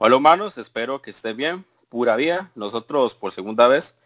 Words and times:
Hola 0.00 0.14
humanos, 0.14 0.58
espero 0.58 1.02
que 1.02 1.10
estén 1.10 1.36
bien. 1.36 1.64
Pura 1.88 2.14
vida, 2.14 2.52
nosotros 2.54 3.16
por 3.16 3.32
segunda 3.32 3.66
vez 3.66 3.96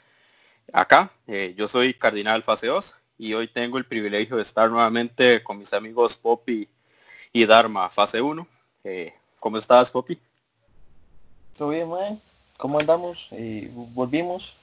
acá. 0.72 1.12
Eh, 1.26 1.54
yo 1.54 1.68
soy 1.68 1.92
Cardinal 1.92 2.42
Fase 2.42 2.68
2 2.68 2.94
y 3.18 3.34
hoy 3.34 3.46
tengo 3.46 3.76
el 3.76 3.84
privilegio 3.84 4.36
de 4.36 4.42
estar 4.42 4.70
nuevamente 4.70 5.42
con 5.42 5.58
mis 5.58 5.74
amigos 5.74 6.16
Poppy 6.16 6.66
y 7.30 7.44
Dharma 7.44 7.90
Fase 7.90 8.22
1. 8.22 8.48
Eh, 8.84 9.12
¿Cómo 9.38 9.58
estás, 9.58 9.90
Poppy? 9.90 10.18
Todo 11.58 11.68
bien. 11.68 11.90
¿Cómo 12.56 12.80
andamos? 12.80 13.28
Eh, 13.32 13.70
volvimos. 13.74 14.56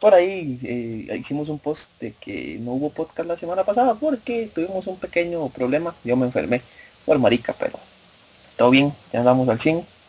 por 0.00 0.14
ahí 0.14 0.58
hicimos 1.18 1.50
un 1.50 1.58
post 1.58 1.90
de 2.00 2.14
que 2.14 2.56
no 2.60 2.70
hubo 2.70 2.88
podcast 2.88 3.28
la 3.28 3.36
semana 3.36 3.64
pasada 3.64 3.94
porque 3.96 4.50
tuvimos 4.54 4.86
un 4.86 4.98
pequeño 4.98 5.50
problema. 5.50 5.94
Yo 6.02 6.16
me 6.16 6.24
enfermé 6.24 6.62
por 7.04 7.18
marica, 7.18 7.54
pero 7.58 7.78
todo 8.56 8.70
bien. 8.70 8.96
Ya 9.12 9.18
andamos 9.18 9.46
al 9.46 9.60
100 9.60 9.99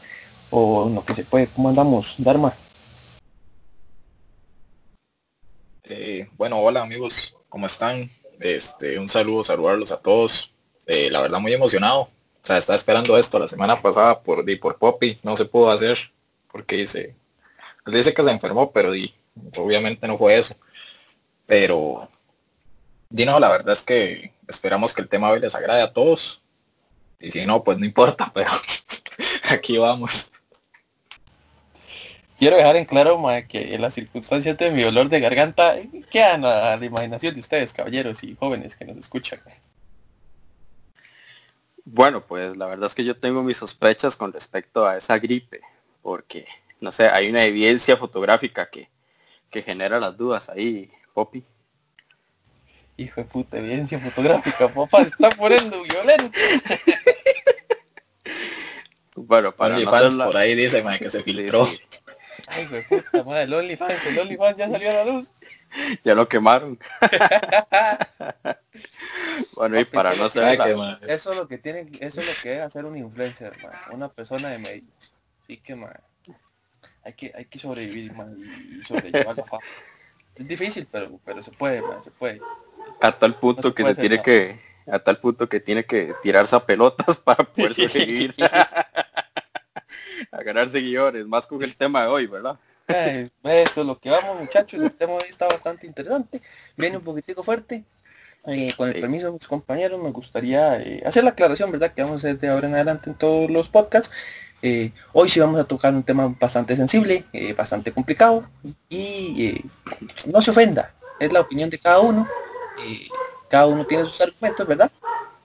o 0.52 0.90
lo 0.90 1.04
que 1.04 1.16
se 1.16 1.24
puede. 1.24 1.48
¿Cómo 1.48 1.70
andamos, 1.70 2.16
Dharma? 2.18 2.54
Eh, 5.84 6.30
bueno, 6.38 6.60
hola 6.60 6.84
amigos, 6.84 7.36
¿cómo 7.50 7.66
están? 7.66 8.12
Este, 8.40 9.00
un 9.00 9.10
saludo, 9.10 9.44
saludarlos 9.44 9.92
a 9.92 9.98
todos. 9.98 10.54
Eh, 10.86 11.10
la 11.10 11.22
verdad 11.22 11.40
muy 11.40 11.54
emocionado. 11.54 12.02
O 12.02 12.46
sea, 12.46 12.58
estaba 12.58 12.76
esperando 12.76 13.18
esto 13.18 13.40
la 13.40 13.48
semana 13.48 13.82
pasada 13.82 14.22
por, 14.22 14.46
por 14.60 14.78
Poppy, 14.78 15.18
no 15.24 15.38
se 15.38 15.46
pudo 15.46 15.72
hacer 15.72 16.12
porque 16.52 16.76
dice, 16.78 17.16
pues 17.84 17.96
dice 17.96 18.14
que 18.14 18.24
se 18.24 18.32
enfermó, 18.32 18.72
pero 18.72 18.92
obviamente 19.58 20.08
no 20.08 20.18
fue 20.18 20.38
eso. 20.38 20.56
Pero, 21.46 22.10
Dino, 23.10 23.40
la 23.40 23.50
verdad 23.50 23.74
es 23.74 23.82
que 23.82 24.34
esperamos 24.48 24.94
que 24.94 25.02
el 25.02 25.10
tema 25.10 25.30
hoy 25.30 25.40
les 25.40 25.56
agrade 25.56 25.82
a 25.82 25.94
todos. 25.94 26.42
Y 27.20 27.32
si 27.32 27.46
no, 27.46 27.64
pues 27.64 27.78
no 27.78 27.86
importa, 27.86 28.32
pero 28.34 28.52
aquí 29.50 29.78
vamos. 29.78 30.32
Quiero 32.42 32.58
dejar 32.58 32.76
en 32.76 32.86
claro 32.86 33.22
que 33.48 33.76
en 33.76 33.82
las 33.84 33.94
circunstancias 33.94 34.58
de 34.58 34.72
mi 34.72 34.84
olor 34.84 35.10
de 35.10 35.20
garganta 35.20 35.76
quedan 36.10 36.44
a 36.44 36.76
la 36.76 36.84
imaginación 36.84 37.36
de 37.36 37.40
ustedes, 37.40 37.72
caballeros 37.72 38.24
y 38.24 38.36
jóvenes 38.36 38.76
que 38.76 38.84
nos 38.84 38.98
escuchan. 38.98 39.40
Bueno, 41.86 42.26
pues 42.26 42.58
la 42.58 42.66
verdad 42.66 42.88
es 42.88 42.96
que 42.96 43.04
yo 43.04 43.16
tengo 43.16 43.44
mis 43.44 43.58
sospechas 43.58 44.16
con 44.16 44.34
respecto 44.34 44.88
a 44.88 44.98
esa 44.98 45.20
gripe, 45.20 45.62
porque, 46.02 46.48
no 46.80 46.92
sé, 46.92 47.10
hay 47.10 47.30
una 47.30 47.46
evidencia 47.46 47.96
fotográfica 47.96 48.72
que, 48.72 48.90
que 49.52 49.62
genera 49.62 50.00
las 50.00 50.18
dudas 50.18 50.50
ahí, 50.50 50.90
Poppy. 51.14 51.46
Hijo 52.98 53.22
de 53.22 53.28
puta, 53.28 53.60
evidencia 53.60 54.00
fotográfica, 54.00 54.68
papá, 54.68 55.04
está 55.04 55.30
poniendo 55.30 55.84
violento. 55.84 56.32
bueno, 59.16 59.52
para 59.52 59.78
no 59.78 60.26
por 60.26 60.38
ahí 60.38 60.56
dice 60.56 60.84
que 60.98 61.12
se 61.12 61.22
filtró. 61.22 61.70
Ay, 62.48 62.68
güey, 62.68 62.88
puta 62.88 63.24
madre, 63.24 63.44
el 63.44 63.54
OnlyFans, 63.54 64.06
el 64.06 64.20
OnlyFans 64.20 64.58
ya 64.58 64.70
salió 64.70 64.90
a 64.90 64.94
la 64.94 65.06
luz. 65.06 65.32
Ya 66.04 66.16
lo 66.16 66.28
quemaron. 66.28 66.78
bueno, 69.56 69.80
y 69.80 69.86
para 69.86 70.16
no 70.16 70.30
ser 70.30 70.60
Eso 71.08 71.32
es 71.32 71.38
lo 71.38 71.48
que 71.48 71.58
tiene, 71.58 71.90
eso 72.00 72.20
es 72.20 72.28
lo 72.28 72.34
que 72.42 72.58
es 72.58 72.62
hacer 72.62 72.86
un 72.86 72.98
influencer, 72.98 73.54
man. 73.64 73.72
una 73.92 74.10
persona 74.10 74.50
de 74.50 74.60
medios. 74.60 75.14
Así 75.44 75.58
que, 75.58 75.76
man, 75.76 75.94
hay 77.04 77.14
que, 77.14 77.32
hay 77.36 77.46
que 77.46 77.60
sobrevivir, 77.60 78.14
man, 78.14 78.36
y 78.38 78.86
sobrellevar 78.86 79.38
la 79.38 79.46
fama. 79.46 79.64
Es 80.36 80.48
difícil, 80.48 80.88
pero, 80.92 81.20
pero 81.24 81.42
se 81.42 81.52
puede, 81.52 81.82
man, 81.82 82.04
se 82.04 82.12
puede. 82.12 82.42
A 83.02 83.12
tal 83.12 83.36
punto 83.36 83.74
que 83.74 83.84
se 83.84 83.96
tiene 83.96 84.22
que, 84.22 84.60
a 84.88 85.00
tal 85.00 85.20
punto 85.20 85.48
que 85.48 85.60
tiene 85.60 85.86
que 85.86 86.14
tirarse 86.22 86.56
a 86.56 86.66
pelotas 86.66 87.18
para 87.18 87.44
poder 87.44 87.74
sobrevivir 87.76 88.36
a 90.32 90.44
ganar 90.44 90.70
seguidores, 90.70 91.28
más 91.28 91.46
con 91.46 91.62
el 91.62 91.76
tema 91.76 92.04
de 92.04 92.08
hoy, 92.08 92.28
¿verdad? 92.28 92.58
Eh, 92.88 93.30
eso 93.44 93.82
es 93.82 93.88
lo 93.88 93.98
que 94.00 94.10
vamos 94.10 94.40
muchachos, 94.40 94.82
el 94.82 94.94
tema 94.94 95.14
de 95.14 95.20
hoy 95.20 95.30
está 95.30 95.48
bastante 95.48 95.86
interesante, 95.86 96.42
viene 96.76 96.98
un 96.98 97.04
poquitico 97.04 97.44
fuerte. 97.44 97.84
Eh, 98.48 98.74
con 98.76 98.90
el 98.90 99.00
permiso 99.00 99.28
de 99.28 99.34
mis 99.34 99.48
compañeros 99.48 100.02
me 100.02 100.10
gustaría 100.10 100.78
eh, 100.78 101.04
hacer 101.06 101.24
la 101.24 101.30
aclaración, 101.30 101.72
¿verdad? 101.72 101.94
Que 101.94 102.02
vamos 102.02 102.24
a 102.24 102.28
hacer 102.28 102.40
de 102.40 102.50
ahora 102.50 102.68
en 102.68 102.74
adelante 102.74 103.12
en 103.12 103.16
todos 103.16 103.52
los 103.52 103.70
podcasts. 103.70 104.10
hoy 105.14 105.30
sí 105.30 105.40
vamos 105.40 105.60
a 105.60 105.64
tocar 105.64 105.94
un 105.94 106.02
tema 106.02 106.36
bastante 106.40 106.76
sensible, 106.76 107.26
bastante 107.56 107.92
complicado 107.92 108.50
y 108.90 109.64
no 110.26 110.42
se 110.42 110.52
ofenda, 110.52 110.94
es 111.20 111.32
la 111.32 111.42
opinión 111.42 111.70
de 111.70 111.78
cada 111.78 112.00
uno, 112.00 112.28
cada 113.48 113.68
uno 113.68 113.86
tiene 113.86 114.06
sus 114.06 114.22
argumentos, 114.22 114.68
¿verdad? 114.68 114.92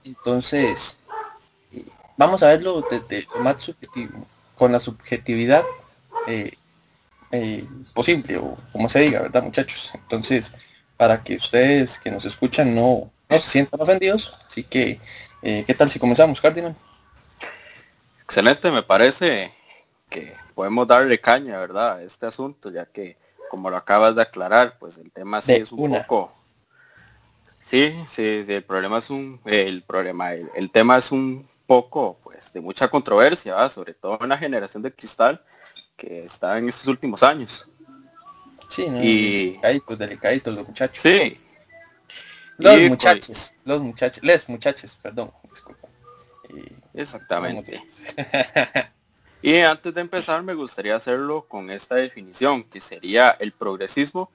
Entonces, 0.03 0.97
vamos 2.15 2.41
a 2.41 2.47
verlo 2.47 2.83
desde 2.89 3.27
el 3.35 3.43
más 3.43 3.61
subjetivo 3.61 4.25
con 4.57 4.71
la 4.71 4.79
subjetividad 4.79 5.63
eh, 6.27 6.53
eh, 7.31 7.65
posible, 7.93 8.37
o 8.37 8.57
como 8.71 8.89
se 8.89 8.99
diga, 8.99 9.21
¿verdad, 9.21 9.43
muchachos? 9.43 9.91
Entonces, 9.93 10.53
para 10.97 11.23
que 11.23 11.35
ustedes 11.35 11.99
que 11.99 12.11
nos 12.11 12.25
escuchan 12.25 12.73
no, 12.73 13.11
no 13.29 13.39
se 13.39 13.49
sientan 13.49 13.81
ofendidos, 13.81 14.33
así 14.47 14.63
que, 14.63 14.99
eh, 15.41 15.63
¿qué 15.67 15.73
tal 15.73 15.91
si 15.91 15.99
comenzamos, 15.99 16.41
Cardinal? 16.41 16.75
Excelente, 18.23 18.71
me 18.71 18.83
parece 18.83 19.53
que 20.09 20.35
podemos 20.55 20.87
darle 20.87 21.19
caña, 21.19 21.59
¿verdad?, 21.59 21.97
a 21.97 22.03
este 22.03 22.25
asunto, 22.25 22.71
ya 22.71 22.85
que, 22.85 23.17
como 23.49 23.69
lo 23.69 23.77
acabas 23.77 24.15
de 24.15 24.23
aclarar, 24.23 24.77
pues 24.79 24.97
el 24.97 25.11
tema 25.11 25.41
sí 25.41 25.53
es 25.53 25.71
un 25.71 25.91
poco... 25.91 26.33
Sí, 27.61 27.93
sí, 28.09 28.43
sí, 28.45 28.53
el 28.53 28.63
problema 28.63 28.97
es 28.99 29.09
un... 29.09 29.41
El 29.45 29.83
problema, 29.83 30.31
el 30.31 30.71
tema 30.71 30.97
es 30.97 31.11
un 31.11 31.47
poco 31.67 32.17
pues 32.37 32.53
de 32.53 32.61
mucha 32.61 32.87
controversia, 32.87 33.67
sobre 33.67 33.95
todo 33.95 34.19
en 34.21 34.29
la 34.29 34.37
generación 34.37 34.83
de 34.83 34.93
cristal 34.93 35.43
que 35.95 36.25
está 36.25 36.59
en 36.59 36.69
estos 36.69 36.85
últimos 36.87 37.23
años. 37.23 37.67
Sí, 38.69 38.87
¿no? 38.87 39.03
y 39.03 39.57
delicaditos, 39.63 39.97
delicaditos 39.97 40.55
los 40.55 40.67
muchachos. 40.67 41.01
Sí. 41.01 41.41
Los 42.59 42.73
pues, 42.73 42.89
muchachos, 42.89 43.53
los 43.65 43.81
muchachos, 43.81 44.23
les 44.23 44.49
muchachos, 44.49 44.99
perdón, 45.01 45.31
disculpa. 45.49 45.87
Exactamente. 46.93 47.81
y 49.41 49.57
antes 49.57 49.93
de 49.95 50.01
empezar 50.01 50.43
me 50.43 50.53
gustaría 50.53 50.95
hacerlo 50.95 51.47
con 51.47 51.71
esta 51.71 51.95
definición, 51.95 52.63
que 52.63 52.81
sería 52.81 53.31
el 53.39 53.51
progresismo 53.51 54.31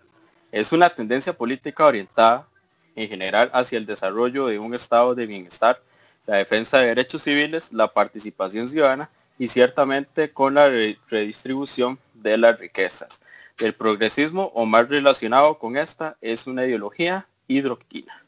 es 0.51 0.73
una 0.73 0.91
tendencia 0.91 1.33
política 1.33 1.87
orientada 1.87 2.49
en 2.97 3.09
general 3.09 3.49
hacia 3.55 3.79
el 3.79 3.87
desarrollo 3.87 4.47
de 4.47 4.59
un 4.59 4.75
estado 4.75 5.15
de 5.15 5.27
bienestar 5.27 5.81
la 6.27 6.37
defensa 6.37 6.79
de 6.79 6.89
derechos 6.89 7.23
civiles, 7.23 7.73
la 7.73 7.89
participación 7.89 8.69
ciudadana 8.69 9.11
y 9.39 9.49
ciertamente 9.49 10.33
con 10.33 10.55
la 10.55 10.69
redistribución 11.11 11.99
de 12.15 12.39
las 12.39 12.59
riquezas. 12.59 13.21
El 13.59 13.75
progresismo 13.75 14.53
o 14.55 14.67
más 14.67 14.89
relacionado 14.89 15.59
con 15.59 15.77
esta 15.77 16.17
es 16.21 16.47
una 16.47 16.65
ideología 16.65 17.27
hidroquina. 17.49 18.25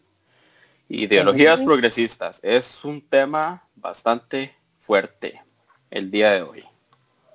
Ideologías 0.88 1.62
progresistas 1.62 2.40
es 2.42 2.84
un 2.84 3.00
tema 3.00 3.64
bastante 3.74 4.54
fuerte 4.80 5.42
el 5.90 6.10
día 6.10 6.32
de 6.32 6.42
hoy. 6.42 6.64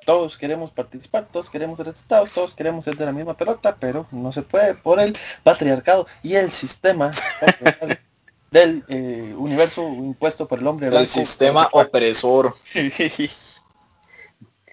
Todos 0.05 0.37
queremos 0.37 0.71
participar, 0.71 1.27
todos 1.31 1.49
queremos 1.49 1.79
resultados, 1.79 2.29
todos 2.31 2.53
queremos 2.53 2.85
ser 2.85 2.95
de 2.95 3.05
la 3.05 3.11
misma 3.11 3.35
pelota, 3.35 3.75
pero 3.79 4.07
no 4.11 4.31
se 4.31 4.41
puede 4.41 4.73
por 4.75 4.99
el 4.99 5.15
patriarcado 5.43 6.07
y 6.23 6.35
el 6.35 6.51
sistema 6.51 7.11
del 8.51 8.83
eh, 8.87 9.33
universo 9.37 9.87
impuesto 9.87 10.47
por 10.47 10.59
el 10.59 10.67
hombre 10.67 10.87
El 10.87 11.07
sistema 11.07 11.67
opresor. 11.71 12.55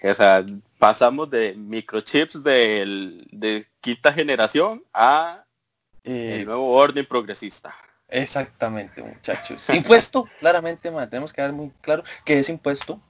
o 0.03 0.15
sea, 0.15 0.45
pasamos 0.79 1.29
de 1.29 1.55
microchips 1.55 2.43
de 2.43 3.67
quinta 3.81 4.13
generación 4.13 4.83
a 4.93 5.43
el 6.03 6.41
eh, 6.41 6.45
nuevo 6.45 6.73
orden 6.73 7.05
progresista. 7.05 7.75
Exactamente, 8.07 9.03
muchachos. 9.03 9.69
Impuesto, 9.69 10.27
claramente, 10.39 10.89
tenemos 11.09 11.33
que 11.33 11.41
dar 11.41 11.51
muy 11.51 11.71
claro 11.81 12.03
que 12.23 12.39
es 12.39 12.49
impuesto 12.49 13.01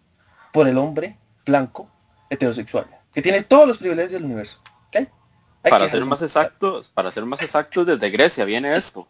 por 0.52 0.68
el 0.68 0.78
hombre 0.78 1.18
blanco 1.46 1.90
heterosexual, 2.30 2.88
que 3.14 3.22
tiene 3.22 3.44
todos 3.44 3.68
los 3.68 3.78
privilegios 3.78 4.14
del 4.14 4.26
universo. 4.26 4.60
para 5.62 5.90
ser 5.90 6.06
más 6.06 6.22
exactos, 6.22 6.90
para 6.94 7.12
ser 7.12 7.26
más 7.26 7.42
exactos, 7.42 7.86
desde 7.86 8.10
Grecia 8.10 8.46
viene 8.46 8.76
esto. 8.76 9.08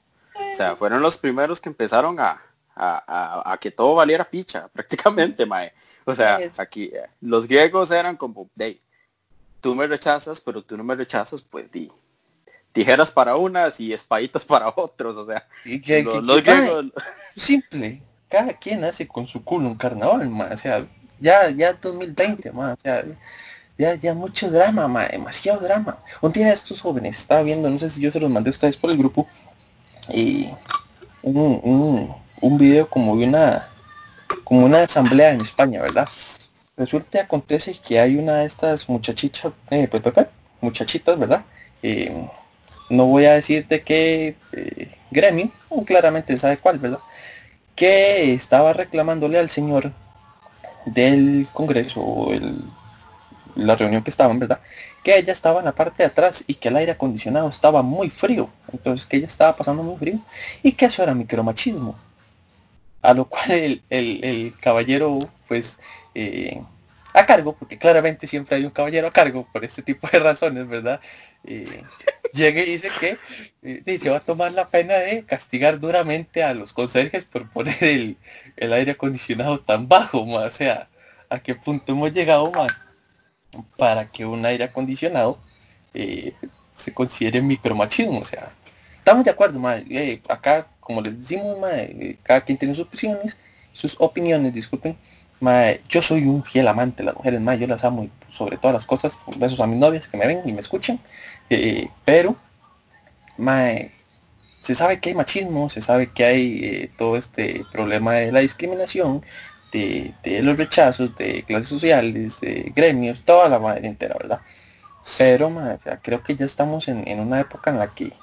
O 0.57 0.59
sea, 0.59 0.75
fueron 0.75 1.03
los 1.03 1.17
primeros 1.17 1.61
que 1.61 1.69
empezaron 1.69 2.19
a, 2.19 2.41
a, 2.75 3.57
que 3.61 3.69
todo 3.69 3.93
valiera 3.93 4.23
picha, 4.23 4.67
prácticamente, 4.73 5.45
mae. 5.45 5.71
O 6.03 6.15
sea, 6.15 6.39
aquí 6.57 6.85
eh, 6.85 7.03
los 7.21 7.47
griegos 7.47 7.91
eran 7.91 8.17
como, 8.17 8.49
hey, 8.57 8.81
tú 9.61 9.75
me 9.75 9.85
rechazas, 9.85 10.41
pero 10.41 10.63
tú 10.63 10.75
no 10.75 10.83
me 10.83 10.95
rechazas, 10.95 11.43
pues 11.43 11.71
di. 11.71 11.91
Tijeras 12.71 13.11
para 13.11 13.35
unas 13.35 13.79
y 13.79 13.93
espaditas 13.93 14.45
para 14.51 14.73
otros, 14.75 15.15
o 15.15 15.27
sea. 15.27 15.47
los, 16.23 16.43
griegos... 16.43 16.85
simple, 17.35 18.01
cada 18.27 18.53
quien 18.53 18.83
hace 18.83 19.07
con 19.07 19.27
su 19.27 19.43
culo 19.43 19.67
un 19.67 19.75
carnaval, 19.75 20.27
mae. 20.27 20.55
O 20.55 20.57
sea, 20.57 20.87
ya, 21.19 21.51
ya 21.51 21.73
2020, 21.73 22.51
mae. 22.51 22.73
O 22.73 22.79
sea, 22.81 23.05
ya, 23.77 23.93
ya 23.93 24.15
mucho 24.15 24.49
drama, 24.49 24.87
mae. 24.87 25.09
demasiado 25.09 25.59
drama. 25.59 25.99
Un 26.19 26.31
día 26.31 26.51
estos 26.51 26.81
jóvenes, 26.81 27.19
estaba 27.19 27.43
viendo, 27.43 27.69
no 27.69 27.77
sé 27.77 27.91
si 27.91 28.01
yo 28.01 28.09
se 28.09 28.19
los 28.19 28.31
mandé 28.31 28.49
a 28.49 28.51
ustedes 28.51 28.75
por 28.75 28.89
el 28.89 28.97
grupo, 28.97 29.27
y 30.13 30.49
un, 31.21 32.15
un, 32.41 32.57
video 32.57 32.89
como 32.89 33.17
de 33.17 33.27
una 33.27 33.69
como 34.43 34.65
una 34.65 34.83
asamblea 34.83 35.31
en 35.31 35.41
España, 35.41 35.81
¿verdad? 35.81 36.07
resulta 36.77 37.21
acontece 37.21 37.75
que 37.85 37.99
hay 37.99 38.17
una 38.17 38.37
de 38.37 38.45
estas 38.45 38.87
muchachitas, 38.87 39.51
eh, 39.71 39.87
pues, 39.89 40.03
pues, 40.03 40.13
pues, 40.13 40.27
muchachitas, 40.61 41.17
¿verdad? 41.17 41.43
Eh, 41.81 42.27
no 42.89 43.05
voy 43.05 43.25
a 43.25 43.33
decir 43.33 43.67
de 43.67 43.81
qué 43.81 44.35
eh, 44.53 44.91
gremio, 45.11 45.51
claramente 45.85 46.37
sabe 46.37 46.57
cuál, 46.57 46.77
¿verdad? 46.77 46.99
Que 47.75 48.33
estaba 48.33 48.73
reclamándole 48.73 49.39
al 49.39 49.49
señor 49.49 49.91
del 50.85 51.47
Congreso, 51.51 52.31
el, 52.31 52.63
la 53.55 53.75
reunión 53.75 54.03
que 54.03 54.11
estaban, 54.11 54.39
¿verdad? 54.39 54.61
Que 55.07 55.19
ella 55.19 55.31
estaba 55.31 55.59
en 55.59 55.65
la 55.65 55.71
parte 55.71 56.03
de 56.03 56.07
atrás 56.07 56.43
y 56.47 56.55
que 56.55 56.67
el 56.67 56.75
aire 56.75 56.91
acondicionado 56.91 57.47
estaba 57.47 57.81
muy 57.81 58.09
frío. 58.09 58.49
Entonces 58.73 59.05
que 59.05 59.15
ella 59.15 59.27
estaba 59.27 59.55
pasando 59.55 59.81
muy 59.81 59.95
frío 59.95 60.19
y 60.63 60.73
que 60.73 60.83
eso 60.87 61.01
era 61.01 61.15
micromachismo. 61.15 61.97
A 63.01 63.13
lo 63.13 63.23
cual 63.23 63.49
el, 63.51 63.81
el 63.89 64.53
caballero, 64.59 65.29
pues, 65.47 65.77
eh, 66.13 66.61
a 67.13 67.25
cargo, 67.25 67.55
porque 67.55 67.77
claramente 67.77 68.27
siempre 68.27 68.57
hay 68.57 68.65
un 68.65 68.71
caballero 68.71 69.07
a 69.07 69.13
cargo 69.13 69.47
por 69.53 69.63
este 69.63 69.81
tipo 69.81 70.09
de 70.11 70.19
razones, 70.19 70.67
¿verdad? 70.67 70.99
Eh, 71.45 71.83
llegue 72.33 72.63
y 72.63 72.71
dice 72.71 72.89
que 72.99 73.17
eh, 73.63 73.99
se 74.01 74.09
va 74.09 74.17
a 74.17 74.19
tomar 74.19 74.51
la 74.51 74.67
pena 74.67 74.95
de 74.95 75.23
castigar 75.23 75.79
duramente 75.79 76.43
a 76.43 76.53
los 76.53 76.73
conserjes 76.73 77.23
por 77.23 77.49
poner 77.49 77.81
el, 77.81 78.17
aire 78.73 78.91
acondicionado 78.91 79.61
tan 79.61 79.87
bajo, 79.87 80.23
o 80.23 80.51
sea, 80.51 80.89
a 81.29 81.39
qué 81.39 81.55
punto 81.55 81.93
hemos 81.93 82.11
llegado, 82.11 82.51
más 82.51 82.73
para 83.77 84.09
que 84.11 84.25
un 84.25 84.45
aire 84.45 84.65
acondicionado 84.65 85.39
eh, 85.93 86.33
se 86.73 86.93
considere 86.93 87.41
micromachismo, 87.41 88.19
o 88.19 88.25
sea, 88.25 88.51
estamos 88.97 89.23
de 89.23 89.31
acuerdo, 89.31 89.61
acá, 90.29 90.67
como 90.79 91.01
les 91.01 91.19
decimos, 91.19 91.57
cada 92.23 92.41
quien 92.41 92.57
tiene 92.57 92.75
sus 92.75 92.85
opiniones, 92.85 93.37
sus 93.73 93.95
opiniones, 93.99 94.53
disculpen, 94.53 94.97
yo 95.89 96.01
soy 96.01 96.25
un 96.25 96.43
fiel 96.43 96.67
amante 96.67 97.03
de 97.03 97.05
las 97.05 97.15
mujeres, 97.15 97.39
más 97.41 97.59
yo 97.59 97.67
las 97.67 97.83
amo 97.83 98.09
sobre 98.29 98.57
todas 98.57 98.73
las 98.73 98.85
cosas. 98.85 99.17
Besos 99.37 99.59
a 99.59 99.67
mis 99.67 99.77
novias 99.77 100.07
que 100.07 100.17
me 100.17 100.27
ven 100.27 100.41
y 100.45 100.51
me 100.51 100.61
escuchan. 100.61 100.99
Eh, 101.49 101.89
pero, 102.05 102.35
se 104.61 104.75
sabe 104.75 104.99
que 104.99 105.09
hay 105.09 105.15
machismo, 105.15 105.69
se 105.69 105.81
sabe 105.81 106.11
que 106.11 106.25
hay 106.25 106.59
eh, 106.63 106.91
todo 106.97 107.17
este 107.17 107.65
problema 107.71 108.13
de 108.13 108.31
la 108.31 108.39
discriminación, 108.39 109.23
de, 109.71 110.41
los 110.43 110.57
rechazos, 110.57 111.15
de 111.17 111.43
clases 111.43 111.67
sociales, 111.67 112.39
de 112.41 112.71
gremios, 112.75 113.21
toda 113.23 113.49
la 113.49 113.59
madre 113.59 113.87
entera, 113.87 114.15
¿verdad? 114.19 114.41
Pero, 115.17 115.51
creo 116.01 116.23
que 116.23 116.35
ya 116.35 116.45
estamos 116.45 116.87
en, 116.87 117.07
en 117.07 117.19
una 117.19 117.39
época 117.39 117.71
en 117.71 117.79
la 117.79 117.87
que 117.87 118.13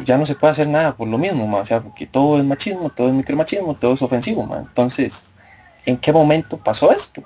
ya 0.00 0.18
no 0.18 0.26
se 0.26 0.34
puede 0.34 0.52
hacer 0.52 0.68
nada 0.68 0.96
por 0.96 1.08
lo 1.08 1.18
mismo, 1.18 1.56
o 1.56 1.66
sea, 1.66 1.80
porque 1.80 2.06
todo 2.06 2.38
es 2.38 2.44
machismo, 2.44 2.90
todo 2.90 3.08
es 3.08 3.14
micromachismo, 3.14 3.74
todo 3.74 3.94
es 3.94 4.02
ofensivo, 4.02 4.48
Entonces, 4.56 5.24
¿en 5.86 5.96
qué 5.96 6.12
momento 6.12 6.58
pasó 6.58 6.92
esto? 6.92 7.22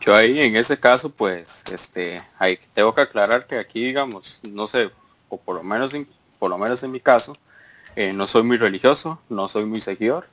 Yo 0.00 0.14
ahí 0.14 0.40
en 0.40 0.56
ese 0.56 0.78
caso, 0.78 1.10
pues, 1.10 1.62
este, 1.70 2.22
ahí 2.38 2.58
tengo 2.74 2.94
que 2.94 3.02
aclarar 3.02 3.46
que 3.46 3.58
aquí, 3.58 3.84
digamos, 3.84 4.40
no 4.50 4.66
sé, 4.68 4.90
o 5.28 5.38
por 5.38 5.56
lo 5.56 5.62
menos 5.62 5.92
en, 5.94 6.08
por 6.38 6.50
lo 6.50 6.58
menos 6.58 6.82
en 6.82 6.92
mi 6.92 7.00
caso, 7.00 7.36
eh, 7.98 8.12
no 8.12 8.28
soy 8.28 8.44
muy 8.44 8.58
religioso, 8.58 9.20
no 9.28 9.48
soy 9.48 9.64
muy 9.64 9.80
seguidor. 9.80 10.28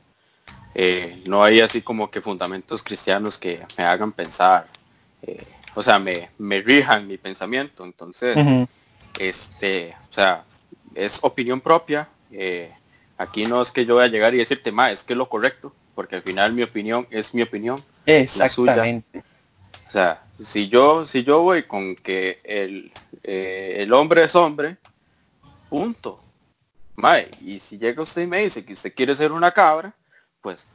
Eh, 0.76 1.24
no 1.26 1.44
hay 1.44 1.62
así 1.62 1.82
como 1.82 2.12
que 2.12 2.22
fundamentos 2.22 2.84
cristianos 2.84 3.40
que 3.40 3.66
me 3.76 3.84
hagan 3.84 4.12
pensar, 4.12 4.68
eh, 5.24 5.48
o 5.74 5.82
sea, 5.82 5.98
me, 5.98 6.30
me 6.38 6.62
rijan 6.62 7.08
mi 7.08 7.18
pensamiento. 7.18 7.84
Entonces, 7.84 8.38
este, 9.18 9.96
o 10.12 10.14
sea, 10.14 10.44
es 10.94 11.18
opinión 11.24 11.60
propia. 11.60 12.08
Aquí 13.18 13.48
no 13.48 13.64
es 13.64 13.72
que 13.72 13.84
yo 13.84 13.96
voy 13.96 14.04
a 14.04 14.10
llegar 14.10 14.36
y 14.36 14.38
decirte, 14.38 14.72
más 14.72 14.92
es 14.92 15.04
que 15.04 15.14
es 15.14 15.18
lo 15.18 15.28
correcto, 15.28 15.74
porque 15.96 16.18
al 16.18 16.22
final 16.22 16.54
mi 16.54 16.62
opinión 16.62 17.08
es 17.10 17.34
mi 17.34 17.42
opinión. 17.42 17.84
Exactamente. 18.06 19.24
O 19.88 19.92
sea, 19.92 20.24
si 20.40 20.70
yo, 20.70 21.08
si 21.08 21.24
yo 21.24 21.42
voy 21.42 21.64
con 21.64 21.96
que 21.96 22.40
el, 22.44 22.92
el 23.24 23.92
hombre 23.92 24.26
es 24.26 24.36
hombre, 24.36 24.78
punto. 25.68 26.22
Mae, 26.96 27.30
y 27.42 27.60
si 27.60 27.78
llega 27.78 28.02
usted 28.02 28.22
y 28.24 28.28
me 28.28 28.40
dice 28.40 28.64
que 28.64 28.74
usted 28.74 28.94
quiere 28.94 29.16
ser 29.16 29.32
una 29.32 29.52
cabra, 29.52 29.94
pues 30.42 30.68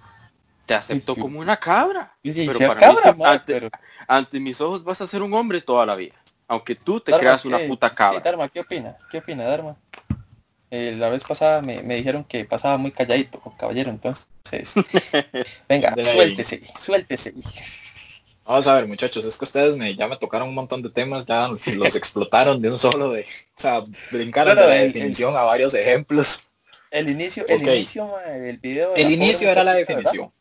te 0.66 0.74
acepto 0.74 1.16
como 1.16 1.40
una 1.40 1.56
cabra. 1.56 2.14
Pero 2.22 2.58
para 2.58 2.92
mí, 3.14 3.24
ante, 3.24 3.70
ante, 4.06 4.40
mis 4.40 4.60
ojos 4.60 4.84
vas 4.84 5.00
a 5.00 5.08
ser 5.08 5.22
un 5.22 5.32
hombre 5.34 5.60
toda 5.60 5.86
la 5.86 5.96
vida. 5.96 6.14
Aunque 6.46 6.74
tú 6.74 7.00
te 7.00 7.12
creas 7.12 7.44
una 7.44 7.58
puta 7.58 7.94
cabra. 7.94 8.18
Sí, 8.18 8.24
Dharma, 8.24 8.48
¿qué 8.48 8.60
opina? 8.60 8.96
¿Qué 9.10 9.18
opina, 9.18 9.44
Dharma? 9.44 9.76
Eh, 10.70 10.94
la 10.96 11.08
vez 11.08 11.24
pasada 11.24 11.62
me, 11.62 11.82
dijeron 11.82 12.22
que 12.22 12.44
pasaba 12.44 12.76
muy 12.76 12.92
calladito 12.92 13.40
con 13.40 13.56
caballero, 13.56 13.90
entonces. 13.90 14.28
venga, 15.68 15.94
suéltese, 15.94 16.62
suéltese. 16.78 17.34
Vamos 18.50 18.66
a 18.66 18.74
ver, 18.74 18.88
muchachos, 18.88 19.24
es 19.24 19.36
que 19.36 19.44
ustedes 19.44 19.76
me, 19.76 19.94
ya 19.94 20.08
me 20.08 20.16
tocaron 20.16 20.48
un 20.48 20.56
montón 20.56 20.82
de 20.82 20.90
temas, 20.90 21.24
ya 21.24 21.46
los 21.46 21.94
explotaron 21.94 22.60
de 22.60 22.68
un 22.68 22.80
solo 22.80 23.12
de. 23.12 23.20
O 23.56 23.60
sea, 23.60 23.84
brincaron 24.10 24.56
de 24.56 24.60
la 24.60 24.74
definición 24.74 25.36
a 25.36 25.42
varios 25.42 25.72
ejemplos. 25.72 26.42
El 26.90 27.08
inicio, 27.10 27.46
el 27.46 27.62
inicio 27.62 28.10
del 28.26 28.58
video. 28.58 28.96
El 28.96 29.12
inicio 29.12 29.48
era 29.48 29.62
la 29.62 29.74
definición. 29.74 30.32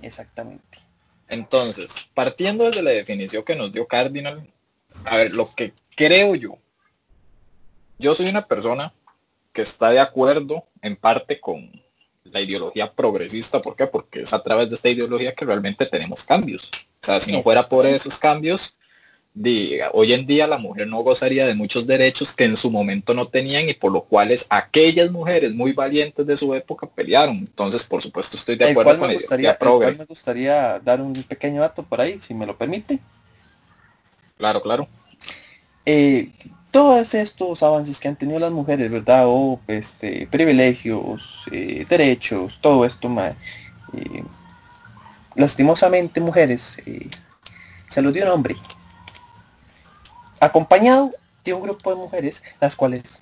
Exactamente. 0.00 0.78
Entonces, 1.28 1.92
partiendo 2.14 2.64
desde 2.64 2.82
la 2.82 2.92
definición 2.92 3.44
que 3.44 3.54
nos 3.54 3.70
dio 3.70 3.86
Cardinal, 3.86 4.50
a 5.04 5.16
ver, 5.18 5.34
lo 5.34 5.52
que 5.54 5.74
creo 5.94 6.34
yo, 6.36 6.56
yo 7.98 8.14
soy 8.14 8.30
una 8.30 8.46
persona 8.46 8.94
que 9.52 9.60
está 9.60 9.90
de 9.90 10.00
acuerdo 10.00 10.64
en 10.80 10.96
parte 10.96 11.38
con 11.38 11.70
la 12.24 12.40
ideología 12.40 12.90
progresista. 12.90 13.60
¿Por 13.60 13.76
qué? 13.76 13.86
Porque 13.86 14.22
es 14.22 14.32
a 14.32 14.42
través 14.42 14.70
de 14.70 14.76
esta 14.76 14.88
ideología 14.88 15.34
que 15.34 15.44
realmente 15.44 15.84
tenemos 15.84 16.24
cambios. 16.24 16.70
O 17.02 17.06
sea, 17.06 17.20
si 17.20 17.32
no 17.32 17.42
fuera 17.42 17.68
por 17.68 17.86
esos 17.86 18.18
cambios, 18.18 18.76
diga, 19.32 19.90
hoy 19.94 20.12
en 20.12 20.26
día 20.26 20.46
la 20.46 20.58
mujer 20.58 20.86
no 20.86 20.98
gozaría 20.98 21.46
de 21.46 21.54
muchos 21.54 21.86
derechos 21.86 22.34
que 22.34 22.44
en 22.44 22.56
su 22.56 22.70
momento 22.70 23.14
no 23.14 23.28
tenían 23.28 23.68
y 23.68 23.74
por 23.74 23.92
lo 23.92 24.02
cuales 24.02 24.44
aquellas 24.50 25.10
mujeres 25.10 25.54
muy 25.54 25.72
valientes 25.72 26.26
de 26.26 26.36
su 26.36 26.54
época 26.54 26.86
pelearon. 26.86 27.38
Entonces, 27.38 27.84
por 27.84 28.02
supuesto, 28.02 28.36
estoy 28.36 28.56
de 28.56 28.70
acuerdo 28.70 28.98
con 28.98 29.08
me 29.08 29.14
gustaría, 29.14 29.58
me 29.98 30.04
gustaría 30.04 30.78
dar 30.80 31.00
un 31.00 31.14
pequeño 31.22 31.62
dato 31.62 31.82
por 31.82 32.00
ahí, 32.00 32.20
si 32.20 32.34
me 32.34 32.46
lo 32.46 32.56
permite. 32.56 32.98
Claro, 34.36 34.60
claro. 34.60 34.88
Eh, 35.86 36.30
todos 36.70 37.14
estos 37.14 37.62
avances 37.62 37.98
que 37.98 38.08
han 38.08 38.16
tenido 38.16 38.38
las 38.38 38.52
mujeres, 38.52 38.90
¿verdad? 38.90 39.24
O 39.26 39.60
este, 39.66 40.28
privilegios, 40.30 41.44
eh, 41.50 41.84
derechos, 41.88 42.58
todo 42.60 42.84
esto, 42.84 43.08
eh, 43.94 44.22
lastimosamente 45.34 46.20
mujeres, 46.20 46.76
se 47.88 48.02
los 48.02 48.12
dio 48.12 48.24
un 48.24 48.32
hombre. 48.32 48.56
Acompañado 50.40 51.12
de 51.44 51.54
un 51.54 51.62
grupo 51.62 51.90
de 51.90 51.96
mujeres, 51.96 52.42
las 52.60 52.76
cuales 52.76 53.20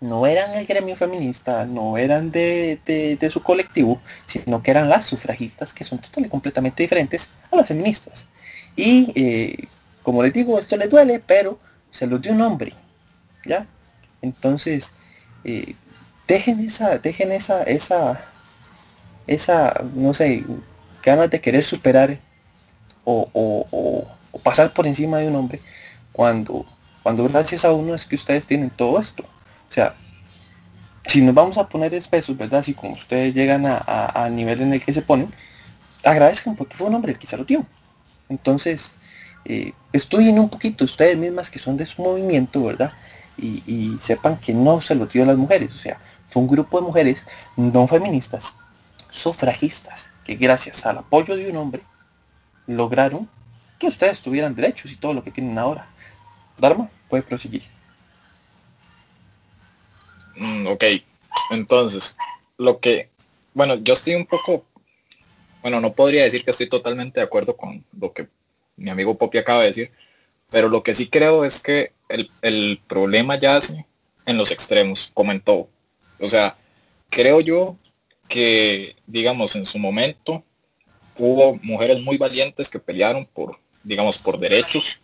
no 0.00 0.26
eran 0.26 0.54
el 0.54 0.66
gremio 0.66 0.96
feminista, 0.96 1.66
no 1.66 1.98
eran 1.98 2.30
de, 2.30 2.80
de, 3.20 3.30
su 3.30 3.42
colectivo, 3.42 4.00
sino 4.26 4.62
que 4.62 4.70
eran 4.70 4.88
las 4.88 5.04
sufragistas, 5.04 5.74
que 5.74 5.84
son 5.84 5.98
totalmente 5.98 6.30
completamente 6.30 6.82
diferentes 6.82 7.28
a 7.52 7.56
las 7.56 7.66
feministas. 7.66 8.26
Y 8.76 9.68
como 10.02 10.22
les 10.22 10.32
digo, 10.32 10.58
esto 10.58 10.76
les 10.76 10.88
duele, 10.88 11.20
pero 11.24 11.58
se 11.90 12.06
los 12.06 12.20
dio 12.22 12.32
un 12.32 12.40
hombre. 12.40 12.72
¿Ya? 13.44 13.66
Entonces, 14.22 14.92
eh, 15.44 15.74
dejen 16.26 16.60
esa, 16.60 16.98
dejen 16.98 17.32
esa, 17.32 17.62
esa, 17.64 18.20
esa, 19.26 19.74
no 19.94 20.14
sé, 20.14 20.44
ganas 21.02 21.30
de 21.30 21.40
querer 21.40 21.64
superar 21.64 22.18
o, 23.04 23.28
o, 23.32 23.66
o, 24.32 24.38
pasar 24.40 24.72
por 24.72 24.86
encima 24.86 25.18
de 25.18 25.28
un 25.28 25.36
hombre 25.36 25.60
cuando, 26.12 26.66
cuando 27.02 27.24
gracias 27.28 27.64
a 27.64 27.72
uno 27.72 27.94
es 27.94 28.04
que 28.04 28.16
ustedes 28.16 28.46
tienen 28.46 28.70
todo 28.70 29.00
esto. 29.00 29.22
O 29.22 29.72
sea, 29.72 29.94
si 31.06 31.22
nos 31.22 31.34
vamos 31.34 31.58
a 31.58 31.68
poner 31.68 31.94
espesos, 31.94 32.36
¿verdad? 32.36 32.64
Si 32.64 32.74
como 32.74 32.92
ustedes 32.92 33.34
llegan 33.34 33.66
a, 33.66 33.78
a, 33.78 34.28
nivel 34.28 34.60
en 34.62 34.72
el 34.72 34.84
que 34.84 34.92
se 34.92 35.02
ponen, 35.02 35.32
agradezcan 36.04 36.56
porque 36.56 36.76
fue 36.76 36.86
un 36.86 36.94
hombre 36.94 37.12
el 37.12 37.18
que 37.18 37.26
se 37.26 37.36
lo 37.36 37.44
dio. 37.44 37.66
Entonces, 38.28 38.92
eh, 39.44 39.72
estudien 39.92 40.38
un 40.38 40.48
poquito 40.48 40.84
ustedes 40.84 41.16
mismas 41.16 41.50
que 41.50 41.58
son 41.58 41.76
de 41.76 41.86
su 41.86 42.02
movimiento, 42.02 42.62
¿verdad? 42.64 42.92
Y, 43.38 43.96
sepan 44.02 44.36
que 44.36 44.52
no 44.52 44.82
se 44.82 44.94
lo 44.94 45.06
dio 45.06 45.22
a 45.22 45.26
las 45.26 45.36
mujeres, 45.36 45.74
o 45.74 45.78
sea, 45.78 45.98
fue 46.28 46.42
un 46.42 46.48
grupo 46.48 46.78
de 46.78 46.86
mujeres 46.86 47.26
no 47.56 47.86
feministas, 47.88 48.54
sufragistas, 49.10 50.09
que 50.24 50.34
gracias 50.34 50.86
al 50.86 50.98
apoyo 50.98 51.36
de 51.36 51.50
un 51.50 51.56
hombre 51.56 51.82
lograron 52.66 53.28
que 53.78 53.88
ustedes 53.88 54.20
tuvieran 54.20 54.54
derechos 54.54 54.90
y 54.90 54.96
todo 54.96 55.14
lo 55.14 55.24
que 55.24 55.30
tienen 55.30 55.58
ahora. 55.58 55.88
Dharma, 56.58 56.90
puede 57.08 57.22
proseguir. 57.22 57.64
Mm, 60.36 60.66
ok, 60.66 60.84
entonces, 61.50 62.16
lo 62.58 62.78
que, 62.78 63.10
bueno, 63.54 63.76
yo 63.76 63.94
estoy 63.94 64.14
un 64.14 64.26
poco, 64.26 64.64
bueno, 65.62 65.80
no 65.80 65.92
podría 65.92 66.24
decir 66.24 66.44
que 66.44 66.50
estoy 66.50 66.68
totalmente 66.68 67.20
de 67.20 67.26
acuerdo 67.26 67.56
con 67.56 67.84
lo 67.98 68.12
que 68.12 68.28
mi 68.76 68.90
amigo 68.90 69.16
Popi 69.16 69.38
acaba 69.38 69.60
de 69.60 69.68
decir. 69.68 69.92
Pero 70.50 70.68
lo 70.68 70.82
que 70.82 70.94
sí 70.94 71.08
creo 71.08 71.44
es 71.44 71.60
que 71.60 71.92
el, 72.08 72.30
el 72.42 72.80
problema 72.88 73.36
yace 73.36 73.86
en 74.26 74.36
los 74.36 74.50
extremos, 74.50 75.10
como 75.14 75.32
en 75.32 75.40
todo. 75.40 75.68
O 76.18 76.28
sea, 76.28 76.56
creo 77.08 77.40
yo 77.40 77.76
que, 78.30 78.96
digamos, 79.06 79.56
en 79.56 79.66
su 79.66 79.78
momento, 79.78 80.42
hubo 81.18 81.58
mujeres 81.62 82.00
muy 82.00 82.16
valientes 82.16 82.68
que 82.68 82.78
pelearon 82.78 83.26
por, 83.26 83.58
digamos, 83.82 84.16
por 84.16 84.38
derechos. 84.38 84.98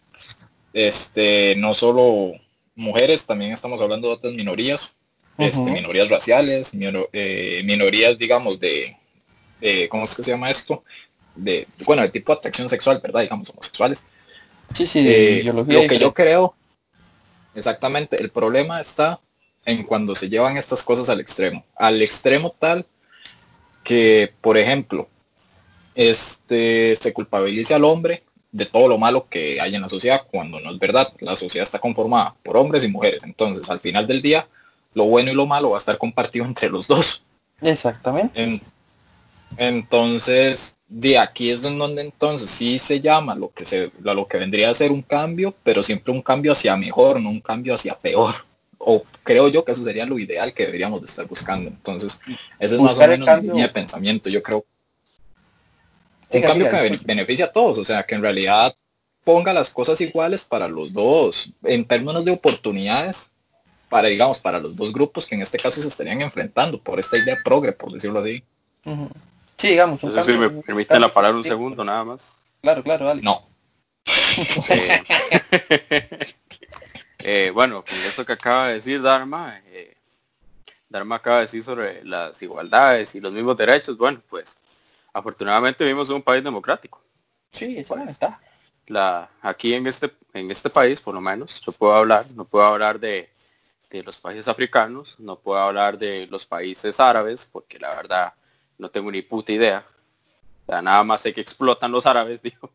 Este, 0.73 1.55
no 1.59 1.75
solo 1.75 2.33
mujeres, 2.75 3.27
también 3.27 3.53
estamos 3.53 3.81
hablando 3.81 4.09
de 4.09 4.15
otras 4.15 4.33
minorías, 4.33 4.95
este, 5.37 5.59
minorías 5.59 6.09
raciales, 6.09 6.71
eh, 7.13 7.63
minorías, 7.65 8.17
digamos, 8.17 8.59
de, 8.61 8.97
¿cómo 9.91 10.05
es 10.05 10.15
que 10.15 10.23
se 10.23 10.31
llama 10.31 10.51
esto? 10.51 10.85
De, 11.35 11.67
bueno, 11.85 12.03
de 12.03 12.09
tipo 12.09 12.33
de 12.33 12.39
atracción 12.39 12.69
sexual, 12.71 13.01
¿verdad? 13.03 13.23
Digamos, 13.23 13.51
homosexuales. 13.51 14.05
Sí, 14.75 14.87
sí, 14.87 15.05
eh, 15.07 15.43
lo 15.45 15.67
que 15.67 15.99
yo 15.99 16.15
creo, 16.15 16.55
exactamente, 17.55 18.23
el 18.23 18.31
problema 18.31 18.81
está 18.81 19.21
en 19.65 19.83
cuando 19.83 20.15
se 20.15 20.29
llevan 20.29 20.57
estas 20.57 20.83
cosas 20.83 21.09
al 21.09 21.21
extremo. 21.21 21.65
Al 21.75 22.01
extremo 22.01 22.55
tal 22.59 22.87
que, 23.87 24.33
por 24.41 24.59
ejemplo, 24.59 25.09
este 25.95 26.97
se 26.97 27.13
culpabilice 27.13 27.73
al 27.73 27.85
hombre 27.85 28.25
de 28.51 28.67
todo 28.67 28.89
lo 28.89 28.99
malo 28.99 29.29
que 29.31 29.61
hay 29.61 29.77
en 29.77 29.83
la 29.83 29.89
sociedad 29.89 30.23
cuando 30.29 30.59
no 30.59 30.73
es 30.73 30.79
verdad. 30.81 31.13
La 31.21 31.37
sociedad 31.37 31.63
está 31.63 31.79
conformada 31.79 32.35
por 32.43 32.57
hombres 32.57 32.83
y 32.83 32.89
mujeres. 32.89 33.23
Entonces, 33.23 33.71
al 33.71 33.79
final 33.79 34.09
del 34.09 34.21
día, 34.21 34.49
lo 34.93 35.05
bueno 35.05 35.31
y 35.31 35.35
lo 35.35 35.47
malo 35.47 35.71
va 35.71 35.77
a 35.77 35.79
estar 35.79 35.99
compartido 35.99 36.45
entre 36.53 36.69
los 36.69 36.89
dos. 36.89 37.23
Exactamente. 37.61 38.61
entonces, 39.57 40.75
de 40.89 41.19
aquí 41.19 41.51
es 41.51 41.63
donde 41.63 42.03
entonces 42.03 42.51
sí 42.51 42.81
se 42.81 43.01
llama 43.01 43.35
lo 43.37 43.51
que 43.51 43.65
se 43.65 43.93
lo 44.01 44.27
que 44.27 44.39
vendría 44.39 44.69
a 44.69 44.75
ser 44.75 44.91
un 44.91 45.03
cambio, 45.03 45.55
pero 45.63 45.85
siempre 45.85 46.13
un 46.13 46.23
cambio 46.23 46.53
hacia 46.53 46.77
mejor, 46.77 47.21
no 47.21 47.31
un 47.31 47.41
cambio 47.41 47.77
hacia 47.77 47.97
peor. 47.97 48.35
O 48.79 49.05
creo 49.23 49.49
yo 49.49 49.65
que 49.65 49.73
eso 49.73 49.85
sería 49.85 50.07
lo 50.07 50.19
ideal 50.19 50.53
que 50.53 50.67
deberíamos 50.67 51.01
de 51.01 51.07
estar 51.07 51.27
buscando. 51.27 51.69
Entonces, 51.69 52.19
ese 52.59 52.75
es 52.75 52.81
más 52.81 52.97
o 52.97 53.07
menos 53.07 53.43
mi 53.43 53.67
pensamiento. 53.69 54.29
Yo 54.29 54.43
creo 54.43 54.65
un 56.31 56.43
cambio 56.43 56.69
que 56.71 57.01
beneficia 57.05 57.47
a 57.47 57.53
todos, 57.53 57.79
o 57.79 57.85
sea, 57.85 58.03
que 58.05 58.15
en 58.15 58.23
realidad 58.23 58.77
ponga 59.25 59.53
las 59.53 59.71
cosas 59.71 60.01
iguales 60.01 60.45
para 60.45 60.69
los 60.69 60.93
dos, 60.93 61.51
en 61.65 61.85
términos 61.85 62.25
de 62.25 62.33
oportunidades, 62.33 63.31
para, 63.89 64.09
digamos, 64.09 64.39
para 64.39 64.59
los 64.61 64.75
dos 64.75 64.93
grupos 64.93 65.27
que 65.27 65.35
en 65.35 65.43
este 65.43 65.59
caso 65.59 65.81
se 65.81 65.89
estarían 65.89 66.21
enfrentando 66.21 66.81
por 66.81 67.01
esta 67.01 67.17
idea 67.17 67.37
progre, 67.45 67.73
por 67.73 67.93
decirlo 67.93 68.21
así. 68.21 68.43
Sí, 69.57 69.69
digamos. 69.69 70.03
Un 70.03 70.25
si 70.25 70.33
me 70.33 70.51
permiten 70.51 71.01
la 71.01 71.13
parar 71.13 71.35
un 71.35 71.45
segundo 71.45 71.85
nada 71.85 72.05
más. 72.05 72.37
Claro, 72.61 72.83
claro, 72.83 73.07
dale. 73.07 73.23
No. 73.23 73.47
Eh, 74.69 76.35
eh, 77.19 77.51
bueno, 77.53 77.85
con 77.85 77.97
esto 77.99 78.25
que 78.25 78.33
acaba 78.33 78.69
de 78.69 78.75
decir 78.75 79.03
Dharma, 79.03 79.61
eh, 79.67 79.97
Dharma 80.89 81.17
acaba 81.17 81.37
de 81.37 81.43
decir 81.43 81.63
sobre 81.63 82.05
las 82.05 82.41
igualdades 82.43 83.15
y 83.15 83.21
los 83.21 83.33
mismos 83.33 83.57
derechos, 83.57 83.97
bueno, 83.97 84.23
pues 84.29 84.57
afortunadamente 85.13 85.85
vivimos 85.85 86.09
en 86.09 86.17
un 86.17 86.23
país 86.23 86.45
democrático. 86.45 87.03
Sí, 87.51 87.79
eso 87.79 87.95
pues, 87.95 88.11
está. 88.11 88.41
La, 88.87 89.31
aquí 89.43 89.75
en 89.75 89.87
este, 89.87 90.13
en 90.33 90.51
este 90.51 90.71
país, 90.71 91.01
por 91.01 91.15
lo 91.15 91.21
menos, 91.21 91.61
yo 91.61 91.73
puedo 91.73 91.95
hablar, 91.95 92.27
no 92.35 92.45
puedo 92.45 92.65
hablar 92.65 93.01
de, 93.01 93.31
de 93.91 94.03
los 94.03 94.19
países 94.19 94.47
africanos, 94.49 95.17
no 95.19 95.39
puedo 95.39 95.61
hablar 95.61 95.99
de 95.99 96.27
los 96.31 96.47
países 96.47 97.01
árabes, 97.01 97.49
porque 97.51 97.79
la 97.79 97.95
verdad 97.95 98.35
no 98.79 98.91
tengo 98.91 99.11
ni 99.11 99.23
puta 99.23 99.53
idea. 99.53 99.87
nada 100.69 101.03
más 101.05 101.23
sé 101.23 101.33
que 101.33 101.41
explotan 101.41 101.93
los 101.93 102.07
árabes, 102.07 102.43
digo. 102.43 102.73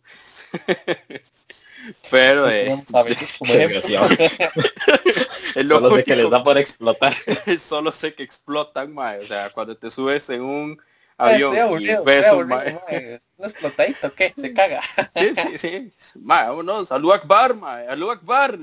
Pero 2.09 2.49
eh, 2.49 2.83
solo 5.67 5.95
sé 5.95 6.03
que 6.03 6.15
les 6.15 6.29
da 6.29 6.43
por 6.43 6.57
explotar. 6.57 7.15
solo 7.59 7.91
sé 7.91 8.13
que 8.13 8.23
explotan, 8.23 8.93
mae. 8.93 9.19
O 9.19 9.27
sea, 9.27 9.49
cuando 9.49 9.75
te 9.75 9.91
subes 9.91 10.29
en 10.29 10.41
un 10.41 10.81
avión 11.17 11.81
y 11.81 11.87
ves 12.05 12.31
un 12.31 12.47
mae. 12.47 12.79
¿Un 13.37 13.49
explotadito 13.49 14.13
qué? 14.13 14.33
Se 14.37 14.53
caga. 14.53 14.81
sí, 15.15 15.33
sí, 15.35 15.57
sí. 15.57 15.93
Mae, 16.15 16.47
vámonos. 16.47 16.91
Alú 16.91 17.11
Akbar, 17.11 17.55
mae. 17.55 17.87
Alú 17.87 18.11
Akbar. 18.11 18.57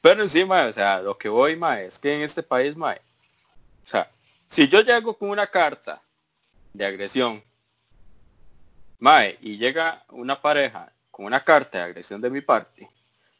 Pero 0.00 0.22
encima, 0.22 0.66
o 0.66 0.72
sea, 0.72 1.00
lo 1.00 1.18
que 1.18 1.28
voy, 1.28 1.56
mae, 1.56 1.86
es 1.86 1.98
que 1.98 2.14
en 2.14 2.20
este 2.20 2.42
país, 2.42 2.76
mae, 2.76 3.00
o 3.84 3.88
sea, 3.88 4.08
si 4.46 4.68
yo 4.68 4.80
llego 4.80 5.18
con 5.18 5.30
una 5.30 5.48
carta 5.48 6.00
de 6.72 6.86
agresión, 6.86 7.42
mae, 8.98 9.38
y 9.40 9.58
llega 9.58 10.04
una 10.10 10.40
pareja 10.40 10.92
con 11.10 11.26
una 11.26 11.42
carta 11.42 11.78
de 11.78 11.84
agresión 11.84 12.20
de 12.20 12.30
mi 12.30 12.40
parte, 12.40 12.88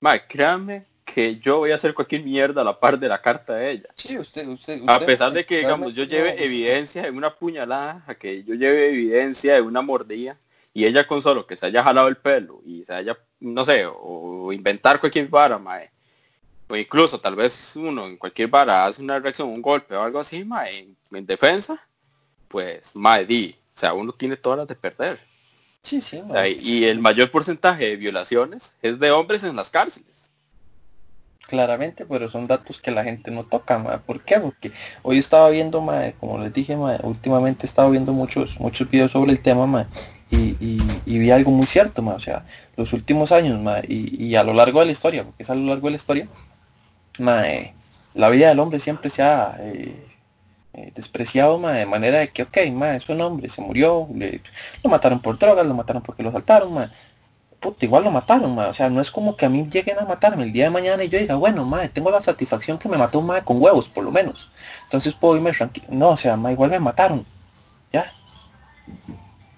mae, 0.01 0.27
créanme 0.27 0.87
que 1.05 1.39
yo 1.39 1.59
voy 1.59 1.71
a 1.71 1.77
hacer 1.77 1.95
cualquier 1.95 2.25
mierda 2.25 2.63
a 2.63 2.65
la 2.65 2.79
par 2.79 2.99
de 2.99 3.09
la 3.09 3.23
carta 3.23 3.55
de 3.55 3.71
ella. 3.71 3.89
Sí, 3.95 4.19
usted, 4.19 4.47
usted, 4.49 4.83
a 4.87 4.99
pesar 5.01 5.33
de 5.33 5.47
que, 5.47 5.59
digamos, 5.59 5.95
yo 5.95 6.05
lleve 6.05 6.45
evidencia 6.45 7.03
de 7.03 7.11
una 7.11 7.31
puñalada, 7.31 8.03
a 8.07 8.15
que 8.17 8.43
yo 8.43 8.55
lleve 8.55 8.89
evidencia 8.89 9.55
de 9.55 9.61
una 9.61 9.83
mordida, 9.83 10.37
y 10.75 10.85
ella 10.85 11.07
con 11.07 11.23
solo 11.23 11.47
que 11.47 11.57
se 11.57 11.65
haya 11.65 11.83
jalado 11.83 12.07
el 12.09 12.19
pelo 12.19 12.61
y 12.67 12.85
se 12.85 12.93
haya, 12.93 13.17
no 13.41 13.65
sé, 13.65 13.87
o, 13.87 14.53
inventar 14.53 15.01
cualquier 15.01 15.27
vara, 15.29 15.59
mae, 15.59 15.91
o 16.69 16.77
incluso 16.77 17.19
tal 17.19 17.35
vez 17.35 17.75
uno 17.77 18.05
en 18.05 18.19
cualquier 18.19 18.49
vara 18.49 18.85
hace 18.85 19.01
una 19.01 19.19
reacción, 19.19 19.49
un 19.49 19.63
golpe 19.63 19.95
o 19.95 20.03
algo 20.03 20.21
así, 20.21 20.45
mae, 20.45 20.95
en, 21.13 21.27
defensa, 21.27 21.81
pues, 22.49 22.95
mae, 22.95 23.25
di, 23.25 23.57
o 23.75 23.79
sea, 23.79 23.95
uno 23.95 24.13
tiene 24.13 24.37
todas 24.37 24.59
las 24.59 24.69
de 24.69 24.75
perder. 24.75 25.19
Sí, 25.87 26.01
sí, 26.01 26.21
y 26.61 26.83
el 26.87 26.99
mayor 26.99 27.31
porcentaje 27.31 27.85
de 27.85 27.97
violaciones 27.97 28.75
es 28.83 28.99
de 28.99 29.13
hombres 29.13 29.45
en 29.45 29.55
las 29.55 29.71
cárceles. 29.71 30.33
Claramente, 31.47 32.05
pero 32.07 32.29
son 32.29 32.49
datos 32.49 32.81
que 32.81 32.91
la 32.91 33.05
gente 33.05 33.31
no 33.31 33.45
toca, 33.45 33.79
mae. 33.79 33.99
¿por 33.99 34.21
qué? 34.23 34.41
Porque 34.41 34.73
hoy 35.03 35.19
estaba 35.19 35.49
viendo, 35.49 35.81
mae, 35.81 36.15
como 36.19 36.41
les 36.41 36.53
dije, 36.53 36.77
mae, 36.77 36.99
últimamente 37.05 37.67
he 37.67 37.69
estado 37.69 37.93
viendo 37.93 38.13
muchos, 38.13 38.59
muchos 38.59 38.91
videos 38.91 39.13
sobre 39.13 39.31
el 39.31 39.39
tema, 39.39 39.69
mae, 39.69 39.87
y, 40.29 40.57
y, 41.07 41.19
vi 41.21 41.31
algo 41.31 41.53
muy 41.53 41.69
cierto, 41.69 42.03
mae, 42.03 42.17
o 42.17 42.21
sea, 42.21 42.45
los 42.77 42.93
últimos 42.93 43.31
años, 43.31 43.61
mae, 43.61 43.85
y, 43.87 44.25
y 44.27 44.35
a 44.35 44.43
lo 44.43 44.55
largo 44.55 44.81
de 44.81 44.87
la 44.87 44.93
historia, 44.93 45.23
porque 45.23 45.45
es 45.45 45.51
a 45.51 45.55
lo 45.55 45.67
largo 45.67 45.87
de 45.87 45.93
la 45.93 45.99
historia, 45.99 46.27
mae, 47.21 47.75
la 48.15 48.29
vida 48.29 48.49
del 48.49 48.59
hombre 48.59 48.81
siempre 48.81 49.09
se 49.09 49.23
ha 49.23 49.57
eh, 49.61 50.06
eh, 50.77 50.93
despreciado 50.95 51.59
mae, 51.59 51.81
de 51.81 51.87
manera 51.87 52.19
de 52.19 52.29
que, 52.29 52.43
ok, 52.45 52.59
mae, 52.73 52.99
es 52.99 53.09
un 53.09 53.21
hombre, 53.21 53.49
se 53.49 53.61
murió, 53.61 54.09
lo 54.83 54.91
mataron 54.91 55.21
por 55.21 55.39
drogas, 55.39 55.67
lo 55.67 55.75
mataron 55.75 56.03
porque 56.03 56.23
lo 56.23 56.31
saltaron, 56.31 56.73
mae. 56.73 56.91
Puta, 57.59 57.85
igual 57.85 58.05
lo 58.05 58.11
mataron, 58.11 58.55
mae. 58.55 58.69
O 58.69 58.75
sea, 58.75 58.89
no 58.91 59.01
es 59.01 59.11
como 59.11 59.37
que 59.37 59.47
a 59.47 59.49
mí 59.49 59.69
lleguen 59.71 59.99
a 59.99 60.05
matarme 60.05 60.45
el 60.45 60.53
día 60.53 60.65
de 60.65 60.71
mañana 60.71 61.03
y 61.03 61.09
yo 61.09 61.19
diga, 61.19 61.35
bueno, 61.37 61.65
mae, 61.65 61.89
tengo 61.89 62.11
la 62.11 62.23
satisfacción 62.23 62.79
que 62.79 62.89
me 62.89 62.97
mató 62.97 63.19
un 63.19 63.27
mae 63.27 63.43
con 63.43 63.61
huevos, 63.61 63.89
por 63.89 64.05
lo 64.05 64.13
menos. 64.13 64.51
Entonces 64.85 65.15
puedo 65.15 65.37
irme 65.37 65.53
tranquilo. 65.53 65.87
No, 65.91 66.11
o 66.11 66.17
sea, 66.17 66.37
mae, 66.37 66.53
igual 66.53 66.71
me 66.71 66.79
mataron. 66.79 67.25
¿Ya? 67.93 68.13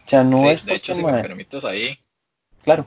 O 0.06 0.08
sea, 0.08 0.24
no 0.24 0.48
es 0.48 0.64
de 0.64 0.76
hecho, 0.76 0.94
si 0.94 1.04
me 1.04 1.20
permites 1.22 1.64
ahí. 1.64 1.98
Claro 2.64 2.86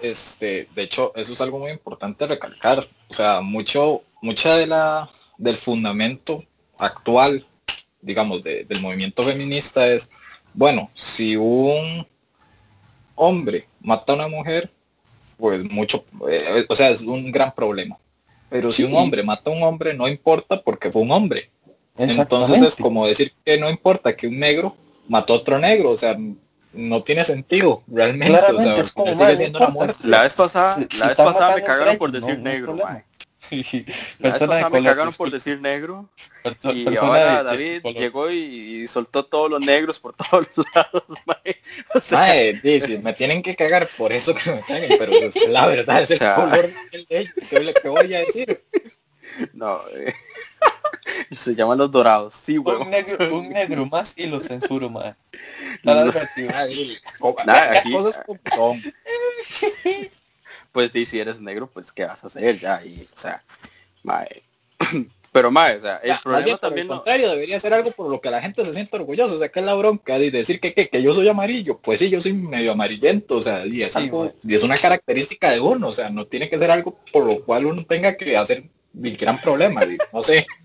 este, 0.00 0.68
de 0.74 0.82
hecho, 0.82 1.12
eso 1.16 1.32
es 1.32 1.40
algo 1.40 1.58
muy 1.58 1.70
importante 1.70 2.26
recalcar. 2.26 2.86
O 3.08 3.14
sea, 3.14 3.40
mucho, 3.40 4.04
mucha 4.22 4.56
de 4.56 4.66
la, 4.66 5.08
del 5.36 5.56
fundamento 5.56 6.44
actual, 6.78 7.44
digamos, 8.00 8.42
del 8.42 8.80
movimiento 8.80 9.22
feminista 9.22 9.86
es, 9.88 10.08
bueno, 10.54 10.90
si 10.94 11.36
un 11.36 12.06
hombre 13.14 13.66
mata 13.80 14.12
a 14.12 14.14
una 14.16 14.28
mujer, 14.28 14.70
pues 15.36 15.64
mucho, 15.70 16.04
eh, 16.30 16.64
o 16.68 16.74
sea, 16.74 16.90
es 16.90 17.00
un 17.02 17.30
gran 17.30 17.52
problema. 17.52 17.98
Pero 18.48 18.72
si 18.72 18.82
un 18.82 18.94
hombre 18.96 19.22
mata 19.22 19.50
a 19.50 19.52
un 19.52 19.62
hombre, 19.62 19.92
no 19.94 20.08
importa 20.08 20.62
porque 20.62 20.90
fue 20.90 21.02
un 21.02 21.10
hombre. 21.10 21.50
Entonces 21.96 22.62
es 22.62 22.76
como 22.76 23.06
decir 23.06 23.32
que 23.44 23.58
no 23.58 23.68
importa 23.68 24.16
que 24.16 24.28
un 24.28 24.38
negro 24.38 24.76
mató 25.08 25.34
a 25.34 25.36
otro 25.36 25.58
negro, 25.58 25.90
o 25.90 25.98
sea, 25.98 26.16
no 26.72 27.02
tiene 27.02 27.24
sentido 27.24 27.82
realmente. 27.88 28.38
es 28.78 28.92
como, 28.92 29.14
La 30.04 30.22
vez 30.22 30.34
pasada, 30.34 30.78
la 30.98 31.08
vez 31.08 31.16
pasada 31.16 31.56
me 31.56 31.62
cagaron 31.62 31.98
por 31.98 32.12
decir 32.12 32.38
negro, 32.38 32.76
vez 34.18 34.32
pasada 34.32 34.70
me 34.70 34.82
cagaron 34.82 35.14
por 35.14 35.30
decir 35.30 35.60
negro 35.60 36.08
y 36.72 36.96
ahora 36.96 37.42
David 37.42 37.82
llegó 37.94 38.30
y, 38.30 38.86
soltó 38.88 39.24
todos 39.24 39.50
los 39.50 39.60
negros 39.60 39.98
por 39.98 40.14
todos 40.30 40.46
los 40.54 40.66
lados, 40.74 41.04
mae. 41.26 42.60
dice, 42.62 42.98
me 42.98 43.12
tienen 43.12 43.42
que 43.42 43.56
cagar 43.56 43.88
por 43.96 44.12
eso 44.12 44.34
que 44.34 44.50
me 44.50 44.60
caguen, 44.62 44.98
pero 44.98 45.12
la 45.48 45.66
verdad 45.66 46.02
es 46.02 46.10
el 47.10 47.34
color 47.50 47.74
que 47.82 47.88
voy 47.88 48.14
a 48.14 48.20
decir. 48.20 48.64
No, 49.52 49.80
eh. 49.94 50.14
Se 51.36 51.54
llaman 51.54 51.78
los 51.78 51.90
dorados, 51.90 52.34
sí, 52.34 52.56
güey. 52.56 52.76
Un 52.76 52.90
negro, 52.90 53.36
un 53.36 53.48
negro 53.50 53.86
más 53.86 54.14
y 54.16 54.26
lo 54.26 54.40
censuro 54.40 54.88
más. 54.88 55.14
Nada. 55.82 56.12
Nada, 57.44 57.78
aquí, 57.78 57.92
cosas 57.92 58.24
son. 58.54 58.82
Pues 60.78 60.92
si 60.92 61.18
eres 61.18 61.40
negro, 61.40 61.68
pues 61.68 61.90
qué 61.90 62.04
vas 62.04 62.22
a 62.22 62.28
hacer 62.28 62.60
ya. 62.60 62.80
Y, 62.84 63.04
o 63.12 63.18
sea, 63.18 63.42
mae. 64.04 64.44
Pero 65.32 65.50
mae, 65.50 65.78
o 65.78 65.80
sea, 65.80 65.96
el 66.04 66.16
problema 66.22 66.56
también. 66.56 66.86
Al 66.88 66.98
contrario, 66.98 67.30
debería 67.30 67.58
ser 67.58 67.74
algo 67.74 67.90
por 67.90 68.08
lo 68.08 68.20
que 68.20 68.30
la 68.30 68.40
gente 68.40 68.64
se 68.64 68.72
siente 68.72 68.94
orgulloso. 68.94 69.34
O 69.34 69.38
sea, 69.40 69.48
que 69.48 69.58
es 69.58 69.66
la 69.66 69.74
bronca 69.74 70.20
de 70.20 70.30
decir 70.30 70.60
que, 70.60 70.72
que, 70.72 70.88
que, 70.88 71.02
yo 71.02 71.16
soy 71.16 71.26
amarillo. 71.26 71.78
Pues 71.78 71.98
sí, 71.98 72.08
yo 72.10 72.22
soy 72.22 72.32
medio 72.32 72.70
amarillento. 72.70 73.38
O 73.38 73.42
sea, 73.42 73.66
y 73.66 73.82
es 73.82 73.96
algo, 73.96 74.32
y 74.44 74.54
es 74.54 74.62
una 74.62 74.78
característica 74.78 75.50
de 75.50 75.58
uno. 75.58 75.88
O 75.88 75.94
sea, 75.94 76.10
no 76.10 76.28
tiene 76.28 76.48
que 76.48 76.60
ser 76.60 76.70
algo 76.70 76.96
por 77.12 77.26
lo 77.26 77.44
cual 77.44 77.66
uno 77.66 77.84
tenga 77.84 78.16
que 78.16 78.36
hacer 78.36 78.62
el 79.02 79.16
gran 79.16 79.40
problema. 79.40 79.80
no 80.12 80.22
sé. 80.22 80.46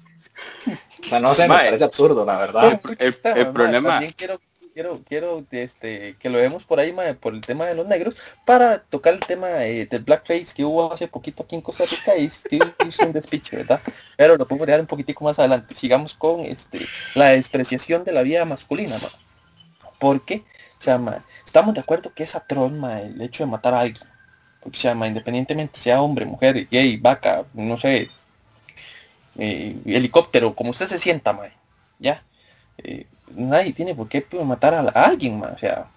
O 1.06 1.10
sea, 1.10 1.20
no 1.20 1.36
sé, 1.36 1.44
me 1.44 1.50
parece 1.50 1.84
absurdo, 1.84 2.26
la 2.26 2.38
verdad. 2.38 2.82
El, 2.98 3.52
problema... 3.52 4.02
quiero, 4.16 4.40
quiero, 4.74 5.02
quiero 5.08 5.46
este, 5.52 6.16
que 6.20 6.30
lo 6.30 6.40
vemos 6.40 6.64
por 6.64 6.80
ahí, 6.80 6.94
por 7.20 7.34
el 7.34 7.42
tema 7.42 7.66
de 7.66 7.76
los 7.76 7.86
negros, 7.88 8.16
para 8.46 8.80
tocar 8.80 9.14
el 9.14 9.20
tema 9.20 9.66
eh, 9.66 9.86
del 9.86 10.04
blackface 10.04 10.54
que 10.54 10.66
hubo 10.66 10.92
hace 10.92 11.08
poquito 11.08 11.44
aquí 11.44 11.56
en 11.56 11.62
Costa 11.62 11.86
Rica 11.86 12.18
y 12.18 12.30
que 12.50 12.60
un 13.06 13.14
despiche, 13.14 13.58
¿verdad? 13.58 13.82
Pero 14.18 14.38
lo 14.38 14.48
pongo 14.48 14.66
dejar 14.66 14.82
un 14.82 14.88
poquitico 14.88 15.24
más 15.24 15.40
adelante. 15.40 15.76
Sigamos 15.76 16.14
con 16.14 16.42
este, 16.42 16.86
la 17.16 17.30
despreciación 17.30 18.04
de 18.04 18.12
la 18.12 18.24
vida 18.24 18.46
masculina, 18.46 18.98
ma. 19.00 19.10
Porque, 20.00 20.44
o 20.80 20.82
sea, 20.82 21.00
estamos 21.46 21.74
de 21.74 21.82
acuerdo 21.82 22.14
que 22.14 22.24
es 22.24 22.36
atroz, 22.36 22.72
el 22.72 23.22
hecho 23.22 23.46
de 23.46 23.52
matar 23.52 23.74
a 23.74 23.82
alguien. 23.82 24.08
Porque, 24.60 24.78
o 24.78 24.82
sea, 24.82 24.94
independientemente 25.08 25.80
sea 25.80 26.02
hombre, 26.02 26.26
mujer, 26.26 26.68
gay, 26.70 26.98
vaca, 26.98 27.46
no 27.54 27.78
sé, 27.78 28.10
eh, 29.38 29.76
helicóptero, 29.86 30.54
como 30.54 30.72
usted 30.72 30.88
se 30.88 31.00
sienta, 31.00 31.34
mae, 31.34 31.54
ya. 32.00 32.24
Eh, 32.78 33.08
nadie 33.36 33.74
tiene 33.74 33.96
por 33.96 34.08
qué 34.08 34.26
matar 34.46 34.74
a, 34.74 34.90
alguien, 35.06 35.42
o 35.42 35.58
sea, 35.58 35.88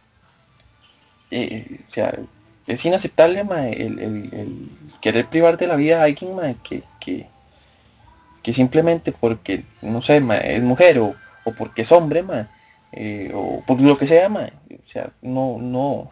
eh, 1.31 1.81
o 1.89 1.93
sea, 1.93 2.15
es 2.67 2.85
inaceptable, 2.85 3.41
el, 3.41 4.71
querer 5.01 5.27
privar 5.27 5.57
de 5.57 5.67
la 5.67 5.77
vida 5.77 6.01
a 6.01 6.05
alguien, 6.05 6.37
que, 6.63 6.83
que, 7.01 7.29
que, 8.43 8.53
simplemente 8.53 9.13
porque, 9.13 9.65
no 9.83 10.03
sé, 10.03 10.23
es 10.45 10.63
mujer 10.63 10.99
o, 10.99 11.15
porque 11.57 11.83
es 11.83 11.93
hombre, 11.93 12.25
o 13.35 13.63
por 13.67 13.81
lo 13.81 13.99
que 13.99 14.07
sea, 14.07 14.29
o 14.29 14.89
sea, 14.91 15.11
no, 15.23 15.59
no, 15.61 16.11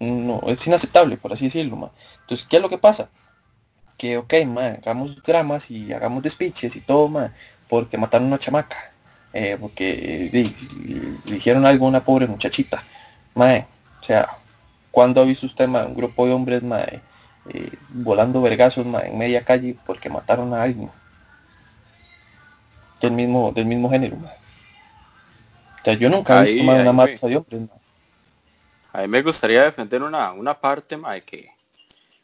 no, 0.00 0.40
es 0.46 0.66
inaceptable, 0.66 1.16
por 1.16 1.32
así 1.32 1.46
decirlo, 1.46 1.92
Entonces, 2.20 2.46
¿qué 2.48 2.56
es 2.56 2.62
lo 2.62 2.68
que 2.68 2.78
pasa? 2.78 3.08
que, 3.96 4.18
ok, 4.18 4.34
hagamos 4.58 5.22
dramas 5.22 5.70
y 5.70 5.92
hagamos 5.92 6.22
despiches 6.22 6.76
y 6.76 6.80
todo, 6.80 7.08
ma, 7.08 7.32
porque 7.68 7.98
mataron 7.98 8.26
a 8.26 8.28
una 8.28 8.38
chamaca, 8.38 8.92
eh, 9.36 9.58
porque 9.60 10.30
le 10.32 10.54
dijeron 11.34 11.66
algo 11.66 11.84
a 11.84 11.88
una 11.90 12.02
pobre 12.02 12.26
muchachita. 12.26 12.82
Mae, 13.34 13.66
o 14.00 14.04
sea, 14.04 14.26
cuando 14.90 15.20
ha 15.20 15.24
visto 15.24 15.44
usted 15.44 15.68
un 15.68 15.94
grupo 15.94 16.26
de 16.26 16.32
hombres 16.32 16.62
mae, 16.62 17.02
eh, 17.50 17.70
volando 17.90 18.40
vergazos 18.40 18.86
en 18.86 19.18
media 19.18 19.44
calle 19.44 19.76
porque 19.84 20.08
mataron 20.08 20.54
a 20.54 20.62
alguien 20.62 20.90
del 23.02 23.12
mismo, 23.12 23.52
del 23.52 23.66
mismo 23.66 23.90
género? 23.90 24.16
O 24.16 25.84
sea, 25.84 25.92
yo 25.94 26.08
nunca 26.08 26.42
he 26.42 26.54
visto 26.54 26.72
una 26.72 26.92
mata 26.94 27.26
de 27.26 27.36
hombres. 27.36 27.68
A 28.94 29.02
mí 29.02 29.08
me 29.08 29.20
gustaría 29.20 29.64
defender 29.64 30.02
una, 30.02 30.32
una 30.32 30.54
parte 30.54 30.96
mae, 30.96 31.22
que, 31.22 31.50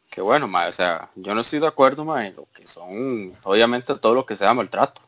que 0.09 0.23
bueno, 0.23 0.49
ma, 0.49 0.67
o 0.67 0.73
sea, 0.73 1.11
yo 1.15 1.35
no 1.35 1.43
estoy 1.43 1.59
de 1.59 1.67
acuerdo, 1.67 2.07
ma, 2.07 2.27
en 2.27 2.37
lo 2.37 2.49
que 2.55 2.67
son, 2.67 3.35
obviamente, 3.43 3.95
todo 3.97 4.15
lo 4.15 4.25
que 4.25 4.35
sea 4.35 4.55
maltrato. 4.55 5.03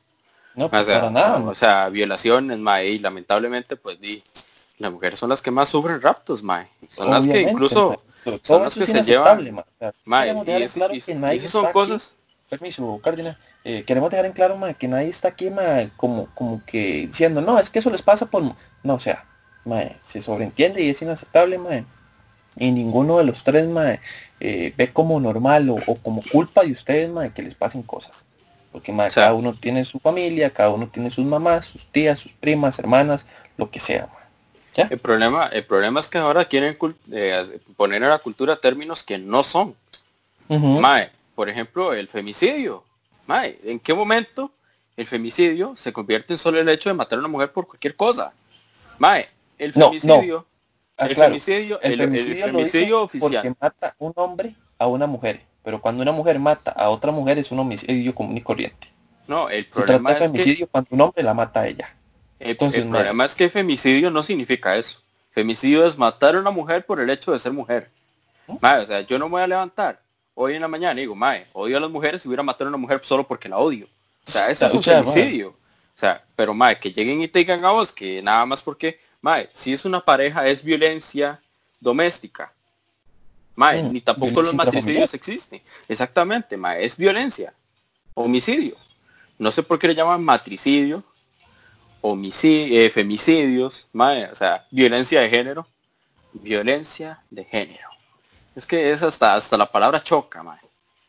No, 0.54 0.70
pues, 0.70 0.86
para 0.86 1.10
nada. 1.10 1.38
O 1.38 1.54
sea, 1.54 1.88
violaciones, 1.88 2.58
ma, 2.58 2.82
y 2.82 2.98
lamentablemente, 2.98 3.76
pues, 3.76 4.00
di, 4.00 4.22
las 4.78 4.92
mujeres 4.92 5.18
son 5.18 5.30
las 5.30 5.42
que 5.42 5.50
más 5.50 5.68
sufren 5.68 6.00
raptos, 6.00 6.42
ma. 6.42 6.68
Son 6.88 7.10
las 7.10 7.26
que 7.26 7.42
incluso, 7.42 8.00
son 8.42 8.62
las 8.62 8.74
que 8.74 8.86
se 8.86 9.02
llevan. 9.02 9.64
Ma, 10.04 10.26
y, 10.26 11.40
son 11.40 11.72
cosas. 11.72 12.12
Permiso, 12.48 13.00
Cárdenas. 13.02 13.36
Eh, 13.64 13.84
queremos 13.86 14.10
dejar 14.10 14.26
en 14.26 14.32
claro, 14.32 14.56
ma, 14.56 14.74
que 14.74 14.86
nadie 14.88 15.08
está 15.08 15.28
aquí, 15.28 15.50
ma, 15.50 15.90
como, 15.96 16.28
como 16.34 16.62
que 16.66 17.06
diciendo, 17.06 17.40
no, 17.40 17.58
es 17.58 17.70
que 17.70 17.78
eso 17.78 17.88
les 17.88 18.02
pasa 18.02 18.26
por... 18.26 18.42
No, 18.82 18.94
o 18.94 19.00
sea, 19.00 19.24
ma, 19.64 19.82
se 20.06 20.20
sobreentiende 20.20 20.82
y 20.82 20.90
es 20.90 21.00
inaceptable, 21.00 21.56
ma. 21.58 21.84
Y 22.56 22.70
ninguno 22.70 23.18
de 23.18 23.24
los 23.24 23.42
tres, 23.42 23.66
ma, 23.66 23.98
eh, 24.40 24.74
ve 24.76 24.92
como 24.92 25.18
normal 25.18 25.70
o, 25.70 25.78
como 26.02 26.20
culpa 26.30 26.62
de 26.62 26.72
ustedes, 26.72 27.12
de 27.14 27.32
que 27.32 27.42
les 27.42 27.54
pasen 27.54 27.82
cosas. 27.82 28.26
Porque 28.74 28.92
cada 29.14 29.32
uno 29.32 29.54
tiene 29.54 29.86
su 29.86 29.98
familia, 30.00 30.50
cada 30.50 30.70
uno 30.70 30.88
tiene 30.88 31.10
sus 31.10 31.24
mamás, 31.24 31.64
sus 31.64 31.86
tías, 31.86 32.18
sus 32.18 32.32
primas, 32.32 32.78
hermanas, 32.78 33.26
lo 33.56 33.70
que 33.70 33.80
sea. 33.80 34.08
El 34.76 34.98
problema, 34.98 35.46
el 35.46 35.64
problema 35.64 36.00
es 36.00 36.08
que 36.08 36.18
ahora 36.18 36.44
quieren 36.44 36.76
eh, 37.12 37.60
poner 37.76 38.02
a 38.02 38.08
la 38.08 38.18
cultura 38.18 38.56
términos 38.56 39.04
que 39.04 39.16
no 39.18 39.44
son. 39.44 39.76
por 41.34 41.48
ejemplo, 41.48 41.94
el 41.94 42.08
femicidio. 42.08 42.84
¿en 43.28 43.78
qué 43.78 43.94
momento 43.94 44.52
el 44.96 45.06
femicidio 45.06 45.74
se 45.76 45.92
convierte 45.92 46.34
en 46.34 46.38
solo 46.38 46.60
el 46.60 46.68
hecho 46.68 46.90
de 46.90 46.94
matar 46.94 47.16
a 47.16 47.20
una 47.20 47.28
mujer 47.28 47.52
por 47.52 47.66
cualquier 47.66 47.96
cosa? 47.96 48.34
Mae, 48.98 49.28
el 49.56 49.72
femicidio 49.72 50.46
Ah, 50.96 51.06
el, 51.06 51.16
femicidio, 51.16 51.80
el, 51.82 51.96
femicidio, 51.98 53.02
oficial. 53.02 53.32
Porque 53.32 53.52
mata 53.60 53.96
un 53.98 54.12
hombre 54.14 54.54
a 54.78 54.86
una 54.86 55.08
mujer. 55.08 55.40
Pero 55.64 55.80
cuando 55.80 56.02
una 56.02 56.12
mujer 56.12 56.38
mata 56.38 56.70
a 56.70 56.90
otra 56.90 57.10
mujer 57.10 57.38
es 57.38 57.50
un 57.50 57.58
homicidio 57.58 58.14
común 58.14 58.36
y 58.36 58.42
corriente. 58.42 58.88
No, 59.26 59.48
el 59.48 59.66
problema 59.66 60.12
es 60.12 60.18
femicidio 60.18 60.66
cuando 60.66 60.88
un 60.92 61.00
hombre 61.00 61.22
la 61.22 61.34
mata 61.34 61.60
a 61.60 61.66
ella. 61.66 61.94
El, 62.38 62.56
problema 62.56 63.24
es 63.24 63.34
que 63.34 63.48
femicidio 63.48 64.10
no 64.10 64.22
significa 64.22 64.76
eso. 64.76 65.00
Femicidio 65.32 65.86
es 65.86 65.96
matar 65.96 66.36
a 66.36 66.40
una 66.40 66.50
mujer 66.50 66.84
por 66.84 67.00
el 67.00 67.08
hecho 67.08 67.32
de 67.32 67.38
ser 67.38 67.52
mujer. 67.52 67.90
¿Mm? 68.46 68.56
o 68.62 68.86
sea, 68.86 69.00
yo 69.00 69.18
no 69.18 69.26
me 69.26 69.32
voy 69.32 69.42
a 69.42 69.46
levantar 69.46 69.98
hoy 70.34 70.54
en 70.54 70.60
la 70.60 70.68
mañana 70.68 71.00
y 71.00 71.04
digo, 71.04 71.14
mae, 71.14 71.46
odio 71.54 71.78
a 71.78 71.80
las 71.80 71.90
mujeres 71.90 72.22
y 72.24 72.28
voy 72.28 72.38
a 72.38 72.42
matar 72.42 72.66
a 72.66 72.68
una 72.68 72.76
mujer 72.76 73.00
solo 73.02 73.26
porque 73.26 73.48
la 73.48 73.56
odio. 73.56 73.88
O 74.26 74.30
sea, 74.30 74.50
eso 74.50 74.66
es 74.66 74.74
un 74.74 74.82
femicidio. 74.82 75.48
O 75.48 75.98
sea, 75.98 76.22
pero 76.36 76.52
mae, 76.52 76.78
que 76.78 76.92
lleguen 76.92 77.22
y 77.22 77.28
te 77.28 77.38
digan 77.38 77.64
a 77.64 77.70
vos 77.70 77.90
que 77.90 78.20
nada 78.20 78.44
más 78.44 78.62
porque 78.62 79.00
Mae, 79.24 79.48
si 79.54 79.72
es 79.72 79.86
una 79.86 80.02
pareja, 80.02 80.46
es 80.46 80.62
violencia 80.62 81.40
doméstica. 81.80 82.52
Mae, 83.56 83.82
mm, 83.82 83.92
ni 83.92 84.00
tampoco 84.00 84.42
los 84.42 84.54
matricidios 84.54 85.14
existen. 85.14 85.62
Exactamente, 85.88 86.56
mae, 86.56 86.84
es 86.84 86.96
violencia. 86.96 87.54
Homicidio. 88.14 88.76
No 89.38 89.50
sé 89.52 89.62
por 89.62 89.78
qué 89.78 89.88
le 89.88 89.94
llaman 89.94 90.22
matricidio, 90.22 91.04
homicidio, 92.00 92.80
eh, 92.80 92.90
femicidios, 92.90 93.88
mae, 93.92 94.26
o 94.26 94.34
sea, 94.34 94.66
violencia 94.70 95.20
de 95.20 95.30
género. 95.30 95.66
Violencia 96.32 97.22
de 97.30 97.44
género. 97.44 97.88
Es 98.56 98.66
que 98.66 98.92
es 98.92 99.02
hasta, 99.02 99.34
hasta 99.34 99.56
la 99.56 99.70
palabra 99.70 100.02
choca, 100.02 100.42
mae. 100.42 100.60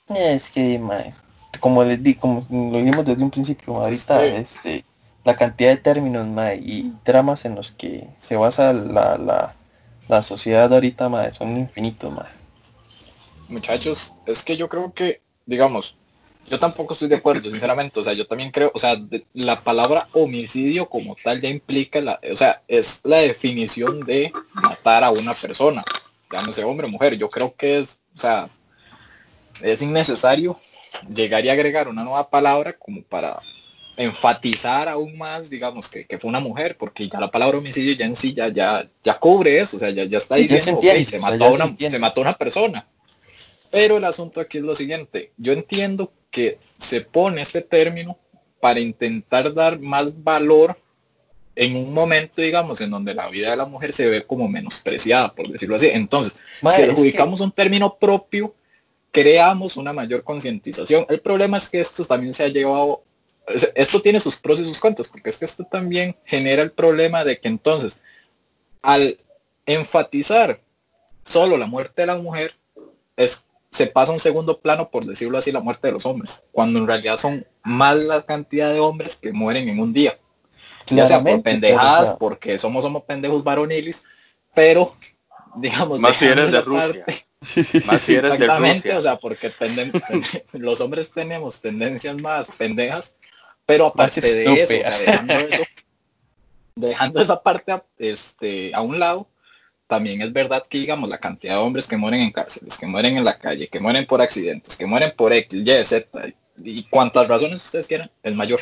Es 0.09 0.49
que, 0.49 0.77
mae, 0.79 1.13
como 1.59 1.83
les 1.83 2.01
di, 2.01 2.15
como 2.15 2.45
lo 2.49 2.77
dijimos 2.77 3.05
desde 3.05 3.23
un 3.23 3.31
principio, 3.31 3.75
ahorita, 3.75 4.23
este 4.25 4.85
la 5.25 5.35
cantidad 5.35 5.71
de 5.71 5.77
términos 5.77 6.27
y 6.61 6.93
dramas 7.03 7.45
en 7.45 7.55
los 7.55 7.71
que 7.71 8.07
se 8.19 8.37
basa 8.37 8.71
la, 8.71 9.17
la, 9.17 9.53
la 10.07 10.23
sociedad 10.23 10.71
ahorita 10.73 11.33
son 11.33 11.57
infinitos. 11.57 12.13
Muchachos, 13.47 14.13
es 14.25 14.43
que 14.43 14.57
yo 14.57 14.69
creo 14.69 14.93
que, 14.93 15.21
digamos, 15.45 15.95
yo 16.49 16.59
tampoco 16.59 16.93
estoy 16.93 17.07
de 17.07 17.15
acuerdo, 17.15 17.49
sinceramente. 17.49 17.99
O 17.99 18.03
sea, 18.03 18.13
yo 18.13 18.27
también 18.27 18.51
creo, 18.51 18.71
o 18.73 18.79
sea, 18.79 18.95
la 19.33 19.61
palabra 19.61 20.07
homicidio 20.13 20.87
como 20.87 21.15
tal 21.23 21.41
ya 21.41 21.49
implica, 21.49 22.01
la, 22.01 22.19
o 22.31 22.37
sea, 22.37 22.61
es 22.67 23.01
la 23.03 23.17
definición 23.17 24.01
de 24.01 24.31
matar 24.53 25.03
a 25.03 25.11
una 25.11 25.33
persona, 25.33 25.83
llámese 26.31 26.63
hombre 26.63 26.87
o 26.87 26.89
mujer. 26.89 27.17
Yo 27.17 27.29
creo 27.29 27.55
que 27.55 27.79
es, 27.79 27.99
o 28.15 28.19
sea, 28.19 28.49
es 29.61 29.81
innecesario 29.81 30.59
llegar 31.13 31.43
y 31.45 31.49
agregar 31.49 31.87
una 31.87 32.03
nueva 32.03 32.29
palabra 32.29 32.73
como 32.73 33.01
para 33.03 33.39
enfatizar 33.97 34.89
aún 34.89 35.17
más, 35.17 35.49
digamos, 35.49 35.87
que, 35.87 36.05
fue 36.19 36.29
una 36.29 36.39
mujer, 36.39 36.77
porque 36.77 37.07
ya 37.07 37.19
la 37.19 37.31
palabra 37.31 37.57
homicidio 37.57 37.93
ya 37.93 38.05
en 38.05 38.15
sí 38.15 38.33
ya, 38.33 38.49
ya, 38.49 39.19
cubre 39.19 39.59
eso, 39.59 39.77
o 39.77 39.79
sea, 39.79 39.89
ya, 39.89 40.03
ya 40.03 40.17
está 40.17 40.35
diciendo, 40.35 40.81
se, 40.81 41.05
se, 41.05 41.19
mató 41.19 41.53
una, 41.53 41.75
se 41.77 41.99
mató 41.99 42.21
una 42.21 42.33
persona. 42.33 42.87
Pero 43.71 43.97
el 43.97 44.03
asunto 44.03 44.39
aquí 44.39 44.57
es 44.57 44.63
lo 44.63 44.75
siguiente, 44.75 45.31
yo 45.37 45.53
entiendo 45.53 46.11
que 46.29 46.59
se 46.77 47.01
pone 47.01 47.41
este 47.41 47.61
término 47.61 48.17
para 48.59 48.79
intentar 48.79 49.53
dar 49.53 49.79
más 49.79 50.23
valor 50.23 50.77
en 51.55 51.77
un 51.77 51.93
momento, 51.93 52.41
digamos, 52.41 52.81
en 52.81 52.91
donde 52.91 53.13
la 53.13 53.29
vida 53.29 53.51
de 53.51 53.57
la 53.57 53.65
mujer 53.65 53.93
se 53.93 54.07
ve 54.07 54.25
como 54.25 54.47
menospreciada, 54.49 55.33
por 55.33 55.47
decirlo 55.47 55.77
así. 55.77 55.87
Entonces, 55.87 56.35
si 56.61 56.81
adjudicamos 56.81 57.39
un 57.39 57.51
término 57.51 57.97
propio, 57.97 58.53
creamos 59.11 59.77
una 59.77 59.93
mayor 59.93 60.25
concientización. 60.25 61.05
El 61.07 61.21
problema 61.21 61.57
es 61.57 61.69
que 61.69 61.79
esto 61.79 62.03
también 62.03 62.33
se 62.33 62.43
ha 62.43 62.49
llevado 62.49 63.04
esto 63.75 64.01
tiene 64.01 64.19
sus 64.19 64.37
pros 64.37 64.59
y 64.59 64.65
sus 64.65 64.79
contras, 64.79 65.07
porque 65.07 65.29
es 65.29 65.37
que 65.37 65.45
esto 65.45 65.63
también 65.65 66.15
genera 66.25 66.61
el 66.61 66.71
problema 66.71 67.23
de 67.23 67.39
que 67.39 67.47
entonces, 67.47 68.01
al 68.81 69.19
enfatizar 69.65 70.59
solo 71.23 71.57
la 71.57 71.67
muerte 71.67 72.01
de 72.01 72.07
la 72.07 72.17
mujer, 72.17 72.55
es, 73.15 73.45
se 73.71 73.87
pasa 73.87 74.11
a 74.11 74.15
un 74.15 74.19
segundo 74.19 74.59
plano, 74.59 74.89
por 74.89 75.05
decirlo 75.05 75.37
así, 75.37 75.51
la 75.51 75.59
muerte 75.59 75.87
de 75.87 75.93
los 75.93 76.05
hombres, 76.05 76.43
cuando 76.51 76.79
en 76.79 76.87
realidad 76.87 77.17
son 77.17 77.45
más 77.63 77.97
la 77.97 78.23
cantidad 78.23 78.71
de 78.71 78.79
hombres 78.79 79.15
que 79.15 79.31
mueren 79.31 79.69
en 79.69 79.79
un 79.79 79.93
día. 79.93 80.17
Ya 80.87 81.07
sea 81.07 81.23
por 81.23 81.41
pendejadas, 81.41 82.15
porque 82.19 82.59
somos, 82.59 82.83
somos 82.83 83.03
pendejos 83.03 83.43
varoniles, 83.43 84.03
pero 84.53 84.95
digamos, 85.55 85.99
más 85.99 86.15
si 86.15 86.25
eres 86.25 86.51
de 86.51 86.61
Rusia. 86.61 87.05
más 87.85 88.01
si 88.03 88.15
eres 88.15 88.33
Exactamente, 88.33 88.89
de 88.89 88.97
o 88.97 89.01
sea, 89.01 89.15
porque 89.15 89.51
los 90.53 90.81
hombres 90.81 91.11
tenemos 91.11 91.59
tendencias 91.59 92.15
más 92.17 92.49
pendejas 92.57 93.15
pero 93.65 93.87
aparte 93.87 94.21
de 94.21 94.43
eso, 94.43 94.73
dejando, 96.75 97.21
esa 97.21 97.41
parte 97.41 97.73
este, 97.97 98.73
a 98.73 98.81
un 98.81 98.99
lado, 98.99 99.27
también 99.87 100.21
es 100.21 100.33
verdad 100.33 100.65
que 100.67 100.79
digamos 100.79 101.09
la 101.09 101.19
cantidad 101.19 101.53
de 101.53 101.59
hombres 101.59 101.87
que 101.87 101.97
mueren 101.97 102.21
en 102.21 102.31
cárceles, 102.31 102.77
que 102.77 102.87
mueren 102.87 103.17
en 103.17 103.23
la 103.23 103.37
calle, 103.37 103.67
que 103.67 103.79
mueren 103.79 104.05
por 104.05 104.21
accidentes, 104.21 104.75
que 104.75 104.85
mueren 104.85 105.13
por 105.15 105.31
X, 105.31 105.61
Y, 105.63 105.85
Z, 105.85 106.07
y 106.57 106.83
cuantas 106.83 107.27
razones 107.27 107.63
ustedes 107.63 107.87
quieran, 107.87 108.11
es 108.23 108.35
mayor. 108.35 108.61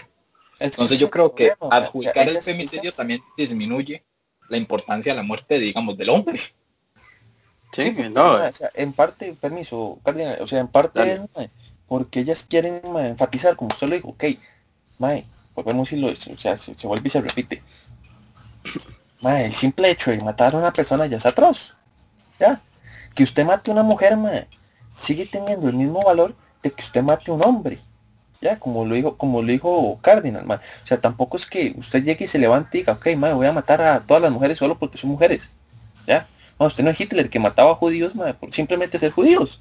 Entonces 0.60 1.00
yo 1.00 1.10
creo 1.10 1.34
que 1.34 1.54
adjudicar 1.70 2.28
el 2.30 2.42
femicidio 2.42 2.92
también 2.92 3.22
disminuye 3.36 4.04
la 4.50 4.58
importancia 4.58 5.12
de 5.12 5.18
la 5.18 5.24
muerte, 5.24 5.60
digamos, 5.60 5.98
del 5.98 6.10
hombre. 6.10 6.40
Sí, 7.74 7.96
no. 8.12 8.40
en 8.76 8.94
parte, 8.94 9.36
permiso, 9.40 10.00
o 10.04 10.48
sea, 10.48 10.60
en 10.60 10.68
parte 10.68 11.14
es 11.14 11.50
porque 11.88 12.22
ellas 12.22 12.46
quieren 12.48 12.82
enfatizar, 12.98 13.56
como 13.56 13.70
usted 13.70 13.88
lo 13.88 13.96
dijo, 13.96 14.10
ok, 14.10 14.24
mae, 15.04 15.26
volvemos 15.54 15.92
y 15.92 15.98
lo, 15.98 16.08
o 16.08 16.38
sea, 16.38 16.58
se, 16.58 16.88
vuelve 16.88 17.08
y 17.08 17.12
se 17.12 17.22
repite. 17.22 17.62
Mae, 19.22 19.46
el 19.46 19.54
simple 19.54 19.90
hecho 19.90 20.12
de 20.12 20.18
matar 20.22 20.56
a 20.56 20.58
una 20.58 20.72
persona 20.72 21.06
ya 21.06 21.18
es 21.18 21.26
atroz. 21.26 21.74
Ya. 22.40 22.62
Que 23.14 23.24
usted 23.24 23.46
mate 23.46 23.70
a 23.70 23.74
una 23.74 23.84
mujer, 23.84 24.18
mae, 24.18 24.48
sigue 24.96 25.26
teniendo 25.26 25.68
el 25.68 25.76
mismo 25.76 26.02
valor 26.04 26.36
de 26.62 26.72
que 26.72 26.84
usted 26.84 27.04
mate 27.04 27.32
a 27.32 27.34
un 27.34 27.44
hombre. 27.44 27.80
Ya, 28.42 28.60
como 28.60 28.86
lo 28.86 28.96
dijo, 28.96 29.18
como 29.18 29.42
lo 29.42 29.48
dijo 29.48 30.00
Cardinal, 30.02 30.46
mae. 30.46 30.58
O 30.58 30.88
sea, 30.88 31.00
tampoco 31.00 31.38
es 31.38 31.46
que 31.46 31.74
usted 31.78 32.04
llegue 32.04 32.26
y 32.26 32.28
se 32.28 32.40
levante 32.40 32.78
y 32.78 32.82
diga, 32.82 32.94
ok, 32.94 33.08
mae, 33.18 33.34
voy 33.34 33.48
a 33.48 33.54
matar 33.54 33.82
a 33.82 34.00
todas 34.02 34.24
las 34.24 34.32
mujeres 34.32 34.58
solo 34.58 34.78
porque 34.78 34.98
son 34.98 35.10
mujeres. 35.10 35.50
Ya. 36.08 36.28
Usted 36.58 36.84
no 36.84 36.92
es 36.92 37.00
Hitler 37.00 37.30
que 37.30 37.40
mataba 37.40 37.72
a 37.72 37.76
judíos, 37.76 38.16
mae, 38.16 38.34
por 38.34 38.54
simplemente 38.54 38.98
ser 39.00 39.12
judíos. 39.12 39.60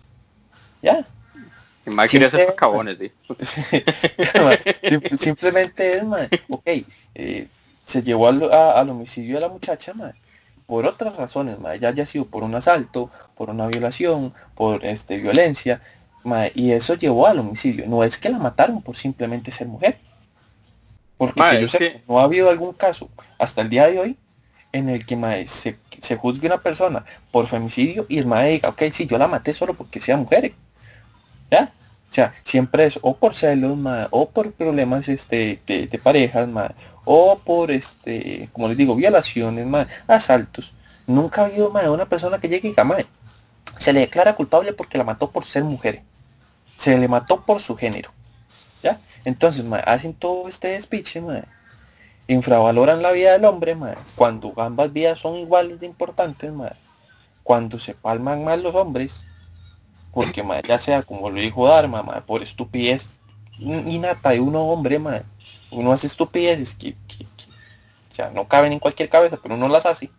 Ya. 0.82 1.06
Y 1.84 1.90
más 1.90 2.10
quería 2.10 2.30
ser 2.30 2.54
cabones, 2.54 2.96
Simplemente 5.18 5.96
es, 5.96 6.04
mae, 6.04 6.28
ok, 6.48 6.62
eh, 7.14 7.48
se 7.86 8.02
llevó 8.02 8.28
al, 8.28 8.88
homicidio 8.88 9.34
de 9.36 9.40
la 9.40 9.48
muchacha, 9.48 9.92
mae, 9.94 10.14
por 10.66 10.86
otras 10.86 11.16
razones, 11.16 11.58
mae, 11.58 11.80
ya 11.80 11.88
haya 11.88 12.06
sido 12.06 12.26
por 12.26 12.44
un 12.44 12.54
asalto, 12.54 13.10
por 13.34 13.50
una 13.50 13.66
violación, 13.66 14.32
por 14.54 14.84
este 14.84 15.18
violencia, 15.18 15.82
y 16.54 16.72
eso 16.72 16.94
llevó 16.94 17.26
al 17.26 17.40
homicidio. 17.40 17.86
No 17.88 18.04
es 18.04 18.16
que 18.16 18.30
la 18.30 18.38
mataron 18.38 18.80
por 18.82 18.96
simplemente 18.96 19.50
ser 19.50 19.66
mujer. 19.66 19.98
Porque 21.18 21.60
yo 21.60 21.68
sé 21.68 21.78
que... 21.78 22.02
no 22.08 22.20
ha 22.20 22.24
habido 22.24 22.50
algún 22.50 22.72
caso 22.72 23.08
hasta 23.38 23.62
el 23.62 23.70
día 23.70 23.88
de 23.88 23.98
hoy 23.98 24.16
en 24.72 24.88
el 24.88 25.04
que 25.04 25.16
mae, 25.16 25.46
se, 25.46 25.78
se 26.00 26.16
juzgue 26.16 26.46
una 26.46 26.58
persona 26.58 27.04
por 27.30 27.46
femicidio 27.46 28.06
y 28.08 28.18
el 28.18 28.26
mae 28.26 28.52
diga, 28.52 28.70
ok, 28.70 28.82
sí, 28.92 29.06
yo 29.06 29.18
la 29.18 29.28
maté 29.28 29.54
solo 29.54 29.74
porque 29.74 30.00
sea 30.00 30.16
mujer. 30.16 30.54
¿Ya? 31.52 31.74
O 32.10 32.14
sea, 32.14 32.34
siempre 32.44 32.86
es 32.86 32.98
o 33.02 33.16
por 33.16 33.34
celos, 33.34 33.78
o 34.10 34.30
por 34.30 34.52
problemas 34.52 35.08
este, 35.08 35.60
de, 35.66 36.00
parejas, 36.02 36.48
o 37.04 37.38
por, 37.38 37.70
este, 37.70 38.48
como 38.52 38.68
les 38.68 38.76
digo, 38.76 38.96
violaciones, 38.96 39.66
asaltos. 40.06 40.72
Nunca 41.06 41.42
ha 41.42 41.46
habido 41.46 41.70
una 41.70 42.06
persona 42.06 42.38
que 42.38 42.48
llegue 42.48 42.68
y 42.68 42.70
diga, 42.70 42.86
se 43.78 43.92
le 43.92 44.00
declara 44.00 44.34
culpable 44.34 44.72
porque 44.72 44.98
la 44.98 45.04
mató 45.04 45.30
por 45.30 45.44
ser 45.44 45.64
mujer. 45.64 46.02
Se 46.76 46.96
le 46.98 47.08
mató 47.08 47.44
por 47.44 47.60
su 47.60 47.76
género. 47.76 48.10
¿Ya? 48.82 49.00
Entonces, 49.24 49.64
hacen 49.84 50.14
todo 50.14 50.48
este 50.48 50.68
despiche, 50.68 51.22
infravaloran 52.28 53.02
la 53.02 53.12
vida 53.12 53.32
del 53.32 53.44
hombre, 53.44 53.76
cuando 54.16 54.52
ambas 54.56 54.92
vidas 54.92 55.18
son 55.18 55.36
iguales 55.36 55.80
de 55.80 55.86
importantes, 55.86 56.50
cuando 57.42 57.78
se 57.78 57.94
palman 57.94 58.44
mal 58.44 58.62
los 58.62 58.74
hombres, 58.74 59.24
porque 60.12 60.44
ya 60.68 60.78
sea 60.78 61.02
como 61.02 61.30
lo 61.30 61.40
dijo 61.40 61.66
Dharma, 61.66 62.02
por 62.26 62.42
estupidez 62.42 63.06
innata 63.58 64.30
de 64.30 64.40
uno 64.40 64.62
hombre, 64.62 65.00
uno 65.70 65.92
hace 65.92 66.06
estupideces 66.06 66.74
que, 66.74 66.96
ya 68.16 68.30
no 68.30 68.46
caben 68.46 68.72
en 68.72 68.78
cualquier 68.78 69.08
cabeza, 69.08 69.38
pero 69.42 69.54
uno 69.54 69.68
las 69.68 69.86
hace. 69.86 70.10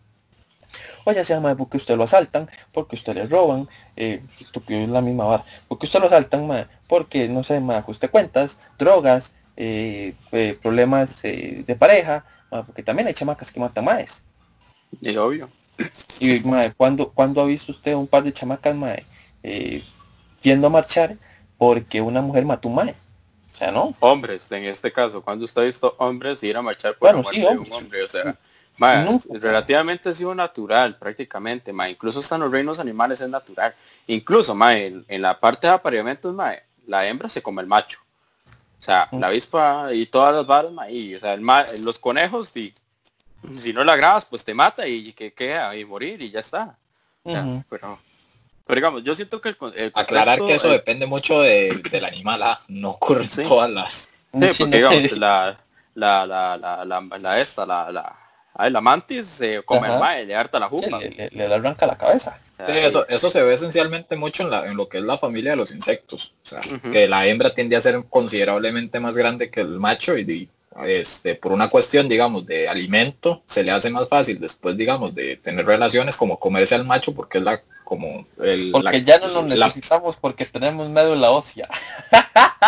O 1.05 1.11
ya 1.11 1.23
sea 1.23 1.41
porque 1.55 1.77
usted 1.77 1.95
lo 1.97 2.03
asaltan, 2.03 2.49
porque 2.71 2.95
usted 2.95 3.13
le 3.13 3.27
roban, 3.27 3.67
eh, 3.95 4.23
estúpido 4.39 4.79
es 4.79 4.89
la 4.89 5.01
misma 5.01 5.25
vara, 5.25 5.45
porque 5.67 5.85
usted 5.85 5.99
lo 5.99 6.07
asaltan, 6.07 6.67
porque 6.87 7.27
no 7.27 7.43
sé, 7.43 7.59
más 7.59 7.77
ajuste 7.77 8.07
cuentas, 8.07 8.57
drogas, 8.79 9.31
eh, 9.57 10.15
eh, 10.31 10.57
problemas 10.61 11.21
de 11.21 11.75
pareja, 11.77 12.25
porque 12.65 12.83
también 12.83 13.07
hay 13.07 13.13
chamacas 13.13 13.51
que 13.51 13.59
matan 13.59 13.85
más. 13.85 14.23
Y 15.01 15.15
obvio. 15.17 15.49
Y 16.19 16.39
¿cuándo, 16.77 17.11
¿cuándo, 17.11 17.41
ha 17.41 17.45
visto 17.45 17.71
usted 17.71 17.95
un 17.95 18.07
par 18.07 18.23
de 18.23 18.31
chamacas, 18.31 18.75
madre, 18.75 19.05
eh, 19.43 19.83
yendo 20.41 20.67
a 20.67 20.69
marchar 20.69 21.15
porque 21.57 22.01
una 22.01 22.21
mujer 22.21 22.45
mató 22.45 22.67
un 22.67 22.75
mae. 22.75 22.95
O 23.53 23.55
sea, 23.55 23.71
¿no? 23.71 23.93
Hombres, 23.99 24.51
en 24.51 24.63
este 24.63 24.91
caso, 24.91 25.21
cuando 25.21 25.45
usted 25.45 25.61
ha 25.61 25.65
visto 25.65 25.95
hombres 25.99 26.41
ir 26.41 26.57
a 26.57 26.61
marchar 26.61 26.95
por 26.95 27.13
bueno, 27.13 27.29
sí, 27.29 27.43
un 27.43 27.71
hombre, 27.71 28.03
o 28.03 28.09
sea, 28.09 28.35
relativamente 29.29 30.09
ha 30.09 30.13
sido 30.13 30.33
natural 30.33 30.97
prácticamente, 30.97 31.71
ma, 31.71 31.87
incluso 31.87 32.19
hasta 32.19 32.35
en 32.35 32.41
los 32.41 32.51
reinos 32.51 32.79
animales 32.79 33.21
es 33.21 33.29
natural. 33.29 33.75
Incluso, 34.07 34.55
ma, 34.55 34.75
en, 34.75 35.05
la 35.07 35.39
parte 35.39 35.67
de 35.67 35.73
apareamientos, 35.73 36.33
ma, 36.33 36.53
la 36.87 37.07
hembra 37.07 37.29
se 37.29 37.43
come 37.43 37.61
el 37.61 37.67
macho. 37.67 37.99
O 38.79 38.83
sea, 38.83 39.07
la 39.11 39.27
avispa 39.27 39.93
y 39.93 40.07
todas 40.07 40.35
las 40.35 40.47
varas, 40.47 40.71
ma, 40.71 40.89
y, 40.89 41.15
o 41.15 41.19
sea, 41.19 41.33
el 41.35 41.83
los 41.83 41.99
conejos, 41.99 42.55
y, 42.57 42.73
si 43.59 43.71
no 43.71 43.83
la 43.83 43.95
grabas, 43.95 44.25
pues 44.25 44.43
te 44.43 44.53
mata 44.53 44.87
y 44.87 45.13
que 45.13 45.31
queda 45.31 45.75
y 45.75 45.85
morir 45.85 46.21
y 46.21 46.31
ya 46.31 46.39
está. 46.39 46.77
Pero 47.69 47.99
pero 48.65 48.75
digamos, 48.75 49.03
yo 49.03 49.15
siento 49.15 49.41
que 49.41 49.49
el, 49.75 49.91
Aclarar 49.93 50.39
que 50.39 50.55
eso 50.55 50.69
depende 50.69 51.05
mucho 51.05 51.41
de, 51.41 51.81
del 51.91 52.05
animal, 52.05 52.41
¿ah? 52.43 52.59
no 52.67 52.91
ocurre 52.91 53.25
en 53.25 53.47
todas 53.47 53.69
las... 53.69 54.09
Sí, 54.33 54.49
porque 54.57 54.77
digamos, 54.77 55.11
la, 55.17 55.59
la, 55.93 56.25
la, 56.25 56.57
la, 56.57 56.85
la, 56.85 57.17
la, 57.19 57.41
esta, 57.41 57.65
la, 57.65 57.91
la, 57.91 58.17
ay, 58.55 58.71
la 58.71 58.81
mantis 58.81 59.27
se 59.27 59.61
come 59.63 59.87
el 59.87 59.99
mae, 59.99 60.25
le 60.25 60.35
harta 60.35 60.59
la 60.59 60.67
jupa. 60.67 60.99
le, 60.99 61.29
le, 61.31 61.53
arranca 61.53 61.85
la 61.85 61.97
cabeza. 61.97 62.39
Sí, 62.65 62.77
eso, 62.77 63.07
eso 63.09 63.29
se 63.29 63.41
ve 63.41 63.53
esencialmente 63.53 64.15
mucho 64.15 64.43
en, 64.43 64.49
la, 64.49 64.65
en 64.67 64.77
lo 64.77 64.87
que 64.87 64.99
es 64.99 65.03
la 65.03 65.17
familia 65.17 65.51
de 65.51 65.57
los 65.57 65.71
insectos. 65.71 66.33
O 66.45 66.47
sea, 66.47 66.61
que 66.91 67.07
la 67.07 67.27
hembra 67.27 67.53
tiende 67.53 67.75
a 67.75 67.81
ser 67.81 68.03
considerablemente 68.09 68.99
más 68.99 69.13
grande 69.13 69.49
que 69.49 69.61
el 69.61 69.79
macho 69.79 70.17
y, 70.17 70.49
este, 70.85 71.35
por 71.35 71.51
una 71.51 71.69
cuestión, 71.69 72.07
digamos, 72.07 72.45
de 72.45 72.69
alimento, 72.69 73.43
se 73.45 73.63
le 73.63 73.71
hace 73.71 73.89
más 73.89 74.07
fácil 74.07 74.39
después, 74.39 74.77
digamos, 74.77 75.13
de 75.13 75.35
tener 75.37 75.65
relaciones 75.65 76.15
como 76.15 76.39
comerse 76.39 76.73
al 76.75 76.85
macho 76.85 77.13
porque 77.13 77.39
es 77.39 77.43
la 77.43 77.61
como 77.93 78.25
el 78.41 78.71
porque 78.71 79.03
ya 79.03 79.19
no 79.19 79.27
lo 79.27 79.43
necesitamos 79.43 80.15
porque 80.19 80.45
tenemos 80.45 80.89
médula 80.89 81.29
ósea 81.29 81.69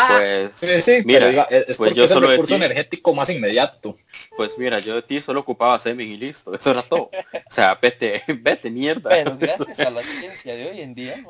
pues 0.07 0.51
sí, 0.55 0.81
sí 0.83 1.01
mira 1.03 1.47
es, 1.49 1.77
pues 1.77 1.95
yo 1.95 2.03
es 2.03 2.11
el 2.11 2.21
recurso 2.21 2.53
energético 2.53 3.15
más 3.15 3.27
inmediato. 3.31 3.97
pues 4.37 4.55
mira 4.59 4.77
yo 4.77 4.93
de 4.93 5.01
ti 5.01 5.19
solo 5.23 5.39
ocupaba 5.39 5.79
semen 5.79 6.11
y 6.11 6.17
listo 6.17 6.53
eso 6.53 6.69
era 6.69 6.83
todo. 6.83 7.09
O 7.09 7.51
sea 7.51 7.73
vete 7.81 8.23
vete 8.39 8.69
mierda. 8.69 9.09
Pero 9.09 9.35
gracias 9.35 9.79
a 9.79 9.89
la 9.89 10.03
ciencia 10.03 10.55
de 10.55 10.69
hoy 10.69 10.81
en 10.81 10.93
día 10.93 11.25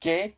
que 0.00 0.34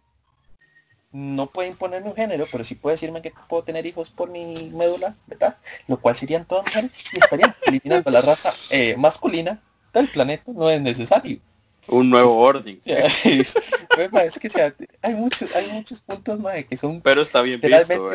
no 1.12 1.46
puede 1.46 1.68
imponerme 1.68 2.10
un 2.10 2.14
género, 2.14 2.46
pero 2.52 2.62
sí 2.62 2.74
puede 2.74 2.96
decirme 2.96 3.22
que 3.22 3.32
puedo 3.48 3.64
tener 3.64 3.86
hijos 3.86 4.10
por 4.10 4.28
mi 4.28 4.70
médula, 4.74 5.16
¿verdad? 5.26 5.56
Lo 5.88 5.98
cual 5.98 6.14
serían 6.14 6.44
todas 6.44 6.66
mujeres 6.66 6.90
y 7.10 7.18
estarían 7.18 7.56
eliminando 7.66 8.10
la 8.10 8.20
raza 8.20 8.52
eh, 8.68 8.96
masculina 8.98 9.62
del 9.94 10.08
planeta, 10.08 10.52
no 10.52 10.68
es 10.68 10.80
necesario 10.82 11.40
un 11.86 12.10
nuevo 12.10 12.36
orden. 12.38 12.80
es 12.84 14.38
que 14.38 14.50
sea, 14.50 14.74
hay 15.02 15.14
muchos, 15.14 15.54
hay 15.54 15.68
muchos 15.68 16.00
puntos 16.00 16.38
más 16.38 16.64
que 16.64 16.76
son 16.76 17.00
pero 17.00 17.22
está 17.22 17.42
bien 17.42 17.60
visto, 17.60 18.12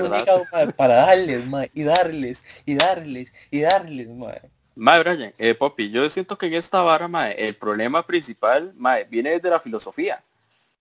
para 0.76 0.96
darles 0.96 1.46
más 1.46 1.68
y 1.74 1.84
darles 1.84 2.44
y 2.66 2.76
darles 2.76 3.34
y 3.52 3.62
darles 3.62 4.10
más. 4.10 4.38
Mae, 4.76 5.00
Brian, 5.00 5.34
eh, 5.38 5.56
Poppy, 5.56 5.90
yo 5.90 6.10
siento 6.10 6.38
que 6.38 6.48
en 6.48 6.56
esta 6.56 6.82
vara, 6.82 7.08
mae, 7.08 7.34
el 7.48 7.56
problema 7.56 8.06
principal, 8.06 8.74
mae, 8.76 9.06
viene 9.06 9.32
desde 9.32 9.50
la 9.50 9.60
filosofía. 9.62 10.22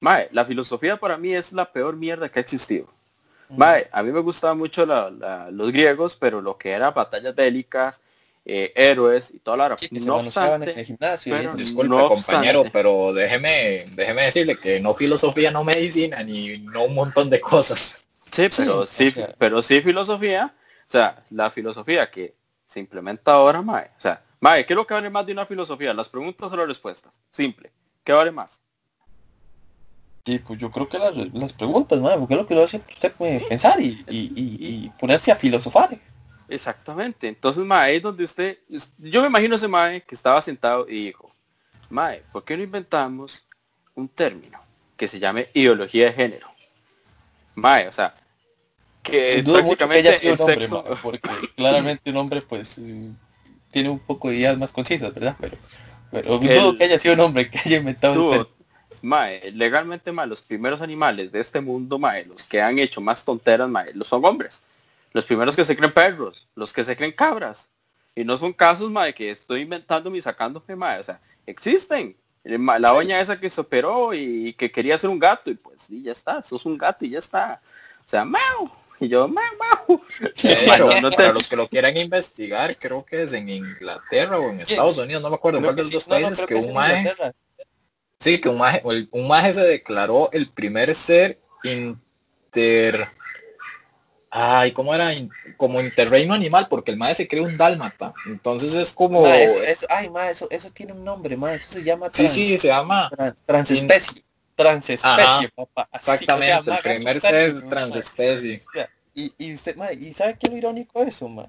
Mae, 0.01 0.29
la 0.33 0.45
filosofía 0.45 0.97
para 0.97 1.17
mí 1.17 1.33
es 1.33 1.53
la 1.53 1.71
peor 1.73 1.97
mierda 1.97 2.29
que 2.29 2.41
ha 2.41 2.43
existido. 2.43 2.93
Mae, 3.49 3.89
a 3.93 4.03
mí 4.03 4.11
me 4.11 4.21
gustaban 4.21 4.59
mucho 4.59 4.85
los 4.87 5.73
griegos, 5.73 6.17
pero 6.17 6.41
lo 6.41 6.59
que 6.59 6.71
era 6.71 6.91
batallas 6.91 7.37
bélicas, 7.37 8.01
eh, 8.47 8.73
héroes 8.77 9.31
y 9.33 9.39
toda 9.39 9.57
la 9.57 9.65
hora. 9.67 9.77
no 9.91 10.17
obstante, 10.17 10.75
disculpe 11.57 11.89
compañero, 11.89 12.65
pero 12.73 13.13
déjeme, 13.15 13.87
déjeme 13.95 14.23
decirle 14.23 14.59
que 14.59 14.81
no 14.81 14.95
filosofía, 14.95 15.51
no 15.51 15.65
medicina, 15.65 16.23
ni 16.23 16.59
no 16.59 16.85
un 16.85 16.95
montón 16.95 17.31
de 17.31 17.41
cosas. 17.41 17.95
Sí, 18.31 18.49
pero 18.55 18.87
sí, 18.87 19.15
pero 19.39 19.63
sí 19.63 19.81
filosofía, 19.81 20.55
o 20.89 20.91
sea, 20.91 21.25
la 21.31 21.51
filosofía 21.51 22.11
que 22.11 22.35
se 22.67 22.81
implementa 22.81 23.33
ahora, 23.33 23.63
Mae. 23.63 23.91
O 23.97 24.01
sea, 24.01 24.23
Mae, 24.41 24.67
¿qué 24.67 24.75
es 24.75 24.77
lo 24.77 24.87
que 24.87 24.95
vale 24.95 25.09
más 25.09 25.25
de 25.25 25.33
una 25.33 25.47
filosofía? 25.47 25.95
¿Las 25.95 26.09
preguntas 26.09 26.53
o 26.53 26.57
las 26.57 26.67
respuestas? 26.67 27.15
Simple. 27.31 27.71
¿Qué 28.03 28.13
vale 28.13 28.31
más? 28.31 28.61
Sí, 30.27 30.39
pues 30.39 30.59
yo 30.59 30.71
creo 30.71 30.89
que 30.89 30.99
las, 30.99 31.15
las 31.15 31.53
preguntas, 31.53 31.99
Mae, 31.99 32.19
porque 32.19 32.35
es 32.35 32.41
lo 32.41 32.47
que 32.47 32.55
lo 32.55 32.65
hace 32.65 32.83
usted 32.91 33.13
puede 33.13 33.41
pensar 33.41 33.81
y, 33.81 34.05
y, 34.09 34.33
y 34.37 34.93
ponerse 34.99 35.33
a 35.33 35.37
filosofar. 35.37 35.99
Exactamente. 36.49 37.29
Entonces, 37.29 37.65
Mae, 37.65 37.97
es 37.97 38.03
donde 38.03 38.25
usted, 38.25 38.59
yo 38.99 39.21
me 39.23 39.29
imagino 39.29 39.57
ese 39.57 39.69
Mae 39.69 40.03
que 40.03 40.15
estaba 40.15 40.43
sentado 40.43 40.87
y 40.89 41.07
dijo, 41.07 41.35
Mae, 41.91 42.23
¿por 42.33 42.45
qué 42.45 42.57
no 42.57 42.63
inventamos 42.63 43.47
un 43.95 44.09
término 44.09 44.61
que 44.97 45.09
se 45.09 45.19
llame 45.19 45.49
ideología 45.55 46.07
de 46.07 46.13
género? 46.13 46.49
Mae, 47.55 47.89
o 47.89 47.93
sea, 47.93 48.15
que 49.03 49.43
prácticamente 49.45 50.19
que 50.19 50.33
hombre, 50.33 50.69
porque 51.03 51.29
claramente 51.57 52.11
un 52.11 52.17
hombre 52.17 52.41
pues 52.41 52.79
eh, 52.79 53.11
tiene 53.71 53.91
un 53.91 53.99
poco 53.99 54.29
de 54.29 54.37
ideas 54.37 54.59
más 54.59 54.73
concisas, 54.73 55.13
¿verdad? 55.13 55.37
Pero, 55.41 55.57
pero 56.11 56.39
dudo 56.39 56.77
que 56.77 56.85
haya 56.85 56.99
sido 56.99 57.15
un 57.15 57.21
hombre 57.21 57.51
que 57.51 57.59
haya 57.59 57.79
inventado 57.79 58.31
un 58.31 58.49
Mae, 59.03 59.53
legalmente, 59.53 60.13
Mae, 60.13 60.27
los 60.27 60.41
primeros 60.41 60.81
animales 60.81 61.31
de 61.31 61.41
este 61.41 61.61
mundo, 61.61 61.99
Mae, 61.99 62.25
los 62.25 62.45
que 62.45 62.63
han 62.63 62.79
hecho 62.79 63.03
más 63.03 63.25
tonteras, 63.25 63.69
Mae, 63.69 63.93
los 63.93 64.09
son 64.09 64.25
hombres 64.25 64.63
los 65.15 65.25
primeros 65.25 65.55
que 65.55 65.65
se 65.65 65.77
creen 65.77 65.93
perros, 65.93 66.49
los 66.57 66.73
que 66.73 66.85
se 66.85 66.97
creen 66.97 67.13
cabras. 67.13 67.71
Y 68.17 68.25
no 68.25 68.37
son 68.37 68.53
casos, 68.53 68.91
mae, 68.91 69.15
que 69.15 69.31
estoy 69.31 69.63
inventando 69.63 70.15
y 70.15 70.21
sacándome, 70.21 70.77
mae. 70.77 71.01
O 71.01 71.05
sea, 71.05 71.21
existen. 71.47 72.17
La 72.43 72.91
doña 72.91 73.21
esa 73.21 73.41
que 73.41 73.49
se 73.49 73.61
operó 73.61 74.13
y 74.13 74.53
que 74.55 74.71
quería 74.71 74.99
ser 74.99 75.09
un 75.09 75.19
gato, 75.19 75.51
y 75.51 75.55
pues 75.55 75.83
sí, 75.83 76.03
ya 76.03 76.13
está, 76.13 76.43
sos 76.43 76.67
un 76.67 76.77
gato 76.77 77.05
y 77.07 77.11
ya 77.11 77.21
está. 77.21 77.63
O 78.05 78.11
sea, 78.11 78.25
mau. 78.25 78.71
Y 79.01 79.09
yo, 79.09 79.27
mau, 79.29 79.43
mau. 79.59 80.03
Pero, 80.43 81.01
no 81.01 81.11
Para 81.11 81.33
los 81.33 81.49
que 81.49 81.57
lo 81.57 81.69
quieran 81.69 81.97
investigar, 81.97 82.77
creo 82.77 83.05
que 83.05 83.23
es 83.23 83.33
en 83.33 83.49
Inglaterra 83.49 84.39
o 84.39 84.51
en 84.51 84.61
Estados 84.61 84.99
Unidos, 84.99 85.23
no 85.23 85.31
me 85.31 85.37
acuerdo 85.37 85.63
cuál 85.63 85.77
de 85.77 85.83
los 85.85 85.93
dos 85.93 86.05
países, 86.05 86.45
que, 86.47 86.55
un 86.55 86.75
mae... 86.75 87.15
Sí, 88.19 88.41
que 88.41 88.49
un 88.49 88.59
maje, 88.59 88.83
un 89.11 89.29
maje 89.29 89.55
se 89.55 89.61
declaró 89.61 90.29
el 90.33 90.49
primer 90.51 90.95
ser 90.95 91.41
inter 91.63 93.09
Ay, 94.37 94.73
¿cómo 94.73 94.93
era? 94.93 95.13
Como 95.57 95.81
interreino 95.81 96.35
animal, 96.35 96.67
porque 96.69 96.91
el 96.91 96.97
mae 96.97 97.15
se 97.15 97.29
cree 97.29 97.41
un 97.41 97.57
dálmata. 97.57 98.13
Entonces 98.27 98.75
es 98.75 98.91
como... 98.91 99.25
eso, 99.29 99.87
ay, 99.89 100.11
ma, 100.11 100.29
eso, 100.29 100.49
eso 100.51 100.71
tiene 100.71 100.93
un 100.93 101.05
nombre, 101.05 101.37
ma, 101.37 101.55
eso 101.55 101.71
se 101.71 101.85
llama... 101.85 102.11
sí, 102.13 102.29
sí, 102.29 102.59
se 102.59 102.67
llama... 102.67 103.13
transespecie. 103.47 104.25
Transespecie, 104.57 105.49
papá. 105.55 105.89
Exactamente, 105.93 106.69
el 106.69 106.79
primer 106.79 107.21
ser 107.21 107.69
transespecie. 107.71 108.65
Y, 109.15 109.33
y, 109.39 109.53
¿y 109.53 110.15
sabe 110.15 110.37
qué 110.37 110.47
es 110.47 110.51
lo 110.51 110.57
irónico 110.57 111.05
de 111.05 111.11
eso, 111.11 111.29
ma? 111.29 111.47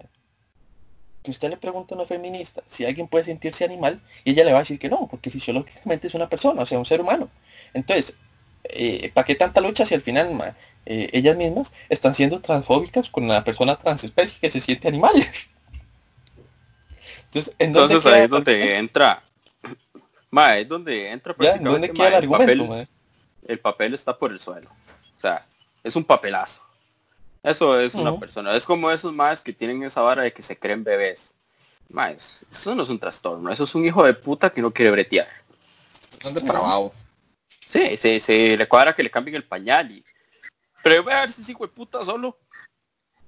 Que 1.23 1.31
usted 1.31 1.49
le 1.49 1.57
pregunta 1.57 1.95
a 1.95 1.97
una 1.97 2.07
feminista 2.07 2.61
si 2.67 2.85
alguien 2.85 3.07
puede 3.07 3.25
sentirse 3.25 3.65
animal 3.65 3.99
y 4.23 4.33
ella 4.33 4.43
le 4.43 4.51
va 4.51 4.59
a 4.59 4.61
decir 4.61 4.77
que 4.77 4.89
no, 4.89 5.07
porque 5.07 5.31
fisiológicamente 5.31 6.05
es 6.05 6.13
una 6.13 6.29
persona, 6.29 6.61
o 6.61 6.65
sea, 6.67 6.77
un 6.77 6.85
ser 6.85 7.01
humano. 7.01 7.29
Entonces, 7.73 8.13
eh, 8.69 9.11
¿para 9.13 9.25
qué 9.25 9.35
tanta 9.35 9.61
lucha 9.61 9.85
si 9.85 9.93
al 9.93 10.01
final 10.01 10.55
eh, 10.85 11.09
ellas 11.13 11.35
mismas 11.37 11.71
están 11.89 12.15
siendo 12.15 12.41
transfóbicas 12.41 13.09
con 13.09 13.27
la 13.27 13.43
persona 13.43 13.75
transespecie 13.75 14.37
que 14.39 14.51
se 14.51 14.59
siente 14.59 14.87
animal? 14.87 15.13
Entonces, 17.59 18.05
ahí 18.05 18.23
es 18.23 18.29
donde 18.29 18.77
entra, 18.77 19.21
ma, 20.31 20.57
es 20.57 20.69
donde 20.69 21.11
entra 21.11 21.33
prácticamente 21.33 21.87
el, 21.87 22.29
papel, 22.29 22.87
el 23.45 23.59
papel 23.59 23.93
está 23.93 24.17
por 24.17 24.31
el 24.31 24.39
suelo. 24.39 24.69
O 25.17 25.19
sea, 25.19 25.45
es 25.83 25.95
un 25.95 26.05
papelazo. 26.05 26.61
Eso 27.43 27.79
es 27.79 27.93
una 27.93 28.17
persona. 28.17 28.55
Es 28.55 28.65
como 28.65 28.89
esos 28.89 29.13
más 29.13 29.41
que 29.41 29.53
tienen 29.53 29.83
esa 29.83 30.01
vara 30.01 30.23
de 30.23 30.33
que 30.33 30.41
se 30.41 30.57
creen 30.57 30.83
bebés. 30.83 31.33
Más, 31.89 32.45
eso 32.51 32.73
no 32.73 32.83
es 32.83 32.89
un 32.89 32.99
trastorno, 32.99 33.51
eso 33.51 33.65
es 33.65 33.75
un 33.75 33.85
hijo 33.85 34.03
de 34.03 34.13
puta 34.13 34.49
que 34.49 34.61
no 34.61 34.71
quiere 34.71 34.91
bretear. 34.91 35.27
Son 36.21 36.33
depravados. 36.33 36.91
Sí, 37.75 38.21
sí, 38.21 38.55
le 38.55 38.67
cuadra 38.67 38.93
que 38.93 39.03
le 39.03 39.11
cambien 39.11 39.35
el 39.35 39.43
pañal 39.43 39.91
y... 39.91 40.05
Pero 40.81 41.03
voy 41.03 41.13
a 41.13 41.21
ver 41.21 41.31
si 41.31 41.41
ese 41.41 41.51
hijo 41.51 41.65
de 41.65 41.73
puta 41.73 42.05
solo. 42.05 42.37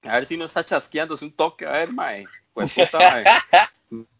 A 0.03 0.13
ver 0.13 0.25
si 0.25 0.37
no 0.37 0.45
está 0.45 0.63
chasqueándose 0.63 1.25
un 1.25 1.31
toque, 1.31 1.65
a 1.65 1.71
ver, 1.71 1.91
mae. 1.91 2.25
Pues 2.53 2.71
puta, 2.71 3.23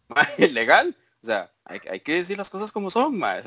mae. 0.08 0.48
legal. 0.50 0.94
O 1.22 1.26
sea, 1.26 1.50
hay, 1.64 2.00
que 2.00 2.14
decir 2.14 2.36
las 2.36 2.50
cosas 2.50 2.72
como 2.72 2.90
son, 2.90 3.16
mae. 3.16 3.42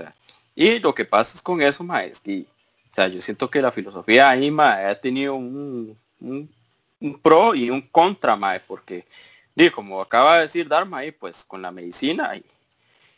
y 0.55 0.79
lo 0.79 0.95
que 0.95 1.05
pasa 1.05 1.33
es 1.35 1.41
con 1.41 1.61
eso, 1.61 1.83
mae, 1.83 2.07
es 2.07 2.19
que... 2.19 2.45
O 2.91 2.95
sea, 2.95 3.07
yo 3.07 3.21
siento 3.21 3.49
que 3.49 3.61
la 3.61 3.71
filosofía 3.71 4.29
ahí, 4.29 4.49
mae, 4.49 4.85
ha 4.85 4.99
tenido 4.99 5.35
un, 5.35 5.97
un, 6.19 7.19
pro 7.21 7.53
y 7.53 7.69
un 7.69 7.81
contra, 7.81 8.35
mae, 8.35 8.59
porque... 8.59 9.05
Digo, 9.53 9.75
como 9.75 10.01
acaba 10.01 10.37
de 10.37 10.43
decir 10.43 10.67
Dharma 10.67 10.99
ahí, 10.99 11.11
pues 11.11 11.43
con 11.43 11.61
la 11.61 11.71
medicina 11.71 12.35
y, 12.37 12.45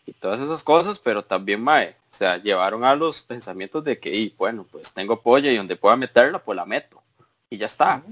y 0.08 0.14
todas 0.14 0.42
esas 0.42 0.64
cosas, 0.64 0.98
pero 1.00 1.24
también, 1.24 1.62
mae, 1.62 1.96
o 2.14 2.16
sea, 2.16 2.38
llevaron 2.38 2.84
a 2.84 2.96
los 2.96 3.24
pensamientos 3.24 3.84
de 3.84 4.00
que, 4.00 4.16
y, 4.16 4.36
bueno, 4.38 4.68
pues 4.70 4.94
tengo 4.94 5.20
polla 5.20 5.52
y 5.52 5.58
donde 5.58 5.76
pueda 5.76 5.98
meterla, 5.98 6.38
pues 6.38 6.56
la 6.56 6.66
meto. 6.66 7.02
Y 7.50 7.58
ya 7.58 7.66
está. 7.66 8.04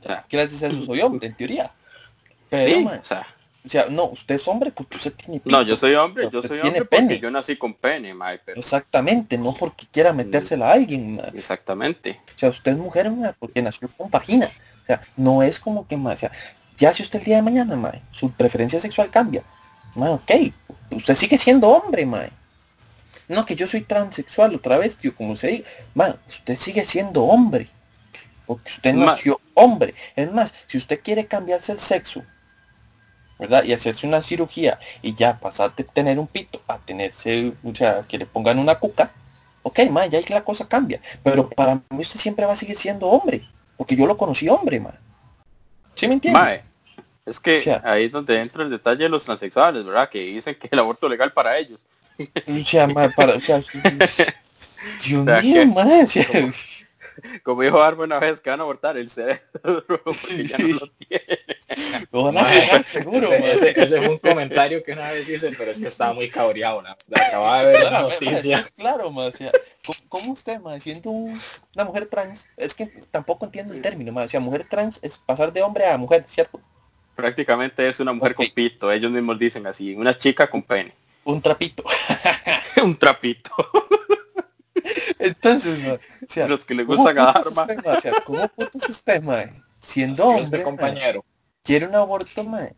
O 0.00 0.02
sea, 0.02 0.26
decir 0.28 0.68
eso? 0.68 0.82
Soy 0.82 1.00
hombre, 1.00 1.28
en 1.28 1.34
teoría. 1.34 1.72
Pero, 2.50 2.86
o, 2.86 3.04
sea, 3.04 3.26
o 3.64 3.68
sea, 3.70 3.86
no, 3.88 4.04
usted 4.04 4.34
es 4.34 4.46
hombre 4.46 4.70
porque 4.70 4.98
usted 4.98 5.14
tiene 5.14 5.40
pito, 5.40 5.56
No, 5.56 5.62
yo 5.62 5.76
soy 5.78 5.94
hombre, 5.94 6.28
yo 6.30 6.42
soy 6.42 6.60
hombre 6.60 6.84
porque 6.84 7.18
yo 7.18 7.30
nací 7.30 7.56
con 7.56 7.72
pene, 7.72 8.12
mae, 8.12 8.40
Exactamente, 8.54 9.38
no 9.38 9.54
porque 9.54 9.86
quiera 9.90 10.12
metérsela 10.12 10.68
a 10.68 10.72
alguien. 10.74 11.20
Exactamente. 11.32 12.20
O 12.36 12.38
sea, 12.38 12.50
usted 12.50 12.72
es 12.72 12.78
mujer, 12.78 13.10
porque 13.38 13.62
nació 13.62 13.88
con 13.96 14.10
vagina. 14.10 14.50
O 14.82 14.86
sea, 14.86 15.00
no 15.16 15.42
es 15.42 15.58
como 15.58 15.88
que, 15.88 15.96
mae, 15.96 16.14
o 16.14 16.18
sea, 16.18 16.30
ya 16.76 16.92
si 16.92 17.02
usted 17.02 17.20
el 17.20 17.24
día 17.24 17.36
de 17.36 17.42
mañana, 17.42 17.74
mae, 17.74 18.02
su 18.10 18.30
preferencia 18.32 18.78
sexual 18.80 19.10
cambia, 19.10 19.42
ok, 19.94 20.30
usted 20.90 21.14
sigue 21.14 21.38
siendo 21.38 21.68
hombre, 21.68 22.04
mae. 22.04 22.30
No, 23.28 23.44
que 23.44 23.56
yo 23.56 23.66
soy 23.66 23.82
transexual 23.82 24.54
otra 24.54 24.78
vez, 24.78 24.96
tío, 24.96 25.14
como 25.14 25.36
se 25.36 25.48
dice. 25.48 25.64
Man, 25.94 26.16
usted 26.28 26.56
sigue 26.56 26.84
siendo 26.84 27.24
hombre. 27.24 27.68
Porque 28.46 28.70
usted 28.70 28.94
nació 28.94 29.40
hombre. 29.54 29.94
Es 30.14 30.32
más, 30.32 30.54
si 30.66 30.78
usted 30.78 31.00
quiere 31.02 31.26
cambiarse 31.26 31.72
el 31.72 31.80
sexo, 31.80 32.22
¿verdad? 33.38 33.64
Y 33.64 33.72
hacerse 33.72 34.06
una 34.06 34.22
cirugía 34.22 34.78
y 35.02 35.14
ya 35.14 35.38
pasar 35.38 35.74
de 35.74 35.84
tener 35.84 36.18
un 36.18 36.26
pito 36.26 36.60
a 36.68 36.78
tenerse, 36.78 37.52
o 37.64 37.74
sea, 37.74 38.04
que 38.08 38.18
le 38.18 38.26
pongan 38.26 38.58
una 38.58 38.76
cuca, 38.76 39.10
ok, 39.62 39.80
man, 39.90 40.08
ya 40.10 40.18
ahí 40.18 40.24
la 40.28 40.44
cosa 40.44 40.68
cambia. 40.68 41.00
Pero 41.22 41.50
para 41.50 41.74
mí 41.74 42.00
usted 42.00 42.20
siempre 42.20 42.46
va 42.46 42.52
a 42.52 42.56
seguir 42.56 42.78
siendo 42.78 43.06
hombre. 43.06 43.42
Porque 43.76 43.96
yo 43.96 44.06
lo 44.06 44.16
conocí 44.16 44.48
hombre, 44.48 44.80
man. 44.80 44.98
¿Sí 45.94 46.06
me 46.06 46.14
entiende? 46.14 46.62
es 47.26 47.40
que 47.40 47.80
ahí 47.82 48.04
es 48.04 48.12
donde 48.12 48.40
entra 48.40 48.62
el 48.62 48.70
detalle 48.70 49.02
de 49.02 49.08
los 49.08 49.24
transexuales, 49.24 49.84
¿verdad? 49.84 50.08
Que 50.08 50.20
dicen 50.20 50.54
que 50.54 50.68
el 50.70 50.78
aborto 50.78 51.08
legal 51.08 51.32
para 51.32 51.58
ellos. 51.58 51.80
Sea, 52.64 52.88
para, 52.88 53.34
o 53.34 53.40
sea, 53.40 53.60
Dios 55.04 55.42
mío, 55.42 55.72
Como 57.42 57.62
dijo 57.62 57.82
Arbo 57.82 58.04
una 58.04 58.18
vez 58.18 58.40
que 58.40 58.50
van 58.50 58.60
a 58.60 58.62
abortar 58.62 58.96
el 58.96 59.10
cerebro 59.10 59.42
porque 60.04 60.46
ya 60.46 60.58
no 60.58 60.68
lo 60.68 60.90
tiene. 60.90 62.38
a 62.38 62.82
seguro, 62.84 63.32
ese, 63.32 63.70
ese, 63.70 63.98
es 63.98 64.08
un 64.08 64.18
comentario 64.18 64.82
que 64.84 64.92
una 64.92 65.10
vez 65.10 65.28
hice, 65.28 65.50
pero 65.56 65.70
es 65.70 65.78
que 65.78 65.88
estaba 65.88 66.12
muy 66.12 66.28
cabreado, 66.28 66.82
la, 66.82 66.96
acababa 67.14 67.62
de 67.62 67.72
ver 67.72 67.92
la 67.92 68.02
noticia. 68.02 68.66
Claro, 68.76 69.10
ma, 69.10 69.24
o 69.24 69.32
sea, 69.32 69.50
¿cómo 70.08 70.32
usted, 70.32 70.60
ma, 70.60 70.78
siendo 70.80 71.10
una 71.10 71.84
mujer 71.84 72.06
trans? 72.06 72.46
Es 72.56 72.74
que 72.74 72.86
tampoco 73.10 73.46
entiendo 73.46 73.74
el 73.74 73.82
término, 73.82 74.12
ma, 74.12 74.22
o 74.22 74.28
sea, 74.28 74.40
mujer 74.40 74.66
trans 74.68 74.98
es 75.02 75.18
pasar 75.18 75.52
de 75.52 75.62
hombre 75.62 75.86
a 75.86 75.96
mujer, 75.96 76.24
¿cierto? 76.28 76.60
Prácticamente 77.14 77.88
es 77.88 77.98
una 77.98 78.12
mujer 78.12 78.34
con 78.34 78.46
pito, 78.50 78.92
ellos 78.92 79.10
mismos 79.10 79.38
dicen 79.38 79.66
así, 79.66 79.94
una 79.94 80.16
chica 80.16 80.46
con 80.48 80.62
pene. 80.62 80.94
Un 81.26 81.42
trapito. 81.42 81.82
un 82.84 82.96
trapito. 82.96 83.50
Entonces, 85.18 85.80
o 85.84 86.32
sea, 86.32 86.46
los 86.46 86.64
que 86.64 86.74
les 86.74 86.86
gusta 86.86 87.10
agarrar, 87.10 87.48
o 87.48 88.00
sea, 88.00 88.12
¿cómo 88.24 88.46
puto 88.46 88.78
usted, 88.88 89.20
mae? 89.22 89.52
Siendo 89.80 90.24
hombre, 90.24 90.62
compañero. 90.62 91.24
quiere 91.64 91.88
un 91.88 91.96
aborto, 91.96 92.44
mae, 92.44 92.74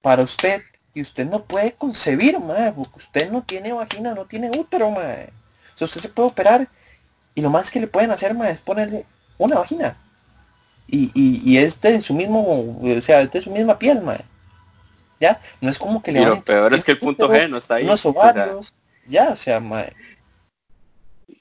para 0.00 0.22
usted, 0.22 0.62
y 0.94 1.02
usted 1.02 1.26
no 1.26 1.42
puede 1.42 1.72
concebir, 1.72 2.38
mae, 2.38 2.72
porque 2.72 2.98
usted 2.98 3.32
no 3.32 3.42
tiene 3.42 3.72
vagina, 3.72 4.14
no 4.14 4.26
tiene 4.26 4.48
útero, 4.56 4.92
mae. 4.92 5.32
O 5.74 5.78
sea, 5.78 5.86
usted 5.86 6.00
se 6.00 6.08
puede 6.08 6.28
operar, 6.28 6.68
y 7.34 7.40
lo 7.40 7.50
más 7.50 7.68
que 7.68 7.80
le 7.80 7.88
pueden 7.88 8.12
hacer, 8.12 8.32
mae, 8.32 8.52
es 8.52 8.60
ponerle 8.60 9.06
una 9.38 9.56
vagina. 9.56 9.96
Y, 10.86 11.10
y, 11.14 11.42
y 11.44 11.58
es 11.58 11.80
de 11.80 12.00
su 12.00 12.14
mismo, 12.14 12.40
o 12.80 13.02
sea, 13.02 13.22
es 13.22 13.32
de 13.32 13.42
su 13.42 13.50
misma 13.50 13.76
piel, 13.76 14.02
mae. 14.02 14.24
¿Ya? 15.20 15.40
No 15.60 15.70
es 15.70 15.78
como 15.78 16.02
que 16.02 16.12
le 16.12 16.22
Y 16.22 16.24
lo 16.24 16.42
peor 16.42 16.74
es 16.74 16.84
que 16.84 16.92
el 16.92 16.98
punto 16.98 17.28
G 17.28 17.48
no 17.48 17.58
está 17.58 17.76
ahí. 17.76 17.84
Unos 17.84 18.04
ovarios, 18.06 18.74
ya, 19.06 19.30
o 19.30 19.36
sea. 19.36 19.62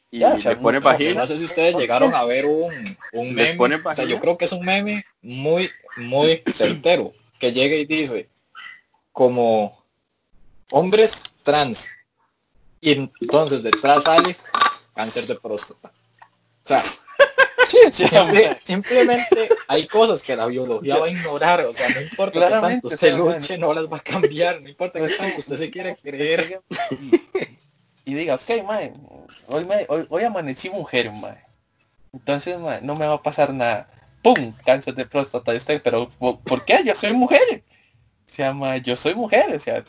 Y 0.09 0.19
ya, 0.19 0.33
o 0.33 0.39
sea, 0.39 0.57
pone 0.59 0.79
vagina. 0.79 1.21
No 1.21 1.27
sé 1.27 1.37
si 1.37 1.45
ustedes 1.45 1.75
llegaron 1.75 2.13
a 2.15 2.23
ver 2.23 2.45
un, 2.45 2.97
un 3.13 3.33
meme. 3.33 3.81
O 3.83 3.95
sea, 3.95 4.05
yo 4.05 4.19
creo 4.19 4.37
que 4.37 4.45
es 4.45 4.51
un 4.51 4.65
meme 4.65 5.05
muy, 5.21 5.69
muy 5.97 6.43
certero. 6.53 7.13
Que 7.39 7.51
llega 7.51 7.75
y 7.75 7.85
dice, 7.85 8.29
como 9.11 9.85
hombres 10.71 11.21
trans. 11.43 11.87
Y 12.79 12.91
entonces 12.91 13.63
detrás 13.63 14.03
sale 14.03 14.37
cáncer 14.95 15.27
de 15.27 15.35
próstata. 15.35 15.91
O 16.63 16.67
sea, 16.67 16.83
simplemente 18.63 19.49
hay 19.67 19.87
cosas 19.87 20.21
que 20.21 20.35
la 20.35 20.45
biología 20.47 20.97
va 20.97 21.05
a 21.05 21.09
ignorar, 21.09 21.65
o 21.65 21.73
sea, 21.73 21.89
no 21.89 22.01
importa 22.01 22.39
que 22.39 22.49
tanto 22.49 22.87
usted 22.87 23.15
luche, 23.15 23.57
no 23.57 23.73
las 23.73 23.85
va 23.85 23.97
a 23.97 24.01
cambiar, 24.01 24.61
no 24.61 24.69
importa 24.69 24.99
que 24.99 25.09
tanto 25.09 25.39
usted 25.39 25.57
se 25.57 25.71
quiere 25.71 25.95
creer. 25.97 26.61
Y, 28.05 28.13
diga, 28.13 28.35
ok, 28.35 28.63
mae, 28.65 28.93
hoy, 29.47 29.65
me, 29.65 29.85
hoy, 30.09 30.23
amanecí 30.23 30.69
mujer, 30.69 31.11
mae. 31.11 31.37
Entonces, 32.13 32.57
mae, 32.57 32.81
no 32.81 32.95
me 32.95 33.05
va 33.05 33.15
a 33.15 33.21
pasar 33.21 33.53
nada. 33.53 33.87
¡Pum! 34.21 34.53
Cáncer 34.65 34.95
de 34.95 35.05
próstata, 35.05 35.53
estoy, 35.53 35.79
pero 35.79 36.09
¿por 36.17 36.63
qué? 36.63 36.81
Yo 36.85 36.95
soy 36.95 37.11
mujer. 37.11 37.63
O 38.25 38.33
sea, 38.33 38.53
mae, 38.53 38.81
yo 38.81 38.95
soy 38.95 39.13
mujer, 39.13 39.53
o 39.53 39.59
sea, 39.59 39.83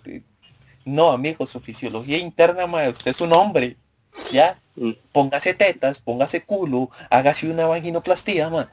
no, 0.85 1.13
amigo, 1.13 1.47
su 1.47 1.61
fisiología 1.61 2.19
interna, 2.19 2.67
mae, 2.67 2.89
usted 2.89 3.13
es 3.13 3.21
un 3.21 3.33
hombre. 3.33 3.77
¿Ya? 4.33 4.61
Póngase 5.13 5.55
tetas, 5.55 5.99
póngase 5.99 6.45
culo, 6.45 6.91
hágase 7.11 7.51
una 7.51 7.67
vaginoplastía, 7.67 8.49
man. 8.49 8.71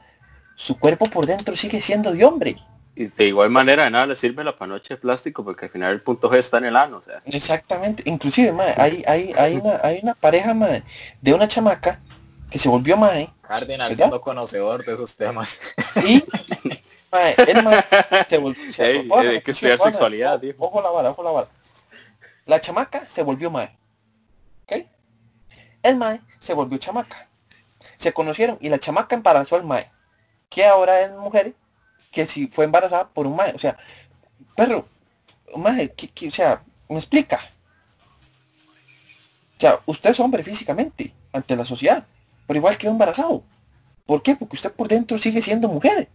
Su 0.54 0.78
cuerpo 0.78 1.06
por 1.06 1.26
dentro 1.26 1.56
sigue 1.56 1.80
siendo 1.80 2.12
de 2.12 2.24
hombre. 2.24 2.56
Y 2.94 3.06
de 3.06 3.26
igual 3.26 3.50
manera 3.50 3.84
de 3.84 3.90
nada 3.90 4.06
le 4.06 4.16
sirve 4.16 4.42
la 4.42 4.56
panoche 4.56 4.94
de 4.94 4.96
plástico 4.96 5.44
porque 5.44 5.66
al 5.66 5.70
final 5.70 5.92
el 5.92 6.00
punto 6.00 6.30
G 6.30 6.38
está 6.38 6.58
en 6.58 6.66
el 6.66 6.76
ano, 6.76 6.98
o 6.98 7.02
sea. 7.02 7.20
Exactamente. 7.26 8.02
Inclusive, 8.06 8.52
man, 8.52 8.72
hay, 8.76 9.04
hay, 9.06 9.32
hay, 9.36 9.56
una, 9.56 9.80
hay 9.82 10.00
una 10.02 10.14
pareja, 10.14 10.54
man, 10.54 10.82
de 11.20 11.34
una 11.34 11.46
chamaca 11.46 12.00
que 12.50 12.58
se 12.58 12.68
volvió 12.68 12.96
mae. 12.96 13.30
Cardinal 13.42 13.94
siendo 13.94 14.20
conocedor 14.20 14.84
de 14.84 14.94
esos 14.94 15.14
temas. 15.14 15.58
Y 16.06 16.24
Mae, 17.12 17.34
el 17.46 17.62
mae 17.62 17.84
se 18.28 18.38
volvió... 18.38 18.62
Ey, 18.78 19.08
eh, 19.22 19.42
que 19.42 19.52
estudiar 19.52 19.80
sexualidad. 19.80 20.42
Ojo 20.58 20.82
la 20.82 20.90
vara, 20.90 21.10
ojo 21.10 21.22
la 21.22 21.30
vara. 21.30 21.48
La 22.46 22.60
chamaca 22.60 23.04
se 23.06 23.22
volvió 23.22 23.50
mae. 23.50 23.76
El 25.86 25.94
mae 25.94 26.20
se 26.40 26.52
volvió 26.52 26.78
chamaca. 26.78 27.28
Se 27.96 28.12
conocieron 28.12 28.58
y 28.60 28.68
la 28.70 28.80
chamaca 28.80 29.14
embarazó 29.14 29.54
al 29.54 29.62
mae. 29.62 29.88
Que 30.50 30.66
ahora 30.66 31.00
es 31.02 31.12
mujer 31.12 31.54
que 32.10 32.26
si 32.26 32.48
fue 32.48 32.64
embarazada 32.64 33.08
por 33.08 33.24
un 33.24 33.36
mae. 33.36 33.52
O 33.54 33.58
sea, 33.60 33.76
perro, 34.56 34.88
mae, 35.54 35.92
que, 35.92 36.26
o 36.26 36.32
sea, 36.32 36.64
me 36.88 36.96
explica. 36.96 37.38
O 39.56 39.60
sea, 39.60 39.80
usted 39.86 40.10
es 40.10 40.18
hombre 40.18 40.42
físicamente 40.42 41.14
ante 41.32 41.54
la 41.54 41.64
sociedad, 41.64 42.04
pero 42.48 42.58
igual 42.58 42.76
quedó 42.76 42.90
embarazado. 42.90 43.44
¿Por 44.06 44.24
qué? 44.24 44.34
Porque 44.34 44.56
usted 44.56 44.72
por 44.72 44.88
dentro 44.88 45.18
sigue 45.18 45.40
siendo 45.40 45.68
mujer. 45.68 46.08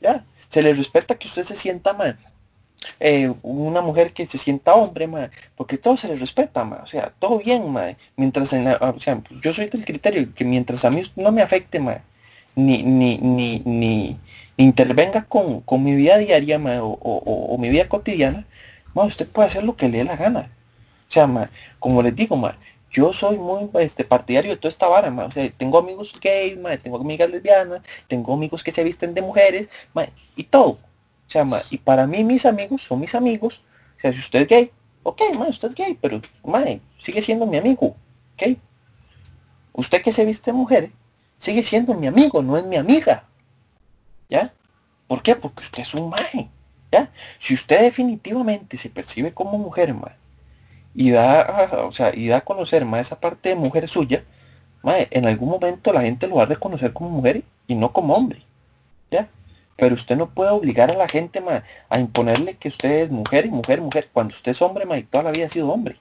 ¿Ya? 0.00 0.24
Se 0.48 0.62
le 0.62 0.72
respeta 0.74 1.16
que 1.16 1.26
usted 1.26 1.42
se 1.42 1.56
sienta 1.56 1.92
mal. 1.92 2.16
Eh, 3.00 3.32
una 3.42 3.80
mujer 3.82 4.12
que 4.12 4.26
se 4.26 4.38
sienta 4.38 4.74
hombre, 4.74 5.06
ma, 5.06 5.30
porque 5.56 5.78
todo 5.78 5.96
se 5.96 6.08
le 6.08 6.16
respeta, 6.16 6.64
ma, 6.64 6.80
o 6.82 6.86
sea, 6.86 7.12
todo 7.18 7.38
bien, 7.38 7.70
ma, 7.72 7.96
mientras 8.16 8.52
en 8.52 8.66
o 8.68 9.00
sea, 9.00 9.22
yo 9.42 9.52
soy 9.52 9.66
del 9.66 9.84
criterio 9.84 10.34
que 10.34 10.44
mientras 10.44 10.84
a 10.84 10.90
mí 10.90 11.02
no 11.16 11.32
me 11.32 11.42
afecte, 11.42 11.80
ma, 11.80 12.02
ni, 12.54 12.82
ni, 12.82 13.18
ni, 13.18 13.60
ni 13.64 14.18
intervenga 14.56 15.24
con, 15.24 15.60
con 15.60 15.82
mi 15.82 15.94
vida 15.96 16.18
diaria, 16.18 16.58
ma, 16.58 16.82
o, 16.82 16.98
o, 17.00 17.58
mi 17.58 17.68
vida 17.68 17.88
cotidiana, 17.88 18.46
ma, 18.94 19.04
usted 19.04 19.28
puede 19.28 19.48
hacer 19.48 19.64
lo 19.64 19.76
que 19.76 19.88
le 19.88 19.98
dé 19.98 20.04
la 20.04 20.16
gana. 20.16 20.50
O 21.08 21.12
sea, 21.12 21.26
ma, 21.26 21.50
como 21.78 22.02
les 22.02 22.14
digo, 22.16 22.36
ma, 22.36 22.58
yo 22.94 23.12
soy 23.12 23.36
muy 23.38 23.68
este, 23.80 24.04
partidario 24.04 24.52
de 24.52 24.56
toda 24.56 24.70
esta 24.70 24.86
vara, 24.88 25.10
ma. 25.10 25.24
O 25.26 25.30
sea, 25.30 25.50
tengo 25.50 25.78
amigos 25.78 26.12
gays, 26.20 26.56
ma, 26.58 26.76
tengo 26.76 26.96
amigas 27.00 27.30
lesbianas, 27.30 27.82
tengo 28.08 28.32
amigos 28.34 28.62
que 28.62 28.72
se 28.72 28.84
visten 28.84 29.14
de 29.14 29.22
mujeres, 29.22 29.68
ma, 29.92 30.06
y 30.36 30.44
todo. 30.44 30.78
Y 31.70 31.78
para 31.78 32.06
mí 32.06 32.22
mis 32.22 32.46
amigos 32.46 32.82
son 32.82 33.00
mis 33.00 33.14
amigos. 33.14 33.60
O 33.96 34.00
sea, 34.00 34.12
si 34.12 34.20
usted 34.20 34.42
es 34.42 34.48
gay, 34.48 34.70
ok, 35.02 35.20
ma, 35.36 35.46
usted 35.46 35.68
es 35.68 35.74
gay, 35.74 35.98
pero, 36.00 36.20
ma, 36.44 36.62
sigue 36.98 37.22
siendo 37.22 37.46
mi 37.46 37.56
amigo, 37.56 37.96
¿ok? 38.34 38.56
Usted 39.72 40.02
que 40.02 40.12
se 40.12 40.24
viste 40.24 40.52
mujer, 40.52 40.92
sigue 41.38 41.64
siendo 41.64 41.94
mi 41.94 42.06
amigo, 42.06 42.42
no 42.42 42.56
es 42.56 42.64
mi 42.64 42.76
amiga. 42.76 43.24
¿Ya? 44.28 44.54
¿Por 45.06 45.22
qué? 45.22 45.34
Porque 45.36 45.62
usted 45.62 45.82
es 45.82 45.94
un 45.94 46.10
mae. 46.10 46.48
¿Ya? 46.92 47.10
Si 47.40 47.54
usted 47.54 47.80
definitivamente 47.80 48.76
se 48.76 48.88
percibe 48.88 49.34
como 49.34 49.58
mujer, 49.58 49.92
ma, 49.94 50.16
y 50.94 51.10
da, 51.10 51.68
o 51.88 51.92
sea, 51.92 52.14
y 52.14 52.28
da 52.28 52.38
a 52.38 52.40
conocer 52.42 52.84
más 52.84 53.00
esa 53.00 53.18
parte 53.18 53.48
de 53.48 53.56
mujer 53.56 53.88
suya, 53.88 54.22
en 54.84 55.26
algún 55.26 55.48
momento 55.48 55.92
la 55.92 56.02
gente 56.02 56.28
lo 56.28 56.36
va 56.36 56.44
a 56.44 56.46
reconocer 56.46 56.92
como 56.92 57.10
mujer 57.10 57.42
y 57.66 57.74
no 57.74 57.92
como 57.92 58.14
hombre. 58.14 58.44
¿Ya? 59.10 59.28
Pero 59.76 59.94
usted 59.94 60.16
no 60.16 60.30
puede 60.30 60.50
obligar 60.50 60.90
a 60.90 60.94
la 60.94 61.08
gente 61.08 61.42
a 61.88 61.98
imponerle 61.98 62.56
que 62.56 62.68
usted 62.68 63.02
es 63.02 63.10
mujer 63.10 63.46
y 63.46 63.50
mujer, 63.50 63.80
mujer, 63.80 64.08
cuando 64.12 64.34
usted 64.34 64.52
es 64.52 64.62
hombre 64.62 64.86
ma, 64.86 64.96
y 64.96 65.02
toda 65.02 65.24
la 65.24 65.30
vida 65.32 65.46
ha 65.46 65.48
sido 65.48 65.68
hombre. 65.68 66.00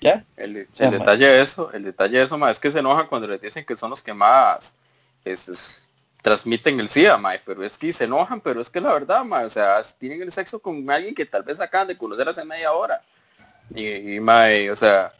¿Ya? 0.00 0.24
El, 0.36 0.66
detalle 0.78 1.26
de 1.26 1.42
eso, 1.42 1.70
el 1.72 1.84
detalle 1.84 2.18
de 2.18 2.24
eso 2.24 2.38
ma, 2.38 2.50
es 2.50 2.58
que 2.58 2.72
se 2.72 2.78
enoja 2.78 3.06
cuando 3.06 3.28
le 3.28 3.38
dicen 3.38 3.66
que 3.66 3.76
son 3.76 3.90
los 3.90 4.00
que 4.02 4.14
más 4.14 4.74
transmiten 6.22 6.80
el 6.80 6.88
SIDA, 6.88 7.18
ma, 7.18 7.32
pero 7.44 7.62
es 7.62 7.76
que 7.76 7.92
se 7.92 8.04
enojan, 8.04 8.40
pero 8.40 8.60
es 8.60 8.70
que 8.70 8.80
la 8.80 8.92
verdad, 8.92 9.24
ma, 9.24 9.40
o 9.40 9.50
sea, 9.50 9.82
tienen 9.98 10.22
el 10.22 10.32
sexo 10.32 10.58
con 10.58 10.90
alguien 10.90 11.14
que 11.14 11.26
tal 11.26 11.42
vez 11.42 11.60
acaban 11.60 11.88
de 11.88 11.96
conocer 11.96 12.28
hace 12.28 12.44
media 12.44 12.72
hora. 12.72 13.02
Y, 13.74 14.16
y 14.16 14.68
o 14.68 14.76
sea, 14.76 15.12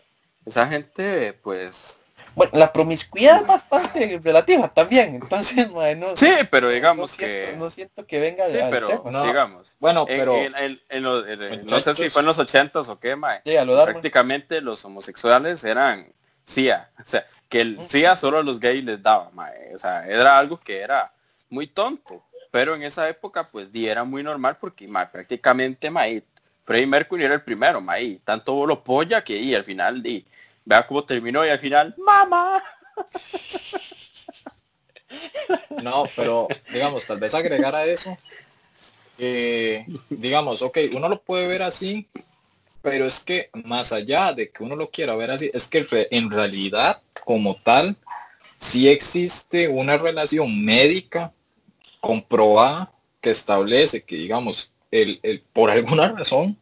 esa 0.44 0.66
gente, 0.66 1.34
pues... 1.42 1.99
Bueno, 2.34 2.52
la 2.54 2.72
promiscuidad 2.72 3.40
es 3.40 3.46
bastante 3.46 4.20
relativa 4.22 4.68
también, 4.68 5.14
entonces, 5.16 5.70
mae, 5.72 5.96
no... 5.96 6.16
Sí, 6.16 6.32
pero 6.50 6.68
digamos 6.68 7.14
que... 7.14 7.54
No 7.58 7.70
siento 7.70 8.06
que 8.06 8.20
venga 8.20 8.46
de... 8.48 8.60
Sí, 8.60 8.66
pero, 8.70 9.02
digamos... 9.24 9.76
Bueno, 9.78 10.06
pero... 10.06 10.34
no 11.64 11.80
sé 11.80 11.94
si 11.94 12.10
fue 12.10 12.22
en 12.22 12.26
los 12.26 12.38
ochentas 12.38 12.88
o 12.88 12.98
qué, 12.98 13.16
mae. 13.16 13.42
prácticamente 13.42 14.60
los 14.60 14.84
homosexuales 14.84 15.64
eran 15.64 16.12
CIA. 16.46 16.90
O 16.98 17.08
sea, 17.08 17.26
que 17.48 17.60
el 17.60 17.78
CIA 17.88 18.16
solo 18.16 18.38
a 18.38 18.42
los 18.42 18.60
gays 18.60 18.84
les 18.84 19.02
daba, 19.02 19.30
mae. 19.32 19.74
O 19.74 19.78
sea, 19.78 20.06
era 20.06 20.38
algo 20.38 20.58
que 20.58 20.80
era 20.80 21.12
muy 21.48 21.66
tonto. 21.66 22.24
Pero 22.50 22.74
en 22.74 22.82
esa 22.82 23.08
época, 23.08 23.44
pues, 23.44 23.70
di, 23.70 23.88
era 23.88 24.04
muy 24.04 24.22
normal 24.22 24.56
porque, 24.60 24.88
mae, 24.88 25.06
prácticamente, 25.06 25.90
mae, 25.90 26.24
Freddie 26.70 26.86
Mercury 26.86 27.24
era 27.24 27.34
el 27.34 27.42
primero, 27.42 27.80
ma, 27.80 27.94
tanto 28.24 28.64
lo 28.64 28.84
polla 28.84 29.24
que 29.24 29.36
y 29.36 29.56
al 29.56 29.64
final, 29.64 30.06
y 30.06 30.24
vea 30.64 30.86
cómo 30.86 31.04
terminó 31.04 31.44
y 31.44 31.48
al 31.48 31.58
final, 31.58 31.94
mamá. 31.98 32.62
No, 35.82 36.04
pero 36.14 36.46
digamos, 36.72 37.06
tal 37.06 37.18
vez 37.18 37.34
agregar 37.34 37.74
a 37.74 37.84
eso, 37.84 38.16
eh, 39.18 39.86
digamos, 40.08 40.62
ok, 40.62 40.78
uno 40.92 41.08
lo 41.08 41.20
puede 41.20 41.48
ver 41.48 41.62
así, 41.62 42.08
pero 42.82 43.06
es 43.06 43.20
que 43.20 43.50
más 43.64 43.92
allá 43.92 44.32
de 44.32 44.50
que 44.50 44.62
uno 44.62 44.76
lo 44.76 44.90
quiera 44.90 45.16
ver 45.16 45.30
así, 45.30 45.50
es 45.52 45.66
que 45.66 45.86
en 46.10 46.30
realidad, 46.30 47.02
como 47.24 47.56
tal, 47.56 47.96
sí 48.58 48.88
existe 48.88 49.68
una 49.68 49.98
relación 49.98 50.64
médica 50.64 51.32
comprobada 52.00 52.92
que 53.20 53.30
establece 53.30 54.02
que, 54.02 54.16
digamos, 54.16 54.72
el, 54.90 55.20
el, 55.22 55.40
por 55.52 55.70
alguna 55.70 56.08
razón, 56.12 56.56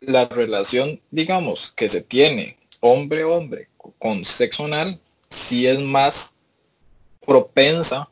la 0.00 0.26
relación, 0.26 1.00
digamos, 1.10 1.72
que 1.76 1.88
se 1.88 2.00
tiene 2.00 2.56
hombre-hombre 2.80 3.68
con 3.98 4.24
sexo 4.24 4.64
anal, 4.64 5.00
sí 5.28 5.66
es 5.66 5.78
más 5.78 6.34
propensa 7.24 8.08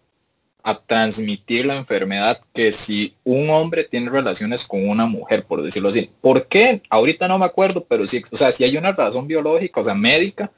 a 0.62 0.74
transmitir 0.74 1.66
la 1.66 1.76
enfermedad 1.76 2.40
que 2.54 2.72
si 2.72 3.14
un 3.22 3.50
hombre 3.50 3.84
tiene 3.84 4.10
relaciones 4.10 4.64
con 4.64 4.88
una 4.88 5.04
mujer, 5.04 5.44
por 5.44 5.62
decirlo 5.62 5.90
así. 5.90 6.10
¿Por 6.22 6.46
qué? 6.46 6.80
Ahorita 6.88 7.28
no 7.28 7.38
me 7.38 7.44
acuerdo, 7.44 7.84
pero 7.84 8.08
sí, 8.08 8.22
o 8.32 8.36
sea, 8.36 8.50
si 8.50 8.64
hay 8.64 8.76
una 8.78 8.92
razón 8.92 9.28
biológica, 9.28 9.82
o 9.82 9.84
sea, 9.84 9.94
médica, 9.94 10.50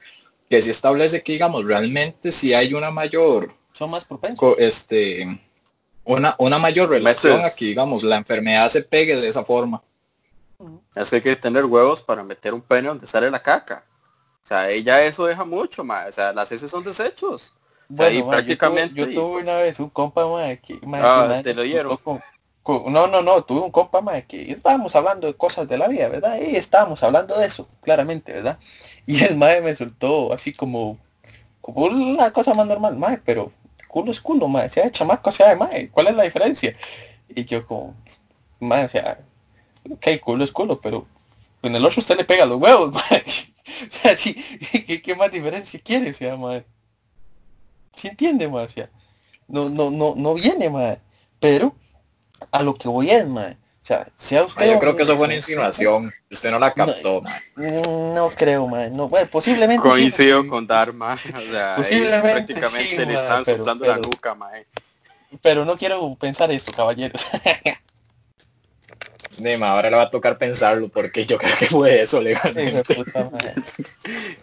que 0.49 0.63
si 0.63 0.71
establece 0.71 1.23
que, 1.23 1.33
digamos, 1.33 1.65
realmente 1.65 2.31
si 2.31 2.55
hay 2.55 2.73
una 2.73 2.93
mayor... 2.93 3.53
Son 3.73 3.91
más 3.91 4.05
propensos. 4.05 4.55
Este, 4.59 5.41
una, 6.05 6.37
una 6.39 6.59
mayor 6.59 6.89
relación 6.89 7.45
aquí, 7.45 7.67
digamos, 7.67 8.05
la 8.05 8.17
enfermedad 8.17 8.71
se 8.71 8.83
pegue 8.83 9.17
de 9.17 9.29
esa 9.29 9.45
forma. 9.45 9.83
Es 10.95 11.11
que 11.11 11.17
hay 11.17 11.23
que 11.23 11.37
tener 11.37 11.65
huevos 11.65 12.03
para 12.03 12.23
meter 12.23 12.55
un 12.55 12.61
pene 12.61 12.89
donde 12.89 13.07
sale 13.07 13.31
la 13.31 13.43
caca. 13.43 13.85
O 14.43 14.47
sea, 14.47 14.71
ella 14.71 15.05
eso 15.05 15.27
deja 15.27 15.45
mucho, 15.45 15.85
más. 15.85 16.09
O 16.09 16.13
sea, 16.13 16.33
las 16.33 16.51
heces 16.53 16.71
son 16.71 16.85
desechos. 16.85 17.53
Bueno, 17.89 18.29
prácticamente. 18.29 18.95
Yo 18.95 19.07
tuve, 19.13 19.43
una 19.43 19.57
vez 19.57 19.79
un 19.81 19.91
compa, 19.91 20.27
ma, 20.27 20.55
que... 20.57 20.81
ah, 20.95 21.41
te 21.43 21.55
lo 21.55 21.63
dieron. 21.63 21.99
no, 22.05 23.07
no, 23.07 23.23
no, 23.23 23.43
tuve 23.45 23.61
un 23.61 23.71
compa, 23.71 24.01
ma, 24.01 24.21
que 24.23 24.53
estábamos 24.53 24.95
hablando 24.97 25.27
de 25.27 25.35
cosas 25.35 25.69
de 25.69 25.79
la 25.79 25.89
vida, 25.89 26.09
¿verdad? 26.09 26.39
Y 26.41 26.57
estábamos 26.57 27.03
hablando 27.03 27.39
de 27.39 27.47
eso, 27.47 27.69
claramente, 27.83 28.33
¿verdad? 28.33 28.59
Y 29.05 29.23
el 29.23 29.37
mae 29.37 29.61
me 29.61 29.75
soltó 29.77 30.33
así 30.33 30.53
como, 30.53 30.99
como 31.61 31.87
una 31.87 32.33
cosa 32.33 32.55
más 32.55 32.67
normal, 32.67 32.97
mae, 32.97 33.19
pero 33.25 33.53
culo 33.89 34.11
es 34.11 34.21
culo, 34.21 34.49
mae, 34.49 34.69
sea 34.69 34.85
de 34.85 34.93
chamaco, 34.93 35.31
sea 35.31 35.51
de 35.51 35.57
mae, 35.57 35.89
¿cuál 35.91 36.09
es 36.09 36.17
la 36.17 36.25
diferencia? 36.25 36.77
Y 37.29 37.45
yo 37.45 37.67
como, 37.67 37.95
mae, 38.59 38.85
o 38.85 38.89
sea, 38.89 39.21
ok, 39.91 40.21
culo 40.21 40.45
es 40.45 40.53
culo, 40.53 40.81
pero 40.81 41.07
en 41.63 41.75
el 41.75 41.85
otro 41.85 42.01
usted 42.01 42.17
le 42.17 42.25
pega 42.25 42.47
los 42.47 42.61
huevos, 42.61 42.93
mae. 43.11 43.25
o 43.87 43.91
sea, 43.91 44.17
¿qué, 44.17 45.15
más 45.17 45.31
diferencia 45.31 45.81
quiere, 45.83 46.11
o 46.11 46.15
sea, 46.15 46.37
mae? 46.37 46.65
¿Sí 47.95 48.09
entiende, 48.09 48.49
mae? 48.49 48.65
O 48.65 48.69
sea, 48.69 48.91
no, 49.49 49.69
no, 49.69 49.91
no, 49.91 50.15
no 50.17 50.35
viene, 50.35 50.71
mae. 50.71 50.99
Pero 51.41 51.75
a 52.51 52.63
lo 52.63 52.75
que 52.75 52.89
voy 52.89 53.11
es, 53.11 53.27
mae. 53.27 53.57
O 53.83 53.87
sea, 53.87 54.09
sea 54.17 54.45
usted... 54.45 54.73
yo 54.73 54.81
creo 54.81 54.97
que 54.97 55.05
eso 55.05 55.17
fue 55.17 55.27
una 55.27 55.37
insinuación. 55.37 56.13
Usted 56.29 56.51
no 56.51 56.59
la 56.59 56.75
captó, 56.75 57.23
no, 57.55 58.15
No 58.15 58.31
creo, 58.31 58.67
man. 58.67 58.97
No, 58.97 59.09
bueno, 59.09 59.29
posiblemente 59.31 59.81
Coincido 59.81 60.47
con 60.49 60.67
Dharma. 60.67 61.15
O 61.15 61.41
sea, 61.41 61.77
posiblemente 61.77 62.55
prácticamente 62.55 63.07
le 63.07 63.15
están 63.15 63.45
soltando 63.45 63.87
la 63.87 63.99
nuca, 63.99 64.35
mae. 64.35 64.67
Pero 65.41 65.65
no 65.65 65.77
quiero 65.77 66.15
pensar 66.17 66.51
esto, 66.51 66.73
caballeros. 66.73 67.25
Nima, 69.39 69.71
ahora 69.71 69.91
le 69.91 69.97
va 69.97 70.03
a 70.03 70.11
tocar 70.11 70.39
pensarlo 70.39 70.89
porque 70.89 71.27
yo 71.27 71.39
creo 71.39 71.57
que 71.59 71.67
fue 71.67 72.03
eso 72.03 72.21
legalmente. 72.21 72.97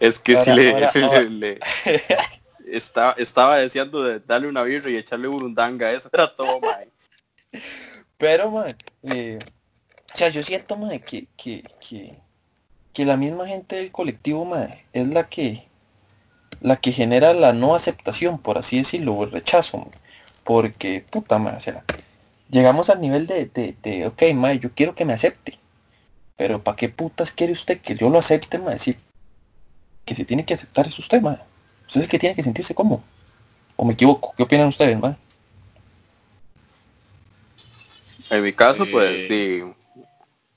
es 0.00 0.18
que 0.18 0.40
si 0.40 0.50
le, 0.52 1.58
estaba, 2.66 3.12
estaba 3.12 3.56
deseando 3.58 4.02
de 4.02 4.20
darle 4.20 4.48
una 4.48 4.62
birra 4.62 4.90
y 4.90 4.96
echarle 4.96 5.28
burundanga, 5.28 5.92
eso 5.92 6.08
era 6.12 6.34
todo, 6.34 6.60
mae. 6.60 6.88
Pero, 8.18 8.50
man, 8.50 8.76
eh, 9.02 9.38
o 10.14 10.16
sea, 10.16 10.28
yo 10.28 10.42
siento, 10.42 10.76
man, 10.76 10.98
que, 11.00 11.26
que, 11.36 11.64
que, 11.80 12.16
que, 12.92 13.04
la 13.04 13.16
misma 13.16 13.46
gente 13.46 13.76
del 13.76 13.90
colectivo, 13.92 14.44
man, 14.44 14.74
es 14.92 15.08
la 15.08 15.28
que, 15.28 15.66
la 16.60 16.76
que 16.76 16.92
genera 16.92 17.34
la 17.34 17.52
no 17.52 17.74
aceptación, 17.74 18.38
por 18.38 18.58
así 18.58 18.78
decirlo, 18.78 19.14
o 19.14 19.24
el 19.24 19.32
rechazo. 19.32 19.90
Porque, 20.44 21.04
puta, 21.10 21.38
man, 21.38 21.56
o 21.56 21.60
sea, 21.60 21.84
llegamos 22.54 22.88
al 22.88 23.00
nivel 23.00 23.26
de, 23.26 23.46
de, 23.46 23.76
de 23.82 24.06
ok, 24.06 24.22
man, 24.34 24.58
yo 24.60 24.72
quiero 24.72 24.94
que 24.94 25.04
me 25.04 25.12
acepte. 25.12 25.58
Pero 26.36 26.62
¿para 26.62 26.76
qué 26.76 26.88
putas 26.88 27.30
quiere 27.32 27.52
usted 27.52 27.80
que 27.80 27.94
yo 27.96 28.08
lo 28.10 28.18
acepte, 28.18 28.58
man? 28.58 28.74
Decir 28.74 28.98
que 30.04 30.14
se 30.14 30.24
tiene 30.24 30.44
que 30.44 30.54
aceptar 30.54 30.86
es 30.86 30.98
usted, 30.98 31.20
man. 31.20 31.40
Usted 31.86 32.00
es 32.00 32.04
el 32.04 32.08
que 32.10 32.18
tiene 32.18 32.34
que 32.34 32.42
sentirse 32.42 32.74
cómodo. 32.74 33.02
¿O 33.76 33.84
me 33.84 33.94
equivoco? 33.94 34.32
¿Qué 34.36 34.42
opinan 34.44 34.68
ustedes, 34.68 34.98
man? 34.98 35.16
En 38.30 38.42
mi 38.42 38.52
caso, 38.52 38.84
pues, 38.90 39.28
sí. 39.28 39.62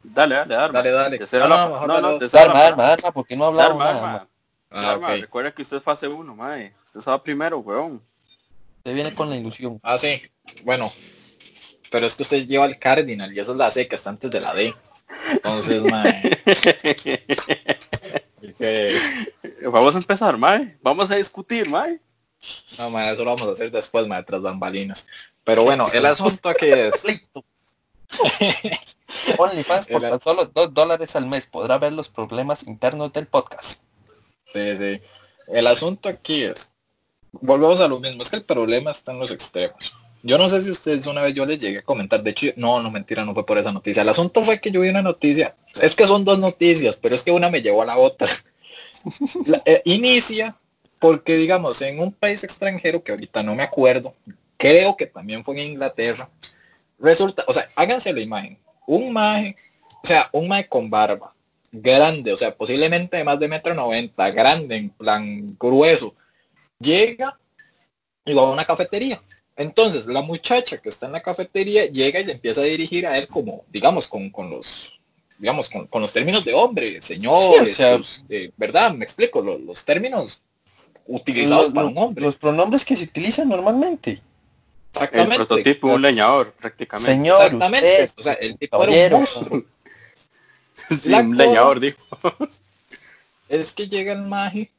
Dale, 0.03 0.35
dale, 0.35 0.55
arma. 0.55 0.73
Dale, 0.81 0.91
dale. 0.91 1.19
No, 1.19 1.47
la- 1.47 1.47
no, 1.47 1.69
no, 1.81 1.87
dale 1.87 2.01
no, 2.01 2.19
la- 2.19 2.41
Arma, 2.41 2.65
arma, 2.67 2.87
arma, 2.93 3.11
porque 3.11 3.35
no 3.35 3.45
hablamos 3.45 3.73
Arma, 3.73 3.85
nada, 3.85 3.97
arma. 3.97 4.11
ma. 4.13 4.27
Ah, 4.69 4.91
Arma, 4.93 5.07
ok. 5.13 5.21
Recuerda 5.21 5.51
que 5.51 5.61
usted 5.63 5.77
es 5.77 5.83
fase 5.83 6.07
1, 6.07 6.35
mae. 6.35 6.73
Usted 6.85 6.99
estaba 6.99 7.21
primero, 7.21 7.59
weón. 7.59 8.01
Usted 8.77 8.93
viene 8.93 9.13
con 9.13 9.29
la 9.29 9.35
ilusión. 9.35 9.79
Ah, 9.83 9.97
sí. 9.97 10.21
Bueno. 10.63 10.91
Pero 11.91 12.05
es 12.05 12.15
que 12.15 12.23
usted 12.23 12.47
lleva 12.47 12.65
el 12.65 12.79
Cardinal 12.79 13.33
y 13.35 13.39
esa 13.39 13.51
es 13.51 13.57
la 13.57 13.71
C 13.71 13.87
que 13.87 13.95
está 13.95 14.09
antes 14.09 14.29
de 14.31 14.41
la 14.41 14.53
D. 14.53 14.73
Entonces, 15.31 15.81
mae. 15.83 16.41
que- 18.57 18.99
Vamos 19.71 19.95
a 19.95 19.97
empezar, 19.97 20.37
mae. 20.37 20.77
Vamos 20.81 21.09
a 21.11 21.15
discutir, 21.15 21.69
mae. 21.69 21.99
no, 22.77 22.89
mae, 22.89 23.13
eso 23.13 23.23
lo 23.23 23.35
vamos 23.35 23.49
a 23.49 23.53
hacer 23.53 23.71
después, 23.71 24.07
mae, 24.07 24.23
tras 24.23 24.41
bambalinas. 24.41 25.07
Pero 25.43 25.63
bueno, 25.63 25.87
el 25.93 26.05
asunto 26.05 26.49
aquí 26.49 26.67
es... 26.67 26.93
OnlyFans 29.37 29.85
por 29.87 30.01
tan 30.01 30.21
solo 30.21 30.45
dos 30.45 30.73
dólares 30.73 31.15
al 31.15 31.25
mes 31.25 31.45
podrá 31.47 31.77
ver 31.77 31.93
los 31.93 32.09
problemas 32.09 32.63
internos 32.63 33.11
del 33.13 33.27
podcast. 33.27 33.81
Sí, 34.53 34.77
sí. 34.77 35.01
El 35.47 35.67
asunto 35.67 36.09
aquí 36.09 36.43
es, 36.43 36.71
volvemos 37.31 37.79
a 37.79 37.87
lo 37.87 37.99
mismo, 37.99 38.23
es 38.23 38.29
que 38.29 38.35
el 38.37 38.45
problema 38.45 38.91
está 38.91 39.11
en 39.13 39.19
los 39.19 39.31
extremos. 39.31 39.93
Yo 40.27 40.37
no 40.37 40.49
sé 40.49 40.61
si 40.61 40.69
ustedes 40.69 41.05
una 41.05 41.21
vez 41.21 41.33
yo 41.33 41.45
les 41.45 41.57
llegué 41.57 41.77
a 41.77 41.83
comentar, 41.83 42.21
de 42.21 42.31
hecho, 42.31 42.47
no, 42.57 42.83
no 42.83 42.91
mentira, 42.91 43.23
no 43.23 43.33
fue 43.33 43.45
por 43.45 43.57
esa 43.59 43.71
noticia. 43.71 44.01
El 44.01 44.09
asunto 44.09 44.43
fue 44.43 44.59
que 44.59 44.71
yo 44.71 44.81
vi 44.81 44.89
una 44.89 45.01
noticia, 45.01 45.55
es 45.81 45.95
que 45.95 46.05
son 46.05 46.25
dos 46.25 46.37
noticias, 46.37 46.97
pero 46.97 47.15
es 47.15 47.23
que 47.23 47.31
una 47.31 47.49
me 47.49 47.61
llevó 47.61 47.81
a 47.81 47.85
la 47.85 47.97
otra. 47.97 48.29
Eh, 49.63 49.81
inicia 49.85 50.57
porque, 50.99 51.37
digamos, 51.37 51.81
en 51.81 51.99
un 52.01 52.11
país 52.11 52.43
extranjero, 52.43 53.01
que 53.01 53.13
ahorita 53.13 53.41
no 53.41 53.55
me 53.55 53.63
acuerdo, 53.63 54.15
creo 54.57 54.97
que 54.97 55.05
también 55.05 55.45
fue 55.45 55.55
en 55.55 55.71
Inglaterra, 55.71 56.29
resulta, 56.99 57.45
o 57.47 57.53
sea, 57.53 57.69
háganse 57.75 58.11
la 58.11 58.19
imagen, 58.19 58.57
un 58.85 59.13
maje, 59.13 59.55
o 60.03 60.07
sea, 60.07 60.29
un 60.33 60.49
maje 60.49 60.67
con 60.67 60.89
barba, 60.89 61.33
grande, 61.71 62.33
o 62.33 62.37
sea, 62.37 62.53
posiblemente 62.53 63.15
de 63.15 63.23
más 63.23 63.39
de 63.39 63.47
metro 63.47 63.73
noventa, 63.73 64.29
grande, 64.31 64.75
en 64.75 64.89
plan 64.89 65.55
grueso, 65.57 66.13
llega 66.79 67.39
y 68.25 68.33
va 68.33 68.41
a 68.41 68.51
una 68.51 68.65
cafetería. 68.65 69.21
Entonces, 69.57 70.05
la 70.05 70.21
muchacha 70.21 70.77
que 70.77 70.89
está 70.89 71.07
en 71.07 71.13
la 71.13 71.21
cafetería 71.21 71.85
llega 71.87 72.19
y 72.19 72.25
se 72.25 72.31
empieza 72.31 72.61
a 72.61 72.65
dirigir 72.65 73.07
a 73.07 73.17
él 73.17 73.27
como, 73.27 73.65
digamos, 73.69 74.07
con, 74.07 74.29
con 74.29 74.49
los, 74.51 74.99
digamos, 75.39 75.67
con, 75.67 75.87
con 75.87 76.01
los 76.03 76.13
términos 76.13 76.45
de 76.45 76.53
hombre, 76.53 77.01
señor, 77.01 77.65
Sí, 77.65 77.71
o 77.71 77.73
sea, 77.73 77.99
eh, 78.29 78.51
¿verdad? 78.55 78.93
Me 78.93 79.03
explico, 79.03 79.41
los, 79.41 79.59
los 79.61 79.83
términos 79.83 80.43
utilizados 81.07 81.65
Los, 81.65 81.73
para 81.73 81.87
un 81.87 81.97
hombre. 81.97 82.23
los 82.23 82.35
pronombres 82.35 82.85
que 82.85 82.95
se 82.95 83.05
utilizan 83.05 83.49
normalmente. 83.49 84.11
El 84.11 84.21
Exactamente. 84.93 85.35
prototipo 85.35 85.89
de 85.89 85.95
un 85.95 86.01
leñador, 86.01 86.53
prácticamente. 86.53 87.11
Señor, 87.11 87.41
Exactamente. 87.43 88.03
usted, 88.03 88.19
o 88.19 88.23
sea, 88.23 88.33
el 88.33 88.57
tipo 88.57 88.83
era 88.83 89.15
un 89.15 89.21
monstruo. 89.23 89.63
Sí, 91.03 91.11
un 91.11 91.35
leñador, 91.35 91.79
dijo. 91.81 91.97
es 93.49 93.73
que 93.73 93.89
llega 93.89 94.13
el 94.13 94.21
maje 94.21 94.71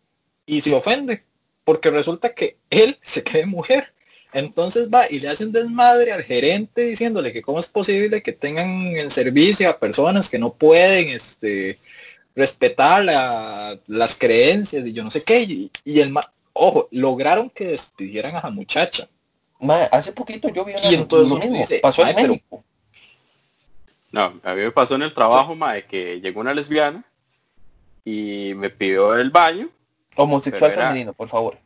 y 0.46 0.62
se 0.62 0.74
ofende 0.74 1.22
porque 1.64 1.90
resulta 1.90 2.32
que 2.32 2.56
él 2.70 2.98
se 3.02 3.22
cree 3.22 3.44
mujer. 3.44 3.92
Entonces 4.32 4.88
va 4.92 5.10
y 5.10 5.20
le 5.20 5.28
hace 5.28 5.44
un 5.46 5.52
desmadre 5.52 6.12
al 6.12 6.22
gerente 6.22 6.82
diciéndole 6.82 7.32
que 7.32 7.40
cómo 7.42 7.60
es 7.60 7.66
posible 7.66 8.22
que 8.22 8.32
tengan 8.32 8.68
en 8.96 9.10
servicio 9.10 9.68
a 9.70 9.78
personas 9.78 10.28
que 10.28 10.38
no 10.38 10.52
pueden 10.52 11.08
este 11.08 11.78
respetar 12.36 13.04
la- 13.04 13.78
las 13.86 14.14
creencias 14.16 14.86
y 14.86 14.92
yo 14.92 15.02
no 15.02 15.10
sé 15.10 15.22
qué. 15.22 15.40
Y, 15.42 15.70
y 15.84 16.00
el 16.00 16.10
ma 16.10 16.30
ojo, 16.52 16.88
lograron 16.90 17.48
que 17.50 17.68
despidieran 17.68 18.36
a 18.36 18.42
la 18.42 18.50
muchacha. 18.50 19.08
Hace 19.90 20.12
poquito 20.12 20.48
yo 20.50 20.64
vi 20.64 20.72
una, 20.72 20.90
Y 20.90 20.94
entonces 20.94 21.28
lo 21.30 21.36
mismo. 21.38 21.58
dice, 21.58 21.78
pasó 21.80 22.02
en 22.02 22.08
"Ay, 22.08 22.14
pero- 22.16 22.28
México. 22.28 22.64
No, 24.10 24.40
a 24.42 24.54
mí 24.54 24.62
me 24.62 24.70
pasó 24.70 24.94
en 24.94 25.02
el 25.02 25.12
trabajo, 25.14 25.54
mae, 25.54 25.84
que 25.84 26.20
llegó 26.20 26.40
una 26.40 26.54
lesbiana 26.54 27.04
y 28.04 28.52
me 28.56 28.70
pidió 28.70 29.16
el 29.16 29.30
baño. 29.30 29.68
Homosexual 30.16 30.72
femenino, 30.72 31.12
por 31.12 31.28
favor. 31.28 31.58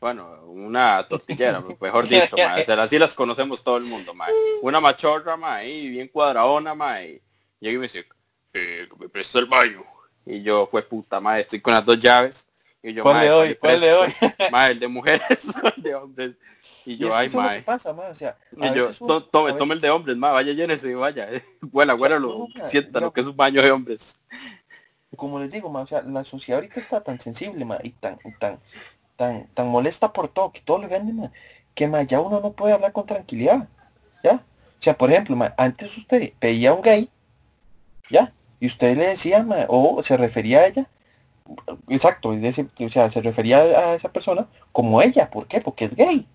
Bueno, 0.00 0.44
una 0.46 1.06
tortillera, 1.08 1.62
mejor 1.80 2.08
dicho, 2.08 2.36
mae. 2.36 2.62
O 2.62 2.64
sea, 2.64 2.82
así 2.82 2.98
las 2.98 3.12
conocemos 3.14 3.62
todo 3.62 3.76
el 3.76 3.84
mundo, 3.84 4.14
mae. 4.14 4.32
Una 4.62 4.80
machorra, 4.80 5.36
mae, 5.36 5.68
y 5.68 5.88
bien 5.90 6.08
cuadradona, 6.08 6.74
mae. 6.74 7.20
Llega 7.60 7.74
y 7.74 7.78
me 7.78 7.82
dice, 7.82 8.06
eh, 8.54 8.88
me 8.98 9.08
presta 9.08 9.38
el 9.38 9.46
baño. 9.46 9.84
Y 10.24 10.42
yo, 10.42 10.68
fue 10.70 10.82
puta, 10.82 11.20
mae, 11.20 11.42
estoy 11.42 11.60
con 11.60 11.74
las 11.74 11.84
dos 11.84 12.00
llaves. 12.00 12.46
Y 12.82 12.94
yo, 12.94 13.02
¿Cuál 13.02 13.16
mae, 13.16 13.24
le 13.26 13.30
doy? 13.30 13.54
¿Cuál 13.56 13.80
doy? 13.80 14.10
presto? 14.18 14.44
Mae, 14.50 14.72
el 14.72 14.80
de 14.80 14.88
mujeres, 14.88 15.26
el 15.76 15.82
de 15.82 15.94
hombres. 15.94 16.30
Y 16.86 16.94
Y 16.94 16.96
yo, 16.96 17.08
es 17.08 17.14
ay, 17.14 17.28
mae. 17.28 17.62
pasa, 17.62 17.90
o 17.90 18.14
sea, 18.14 18.38
Y 18.56 18.64
yo, 18.74 18.86
veces 18.86 19.00
uno- 19.02 19.20
"To- 19.22 19.24
tome, 19.28 19.52
tome 19.52 19.74
el 19.74 19.82
de 19.82 19.90
hombres, 19.90 20.16
mae, 20.16 20.32
vaya, 20.32 20.52
llénese 20.54 20.90
y 20.90 20.94
vaya. 20.94 21.28
Buena, 21.60 21.92
buena, 21.92 22.18
lo, 22.18 22.48
No, 23.00 23.12
que 23.12 23.20
es 23.20 23.26
un 23.26 23.36
baño 23.36 23.60
de 23.62 23.70
hombres. 23.70 24.14
como 25.14 25.38
les 25.40 25.50
digo, 25.50 25.68
ma, 25.68 25.80
o 25.82 25.86
sea, 25.86 26.00
la 26.02 26.24
sociedad 26.24 26.58
ahorita 26.62 26.80
está 26.80 27.02
tan 27.02 27.20
sensible, 27.20 27.66
ma, 27.66 27.76
y 27.82 27.90
tan, 27.90 28.18
tan, 28.38 28.58
tan, 29.20 29.46
tan 29.52 29.68
molesta 29.68 30.14
por 30.14 30.28
todo, 30.28 30.50
que 30.50 30.62
todo 30.62 30.78
le 30.78 30.88
ma, 31.12 31.30
que 31.74 31.86
ma, 31.86 32.02
ya 32.04 32.20
uno 32.20 32.40
no 32.40 32.52
puede 32.52 32.72
hablar 32.72 32.92
con 32.92 33.04
tranquilidad, 33.04 33.68
¿ya? 34.24 34.36
O 34.36 34.82
sea, 34.82 34.96
por 34.96 35.10
ejemplo, 35.12 35.36
antes 35.58 35.94
usted 35.98 36.32
veía 36.40 36.70
a 36.70 36.72
un 36.72 36.80
gay, 36.80 37.10
¿ya? 38.10 38.32
Y 38.60 38.66
usted 38.66 38.96
le 38.96 39.08
decía, 39.08 39.46
o 39.68 40.02
se 40.02 40.16
refería 40.16 40.60
a 40.60 40.66
ella, 40.68 40.88
exacto, 41.88 42.32
decir, 42.32 42.70
o 42.78 42.88
sea, 42.88 43.10
se 43.10 43.20
refería 43.20 43.58
a 43.58 43.94
esa 43.94 44.10
persona 44.10 44.48
como 44.72 45.02
ella, 45.02 45.30
¿por 45.30 45.46
qué? 45.46 45.60
Porque 45.60 45.84
es 45.84 45.94
gay, 45.94 46.26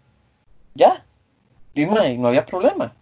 ¿ya? 0.76 1.04
Y 1.74 1.88
no 1.88 2.28
había 2.28 2.46
problema, 2.46 2.94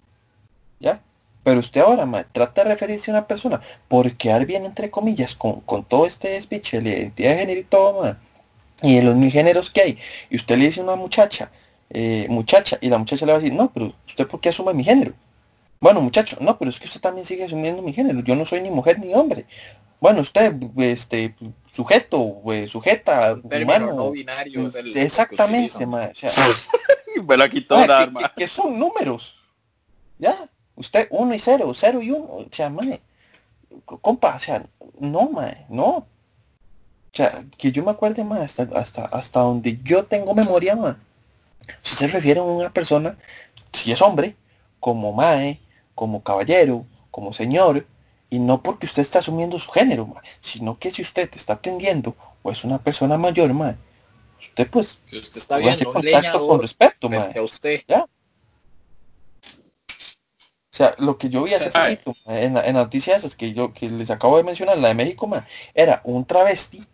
¿ya? 0.80 1.02
Pero 1.44 1.60
usted 1.60 1.82
ahora, 1.82 2.06
ma, 2.06 2.24
trata 2.24 2.64
de 2.64 2.70
referirse 2.70 3.12
a 3.12 3.16
una 3.16 3.28
persona 3.28 3.60
por 3.90 4.16
quedar 4.16 4.46
bien, 4.46 4.64
entre 4.66 4.90
comillas, 4.90 5.36
con, 5.36 5.60
con 5.60 5.84
todo 5.84 6.06
este 6.06 6.30
despiche, 6.30 6.82
la 6.82 6.90
identidad 6.90 7.32
de 7.32 7.38
género 7.40 7.60
y 7.60 7.66
todo, 7.66 8.02
ma, 8.02 8.18
y 8.84 8.98
de 8.98 9.02
los 9.04 9.16
mil 9.16 9.32
géneros 9.32 9.72
que 9.72 9.82
hay, 9.82 9.98
y 10.30 10.36
usted 10.36 10.58
le 10.58 10.66
dice 10.66 10.82
a 10.82 10.84
una 10.84 10.96
muchacha, 10.96 11.50
eh, 11.90 12.28
muchacha, 12.30 12.78
y 12.82 12.90
la 12.90 13.00
muchacha 13.00 13.26
le 13.26 13.32
va 13.32 13.38
a 13.40 13.42
decir, 13.42 13.58
no, 13.58 13.72
pero 13.74 13.94
usted 14.08 14.28
por 14.28 14.40
qué 14.42 14.50
asume 14.50 14.74
mi 14.76 14.84
género. 14.84 15.14
Bueno, 15.80 16.00
muchacho, 16.02 16.38
no, 16.40 16.58
pero 16.60 16.70
es 16.70 16.80
que 16.80 16.86
usted 16.88 17.02
también 17.02 17.26
sigue 17.26 17.44
asumiendo 17.46 17.82
mi 17.82 17.94
género, 17.94 18.20
yo 18.22 18.36
no 18.36 18.46
soy 18.46 18.62
ni 18.62 18.70
mujer 18.70 19.00
ni 19.00 19.14
hombre. 19.16 19.46
Bueno, 20.00 20.22
usted, 20.22 20.54
este, 20.78 21.34
sujeto, 21.72 22.42
eh, 22.54 22.68
sujeta, 22.68 23.34
humano, 23.44 23.94
no 23.96 24.12
binario 24.12 24.68
es 24.68 24.76
el- 24.76 24.96
exactamente, 24.98 25.86
ma, 25.86 26.10
o 26.12 26.16
sea, 26.16 26.32
Me 27.28 27.38
la 27.38 27.48
quitó 27.50 27.76
Ma, 27.78 27.82
la 27.88 27.98
que- 27.98 28.04
arma. 28.04 28.20
que, 28.22 28.30
que 28.44 28.48
son 28.48 28.78
números. 28.78 29.36
Ya. 30.20 30.36
Usted 30.76 31.08
uno 31.12 31.34
y 31.36 31.40
cero, 31.40 31.72
cero 31.76 32.02
y 32.02 32.10
uno. 32.12 32.26
O 32.26 32.48
sea, 32.52 32.70
mae. 32.70 33.02
c- 33.70 33.98
Compa, 34.02 34.36
o 34.36 34.40
sea, 34.40 34.66
no, 35.00 35.30
mae, 35.30 35.66
no. 35.70 36.08
O 37.14 37.16
sea, 37.16 37.46
que 37.60 37.72
yo 37.72 37.84
me 37.84 37.92
acuerde 37.92 38.24
más 38.24 38.40
hasta, 38.40 38.64
hasta, 38.80 39.06
hasta 39.06 39.42
donde 39.42 39.80
yo 39.84 40.06
tengo 40.06 40.34
memoria, 40.34 40.76
mae. 40.76 40.96
Si 41.84 41.96
se 41.96 42.08
refiere 42.08 42.40
a 42.40 42.44
una 42.44 42.74
persona, 42.74 43.20
si 43.72 43.92
es 43.92 44.02
hombre, 44.02 44.36
como 44.80 45.14
mae, 45.14 45.60
como 45.94 46.24
caballero, 46.24 46.88
como 47.12 47.32
señor, 47.32 47.86
y 48.32 48.40
no 48.40 48.64
porque 48.64 48.88
usted 48.88 49.04
está 49.04 49.20
asumiendo 49.20 49.60
su 49.60 49.70
género, 49.70 50.08
mae, 50.08 50.24
sino 50.42 50.80
que 50.80 50.90
si 50.90 51.04
usted 51.04 51.30
te 51.30 51.38
está 51.38 51.54
atendiendo 51.54 52.16
o 52.42 52.50
es 52.50 52.64
una 52.64 52.80
persona 52.80 53.16
mayor, 53.16 53.54
mae, 53.54 53.76
usted 54.42 54.68
pues 54.72 54.98
usted 55.12 55.38
está 55.38 55.58
viendo 55.58 55.86
contacto 55.86 55.94
con 55.94 56.06
leñador 56.06 56.62
respeto, 56.64 57.10
mae. 57.12 57.20
frente 57.20 57.40
a 57.40 57.44
usted, 57.44 57.84
O 57.92 58.10
sea, 60.76 60.96
lo 60.98 61.20
que 61.20 61.30
yo 61.30 61.44
vi 61.44 61.54
hace 61.54 61.70
poquito 61.70 62.16
en, 62.26 62.58
en 62.58 62.64
las 62.74 62.74
noticias 62.74 63.36
que 63.36 63.54
yo 63.54 63.72
que 63.72 63.88
les 63.88 64.10
acabo 64.10 64.38
de 64.38 64.44
mencionar, 64.44 64.80
la 64.80 64.88
de 64.88 64.96
México, 64.96 65.28
ma, 65.28 65.46
era 65.76 66.02
un 66.04 66.26
travesti, 66.26 66.88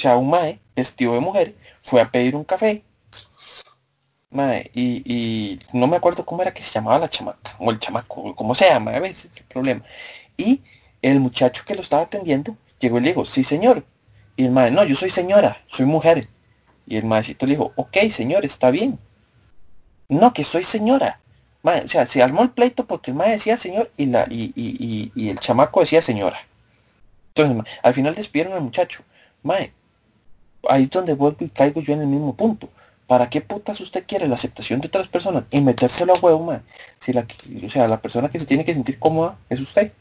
sea, 0.00 0.16
un 0.16 0.30
mae 0.30 0.60
vestido 0.76 1.14
de 1.14 1.20
mujer, 1.20 1.54
fue 1.82 2.00
a 2.00 2.10
pedir 2.10 2.36
un 2.36 2.44
café, 2.44 2.84
mae, 4.30 4.70
y, 4.74 5.02
y 5.04 5.60
no 5.72 5.86
me 5.86 5.96
acuerdo 5.96 6.24
cómo 6.24 6.42
era 6.42 6.52
que 6.52 6.62
se 6.62 6.70
llamaba 6.70 6.98
la 6.98 7.08
chamaca, 7.08 7.56
o 7.58 7.70
el 7.70 7.78
chamaco, 7.78 8.34
como 8.34 8.54
se 8.54 8.68
llama, 8.68 8.92
a 8.92 9.00
veces 9.00 9.30
es 9.32 9.38
el 9.38 9.44
problema. 9.44 9.82
Y 10.36 10.62
el 11.02 11.20
muchacho 11.20 11.64
que 11.66 11.74
lo 11.74 11.82
estaba 11.82 12.02
atendiendo 12.02 12.56
llegó 12.80 12.98
y 12.98 13.02
le 13.02 13.08
dijo, 13.08 13.24
sí 13.24 13.44
señor. 13.44 13.84
Y 14.36 14.44
el 14.44 14.52
mae, 14.52 14.70
no, 14.70 14.84
yo 14.84 14.94
soy 14.94 15.10
señora, 15.10 15.62
soy 15.66 15.86
mujer. 15.86 16.28
Y 16.86 16.96
el 16.96 17.04
maecito 17.04 17.46
le 17.46 17.52
dijo, 17.52 17.72
ok 17.76 17.96
señor, 18.10 18.44
está 18.44 18.70
bien. 18.70 18.98
No, 20.08 20.32
que 20.32 20.44
soy 20.44 20.64
señora. 20.64 21.20
Mae, 21.62 21.84
o 21.84 21.88
sea, 21.88 22.06
se 22.06 22.22
armó 22.22 22.42
el 22.42 22.50
pleito 22.50 22.86
porque 22.86 23.10
el 23.10 23.16
mae 23.16 23.30
decía 23.30 23.56
señor 23.56 23.90
y, 23.96 24.06
la, 24.06 24.26
y, 24.30 24.52
y, 24.54 24.76
y, 24.78 25.12
y 25.14 25.28
el 25.30 25.40
chamaco 25.40 25.80
decía 25.80 26.00
señora. 26.02 26.38
Entonces, 27.28 27.56
mae, 27.56 27.66
al 27.82 27.94
final 27.94 28.14
despidieron 28.14 28.54
al 28.54 28.62
muchacho. 28.62 29.02
Mae, 29.42 29.72
ahí 30.68 30.84
es 30.84 30.90
donde 30.90 31.14
vuelvo 31.14 31.38
y 31.40 31.48
caigo 31.48 31.80
yo 31.80 31.92
en 31.94 32.00
el 32.00 32.06
mismo 32.06 32.34
punto. 32.34 32.68
¿Para 33.06 33.30
qué 33.30 33.40
putas 33.40 33.80
usted 33.80 34.04
quiere 34.06 34.28
la 34.28 34.34
aceptación 34.34 34.80
de 34.80 34.88
otras 34.88 35.08
personas 35.08 35.44
y 35.50 35.60
metérselo 35.62 36.14
a 36.14 36.18
huevo, 36.18 36.44
mae? 36.44 36.60
Si 37.00 37.12
la, 37.12 37.26
o 37.64 37.68
sea, 37.68 37.88
la 37.88 38.00
persona 38.00 38.28
que 38.28 38.38
se 38.38 38.44
tiene 38.44 38.64
que 38.64 38.74
sentir 38.74 38.98
cómoda 38.98 39.36
es 39.48 39.60
usted. 39.60 39.92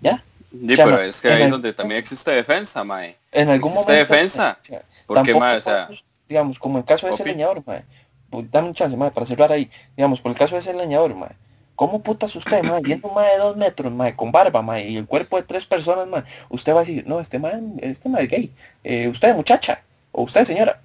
¿Ya? 0.00 0.22
Sí, 0.50 0.72
O 0.72 0.76
sea, 0.76 0.84
pero 0.84 1.00
es 1.00 1.20
que 1.20 1.28
ahí 1.28 1.42
es 1.44 1.50
donde 1.50 1.72
también 1.72 2.00
existe 2.00 2.30
defensa, 2.32 2.82
mae. 2.84 3.16
En 3.30 3.48
algún 3.48 3.72
Existe 3.72 3.92
momento. 3.92 4.12
defensa. 4.12 4.58
o 5.06 5.14
sea, 5.24 5.38
mae, 5.38 5.58
o 5.58 5.62
sea, 5.62 5.86
podemos, 5.86 6.04
digamos, 6.28 6.58
como 6.58 6.78
el 6.78 6.84
caso 6.84 7.06
de 7.06 7.14
ese 7.14 7.24
leñador, 7.24 7.62
mae. 7.66 7.84
Pues, 8.30 8.50
dame 8.50 8.68
un 8.68 8.74
chance, 8.74 8.96
mae, 8.96 9.10
para 9.12 9.26
cerrar 9.26 9.52
ahí. 9.52 9.70
Digamos, 9.96 10.20
por 10.20 10.32
el 10.32 10.38
caso 10.38 10.54
de 10.56 10.60
ese 10.60 10.74
leñador, 10.74 11.14
mae. 11.14 11.30
¿Cómo 11.76 12.02
putas 12.02 12.34
usted, 12.36 12.62
mae, 12.62 12.80
viendo 12.82 13.08
más 13.10 13.26
de 13.32 13.38
dos 13.38 13.56
metros, 13.56 13.92
mae, 13.92 14.14
con 14.14 14.30
barba, 14.30 14.62
mae, 14.62 14.88
y 14.88 14.96
el 14.96 15.06
cuerpo 15.06 15.36
de 15.36 15.42
tres 15.42 15.64
personas, 15.64 16.06
mae? 16.06 16.22
Usted 16.48 16.72
va 16.72 16.80
a 16.80 16.84
decir, 16.84 17.04
no, 17.06 17.18
este 17.18 17.38
man, 17.38 17.74
este 17.80 18.08
man 18.08 18.22
es 18.22 18.28
gay. 18.28 18.52
Eh, 18.84 19.08
usted, 19.08 19.34
muchacha, 19.34 19.82
o 20.12 20.22
usted, 20.22 20.44
señora. 20.44 20.80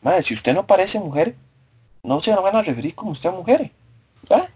Mae, 0.00 0.22
si 0.22 0.34
usted 0.34 0.52
no 0.52 0.66
parece 0.66 0.98
mujer, 0.98 1.36
no 2.02 2.20
se 2.20 2.34
van 2.34 2.56
a 2.56 2.62
referir 2.62 2.94
como 2.94 3.12
usted 3.12 3.28
a 3.28 3.32
mujer. 3.32 3.70
¿verdad? 4.28 4.48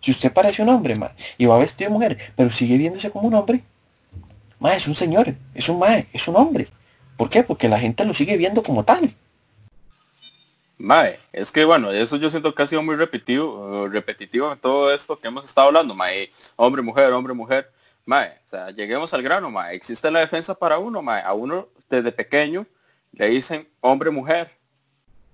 Si 0.00 0.12
usted 0.12 0.32
parece 0.32 0.62
un 0.62 0.68
hombre, 0.68 0.94
mae, 0.94 1.10
y 1.36 1.46
va 1.46 1.58
vestido 1.58 1.90
de 1.90 1.94
mujer, 1.94 2.18
pero 2.36 2.52
sigue 2.52 2.78
viéndose 2.78 3.10
como 3.10 3.26
un 3.26 3.34
hombre, 3.34 3.64
mae, 4.60 4.76
es 4.76 4.86
un 4.86 4.94
señor, 4.94 5.34
es 5.54 5.68
un 5.68 5.80
mae, 5.80 6.06
es 6.12 6.28
un 6.28 6.36
hombre. 6.36 6.68
¿Por 7.16 7.28
qué? 7.28 7.42
Porque 7.42 7.68
la 7.68 7.80
gente 7.80 8.04
lo 8.04 8.14
sigue 8.14 8.36
viendo 8.36 8.62
como 8.62 8.84
tal. 8.84 9.12
Mae, 10.78 11.18
es 11.32 11.50
que 11.50 11.64
bueno, 11.64 11.90
eso 11.90 12.16
yo 12.16 12.30
siento 12.30 12.54
que 12.54 12.62
ha 12.62 12.66
sido 12.68 12.82
muy 12.84 12.94
repetitivo, 12.96 13.86
eh, 13.86 13.90
repetitivo 13.90 14.52
en 14.52 14.58
todo 14.60 14.94
esto 14.94 15.18
que 15.18 15.26
hemos 15.28 15.44
estado 15.44 15.68
hablando, 15.68 15.94
mae, 15.94 16.32
hombre, 16.56 16.82
mujer, 16.82 17.12
hombre, 17.12 17.34
mujer. 17.34 17.72
Mae, 18.06 18.38
o 18.46 18.50
sea, 18.50 18.70
lleguemos 18.70 19.12
al 19.12 19.22
grano, 19.22 19.50
mae, 19.50 19.74
existe 19.74 20.10
la 20.10 20.20
defensa 20.20 20.54
para 20.54 20.78
uno, 20.78 21.02
mae, 21.02 21.22
a 21.22 21.32
uno 21.34 21.68
desde 21.90 22.12
pequeño 22.12 22.66
le 23.12 23.28
dicen 23.28 23.68
hombre, 23.80 24.10
mujer. 24.10 24.52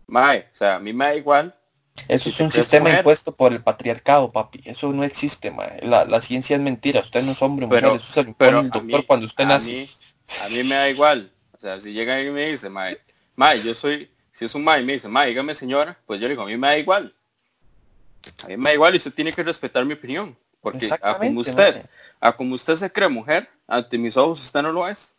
Mae, 0.07 0.49
o 0.53 0.57
sea, 0.57 0.77
a 0.77 0.81
mí 0.81 0.93
me 0.93 1.05
da 1.07 1.15
igual. 1.17 1.55
Eso 2.09 2.31
Si 2.31 2.31
es 2.31 2.41
un 2.41 2.51
sistema 2.53 2.85
mujer. 2.87 2.99
impuesto 3.01 3.35
por 3.35 3.53
el 3.53 3.63
patriarcado, 3.63 4.33
papi. 4.33 4.63
Eso 4.65 4.93
no 4.93 5.05
existe, 5.05 5.51
mae. 5.51 5.81
La, 5.83 6.05
la 6.05 6.21
ciencia 6.23 6.57
es 6.57 6.63
mentira. 6.63 7.01
Usted 7.01 7.23
no 7.23 7.33
es 7.33 7.43
hombre, 7.43 7.67
mujer. 7.67 7.83
Pero, 7.83 7.97
Eso 7.97 8.13
se 8.13 8.23
lo 8.23 8.31
impone 8.31 8.51
pero 8.51 8.61
el 8.61 8.67
a 8.67 8.69
doctor 8.71 8.83
mí, 8.83 9.05
cuando 9.07 9.27
usted 9.27 9.45
a 9.45 9.49
nace. 9.49 9.71
mí, 9.71 9.91
a 10.43 10.49
mí 10.49 10.65
me 10.65 10.75
da 10.75 10.89
igual. 10.89 11.33
O 11.53 11.61
sea, 11.61 11.81
si 11.81 11.93
llega 11.93 12.21
y 12.21 12.31
me 12.31 12.51
dice, 12.51 12.69
mae, 12.71 12.99
mae, 13.37 13.63
yo 13.63 13.75
soy, 13.75 14.11
si 14.35 14.45
es 14.45 14.55
un 14.55 14.65
mae 14.65 14.83
y 14.83 14.85
me 14.85 14.95
dice, 14.95 15.09
mae, 15.09 15.29
dígame 15.29 15.55
señora, 15.55 15.97
pues 16.07 16.21
yo 16.21 16.27
le 16.27 16.35
digo, 16.35 16.43
a 16.43 16.47
mí 16.47 16.57
me 16.57 16.67
da 16.67 16.77
igual. 16.77 17.15
A 18.43 18.49
mí 18.49 18.57
me 18.57 18.71
da 18.71 18.75
igual 18.75 18.95
y 18.95 18.99
usted 18.99 19.15
tiene 19.15 19.33
que 19.33 19.43
respetar 19.43 19.85
mi 19.85 19.95
opinión. 19.95 20.37
Porque 20.61 20.91
a 20.91 21.19
como 21.19 21.41
usted, 21.41 21.87
a 22.21 22.33
como 22.33 22.55
usted 22.55 22.77
se 22.77 22.91
cree 22.91 23.09
mujer, 23.09 23.49
ante 23.67 23.97
mis 23.97 24.17
ojos 24.17 24.43
usted 24.43 24.63
no 24.63 24.73
lo 24.73 24.89
es. 24.89 25.15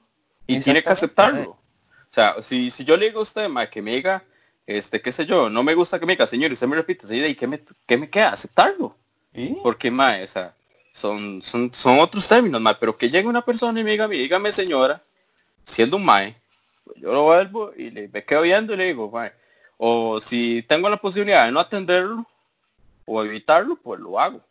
Y 0.47 0.59
tiene 0.59 0.83
que 0.83 0.89
aceptarlo. 0.89 1.51
O 1.51 2.13
sea, 2.13 2.35
si, 2.43 2.71
si 2.71 2.83
yo 2.83 2.97
le 2.97 3.07
digo 3.07 3.19
a 3.19 3.23
usted, 3.23 3.47
mae, 3.47 3.69
que 3.69 3.81
me 3.81 3.91
diga, 3.91 4.23
este, 4.67 5.01
qué 5.01 5.11
sé 5.11 5.25
yo, 5.25 5.49
no 5.49 5.63
me 5.63 5.75
gusta 5.75 5.99
que 5.99 6.05
me 6.05 6.13
diga, 6.13 6.27
señor, 6.27 6.51
y 6.51 6.55
usted 6.55 6.67
me 6.67 6.75
repite, 6.75 7.07
sí, 7.07 7.23
¿y 7.23 7.35
qué 7.35 7.47
me, 7.47 7.61
qué 7.85 7.97
me 7.97 8.09
queda? 8.09 8.29
Aceptarlo. 8.29 8.97
Porque, 9.63 9.91
mae, 9.91 10.23
o 10.23 10.27
sea, 10.27 10.55
son, 10.93 11.41
son, 11.41 11.73
son 11.73 11.99
otros 11.99 12.27
términos, 12.27 12.59
mae, 12.59 12.75
pero 12.79 12.97
que 12.97 13.09
llegue 13.09 13.27
una 13.27 13.41
persona 13.41 13.79
y 13.79 13.83
me 13.83 13.91
diga, 13.91 14.05
a 14.05 14.07
mí, 14.07 14.17
dígame 14.17 14.51
señora, 14.51 15.01
siendo 15.65 15.97
un 15.97 16.05
mae, 16.05 16.35
pues 16.85 16.97
yo 17.01 17.11
lo 17.11 17.23
vuelvo 17.23 17.73
y 17.75 17.89
le, 17.91 18.07
me 18.07 18.23
quedo 18.23 18.43
viendo 18.43 18.73
y 18.73 18.77
le 18.77 18.85
digo, 18.85 19.11
mae, 19.11 19.33
o 19.77 20.21
si 20.21 20.63
tengo 20.67 20.89
la 20.89 20.97
posibilidad 20.97 21.45
de 21.45 21.51
no 21.51 21.59
atenderlo 21.59 22.25
o 23.05 23.23
evitarlo, 23.23 23.75
pues 23.75 23.99
lo 23.99 24.19
hago. 24.19 24.41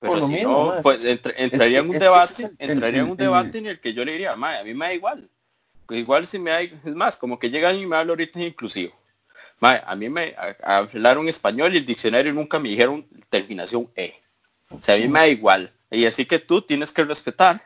Pero 0.00 0.12
Por 0.12 0.20
lo 0.20 0.26
si 0.28 0.32
mismo, 0.34 0.72
no, 0.76 0.82
pues 0.82 1.04
entraría 1.04 1.80
que- 1.80 1.84
en 1.84 1.90
un 1.90 1.98
debate, 1.98 2.42
el- 2.44 2.56
entraría 2.70 3.00
en 3.00 3.06
el- 3.06 3.10
un 3.10 3.10
el- 3.12 3.16
debate 3.16 3.58
en 3.58 3.66
el 3.66 3.80
que 3.80 3.92
yo 3.94 4.04
le 4.04 4.12
diría, 4.12 4.34
mae, 4.36 4.58
a 4.58 4.64
mí 4.64 4.74
me 4.74 4.86
da 4.86 4.92
igual. 4.94 5.28
Igual 5.90 6.26
si 6.26 6.38
me 6.38 6.50
da, 6.50 6.60
es 6.62 6.72
más, 6.94 7.16
como 7.16 7.38
que 7.38 7.50
llegan 7.50 7.76
y 7.76 7.86
me 7.86 7.96
habla 7.96 8.12
ahorita 8.12 8.40
inclusivo. 8.40 8.94
Mae, 9.58 9.82
a 9.84 9.94
mí 9.96 10.08
me 10.08 10.34
a- 10.38 10.78
hablaron 10.78 11.28
español 11.28 11.74
y 11.74 11.78
el 11.78 11.86
diccionario 11.86 12.32
nunca 12.32 12.58
me 12.58 12.68
dijeron 12.70 13.06
terminación 13.28 13.90
E. 13.96 14.14
O 14.70 14.80
sea, 14.80 14.94
a 14.94 14.98
mí 14.98 15.08
me 15.08 15.18
da 15.18 15.28
igual. 15.28 15.72
Y 15.90 16.06
así 16.06 16.24
que 16.24 16.38
tú 16.38 16.62
tienes 16.62 16.92
que 16.92 17.04
respetar 17.04 17.60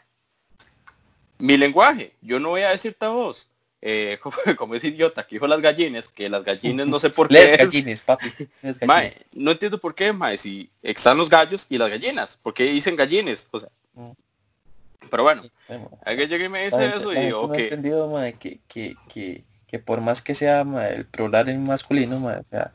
mi 1.38 1.56
lenguaje. 1.56 2.14
Yo 2.20 2.40
no 2.40 2.50
voy 2.50 2.62
a 2.62 2.70
decirte 2.70 3.04
a 3.04 3.10
vos, 3.10 3.46
eh, 3.86 4.18
como, 4.22 4.36
como 4.56 4.74
ese 4.74 4.88
idiota 4.88 5.26
que 5.26 5.34
dijo 5.36 5.46
las 5.46 5.60
gallinas, 5.60 6.08
que 6.08 6.28
las 6.30 6.42
gallinas 6.42 6.86
no 6.86 6.98
sé 6.98 7.10
por 7.10 7.28
qué. 7.28 7.34
Les 7.34 7.52
es- 7.52 7.58
gallines, 7.58 8.00
papi. 8.00 8.32
Les 8.62 8.80
Mae, 8.86 9.08
gallines. 9.10 9.26
no 9.34 9.50
entiendo 9.50 9.78
por 9.78 9.94
qué, 9.94 10.12
mae, 10.12 10.38
si 10.38 10.70
están 10.82 11.18
los 11.18 11.28
gallos 11.28 11.66
y 11.68 11.76
las 11.78 11.90
gallinas. 11.90 12.38
¿Por 12.42 12.54
qué 12.54 12.64
dicen 12.64 12.96
gallines? 12.96 13.46
O 13.50 13.60
sea, 13.60 13.68
Mm. 13.96 14.10
pero 15.10 15.22
bueno, 15.22 15.42
Bueno, 15.68 15.90
alguien 16.04 16.28
llega 16.28 16.44
y 16.46 16.48
me 16.48 16.64
dice 16.64 16.86
eso 16.96 17.12
y 17.12 17.16
digo, 17.26 17.42
ok, 17.42 17.54
entendido, 17.58 18.08
mae, 18.10 18.32
que, 18.32 18.58
que, 18.66 18.96
que, 19.08 19.44
que 19.68 19.78
por 19.78 20.00
más 20.00 20.20
que 20.22 20.34
sea 20.34 20.64
mae, 20.64 20.94
el 20.94 21.06
plural 21.06 21.48
en 21.48 21.62
masculino, 21.64 22.18
mae, 22.18 22.38
o 22.38 22.44
sea, 22.50 22.72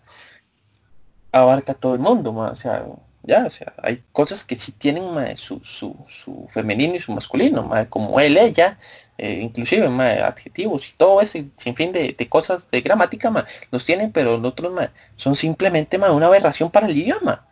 abarca 1.31 1.73
todo 1.73 1.93
el 1.95 1.99
mundo, 1.99 2.31
mae, 2.33 2.51
o 2.51 2.55
sea, 2.55 2.85
ya, 3.23 3.45
o 3.45 3.51
sea, 3.51 3.73
hay 3.83 4.01
cosas 4.11 4.43
que 4.43 4.55
sí 4.57 4.71
tienen 4.71 5.13
mae, 5.13 5.35
su, 5.37 5.59
su, 5.65 5.95
su 6.07 6.47
femenino 6.53 6.95
y 6.95 6.99
su 7.01 7.11
masculino, 7.11 7.63
mae, 7.63 7.87
como 7.89 8.19
él, 8.19 8.37
ella, 8.37 8.79
eh, 9.19 9.41
inclusive 9.41 9.89
mae, 9.89 10.21
adjetivos 10.21 10.87
y 10.87 10.93
todo 10.97 11.21
ese 11.21 11.45
sinfín 11.57 11.91
de, 11.91 12.15
de 12.17 12.29
cosas 12.29 12.69
de 12.71 12.81
gramática, 12.81 13.29
mae, 13.29 13.43
los 13.71 13.85
tienen, 13.85 14.11
pero 14.11 14.37
los 14.37 14.51
otros 14.51 14.71
mae, 14.71 14.89
son 15.15 15.35
simplemente 15.35 15.97
mae, 15.97 16.11
una 16.11 16.27
aberración 16.27 16.71
para 16.71 16.87
el 16.87 16.97
idioma. 16.97 17.45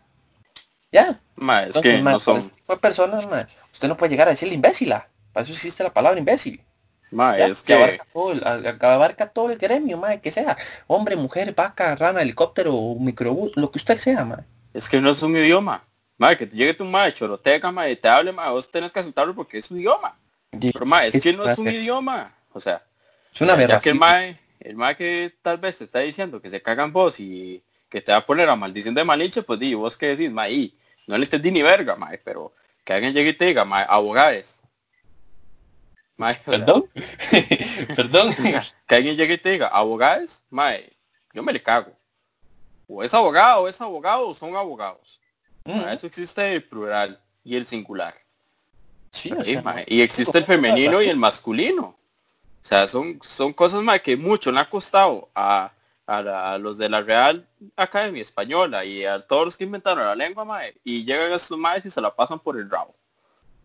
Ya, 0.91 1.19
mae, 1.35 1.63
es 1.63 1.75
entonces, 1.75 1.95
que 1.95 2.01
no 2.01 2.19
son, 2.19 2.37
este 2.37 2.51
tipo 2.51 2.73
de 2.73 2.79
personas, 2.79 3.27
mae, 3.27 3.47
usted 3.73 3.87
no 3.87 3.97
puede 3.97 4.11
llegar 4.11 4.27
a 4.27 4.31
decirle 4.31 4.55
imbécila. 4.55 5.09
Para 5.33 5.43
eso 5.43 5.53
existe 5.53 5.83
la 5.83 5.93
palabra 5.93 6.17
imbécil. 6.17 6.63
Ya, 7.11 7.47
es 7.47 7.61
que 7.61 7.73
abarca 7.73 8.05
todo, 8.11 8.31
el, 8.33 8.45
abarca 8.45 9.27
todo 9.29 9.51
el 9.51 9.57
gremio, 9.57 9.97
mae, 9.97 10.19
que 10.19 10.31
sea. 10.31 10.57
Hombre, 10.87 11.15
mujer, 11.15 11.53
vaca, 11.53 11.95
rana, 11.95 12.21
helicóptero, 12.21 12.73
microbús, 12.99 13.51
lo 13.55 13.71
que 13.71 13.77
usted 13.77 13.99
sea, 13.99 14.25
mae. 14.25 14.45
es 14.73 14.89
que 14.89 14.99
no 14.99 15.11
es 15.11 15.21
un 15.21 15.35
idioma. 15.35 15.83
Mae, 16.17 16.37
que 16.37 16.47
te 16.47 16.55
llegue 16.55 16.73
tu 16.73 16.83
mae, 16.83 17.13
choroteca, 17.13 17.71
mae, 17.71 17.91
y 17.91 17.95
te 17.95 18.09
hable, 18.09 18.31
mae, 18.33 18.49
vos 18.51 18.69
tenés 18.69 18.91
que 18.91 18.99
aceptarlo 18.99 19.35
porque 19.35 19.59
es 19.59 19.69
un 19.71 19.79
idioma. 19.79 20.17
Pero 20.51 20.85
mae, 20.85 21.09
es 21.09 21.21
que 21.21 21.33
no 21.33 21.47
es 21.47 21.57
un 21.57 21.67
Es 21.67 21.75
idioma. 21.75 22.35
O 22.53 22.61
sea, 22.61 22.83
una 23.39 23.55
ya 23.55 23.79
que 23.79 23.89
el 23.89 23.95
mae, 23.95 24.39
el 24.59 24.75
mae 24.75 24.95
que 24.95 25.35
tal 25.41 25.57
vez 25.57 25.77
te 25.77 25.83
está 25.83 25.99
diciendo 25.99 26.41
que 26.41 26.49
se 26.49 26.61
cagan 26.61 26.91
vos 26.91 27.19
y 27.19 27.63
que 27.89 28.01
te 28.01 28.11
va 28.11 28.19
a 28.19 28.25
poner 28.25 28.49
a 28.49 28.55
maldición 28.55 28.95
de 28.95 29.03
malinche, 29.03 29.43
pues 29.43 29.59
di, 29.59 29.73
vos 29.73 29.97
que 29.97 30.15
decís, 30.15 30.31
mae, 30.31 30.51
y 30.51 30.77
no 31.05 31.17
le 31.17 31.25
entendí 31.25 31.51
ni 31.51 31.61
verga, 31.61 31.95
mae, 31.95 32.17
pero 32.17 32.53
que 32.83 32.93
alguien 32.93 33.13
llegue 33.13 33.29
y 33.29 33.33
te 33.33 33.45
diga, 33.45 33.65
mae, 33.65 33.85
sea, 36.45 36.57
Perdón. 36.57 36.89
Perdón. 37.95 38.35
que 38.87 38.95
alguien 38.95 39.15
llegue 39.15 39.35
y 39.35 39.37
te 39.37 39.51
diga, 39.51 39.67
abogados, 39.67 40.43
mae, 40.49 40.91
yo 41.33 41.43
me 41.43 41.53
le 41.53 41.61
cago. 41.61 41.91
O 42.87 43.03
es 43.03 43.13
abogado, 43.13 43.63
o 43.63 43.67
es 43.67 43.79
abogado, 43.81 44.29
o 44.29 44.35
son 44.35 44.55
abogados. 44.55 45.19
Mm, 45.65 45.79
Para 45.79 45.93
eso 45.93 46.07
existe 46.07 46.55
el 46.55 46.63
plural 46.63 47.21
y 47.43 47.55
el 47.55 47.65
singular. 47.65 48.15
Sí, 49.17 49.29
Sí, 49.29 49.35
o 49.37 49.43
sea, 49.43 49.61
mae, 49.61 49.85
y 49.87 50.01
existe 50.01 50.37
el 50.37 50.45
femenino 50.45 51.01
y 51.01 51.09
el 51.09 51.17
masculino. 51.17 51.83
O 52.63 52.67
sea, 52.67 52.87
son, 52.87 53.19
son 53.23 53.53
cosas 53.53 53.81
mae, 53.81 54.01
que 54.01 54.15
mucho 54.17 54.51
le 54.51 54.59
ha 54.59 54.69
costado 54.69 55.29
a, 55.35 55.71
a, 56.05 56.21
la- 56.21 56.53
a 56.53 56.57
los 56.57 56.77
de 56.77 56.89
la 56.89 57.01
Real 57.01 57.45
Academia 57.75 58.21
Española 58.21 58.83
y 58.85 59.05
a 59.05 59.19
todos 59.21 59.45
los 59.45 59.57
que 59.57 59.63
inventaron 59.63 60.05
la 60.05 60.15
lengua, 60.15 60.45
mae, 60.45 60.73
y 60.83 61.03
llegan 61.05 61.31
a 61.31 61.35
estos 61.35 61.57
maes 61.57 61.85
y 61.85 61.91
se 61.91 62.01
la 62.01 62.13
pasan 62.15 62.39
por 62.39 62.57
el 62.57 62.69
rabo. 62.69 62.93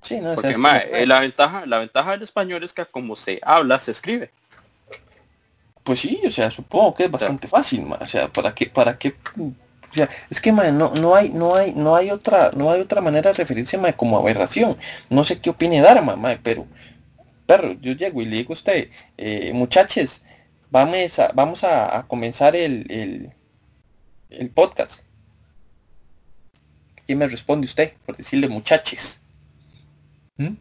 sí, 0.00 0.18
no, 0.20 0.34
Porque 0.34 0.56
mae, 0.56 0.84
como- 0.84 0.96
eh, 0.96 1.06
la 1.06 1.20
ventaja, 1.20 1.66
la 1.66 1.78
ventaja 1.80 2.12
del 2.12 2.22
español 2.22 2.62
es 2.64 2.72
que 2.72 2.84
como 2.86 3.16
se 3.16 3.40
habla, 3.42 3.78
se 3.80 3.90
escribe. 3.92 4.30
Pues 5.84 5.98
sí, 5.98 6.20
o 6.24 6.30
sea, 6.30 6.48
supongo 6.50 6.94
que 6.94 7.04
es 7.04 7.10
bastante 7.10 7.48
fácil, 7.48 7.82
mae. 7.82 7.98
O 8.02 8.06
sea, 8.06 8.28
para 8.32 8.54
qué, 8.54 8.66
para 8.66 8.96
qué, 8.96 9.16
o 9.92 9.94
sea, 9.94 10.08
es 10.30 10.40
que 10.40 10.52
no, 10.52 10.94
no 10.94 11.14
hay, 11.14 11.28
no 11.28 11.54
hay, 11.54 11.74
no 11.74 11.94
hay 11.94 12.10
otra, 12.10 12.50
no 12.56 12.70
hay 12.70 12.80
otra 12.80 13.02
manera 13.02 13.30
de 13.30 13.36
referirse 13.36 13.76
mae, 13.76 13.94
como 13.94 14.16
aberración. 14.18 14.78
No 15.10 15.22
sé 15.22 15.38
qué 15.38 15.50
opine 15.50 15.82
Dharma, 15.82 16.16
mae, 16.16 16.38
pero, 16.42 16.66
perro, 17.44 17.74
yo 17.74 17.92
llego 17.92 18.22
y 18.22 18.24
le 18.24 18.36
digo 18.36 18.54
a 18.54 18.54
usted, 18.54 18.88
eh, 19.18 19.52
muchachos, 19.52 20.22
vamos 20.70 21.18
a, 21.18 21.30
vamos 21.34 21.62
a, 21.62 22.06
comenzar 22.08 22.56
el, 22.56 23.34
el, 24.30 24.50
podcast. 24.50 25.02
¿Quién 27.06 27.18
me 27.18 27.28
responde 27.28 27.66
usted 27.66 27.92
por 28.06 28.16
decirle 28.16 28.48
muchachos? 28.48 29.20
¿Mm? 30.38 30.54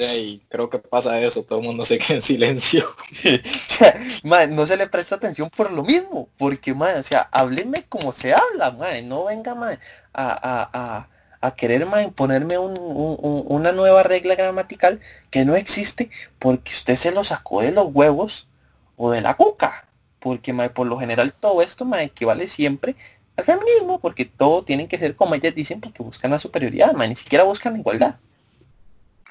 Y 0.00 0.40
creo 0.48 0.70
que 0.70 0.78
pasa 0.78 1.20
eso, 1.20 1.42
todo 1.44 1.58
el 1.60 1.64
mundo 1.66 1.84
se 1.84 1.98
queda 1.98 2.14
en 2.16 2.22
silencio. 2.22 2.86
O 4.24 4.28
sea, 4.28 4.46
no 4.48 4.66
se 4.66 4.76
le 4.76 4.86
presta 4.88 5.14
atención 5.16 5.50
por 5.50 5.70
lo 5.72 5.82
mismo, 5.82 6.28
porque, 6.38 6.74
mae, 6.74 6.98
o 6.98 7.02
sea, 7.02 7.28
háblenme 7.32 7.84
como 7.88 8.12
se 8.12 8.32
habla, 8.34 8.70
mae, 8.72 9.02
no 9.02 9.24
venga, 9.26 9.54
mae, 9.54 9.78
a, 10.12 10.28
a, 10.32 10.70
a, 10.72 11.08
a 11.40 11.54
querer, 11.56 11.86
mae, 11.86 12.04
imponerme 12.04 12.58
un- 12.58 12.78
un- 12.78 13.18
un- 13.20 13.44
una 13.48 13.72
nueva 13.72 14.02
regla 14.02 14.34
gramatical 14.34 15.00
que 15.30 15.44
no 15.44 15.56
existe 15.56 16.10
porque 16.38 16.72
usted 16.72 16.96
se 16.96 17.10
lo 17.12 17.24
sacó 17.24 17.62
de 17.62 17.72
los 17.72 17.86
huevos 17.92 18.48
o 18.96 19.10
de 19.10 19.20
la 19.22 19.34
cuca, 19.34 19.88
porque, 20.18 20.52
mae, 20.52 20.70
por 20.70 20.86
lo 20.86 20.98
general 20.98 21.32
todo 21.32 21.62
esto, 21.62 21.84
mae, 21.84 22.04
equivale 22.04 22.48
siempre 22.48 22.96
al 23.36 23.44
feminismo, 23.44 24.00
porque 24.00 24.24
todo 24.26 24.64
tienen 24.64 24.88
que 24.88 24.98
ser 24.98 25.16
como 25.16 25.34
ellas 25.34 25.54
dicen, 25.54 25.80
porque 25.80 26.02
buscan 26.02 26.30
la 26.30 26.38
superioridad, 26.38 26.92
mae, 26.94 27.08
ni 27.08 27.16
siquiera 27.16 27.44
buscan 27.44 27.72
la 27.74 27.78
igualdad. 27.80 28.16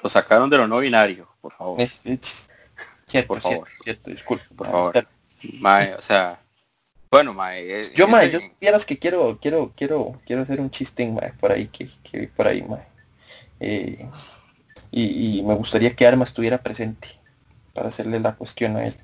Lo 0.02 0.08
sacaron 0.10 0.48
de 0.50 0.56
lo 0.58 0.66
no 0.66 0.78
binario, 0.78 1.28
por 1.40 1.52
favor. 1.54 1.80
Es- 1.80 2.00
es- 2.04 2.48
cierto, 3.06 3.28
Por 3.28 3.42
cierto, 3.42 3.50
favor. 3.64 3.68
cierto, 3.84 4.10
disculpe, 4.10 4.44
Por 4.54 4.66
mae, 4.66 4.72
favor. 4.72 5.08
Mae, 5.60 5.94
o 5.94 6.02
sea, 6.02 6.40
bueno, 7.10 7.34
mae. 7.34 7.80
eh, 7.80 7.92
Yo, 7.94 8.08
mae, 8.08 8.26
ese- 8.26 8.40
yo 8.40 8.54
vieras 8.60 8.84
que 8.84 8.98
quiero, 8.98 9.38
quiero, 9.40 9.72
quiero, 9.76 10.20
quiero 10.26 10.42
hacer 10.42 10.60
un 10.60 10.70
chistín, 10.70 11.14
mae, 11.14 11.32
por 11.34 11.52
ahí, 11.52 11.68
que, 11.68 11.90
que 12.02 12.28
por 12.28 12.46
ahí, 12.46 12.62
mae. 12.62 12.86
Eh, 13.60 14.08
y, 14.90 15.38
y 15.38 15.42
me 15.42 15.54
gustaría 15.54 15.94
que 15.94 16.06
Arma 16.06 16.24
estuviera 16.24 16.62
presente 16.62 17.20
para 17.74 17.88
hacerle 17.88 18.20
la 18.20 18.34
cuestión 18.34 18.76
a 18.76 18.84
él. 18.86 18.94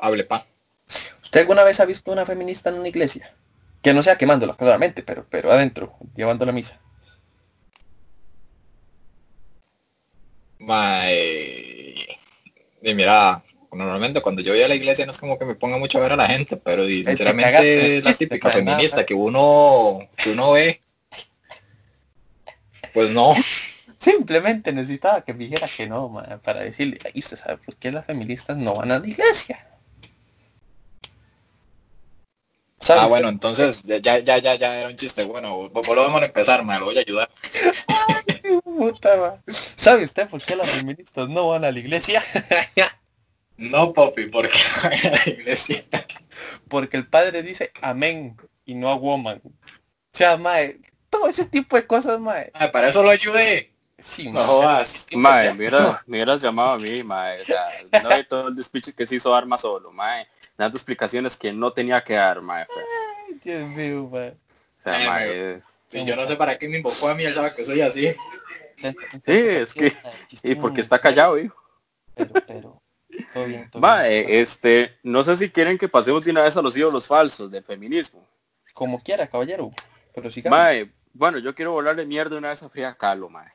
Hable 0.00 0.24
pa. 0.24 0.46
Usted 0.86 1.14
¿Usted 1.22 1.40
alguna 1.40 1.64
vez 1.64 1.80
ha 1.80 1.84
visto 1.86 2.12
una 2.12 2.26
feminista 2.26 2.70
en 2.70 2.76
una 2.76 2.88
iglesia? 2.88 3.32
Que 3.82 3.92
no 3.94 4.02
sea 4.02 4.16
quemándola, 4.16 4.54
claramente, 4.56 5.02
pero, 5.02 5.26
pero 5.28 5.50
adentro, 5.50 5.96
llevando 6.14 6.46
la 6.46 6.52
misa. 6.52 6.80
Y 12.82 12.94
mira, 12.94 13.42
normalmente 13.72 14.20
cuando 14.20 14.42
yo 14.42 14.52
voy 14.52 14.62
a 14.62 14.68
la 14.68 14.74
iglesia 14.74 15.06
no 15.06 15.12
es 15.12 15.18
como 15.18 15.38
que 15.38 15.44
me 15.44 15.54
ponga 15.54 15.78
mucho 15.78 15.98
a 15.98 16.02
ver 16.02 16.12
a 16.12 16.16
la 16.16 16.26
gente, 16.26 16.56
pero 16.56 16.88
y, 16.88 17.04
sinceramente 17.04 18.02
la 18.02 18.14
típica 18.18 18.50
feminista 18.50 19.04
que 19.04 19.14
uno, 19.14 20.08
que 20.16 20.30
uno 20.30 20.52
ve, 20.52 20.80
pues 22.92 23.10
no. 23.10 23.34
Simplemente 23.98 24.72
necesitaba 24.72 25.22
que 25.22 25.32
me 25.32 25.44
dijera 25.44 25.66
que 25.66 25.86
no, 25.86 26.22
para 26.42 26.60
decirle, 26.60 26.98
ahí 27.04 27.20
usted 27.20 27.38
sabe 27.38 27.56
por 27.56 27.76
qué 27.76 27.90
las 27.90 28.04
feministas 28.04 28.56
no 28.56 28.76
van 28.76 28.92
a 28.92 28.98
la 28.98 29.06
iglesia. 29.06 29.66
Ah, 32.88 33.06
bueno, 33.06 33.28
entonces 33.28 33.82
ya, 33.82 33.98
ya, 33.98 34.18
ya, 34.18 34.54
ya 34.56 34.80
era 34.80 34.88
un 34.90 34.96
chiste. 34.96 35.24
Bueno, 35.24 35.70
volvemos 35.70 36.20
a 36.20 36.26
empezar, 36.26 36.64
me 36.64 36.78
lo 36.78 36.84
voy 36.84 36.98
a 36.98 37.00
ayudar. 37.00 37.30
Puta, 38.64 39.42
¿Sabe 39.84 40.04
usted 40.04 40.26
por 40.30 40.40
qué 40.40 40.56
las 40.56 40.70
feministas 40.70 41.28
no 41.28 41.48
van 41.48 41.62
a 41.66 41.70
la 41.70 41.78
iglesia? 41.78 42.22
no, 43.58 43.92
papi, 43.92 44.28
¿por 44.28 44.48
qué 44.48 44.58
van 44.82 44.92
a 44.94 45.10
la 45.10 45.22
iglesia? 45.26 45.84
Porque 46.68 46.96
el 46.96 47.06
padre 47.06 47.42
dice 47.42 47.70
amén 47.82 48.34
y 48.64 48.74
no 48.76 48.88
a 48.88 48.94
woman. 48.94 49.42
O 49.44 49.50
sea, 50.10 50.38
mae, 50.38 50.80
todo 51.10 51.28
ese 51.28 51.44
tipo 51.44 51.76
de 51.76 51.86
cosas, 51.86 52.18
mae. 52.18 52.50
Ah, 52.54 52.72
para 52.72 52.88
eso 52.88 53.02
lo 53.02 53.10
ayudé. 53.10 53.74
Sí, 53.98 54.32
no 54.32 54.42
jodas. 54.46 55.04
Mae, 55.12 55.52
me 55.52 55.68
hubieras, 56.06 56.40
llamado 56.40 56.70
a 56.70 56.78
mí, 56.78 57.02
mae. 57.02 57.42
O 57.42 57.44
sea, 57.44 57.66
no 58.02 58.08
hay 58.08 58.24
todo 58.24 58.48
el 58.48 58.56
despiche 58.56 58.94
que 58.94 59.06
se 59.06 59.16
hizo 59.16 59.34
arma 59.34 59.58
solo, 59.58 59.92
mae. 59.92 60.26
Dando 60.56 60.78
explicaciones 60.78 61.36
que 61.36 61.52
no 61.52 61.74
tenía 61.74 62.02
que 62.02 62.14
dar, 62.14 62.40
mae. 62.40 62.66
Ay, 63.28 63.38
Dios 63.44 63.68
mío, 63.68 64.08
mae. 64.10 64.30
O 64.30 64.82
sea, 64.82 65.10
mae. 65.10 65.62
Yo 65.92 66.16
no 66.16 66.26
sé 66.26 66.36
para 66.36 66.58
qué 66.58 66.68
me 66.70 66.78
invocó 66.78 67.08
a 67.08 67.14
mí, 67.14 67.24
él 67.24 67.34
sabe 67.34 67.54
que 67.54 67.66
soy 67.66 67.82
así. 67.82 68.16
Sí, 68.76 68.92
es 69.26 69.74
que... 69.74 69.96
Y 70.42 70.54
porque 70.54 70.80
está 70.80 70.98
callado, 70.98 71.38
hijo. 71.38 71.56
Pero, 72.14 72.32
pero... 72.46 72.82
Todo 73.32 73.44
bien, 73.46 73.70
todo 73.70 73.80
Mae, 73.80 74.40
este, 74.40 74.98
no 75.02 75.22
sé 75.22 75.36
si 75.36 75.50
quieren 75.50 75.78
que 75.78 75.88
pasemos 75.88 76.24
de 76.24 76.32
una 76.32 76.42
vez 76.42 76.56
a 76.56 76.62
los 76.62 76.76
ídolos 76.76 77.06
falsos 77.06 77.50
del 77.50 77.62
feminismo. 77.62 78.26
Como 78.72 79.00
quiera, 79.02 79.26
caballero. 79.26 79.70
Pero 80.14 80.30
si 80.30 80.42
Mae, 80.42 80.92
bueno, 81.12 81.38
yo 81.38 81.54
quiero 81.54 81.72
volarle 81.72 82.04
mierda 82.06 82.36
una 82.36 82.48
vez 82.48 82.62
a 82.62 82.68
Frida 82.68 82.94
Kahlo, 82.94 83.30
mae. 83.30 83.52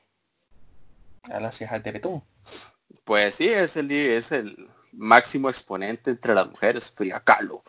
A 1.24 1.42
las 1.42 1.58
cejas 1.58 1.84
de 1.84 1.92
betún. 1.92 2.24
Pues 3.04 3.36
sí, 3.36 3.50
es 3.50 3.76
el, 3.76 3.92
es 3.92 4.32
el 4.32 4.70
máximo 4.94 5.50
exponente 5.50 6.12
entre 6.12 6.34
las 6.34 6.48
mujeres, 6.48 6.90
Frida 6.90 7.20
Kahlo. 7.20 7.64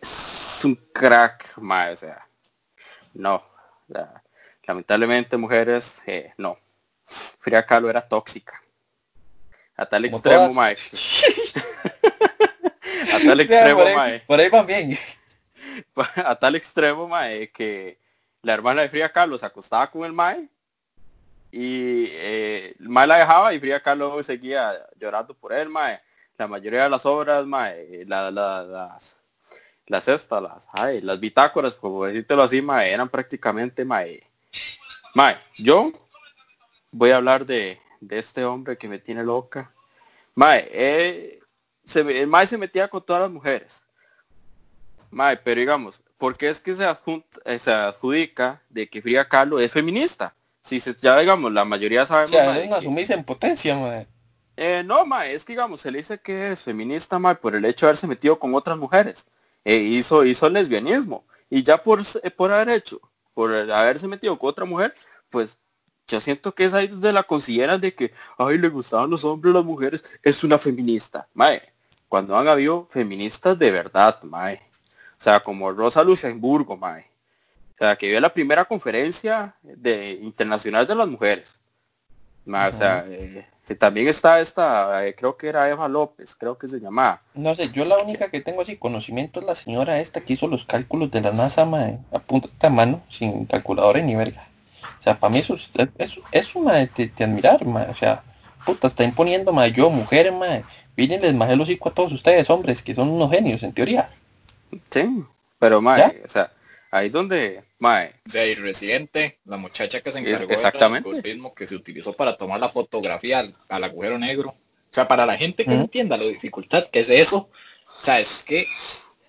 Es 0.00 0.60
un 0.64 0.76
crack, 0.76 1.58
mae, 1.58 1.92
o 1.92 1.96
sea, 1.96 2.28
no. 3.14 3.44
lamentablemente 4.64 5.36
mujeres, 5.36 5.96
eh, 6.06 6.32
no. 6.36 6.56
Frida 7.38 7.64
Kahlo 7.64 7.90
era 7.90 8.00
tóxica. 8.00 8.62
A 9.76 9.86
tal 9.86 10.04
extremo, 10.04 10.52
mae. 10.52 10.76
a 13.12 13.18
tal 13.18 13.40
extremo, 13.40 13.78
por 13.78 13.86
ahí, 13.86 13.96
mae. 13.96 14.20
Por 14.20 14.40
ahí 14.40 14.48
van 14.48 14.66
bien. 14.66 14.98
A 16.16 16.34
tal 16.34 16.54
extremo, 16.54 17.08
mae, 17.08 17.50
que 17.50 17.98
la 18.42 18.52
hermana 18.52 18.82
de 18.82 18.88
Frida 18.88 19.08
Kahlo 19.08 19.38
se 19.38 19.46
acostaba 19.46 19.90
con 19.90 20.04
el 20.04 20.12
mae 20.12 20.48
y 21.50 22.06
eh, 22.10 22.74
el 22.80 22.88
mae 22.88 23.06
la 23.06 23.18
dejaba 23.18 23.54
y 23.54 23.60
Frida 23.60 23.80
Kahlo 23.80 24.22
seguía 24.22 24.72
llorando 24.98 25.34
por 25.34 25.52
él, 25.52 25.68
mae. 25.68 26.00
La 26.38 26.48
mayoría 26.48 26.84
de 26.84 26.90
las 26.90 27.06
obras, 27.06 27.46
mae, 27.46 28.04
la, 28.06 28.30
la, 28.30 28.62
las, 28.62 29.14
las 29.86 30.08
estas, 30.08 30.42
las, 30.42 30.66
ay, 30.72 31.00
las 31.02 31.20
bitácoras, 31.20 31.74
como 31.74 32.06
decírtelo 32.06 32.42
así, 32.42 32.62
mae, 32.62 32.90
eran 32.90 33.08
prácticamente, 33.08 33.84
mae. 33.84 34.22
Mae, 35.14 35.38
yo 35.58 35.92
voy 36.92 37.10
a 37.10 37.16
hablar 37.16 37.44
de, 37.46 37.80
de 38.00 38.18
este 38.18 38.44
hombre 38.44 38.78
que 38.78 38.88
me 38.88 38.98
tiene 38.98 39.24
loca. 39.24 39.72
Mae, 40.34 40.68
eh, 40.70 41.40
se, 41.84 42.00
el 42.00 42.28
mae 42.28 42.46
se 42.46 42.58
metía 42.58 42.88
con 42.88 43.04
todas 43.04 43.22
las 43.22 43.30
mujeres. 43.30 43.82
Mae, 45.10 45.36
pero 45.36 45.60
digamos, 45.60 46.02
¿por 46.16 46.36
qué 46.36 46.48
es 46.48 46.60
que 46.60 46.76
se, 46.76 46.84
adjunta, 46.84 47.40
eh, 47.44 47.58
se 47.58 47.72
adjudica 47.72 48.62
de 48.68 48.88
que 48.88 49.02
Frida 49.02 49.28
Kahlo 49.28 49.58
es 49.58 49.72
feminista? 49.72 50.34
Si 50.62 50.80
se, 50.80 50.94
ya 50.94 51.18
digamos, 51.18 51.52
la 51.52 51.64
mayoría 51.64 52.06
sabemos... 52.06 52.30
O 52.30 52.34
sea, 52.34 52.52
mae, 52.52 52.62
es 52.62 52.68
una 52.68 52.80
sumisa 52.80 53.14
en 53.14 53.24
potencia, 53.24 53.74
mae. 53.74 54.06
eh, 54.56 54.82
no, 54.84 55.04
mae, 55.04 55.34
es 55.34 55.44
que 55.44 55.54
digamos, 55.54 55.80
se 55.80 55.90
le 55.90 55.98
dice 55.98 56.20
que 56.20 56.52
es 56.52 56.62
feminista, 56.62 57.18
mae, 57.18 57.34
por 57.34 57.54
el 57.54 57.64
hecho 57.64 57.86
de 57.86 57.90
haberse 57.90 58.06
metido 58.06 58.38
con 58.38 58.54
otras 58.54 58.78
mujeres. 58.78 59.26
Eh, 59.64 59.76
hizo, 59.76 60.24
hizo 60.24 60.48
lesbianismo. 60.48 61.24
Y 61.50 61.62
ya 61.62 61.82
por, 61.82 62.00
eh, 62.22 62.30
por 62.30 62.52
haber 62.52 62.70
hecho, 62.70 63.00
por 63.34 63.52
haberse 63.52 64.06
metido 64.08 64.38
con 64.38 64.50
otra 64.50 64.64
mujer, 64.64 64.94
pues 65.30 65.58
yo 66.12 66.20
siento 66.20 66.54
que 66.54 66.66
es 66.66 66.74
ahí 66.74 66.88
donde 66.88 67.10
la 67.10 67.22
consideran 67.22 67.80
de 67.80 67.94
que, 67.94 68.12
ay, 68.36 68.58
le 68.58 68.68
gustaban 68.68 69.08
los 69.10 69.24
hombres, 69.24 69.54
las 69.54 69.64
mujeres, 69.64 70.04
es 70.22 70.44
una 70.44 70.58
feminista. 70.58 71.26
Mae, 71.32 71.62
cuando 72.06 72.36
han 72.36 72.46
habido 72.48 72.86
feministas 72.90 73.58
de 73.58 73.70
verdad, 73.70 74.22
mae. 74.22 74.60
O 75.18 75.22
sea, 75.22 75.40
como 75.40 75.72
Rosa 75.72 76.04
Luxemburgo, 76.04 76.76
mae. 76.76 77.06
O 77.76 77.78
sea, 77.78 77.96
que 77.96 78.10
dio 78.10 78.20
la 78.20 78.28
primera 78.28 78.66
conferencia 78.66 79.56
de, 79.62 80.18
internacional 80.20 80.86
de 80.86 80.94
las 80.94 81.08
mujeres. 81.08 81.58
Mae, 82.44 82.70
O 82.70 82.76
sea, 82.76 83.06
eh, 83.08 83.46
que 83.66 83.74
también 83.74 84.08
está 84.08 84.42
esta, 84.42 85.06
eh, 85.06 85.14
creo 85.14 85.38
que 85.38 85.48
era 85.48 85.70
Eva 85.70 85.88
López, 85.88 86.34
creo 86.34 86.58
que 86.58 86.68
se 86.68 86.78
llamaba. 86.78 87.22
No 87.32 87.54
sé, 87.54 87.70
yo 87.70 87.86
la 87.86 87.96
única 87.96 88.30
que 88.30 88.42
tengo 88.42 88.60
así 88.60 88.76
conocimiento 88.76 89.40
es 89.40 89.46
la 89.46 89.54
señora 89.54 89.98
esta 90.00 90.20
que 90.20 90.34
hizo 90.34 90.46
los 90.46 90.66
cálculos 90.66 91.10
de 91.10 91.22
la 91.22 91.32
NASA, 91.32 91.64
mae, 91.64 92.00
a 92.12 92.18
punta 92.18 92.50
de 92.60 92.68
mano, 92.68 93.02
sin 93.08 93.46
calculadora 93.46 94.02
ni 94.02 94.14
verga. 94.14 94.51
O 95.02 95.04
sea, 95.04 95.18
para 95.18 95.32
mí 95.32 95.38
eso 95.40 95.54
es, 95.56 95.68
es, 95.98 96.18
es 96.30 96.54
una 96.54 96.74
de, 96.74 96.86
de- 96.96 97.08
de 97.08 97.24
admirar, 97.24 97.64
mae. 97.66 97.88
O 97.90 97.94
sea, 97.96 98.22
puta, 98.64 98.86
está 98.86 99.02
imponiendo, 99.04 99.52
mae, 99.52 99.72
yo, 99.72 99.90
mujeres, 99.90 100.32
mae. 100.32 100.64
Vienen 100.96 101.20
les 101.22 101.34
majé 101.34 101.54
el 101.54 101.60
hocico 101.60 101.88
a 101.88 101.94
todos 101.94 102.12
ustedes, 102.12 102.48
hombres, 102.50 102.82
que 102.82 102.94
son 102.94 103.08
unos 103.08 103.30
genios, 103.30 103.62
en 103.64 103.72
teoría. 103.72 104.10
Sí, 104.90 105.24
pero 105.58 105.82
¿Ya? 105.82 106.12
o 106.24 106.28
sea, 106.28 106.52
ahí 106.90 107.08
donde, 107.08 107.64
mae, 107.78 108.14
De 108.24 108.38
ahí, 108.40 108.54
Residente, 108.54 109.38
la 109.44 109.56
muchacha 109.56 110.00
que 110.00 110.12
se 110.12 110.20
encargó 110.20 110.52
exactamente. 110.52 111.08
del 111.08 111.16
algoritmo 111.18 111.54
que 111.54 111.66
se 111.66 111.74
utilizó 111.74 112.12
para 112.12 112.36
tomar 112.36 112.60
la 112.60 112.68
fotografía 112.68 113.40
al, 113.40 113.54
al 113.68 113.84
agujero 113.84 114.18
negro. 114.18 114.50
O 114.50 114.94
sea, 114.94 115.08
para 115.08 115.26
la 115.26 115.36
gente 115.36 115.64
que 115.64 115.70
no 115.70 115.76
Ujú. 115.76 115.84
entienda 115.84 116.16
la 116.16 116.24
dificultad 116.24 116.86
que 116.90 117.00
es 117.00 117.08
eso, 117.10 117.48
o 118.00 118.04
sea, 118.04 118.20
es 118.20 118.28
que, 118.46 118.66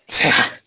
o 0.07 0.11
sea, 0.11 0.61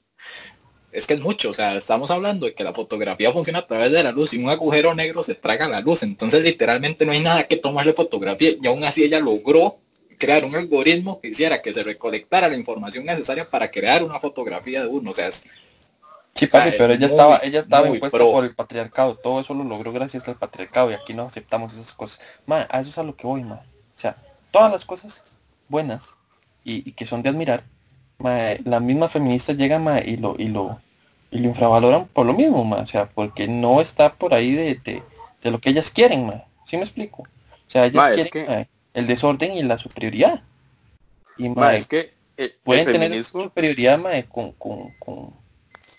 es 0.96 1.06
que 1.06 1.12
es 1.12 1.20
mucho, 1.20 1.50
o 1.50 1.54
sea, 1.54 1.76
estamos 1.76 2.10
hablando 2.10 2.46
de 2.46 2.54
que 2.54 2.64
la 2.64 2.72
fotografía 2.72 3.30
funciona 3.30 3.58
a 3.58 3.66
través 3.66 3.92
de 3.92 4.02
la 4.02 4.12
luz 4.12 4.32
y 4.32 4.38
un 4.38 4.48
agujero 4.48 4.94
negro 4.94 5.22
se 5.22 5.34
traga 5.34 5.68
la 5.68 5.82
luz, 5.82 6.02
entonces 6.02 6.42
literalmente 6.42 7.04
no 7.04 7.12
hay 7.12 7.20
nada 7.20 7.44
que 7.44 7.56
tomarle 7.56 7.92
fotografía 7.92 8.52
y 8.60 8.66
aún 8.66 8.82
así 8.82 9.04
ella 9.04 9.20
logró 9.20 9.76
crear 10.18 10.46
un 10.46 10.56
algoritmo 10.56 11.20
que 11.20 11.28
hiciera 11.28 11.60
que 11.60 11.74
se 11.74 11.82
recolectara 11.82 12.48
la 12.48 12.56
información 12.56 13.04
necesaria 13.04 13.48
para 13.50 13.70
crear 13.70 14.02
una 14.02 14.18
fotografía 14.20 14.80
de 14.80 14.86
uno, 14.86 15.10
o 15.10 15.14
sea, 15.14 15.28
es, 15.28 15.44
Sí, 16.34 16.44
O 16.46 16.50
sea, 16.50 16.64
pero 16.76 16.92
ella 16.92 17.08
muy, 17.08 17.16
estaba, 17.16 17.40
ella 17.42 17.60
estaba 17.60 17.88
impuesta 17.88 18.18
pro. 18.18 18.30
por 18.30 18.44
el 18.44 18.54
patriarcado. 18.54 19.16
Todo 19.16 19.40
eso 19.40 19.54
lo 19.54 19.64
logró 19.64 19.90
gracias 19.90 20.28
al 20.28 20.36
patriarcado 20.36 20.90
y 20.90 20.94
aquí 20.94 21.14
no 21.14 21.22
aceptamos 21.22 21.72
esas 21.72 21.94
cosas. 21.94 22.20
Ma, 22.44 22.66
a 22.70 22.80
eso 22.80 22.90
es 22.90 22.98
a 22.98 23.02
lo 23.02 23.16
que 23.16 23.26
voy, 23.26 23.42
ma. 23.42 23.62
O 23.96 23.98
sea, 23.98 24.18
todas 24.50 24.70
las 24.70 24.84
cosas 24.84 25.24
buenas 25.66 26.10
y, 26.62 26.86
y 26.86 26.92
que 26.92 27.06
son 27.06 27.22
de 27.22 27.30
admirar, 27.30 27.64
ma, 28.18 28.50
la 28.64 28.80
misma 28.80 29.08
feminista 29.08 29.54
llega, 29.54 29.78
ma, 29.78 30.00
y 30.00 30.18
lo, 30.18 30.34
y 30.36 30.48
lo, 30.48 30.78
y 31.30 31.38
lo 31.40 31.48
infravaloran 31.48 32.06
por 32.06 32.26
lo 32.26 32.34
mismo, 32.34 32.64
ma. 32.64 32.76
O 32.76 32.86
sea, 32.86 33.08
porque 33.08 33.48
no 33.48 33.80
está 33.80 34.14
por 34.14 34.34
ahí 34.34 34.52
de, 34.52 34.74
de, 34.76 35.02
de 35.42 35.50
lo 35.50 35.60
que 35.60 35.70
ellas 35.70 35.90
quieren, 35.90 36.26
ma. 36.26 36.44
¿Sí 36.66 36.76
me 36.76 36.82
explico? 36.82 37.22
O 37.22 37.70
sea, 37.70 37.84
ellas 37.86 37.96
Ma, 37.96 38.08
es 38.10 38.14
quieren 38.28 38.30
que- 38.32 38.46
ma, 38.54 38.66
el 38.94 39.06
desorden 39.06 39.52
y 39.54 39.62
la 39.62 39.78
superioridad. 39.78 40.42
Y 41.36 41.48
ma, 41.48 41.74
es 41.74 41.86
que 41.86 42.14
el, 42.36 42.44
el 42.46 42.54
pueden 42.64 42.86
tener 42.92 43.24
superioridad 43.24 43.98
con, 44.28 44.52
con, 44.52 44.90
con, 44.98 45.34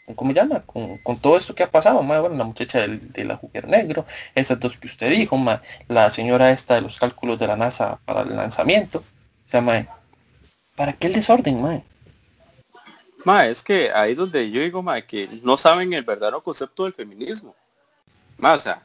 con- 0.06 0.16
¿cómo 0.16 0.32
llama? 0.32 0.62
Con, 0.62 0.98
con 1.00 1.18
todo 1.20 1.38
esto 1.38 1.54
que 1.54 1.64
ha 1.64 1.70
pasado, 1.72 2.02
bueno, 2.02 2.30
la 2.30 2.44
muchacha 2.46 2.80
del, 2.80 3.12
del 3.12 3.30
agujero 3.32 3.68
negro, 3.68 4.06
esas 4.36 4.60
dos 4.60 4.78
que 4.78 4.88
usted 4.88 5.10
dijo, 5.12 5.38
mae, 5.38 5.60
la 5.90 6.10
señora 6.12 6.52
esta 6.52 6.76
de 6.76 6.82
los 6.82 6.98
cálculos 6.98 7.38
de 7.38 7.48
la 7.48 7.58
NASA 7.58 8.00
para 8.06 8.22
el 8.22 8.36
lanzamiento, 8.36 9.04
o 9.48 9.52
sea, 9.52 9.62
¿para 10.76 10.94
qué 10.94 11.08
el 11.08 11.14
desorden, 11.14 11.62
mae? 11.62 11.84
Mae, 13.26 13.52
es 13.52 13.62
que 13.62 13.92
ahí 13.92 14.16
donde 14.16 14.50
yo 14.52 14.62
digo, 14.62 14.82
mae, 14.84 15.06
que 15.06 15.28
no 15.44 15.58
saben 15.58 15.94
el 15.94 16.04
verdadero 16.04 16.42
concepto 16.42 16.84
del 16.84 16.94
feminismo. 16.94 17.56
O 18.40 18.60
sea, 18.60 18.84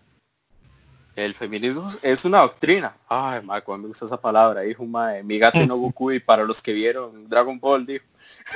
el 1.15 1.35
feminismo 1.35 1.93
es 2.01 2.25
una 2.25 2.39
doctrina. 2.39 2.97
Ay, 3.09 3.43
mae, 3.43 3.63
cómo 3.63 3.79
me 3.79 3.89
gusta 3.89 4.07
esa 4.07 4.21
palabra, 4.21 4.63
dijo 4.63 4.85
mae, 4.87 5.23
mi 5.23 5.39
gato 5.39 5.65
no 5.67 5.77
Goku 5.79 6.13
y 6.13 6.21
para 6.21 6.45
los 6.45 6.63
que 6.63 6.73
vieron 6.73 7.29
Dragon 7.29 7.59
Ball, 7.59 7.87
dijo. 7.87 8.05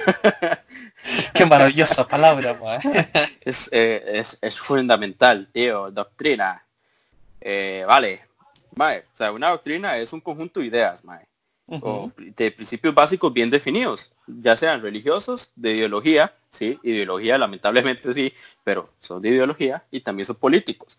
Qué 1.35 1.47
maravillosa 1.47 2.07
palabra, 2.07 2.55
mae. 2.55 2.81
Es, 3.41 3.69
eh, 3.71 4.03
es, 4.07 4.39
es 4.41 4.59
fundamental, 4.59 5.49
tío, 5.53 5.91
doctrina. 5.93 6.67
Eh, 7.41 7.85
vale, 7.87 8.25
mae, 8.75 9.05
o 9.13 9.17
sea, 9.17 9.31
una 9.31 9.51
doctrina 9.51 9.97
es 9.99 10.13
un 10.13 10.21
conjunto 10.21 10.59
de 10.59 10.67
ideas, 10.67 11.05
o 11.69 12.13
de 12.17 12.51
principios 12.51 12.95
básicos 12.95 13.33
bien 13.33 13.51
definidos, 13.51 14.13
ya 14.27 14.57
sean 14.57 14.83
religiosos, 14.83 15.51
de 15.57 15.73
ideología, 15.73 16.35
sí, 16.51 16.79
ideología 16.83 17.39
lamentablemente 17.39 18.15
sí, 18.15 18.33
pero 18.63 18.91
son 19.01 19.21
de 19.23 19.31
ideología 19.31 19.85
y 19.91 20.01
también 20.01 20.27
son 20.27 20.37
políticos. 20.37 20.97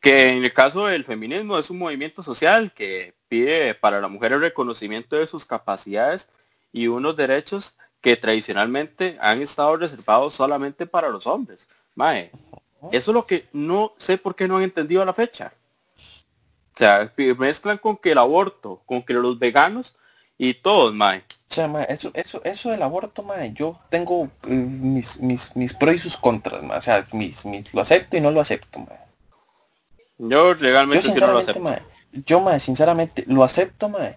Que 0.00 0.32
en 0.32 0.44
el 0.44 0.52
caso 0.52 0.86
del 0.86 1.04
feminismo 1.04 1.58
es 1.58 1.70
un 1.70 1.78
movimiento 1.78 2.22
social 2.22 2.72
que 2.72 3.14
pide 3.28 3.74
para 3.74 4.00
la 4.00 4.08
mujer 4.08 4.32
el 4.32 4.40
reconocimiento 4.40 5.16
de 5.16 5.26
sus 5.26 5.44
capacidades 5.44 6.28
y 6.72 6.86
unos 6.86 7.16
derechos 7.16 7.74
que 8.00 8.16
tradicionalmente 8.16 9.18
han 9.20 9.42
estado 9.42 9.76
reservados 9.76 10.34
solamente 10.34 10.86
para 10.86 11.08
los 11.08 11.26
hombres. 11.26 11.68
Mae, 11.94 12.30
eso 12.92 13.10
es 13.10 13.14
lo 13.14 13.26
que 13.26 13.48
no 13.52 13.94
sé 13.98 14.18
por 14.18 14.36
qué 14.36 14.46
no 14.46 14.56
han 14.56 14.62
entendido 14.62 15.02
a 15.02 15.04
la 15.04 15.14
fecha. 15.14 15.52
O 16.74 16.78
sea, 16.78 17.12
mezclan 17.38 17.78
con 17.78 17.96
que 17.96 18.12
el 18.12 18.18
aborto, 18.18 18.82
con 18.86 19.02
que 19.02 19.14
los 19.14 19.36
veganos 19.36 19.96
y 20.38 20.54
todos, 20.54 20.94
mae. 20.94 21.24
O 21.50 21.54
sea, 21.54 21.66
eso, 21.88 22.10
eso, 22.14 22.40
eso 22.44 22.70
del 22.70 22.82
aborto, 22.82 23.22
mae, 23.24 23.52
yo 23.52 23.78
tengo 23.90 24.30
eh, 24.44 24.50
mis, 24.50 25.18
mis, 25.18 25.56
mis 25.56 25.74
pros 25.74 25.96
y 25.96 25.98
sus 25.98 26.16
contras, 26.16 26.62
mae. 26.62 26.78
O 26.78 26.82
sea, 26.82 27.06
mis, 27.12 27.44
mis, 27.44 27.74
lo 27.74 27.80
acepto 27.80 28.16
y 28.16 28.20
no 28.20 28.30
lo 28.30 28.40
acepto, 28.40 28.78
mae. 28.78 28.98
Yo 30.18 30.54
legalmente 30.54 31.12
sí 31.12 31.20
no 31.20 31.26
lo 31.26 31.38
acepto. 31.38 31.62
Yo, 32.12 32.40
mae, 32.40 32.60
sinceramente, 32.60 33.24
lo 33.26 33.44
acepto, 33.44 33.88
mae, 33.88 34.16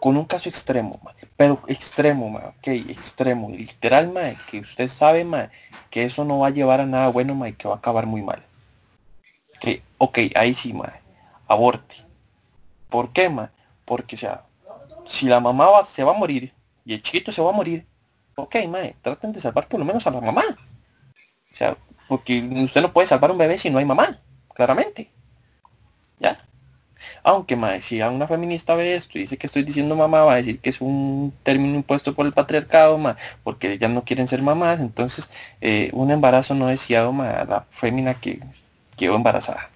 con 0.00 0.16
un 0.16 0.24
caso 0.24 0.48
extremo, 0.48 1.00
mae. 1.02 1.14
Pero 1.36 1.60
extremo, 1.66 2.30
mae, 2.30 2.46
ok, 2.46 2.68
extremo. 2.90 3.50
Literal, 3.50 4.08
mae, 4.12 4.36
que 4.50 4.60
usted 4.60 4.88
sabe, 4.88 5.24
mae, 5.24 5.50
que 5.90 6.04
eso 6.04 6.24
no 6.24 6.38
va 6.38 6.48
a 6.48 6.50
llevar 6.50 6.80
a 6.80 6.86
nada 6.86 7.08
bueno, 7.08 7.34
mae, 7.34 7.54
que 7.54 7.66
va 7.66 7.74
a 7.74 7.78
acabar 7.78 8.06
muy 8.06 8.22
mal. 8.22 8.44
Que, 9.60 9.82
ok, 9.98 10.18
ahí 10.36 10.54
sí, 10.54 10.72
mae, 10.72 11.00
aborte. 11.48 11.96
¿Por 12.88 13.12
qué, 13.12 13.28
mae? 13.28 13.48
Porque, 13.84 14.16
o 14.16 14.18
sea, 14.18 14.44
si 15.08 15.26
la 15.26 15.40
mamá 15.40 15.66
se 15.92 16.04
va 16.04 16.12
a 16.12 16.18
morir 16.18 16.52
y 16.84 16.94
el 16.94 17.02
chiquito 17.02 17.32
se 17.32 17.42
va 17.42 17.50
a 17.50 17.54
morir, 17.54 17.86
ok, 18.36 18.56
mae, 18.68 18.94
traten 19.02 19.32
de 19.32 19.40
salvar 19.40 19.66
por 19.68 19.80
lo 19.80 19.86
menos 19.86 20.06
a 20.06 20.10
la 20.10 20.20
mamá. 20.20 20.44
O 21.52 21.56
sea, 21.56 21.76
porque 22.08 22.40
usted 22.64 22.82
no 22.82 22.92
puede 22.92 23.08
salvar 23.08 23.30
un 23.30 23.38
bebé 23.38 23.58
si 23.58 23.70
no 23.70 23.78
hay 23.78 23.84
mamá, 23.84 24.20
claramente. 24.54 25.10
¿Ya? 26.18 26.38
Aunque, 27.22 27.56
mae, 27.56 27.82
si 27.82 28.00
a 28.00 28.10
una 28.10 28.26
feminista 28.26 28.74
ve 28.74 28.96
esto 28.96 29.18
y 29.18 29.22
dice 29.22 29.36
que 29.36 29.46
estoy 29.46 29.62
diciendo 29.62 29.96
mamá, 29.96 30.24
va 30.24 30.34
a 30.34 30.36
decir 30.36 30.60
que 30.60 30.70
es 30.70 30.80
un 30.80 31.34
término 31.42 31.74
impuesto 31.74 32.14
por 32.14 32.26
el 32.26 32.32
patriarcado, 32.32 32.96
mae, 32.98 33.16
porque 33.44 33.72
ellas 33.72 33.90
no 33.90 34.04
quieren 34.04 34.28
ser 34.28 34.42
mamás, 34.42 34.80
entonces 34.80 35.30
eh, 35.60 35.90
un 35.92 36.10
embarazo 36.10 36.54
no 36.54 36.68
deseado, 36.68 37.12
mae, 37.12 37.34
a 37.34 37.44
la 37.44 37.66
fémina 37.70 38.20
que 38.20 38.40
quedó 38.96 39.16
embarazada. 39.16 39.70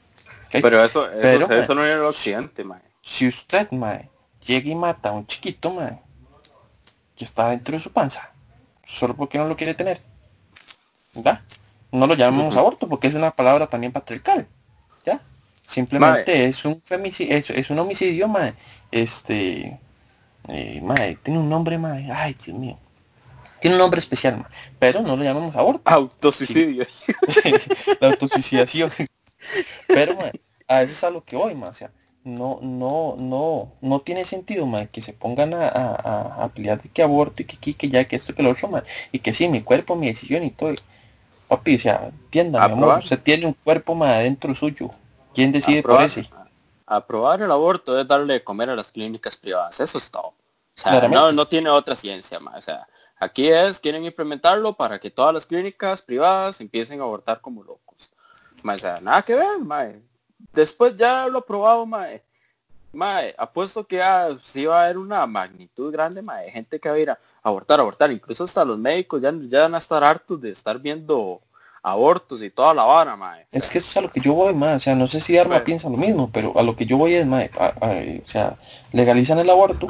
Pero 0.51 0.85
eso, 0.85 1.11
eso, 1.11 1.75
no 1.75 1.85
era 1.85 1.95
el 1.95 2.03
occidente, 2.03 2.63
mae. 2.63 2.83
Si 3.01 3.27
usted, 3.27 3.71
mae, 3.71 4.11
llega 4.47 4.71
y 4.71 4.75
mata 4.75 5.11
a 5.11 5.13
un 5.13 5.27
chiquito, 5.27 5.71
man, 5.73 6.01
que 7.17 7.25
está 7.25 7.51
dentro 7.51 7.77
de 7.77 7.83
su 7.83 7.93
panza, 7.93 8.33
solo 8.85 9.17
porque 9.17 9.39
no 9.39 9.47
lo 9.47 9.57
quiere 9.57 9.75
tener. 9.75 10.01
¿Ya? 11.15 11.45
No 11.91 12.07
lo 12.07 12.15
llamamos 12.15 12.57
aborto 12.57 12.89
porque 12.89 13.09
es 13.09 13.15
una 13.15 13.31
palabra 13.31 13.67
también 13.67 13.93
patriarcal. 13.93 14.47
¿Ya? 15.05 15.21
Simplemente 15.67 16.47
es 16.47 16.65
un 16.65 16.81
femicidio, 16.83 17.37
es, 17.37 17.71
un 17.71 17.79
homicidio, 17.79 18.29
man. 18.29 18.55
Este, 18.91 19.79
eh, 20.49 21.19
tiene 21.23 21.39
un 21.39 21.49
nombre, 21.49 21.79
man. 21.79 22.09
Ay, 22.11 22.35
Dios 22.43 22.57
mío. 22.57 22.79
Tiene 23.61 23.77
un 23.77 23.81
nombre 23.81 24.01
especial, 24.01 24.39
man. 24.39 24.49
Pero 24.79 25.03
no 25.03 25.17
lo 25.17 25.23
llamamos 25.23 25.55
aborto. 25.55 25.83
Autosuicidio. 25.85 26.87
La 28.01 28.09
autosuicidación. 28.09 28.91
Pero, 29.87 30.17
man, 30.17 30.33
a 30.67 30.83
eso 30.83 30.93
es 30.95 31.05
a 31.05 31.11
lo 31.11 31.23
que 31.23 31.37
voy, 31.37 31.55
man. 31.55 31.71
O 31.71 31.75
sea, 31.75 31.91
no, 32.25 32.61
no, 32.63 33.17
no, 33.19 33.73
no 33.81 34.01
tiene 34.01 34.25
sentido, 34.25 34.67
man, 34.67 34.89
que 34.89 35.03
se 35.03 35.13
pongan 35.13 35.55
a, 35.55 35.69
a, 35.69 36.45
a, 36.45 36.49
pelear 36.51 36.81
de 36.81 36.89
que 36.89 37.03
aborto 37.03 37.43
y 37.43 37.45
que 37.45 37.57
aquí, 37.57 37.75
que 37.75 37.89
ya, 37.89 38.05
que 38.07 38.17
esto, 38.17 38.35
que 38.35 38.43
lo 38.43 38.51
otro, 38.51 38.69
man, 38.69 38.85
y 39.11 39.19
que 39.19 39.35
sí, 39.35 39.49
mi 39.49 39.63
cuerpo, 39.63 39.97
mi 39.97 40.07
decisión 40.07 40.45
y 40.45 40.51
todo. 40.51 40.75
Papi, 41.49 41.77
o 41.77 41.81
sea, 41.81 42.07
entienda, 42.07 42.67
mi 42.69 42.75
amor, 42.75 42.99
usted 43.01 43.21
tiene 43.21 43.47
un 43.47 43.53
cuerpo 43.53 43.95
más 43.95 44.11
adentro 44.11 44.55
suyo. 44.55 44.91
¿Quién 45.35 45.53
decide 45.53 45.83
por 45.83 46.01
ese? 46.01 46.29
Aprobar 46.87 47.43
el 47.43 47.51
aborto 47.51 47.99
es 47.99 48.07
darle 48.07 48.35
de 48.35 48.45
comer 48.45 48.71
a 48.71 48.77
las 48.77 48.93
clínicas 48.93 49.37
privadas, 49.37 49.81
eso 49.81 49.99
es 49.99 50.11
todo. 50.11 50.29
O 50.29 50.35
sea, 50.75 51.09
no, 51.09 51.33
no 51.33 51.49
tiene 51.49 51.69
otra 51.69 51.97
ciencia, 51.97 52.41
man. 52.41 52.55
o 52.57 52.63
sea, 52.63 52.87
aquí 53.19 53.49
es, 53.49 53.79
quieren 53.79 54.05
implementarlo 54.05 54.75
para 54.75 54.99
que 54.99 55.11
todas 55.11 55.35
las 55.35 55.45
clínicas 55.45 56.01
privadas 56.01 56.61
empiecen 56.61 57.01
a 57.01 57.05
abortar 57.05 57.41
como 57.41 57.63
locos. 57.63 58.11
o 58.65 58.79
sea, 58.79 59.01
nada 59.01 59.23
que 59.23 59.35
ver, 59.35 59.59
man 59.59 60.12
Después 60.53 60.97
ya 60.97 61.27
lo 61.29 61.39
he 61.39 61.43
probado, 61.43 61.87
mae. 61.87 62.23
Mae, 62.93 63.35
apuesto 63.39 63.87
que 63.87 63.97
ya 63.97 64.29
sí 64.45 64.67
va 64.67 64.83
a 64.83 64.85
haber 64.85 64.99
una 64.99 65.27
magnitud 65.27 65.91
grande, 65.91 66.21
mae, 66.21 66.51
gente 66.51 66.79
que 66.79 66.89
va 66.91 66.95
a 66.95 66.99
ir 66.99 67.11
a 67.11 67.19
abortar, 67.43 67.81
abortar. 67.81 68.11
Incluso 68.11 68.45
hasta 68.45 68.65
los 68.65 68.79
médicos 68.79 69.23
ya, 69.23 69.33
ya 69.49 69.63
van 69.63 69.75
a 69.75 69.79
estar 69.79 70.05
hartos 70.05 70.41
de 70.41 70.51
estar 70.51 70.79
viendo 70.79 71.41
abortos 71.83 72.43
y 72.43 72.51
toda 72.51 72.75
la 72.75 72.85
vara, 72.85 73.17
mae. 73.17 73.47
Es 73.51 73.69
que 73.69 73.79
eso 73.79 73.89
es 73.91 73.97
a 73.97 74.01
lo 74.03 74.11
que 74.11 74.21
yo 74.21 74.35
voy, 74.35 74.55
mae. 74.55 74.77
O 74.77 74.81
sea, 74.81 74.95
no 74.95 75.09
sé 75.09 75.21
si 75.21 75.37
Arma 75.37 75.65
piensa 75.65 75.89
lo 75.89 75.97
mismo, 75.97 76.31
pero 76.33 76.57
a 76.59 76.63
lo 76.63 76.77
que 76.77 76.87
yo 76.87 76.97
voy 76.97 77.15
es, 77.15 77.27
mae, 77.27 77.51
o 77.57 78.29
sea, 78.29 78.57
legalizan 78.93 79.39
el 79.39 79.51
aborto, 79.51 79.87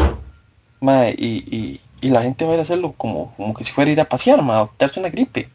mae, 0.80 1.14
y, 1.16 1.80
y, 2.00 2.10
la 2.10 2.22
gente 2.22 2.44
va 2.44 2.50
a 2.50 2.54
ir 2.54 2.60
a 2.60 2.64
hacerlo 2.64 2.94
como, 2.96 3.32
como 3.36 3.54
que 3.54 3.64
si 3.64 3.72
fuera 3.72 3.88
a 3.88 3.92
ir 3.92 4.00
a 4.00 4.08
pasear, 4.08 4.42
mae, 4.42 4.56
a 4.56 4.58
adoptarse 4.60 5.00
una 5.00 5.10
gripe. 5.10 5.50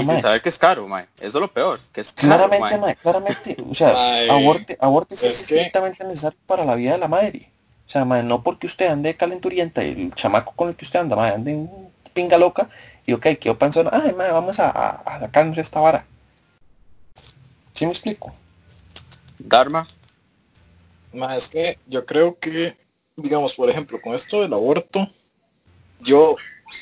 Sea, 0.00 0.36
y 0.36 0.40
que 0.40 0.48
es 0.48 0.58
caro, 0.58 0.88
mae. 0.88 1.06
Eso 1.18 1.38
es 1.38 1.42
lo 1.42 1.52
peor, 1.52 1.80
que 1.92 2.00
es 2.00 2.12
caro, 2.12 2.48
Claramente, 2.48 2.78
mae. 2.78 2.96
claramente, 2.96 3.56
o 3.68 3.74
sea, 3.74 4.32
aborte, 4.32 4.76
aborte 4.80 5.14
es, 5.14 5.22
estrictamente 5.22 6.04
necesario 6.04 6.38
para 6.46 6.64
la 6.64 6.74
vida 6.74 6.92
de 6.92 6.98
la 6.98 7.08
madre. 7.08 7.50
O 7.86 7.90
sea, 7.90 8.04
mae, 8.04 8.22
no 8.22 8.42
porque 8.42 8.66
usted 8.66 8.88
ande 8.88 9.16
calenturienta 9.16 9.84
y 9.84 9.90
el 9.90 10.14
chamaco 10.14 10.52
con 10.56 10.68
el 10.68 10.76
que 10.76 10.84
usted 10.84 11.00
anda, 11.00 11.16
mae, 11.16 11.34
ande 11.34 11.52
en 11.52 11.70
pinga 12.12 12.38
loca, 12.38 12.70
y 13.06 13.12
ok, 13.12 13.22
que 13.22 13.40
yo 13.42 13.58
pienso, 13.58 13.84
ay, 13.92 14.12
mae, 14.12 14.30
vamos 14.30 14.58
a, 14.58 14.70
a, 14.70 15.20
sacarnos 15.20 15.58
esta 15.58 15.80
vara. 15.80 16.06
¿Sí 17.74 17.86
me 17.86 17.92
explico? 17.92 18.32
Dharma. 19.38 19.86
Mae, 21.12 21.38
es 21.38 21.48
que 21.48 21.78
yo 21.86 22.06
creo 22.06 22.38
que, 22.38 22.76
digamos, 23.16 23.54
por 23.54 23.68
ejemplo, 23.68 24.00
con 24.00 24.14
esto 24.14 24.40
del 24.42 24.52
aborto, 24.52 25.10
yo 26.00 26.36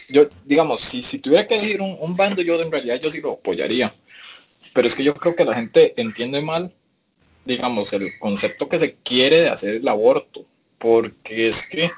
yo, 0.08 0.28
digamos, 0.44 0.80
si, 0.80 1.02
si 1.02 1.18
tuviera 1.18 1.46
que 1.46 1.58
elegir 1.58 1.80
un, 1.80 2.16
bando, 2.16 2.42
yo 2.42 2.60
en 2.60 2.70
realidad 2.70 3.00
yo 3.00 3.10
sí 3.10 3.20
lo 3.20 3.32
apoyaría. 3.32 3.94
Pero 4.72 4.88
es 4.88 4.94
que 4.94 5.04
yo 5.04 5.14
creo 5.14 5.34
que 5.34 5.44
la 5.44 5.54
gente 5.54 5.94
entiende 5.96 6.40
mal, 6.42 6.72
digamos, 7.44 7.92
el 7.92 8.18
concepto 8.18 8.68
que 8.68 8.78
se 8.78 8.94
quiere 8.94 9.42
de 9.42 9.48
hacer 9.48 9.76
el 9.76 9.88
aborto. 9.88 10.44
Porque 10.78 11.48
es 11.48 11.66
que, 11.66 11.90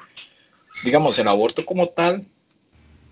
digamos, 0.83 1.17
el 1.19 1.27
aborto 1.27 1.65
como 1.65 1.87
tal 1.87 2.25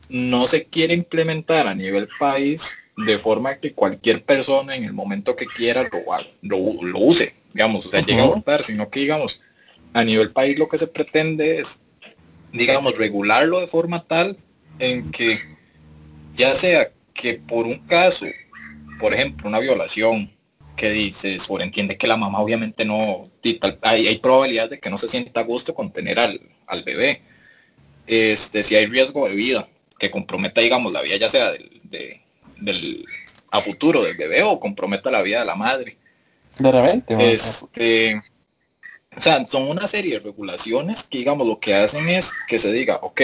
no 0.10 0.48
se 0.48 0.66
quiere 0.66 0.94
implementar 0.94 1.68
a 1.68 1.76
nivel 1.76 2.10
país 2.20 2.72
de 2.98 3.18
forma 3.18 3.56
que 3.58 3.74
cualquier 3.74 4.24
persona 4.24 4.76
en 4.76 4.84
el 4.84 4.94
momento 4.94 5.36
que 5.36 5.46
quiera 5.46 5.90
lo, 6.42 6.58
lo, 6.82 7.00
use, 7.00 7.34
digamos, 7.54 7.86
o 7.86 7.92
sea, 7.92 8.02
llegue 8.02 8.20
a 8.20 8.26
abortar, 8.26 8.64
sino 8.64 8.90
que, 8.90 9.00
digamos, 9.00 9.42
a 9.94 10.04
nivel 10.04 10.32
país 10.32 10.60
lo 10.60 10.68
que 10.68 10.78
se 10.78 10.88
pretende 10.88 11.60
es, 11.60 11.80
digamos, 12.52 12.98
regularlo 12.98 13.60
de 13.60 13.68
forma 13.68 14.06
tal 14.06 14.38
en 14.82 15.12
que 15.12 15.40
ya 16.36 16.56
sea 16.56 16.92
que 17.14 17.36
por 17.36 17.66
un 17.68 17.80
caso, 17.88 18.26
por 19.00 19.14
ejemplo, 19.14 19.48
una 19.48 19.60
violación, 19.60 20.32
que 20.76 20.90
dice, 20.90 21.38
sobreentiende 21.38 21.96
que 21.96 22.08
la 22.08 22.18
mamá 22.18 22.40
obviamente 22.40 22.86
no, 22.86 23.30
hay, 23.84 24.08
hay 24.08 24.18
probabilidad 24.18 24.68
de 24.68 24.80
que 24.80 24.90
no 24.90 24.98
se 24.98 25.10
sienta 25.10 25.42
a 25.42 25.44
gusto 25.44 25.76
con 25.76 25.92
tener 25.92 26.18
al, 26.18 26.42
al 26.66 26.82
bebé. 26.82 27.22
Este, 28.08 28.64
si 28.64 28.76
hay 28.76 28.88
riesgo 28.88 29.28
de 29.28 29.36
vida 29.36 29.70
que 30.00 30.10
comprometa, 30.10 30.60
digamos, 30.60 30.92
la 30.92 31.04
vida 31.04 31.18
ya 31.18 31.30
sea 31.30 31.52
del, 31.52 31.82
del 32.60 33.06
a 33.52 33.62
futuro 33.62 34.02
del 34.02 34.18
bebé 34.18 34.42
o 34.42 34.60
comprometa 34.60 35.12
la 35.12 35.22
vida 35.22 35.42
de 35.42 35.46
la 35.46 35.56
madre. 35.56 35.98
Claramente. 36.56 37.32
Este, 37.32 38.20
o 39.16 39.22
sea, 39.22 39.46
son 39.48 39.70
una 39.70 39.88
serie 39.88 40.14
de 40.14 40.20
regulaciones 40.22 41.04
que, 41.04 41.20
digamos, 41.20 41.46
lo 41.46 41.60
que 41.60 41.76
hacen 41.76 42.10
es 42.10 42.32
que 42.48 42.58
se 42.58 42.72
diga, 42.72 42.98
ok, 43.04 43.22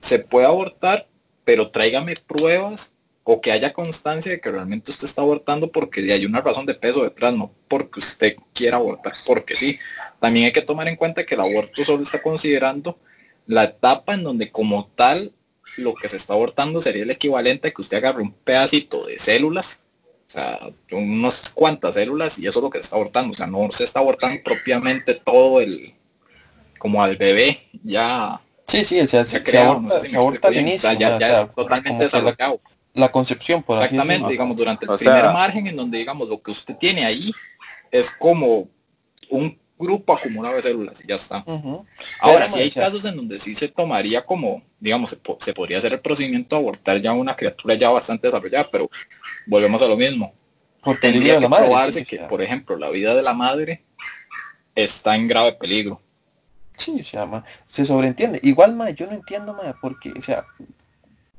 se 0.00 0.18
puede 0.18 0.46
abortar, 0.46 1.06
pero 1.44 1.70
tráigame 1.70 2.14
pruebas 2.16 2.92
o 3.22 3.40
que 3.40 3.52
haya 3.52 3.72
constancia 3.72 4.32
de 4.32 4.40
que 4.40 4.50
realmente 4.50 4.90
usted 4.90 5.06
está 5.06 5.22
abortando 5.22 5.70
porque 5.70 6.12
hay 6.12 6.24
una 6.24 6.40
razón 6.40 6.66
de 6.66 6.74
peso 6.74 7.04
detrás, 7.04 7.32
no 7.34 7.52
porque 7.68 8.00
usted 8.00 8.36
quiera 8.52 8.78
abortar, 8.78 9.12
porque 9.26 9.56
sí. 9.56 9.78
También 10.18 10.46
hay 10.46 10.52
que 10.52 10.62
tomar 10.62 10.88
en 10.88 10.96
cuenta 10.96 11.24
que 11.24 11.34
el 11.34 11.40
aborto 11.40 11.84
solo 11.84 12.02
está 12.02 12.20
considerando 12.20 12.98
la 13.46 13.64
etapa 13.64 14.14
en 14.14 14.24
donde 14.24 14.50
como 14.50 14.86
tal 14.94 15.32
lo 15.76 15.94
que 15.94 16.08
se 16.08 16.16
está 16.16 16.34
abortando 16.34 16.82
sería 16.82 17.04
el 17.04 17.10
equivalente 17.10 17.68
a 17.68 17.70
que 17.70 17.82
usted 17.82 17.98
agarre 17.98 18.22
un 18.22 18.32
pedacito 18.32 19.06
de 19.06 19.18
células, 19.18 19.80
o 20.28 20.32
sea, 20.32 20.70
unas 20.92 21.50
cuantas 21.50 21.94
células 21.94 22.38
y 22.38 22.46
eso 22.46 22.58
es 22.58 22.62
lo 22.62 22.70
que 22.70 22.78
se 22.78 22.84
está 22.84 22.96
abortando, 22.96 23.32
o 23.32 23.36
sea, 23.36 23.46
no 23.46 23.70
se 23.72 23.84
está 23.84 24.00
abortando 24.00 24.40
propiamente 24.42 25.14
todo 25.14 25.60
el, 25.60 25.94
como 26.78 27.02
al 27.02 27.16
bebé 27.16 27.68
ya 27.82 28.40
Sí, 28.70 28.84
sí, 28.84 29.00
o 29.00 29.06
sea, 29.06 29.26
se, 29.26 29.44
se, 29.44 29.58
aborta, 29.58 30.00
se 30.00 30.16
aborta 30.16 30.48
al 30.48 30.56
inicio. 30.56 30.92
ya, 30.92 31.18
ya 31.18 31.42
es 31.42 31.54
totalmente 31.54 32.04
desarrollado. 32.04 32.60
La, 32.94 33.06
la, 33.06 33.12
concepción, 33.12 33.62
por 33.62 33.82
Exactamente, 33.82 34.30
digamos, 34.30 34.56
durante 34.56 34.86
el 34.86 34.96
primer 34.96 35.24
margen 35.24 35.66
en 35.66 35.76
donde, 35.76 35.98
digamos, 35.98 36.28
lo 36.28 36.40
que 36.40 36.52
usted 36.52 36.76
tiene 36.76 37.04
ahí 37.04 37.32
es 37.90 38.10
como 38.10 38.68
un, 39.28 39.58
grupo 39.80 40.12
acumulado 40.14 40.56
de 40.56 40.62
células 40.62 41.02
y 41.02 41.08
ya 41.08 41.16
está. 41.16 41.44
Ahora, 42.20 42.48
si 42.48 42.60
hay 42.60 42.70
casos 42.70 43.04
en 43.06 43.16
donde 43.16 43.40
sí 43.40 43.54
se 43.54 43.68
tomaría 43.68 44.24
como, 44.24 44.62
digamos, 44.78 45.18
se, 45.40 45.54
podría 45.54 45.78
hacer 45.78 45.94
el 45.94 46.00
procedimiento 46.00 46.54
de 46.54 46.62
abortar 46.62 47.00
ya 47.00 47.12
una 47.12 47.34
criatura 47.34 47.74
ya 47.74 47.88
bastante 47.88 48.28
desarrollada, 48.28 48.68
pero 48.70 48.90
volvemos 49.46 49.80
a 49.80 49.86
lo 49.86 49.96
mismo. 49.96 50.34
Tendría 51.00 51.40
que 51.40 51.48
probarse 51.48 52.04
que, 52.04 52.18
por 52.18 52.42
ejemplo, 52.42 52.76
la 52.76 52.90
vida 52.90 53.14
de 53.14 53.22
la 53.22 53.32
madre 53.32 53.84
está 54.74 55.16
en 55.16 55.28
grave 55.28 55.54
peligro. 55.54 56.00
Sí, 56.80 57.04
se 57.04 57.18
llama, 57.18 57.44
se 57.68 57.84
sobreentiende. 57.84 58.40
Igual, 58.42 58.74
ma, 58.74 58.88
yo 58.88 59.06
no 59.06 59.12
entiendo, 59.12 59.52
ma, 59.52 59.76
porque, 59.82 60.12
o 60.18 60.22
sea, 60.22 60.46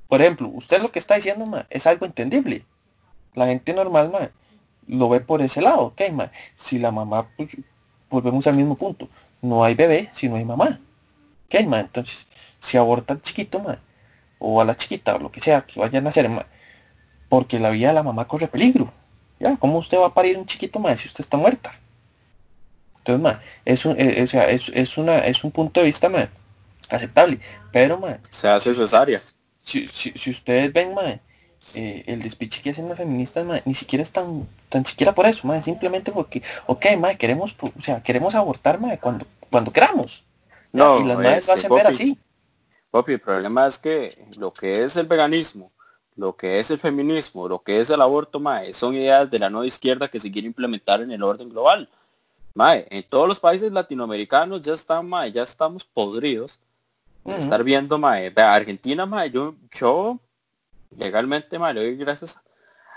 por 0.07 0.21
ejemplo, 0.21 0.47
usted 0.49 0.79
lo 0.81 0.91
que 0.91 0.99
está 0.99 1.15
diciendo, 1.15 1.47
ma, 1.47 1.65
es 1.71 1.87
algo 1.87 2.05
entendible. 2.05 2.63
La 3.33 3.47
gente 3.47 3.73
normal, 3.73 4.11
ma, 4.11 4.29
lo 4.85 5.09
ve 5.09 5.19
por 5.19 5.41
ese 5.41 5.61
lado, 5.61 5.81
ok, 5.81 6.01
ma. 6.11 6.31
Si 6.55 6.77
la 6.77 6.91
mamá, 6.91 7.27
pues, 7.35 7.49
volvemos 8.11 8.45
al 8.45 8.53
mismo 8.55 8.75
punto, 8.75 9.09
no 9.41 9.63
hay 9.63 9.73
bebé 9.73 10.11
si 10.13 10.29
no 10.29 10.35
hay 10.35 10.45
mamá. 10.45 10.79
Ok, 11.47 11.65
ma, 11.65 11.79
entonces, 11.79 12.27
si 12.59 12.77
aborta 12.77 13.13
al 13.13 13.21
chiquito, 13.23 13.59
ma, 13.61 13.81
o 14.37 14.61
a 14.61 14.65
la 14.65 14.77
chiquita, 14.77 15.15
o 15.15 15.19
lo 15.19 15.31
que 15.31 15.41
sea, 15.41 15.65
que 15.65 15.79
vayan 15.79 16.05
a 16.05 16.09
hacer, 16.11 16.29
ma, 16.29 16.45
porque 17.29 17.57
la 17.57 17.71
vida 17.71 17.87
de 17.87 17.95
la 17.95 18.03
mamá 18.03 18.27
corre 18.27 18.47
peligro. 18.47 18.93
¿Ya? 19.39 19.57
¿Cómo 19.57 19.79
usted 19.79 19.97
va 19.97 20.05
a 20.07 20.13
parir 20.13 20.37
un 20.37 20.45
chiquito, 20.45 20.79
ma, 20.79 20.95
si 20.95 21.07
usted 21.07 21.23
está 21.23 21.35
muerta? 21.35 21.80
Entonces, 23.03 23.21
ma, 23.21 23.41
es 23.65 23.85
un, 23.85 23.99
eh, 23.99 24.21
es, 24.21 24.69
es, 24.73 24.97
una, 24.97 25.19
es 25.19 25.43
un 25.43 25.51
punto 25.51 25.79
de 25.79 25.87
vista, 25.87 26.07
ma, 26.07 26.29
aceptable. 26.89 27.39
Pero, 27.71 27.97
ma, 27.97 28.19
se 28.29 28.47
hace 28.47 28.75
cesárea. 28.75 29.19
Si, 29.63 29.87
si, 29.87 30.11
si 30.11 30.29
ustedes 30.29 30.71
ven, 30.71 30.93
ma, 30.93 31.19
eh, 31.73 32.03
el 32.05 32.21
despiche 32.21 32.61
que 32.61 32.69
hacen 32.69 32.87
las 32.87 32.97
feministas, 32.97 33.43
ma, 33.43 33.59
ni 33.65 33.73
siquiera 33.73 34.03
es 34.03 34.11
tan, 34.11 34.47
tan 34.69 34.85
siquiera 34.85 35.15
por 35.15 35.25
eso, 35.25 35.47
ma, 35.47 35.61
simplemente 35.63 36.11
porque, 36.11 36.43
ok, 36.67 36.85
ma, 36.99 37.15
queremos, 37.15 37.55
o 37.59 37.81
sea, 37.81 38.03
queremos 38.03 38.35
abortar, 38.35 38.79
ma, 38.79 38.95
cuando, 38.97 39.25
cuando 39.49 39.71
queramos. 39.71 40.23
No, 40.71 40.99
y 40.99 41.05
las 41.05 41.17
madres 41.17 41.47
lo 41.47 41.53
hacen 41.53 41.69
ver 41.71 41.87
así. 41.87 42.17
Popi, 42.91 43.13
el 43.13 43.19
problema 43.19 43.65
es 43.65 43.79
que 43.79 44.27
lo 44.37 44.53
que 44.53 44.83
es 44.83 44.95
el 44.95 45.07
veganismo, 45.07 45.71
lo 46.15 46.35
que 46.35 46.59
es 46.59 46.69
el 46.69 46.77
feminismo, 46.77 47.47
lo 47.47 47.63
que 47.63 47.81
es 47.81 47.89
el 47.89 48.01
aborto, 48.01 48.39
ma, 48.39 48.61
son 48.73 48.93
ideas 48.93 49.31
de 49.31 49.39
la 49.39 49.49
nueva 49.49 49.65
izquierda 49.65 50.07
que 50.07 50.19
se 50.19 50.31
quiere 50.31 50.47
implementar 50.47 51.01
en 51.01 51.11
el 51.11 51.23
orden 51.23 51.49
global. 51.49 51.89
Mae, 52.53 52.85
en 52.89 53.03
todos 53.03 53.27
los 53.27 53.39
países 53.39 53.71
latinoamericanos 53.71 54.61
ya 54.61 54.73
están, 54.73 55.07
mae, 55.07 55.31
ya 55.31 55.43
estamos 55.43 55.85
podridos. 55.85 56.59
Estar 57.25 57.63
viendo, 57.63 57.97
mae, 57.97 58.33
Argentina, 58.35 59.05
mae, 59.05 59.29
yo, 59.29 59.55
yo 59.71 60.19
legalmente, 60.97 61.59
mae, 61.59 61.73
le 61.73 61.81
doy 61.81 61.95
gracias 61.95 62.39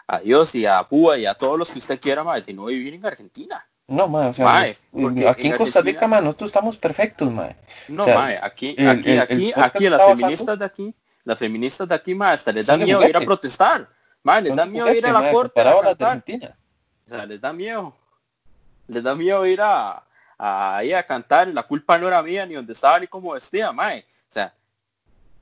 a 0.07 0.19
Dios 0.19 0.55
y 0.55 0.67
a 0.67 0.83
Púa 0.83 1.19
y 1.19 1.27
a 1.27 1.35
todos 1.35 1.59
los 1.59 1.71
que 1.71 1.79
usted 1.79 2.01
quiera, 2.01 2.25
mae, 2.25 2.41
de 2.41 2.53
no 2.53 2.67
vivir 2.67 2.95
en 2.95 3.07
Argentina. 3.07 3.67
No, 3.87 4.09
mae, 4.09 4.31
o 4.31 4.35
sea, 4.35 4.61
aquí 4.61 5.49
en, 5.49 5.57
Costa 5.57 5.83
Rica, 5.83 6.09
mae, 6.09 6.23
nosotros 6.23 6.49
estamos 6.49 6.77
perfectos, 6.77 7.31
mae. 7.31 7.57
No, 7.89 8.07
mae, 8.07 8.39
aquí, 8.43 8.75
aquí, 8.79 9.19
aquí, 9.19 9.53
aquí, 9.55 9.89
las 9.89 10.03
feministas 10.03 10.59
de 10.59 10.65
aquí, 10.65 10.95
las 11.23 11.39
feministas 11.39 11.89
de 11.89 11.95
aquí, 11.95 12.15
mae, 12.15 12.35
hasta 12.35 12.51
les 12.51 12.67
da 12.67 12.77
miedo 12.77 13.07
ir 13.07 13.17
a 13.17 13.21
protestar. 13.21 13.89
Mae, 14.23 14.41
les 14.41 14.57
da 14.57 14.65
miedo 14.65 14.93
ir 14.93 15.07
a 15.07 15.13
la 15.13 15.31
corte 15.31 15.61
a 15.61 15.95
cantar. 15.95 16.57
O 17.07 17.09
sea, 17.09 17.27
les 17.27 17.39
da 17.39 17.53
miedo 17.53 17.95
les 18.87 19.03
da 19.03 19.15
miedo 19.15 19.47
ir 19.47 19.61
a, 19.61 20.05
a, 20.39 20.79
a 20.79 21.03
cantar, 21.05 21.49
la 21.49 21.63
culpa 21.63 21.99
no 21.99 22.09
era 22.09 22.23
mía, 22.23 22.47
ni 22.47 22.55
donde 22.55 22.73
estaba, 22.73 22.99
ni 23.01 23.07
como 23.07 23.33
vestía, 23.33 23.73
mae. 23.73 24.07
O 24.29 24.33
sea, 24.33 24.55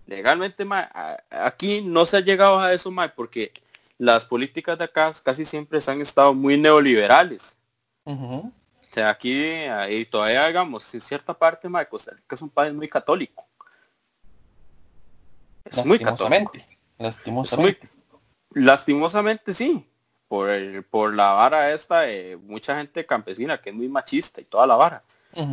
legalmente, 0.06 0.64
mae, 0.64 0.88
aquí 1.30 1.82
no 1.82 2.06
se 2.06 2.18
ha 2.18 2.20
llegado 2.20 2.58
a 2.58 2.72
eso, 2.72 2.90
mae, 2.90 3.08
porque 3.08 3.52
las 3.98 4.24
políticas 4.24 4.78
de 4.78 4.84
acá 4.84 5.12
casi 5.22 5.44
siempre 5.44 5.80
se 5.80 5.90
han 5.90 6.00
estado 6.00 6.34
muy 6.34 6.56
neoliberales. 6.56 7.56
O 8.04 8.50
sea, 8.90 9.10
aquí, 9.10 9.64
y 9.90 10.04
todavía, 10.06 10.46
digamos, 10.46 10.92
en 10.94 11.00
cierta 11.00 11.34
parte, 11.34 11.68
mae, 11.68 11.88
Costa 11.88 12.12
Rica 12.12 12.34
es 12.34 12.42
un 12.42 12.50
país 12.50 12.74
muy 12.74 12.88
católico. 12.88 13.46
Es 15.64 15.84
muy 15.84 15.98
católico. 15.98 16.52
Lastimosamente. 16.98 17.88
lastimosamente 18.50 19.54
sí 19.54 19.91
por, 20.32 20.48
el, 20.48 20.82
por 20.82 21.12
la 21.12 21.34
vara 21.34 21.74
esta 21.74 22.00
de 22.00 22.38
mucha 22.44 22.78
gente 22.78 23.04
campesina 23.04 23.58
que 23.58 23.68
es 23.68 23.76
muy 23.76 23.86
machista 23.86 24.40
y 24.40 24.44
toda 24.44 24.66
la 24.66 24.76
vara. 24.76 25.02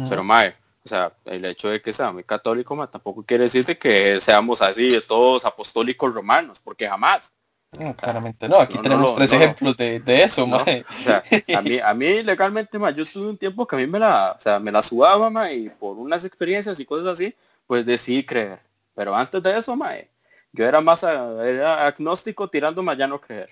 Pero 0.09 0.23
mae, 0.23 0.55
o 0.85 0.87
sea, 0.87 1.11
el 1.25 1.43
hecho 1.43 1.67
de 1.67 1.81
que 1.81 1.91
sea 1.91 2.13
muy 2.13 2.23
católico 2.23 2.87
tampoco 2.87 3.21
quiere 3.25 3.43
decir 3.43 3.65
que 3.77 4.21
seamos 4.21 4.61
así 4.61 4.89
de 4.89 5.01
todos 5.01 5.43
apostólicos 5.43 6.13
romanos, 6.13 6.61
porque 6.63 6.87
jamás. 6.87 7.33
No, 7.73 7.93
claramente 7.93 8.47
no, 8.47 8.55
aquí 8.55 8.77
tenemos 8.77 9.17
tres 9.17 9.33
ejemplos 9.33 9.75
de, 9.75 9.99
de, 9.99 10.23
eso, 10.23 10.47
mae. 10.47 10.85
O 10.97 11.03
sea, 11.03 11.25
a 11.57 11.61
mí, 11.61 11.79
a 11.79 11.93
mí 11.93 12.23
legalmente, 12.23 12.79
mae, 12.79 12.93
yo 12.93 13.05
tuve 13.05 13.27
un 13.27 13.37
tiempo 13.37 13.67
que 13.67 13.75
a 13.75 13.79
mí 13.79 13.85
me 13.85 13.99
la, 13.99 14.33
o 14.37 14.41
sea, 14.41 14.61
me 14.61 14.71
la 14.71 14.81
sudaba, 14.81 15.51
y 15.51 15.67
por 15.71 15.97
unas 15.97 16.23
experiencias 16.23 16.79
y 16.79 16.85
cosas 16.85 17.07
así, 17.07 17.35
pues 17.67 17.85
decidí 17.85 18.25
creer. 18.25 18.61
Pero 18.95 19.13
antes 19.13 19.43
de 19.43 19.59
eso, 19.59 19.75
mae, 19.75 20.09
yo 20.53 20.65
era 20.65 20.79
más 20.79 21.03
era 21.03 21.85
agnóstico 21.85 22.47
tirando 22.47 22.81
más 22.81 22.97
ya 22.97 23.07
no 23.07 23.19
creer. 23.19 23.49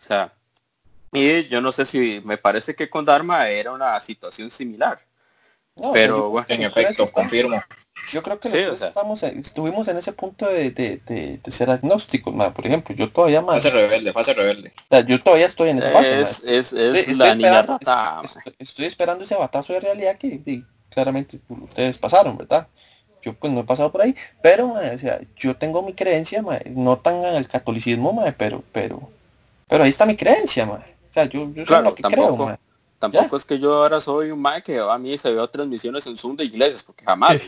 O 0.00 0.02
sea, 0.02 0.32
y 1.12 1.48
yo 1.48 1.60
no 1.60 1.72
sé 1.72 1.84
si 1.84 2.22
me 2.24 2.38
parece 2.38 2.74
que 2.74 2.88
con 2.88 3.04
Dharma 3.04 3.48
era 3.48 3.72
una 3.72 4.00
situación 4.00 4.50
similar. 4.50 5.00
pero 5.92 6.30
bueno, 6.30 6.46
en 6.48 6.62
efecto, 6.62 7.10
confirmo. 7.10 7.60
Yo 8.12 8.22
creo 8.22 8.40
que 8.40 8.68
estamos, 8.68 9.22
estuvimos 9.22 9.86
en 9.88 9.98
ese 9.98 10.12
punto 10.12 10.46
de, 10.46 10.70
de, 10.70 11.00
de, 11.06 11.52
ser 11.52 11.70
agnósticos, 11.70 12.34
por 12.52 12.66
ejemplo, 12.66 12.94
yo 12.94 13.10
todavía 13.12 13.42
más... 13.42 13.56
Fase 13.56 13.70
rebelde, 13.70 14.12
fase 14.12 14.32
rebelde. 14.32 14.72
yo 15.06 15.22
todavía 15.22 15.46
estoy 15.46 15.68
en 15.70 15.82
fase. 15.82 16.20
Es, 16.20 16.42
es, 16.42 16.72
es 16.72 17.16
la 17.18 17.34
niña 17.34 17.62
rata. 17.62 18.22
Estoy, 18.58 18.86
esperando 18.86 19.24
ese 19.24 19.36
batazo 19.36 19.74
de 19.74 19.80
realidad 19.80 20.16
que 20.16 20.64
claramente 20.88 21.40
ustedes 21.48 21.98
pasaron, 21.98 22.38
¿verdad? 22.38 22.66
Yo 23.22 23.34
pues 23.34 23.52
no 23.52 23.60
he 23.60 23.64
pasado 23.64 23.92
por 23.92 24.00
ahí, 24.00 24.14
pero 24.42 24.72
o 24.72 24.98
sea, 24.98 25.20
yo 25.36 25.54
tengo 25.56 25.82
mi 25.82 25.92
creencia, 25.92 26.42
no 26.70 26.98
tan 26.98 27.16
en 27.16 27.34
el 27.34 27.48
catolicismo, 27.48 28.24
pero, 28.38 28.64
pero, 28.72 29.10
pero 29.70 29.84
ahí 29.84 29.90
está 29.90 30.04
mi 30.04 30.16
creencia, 30.16 30.66
man. 30.66 30.84
O 31.10 31.12
sea, 31.12 31.24
yo, 31.24 31.48
yo 31.54 31.80
lo 31.82 31.94
que 31.94 32.02
tampoco, 32.02 32.46
creo, 32.46 32.58
Tampoco 33.00 33.38
es 33.38 33.46
que 33.46 33.58
yo 33.58 33.72
ahora 33.72 33.98
soy 34.00 34.30
un 34.30 34.42
man 34.42 34.60
que 34.60 34.78
a 34.78 34.98
mí 34.98 35.16
se 35.16 35.32
veo 35.32 35.48
transmisiones 35.48 36.06
en 36.06 36.18
Zoom 36.18 36.36
de 36.36 36.44
iglesias, 36.44 36.82
porque 36.82 37.02
jamás. 37.02 37.36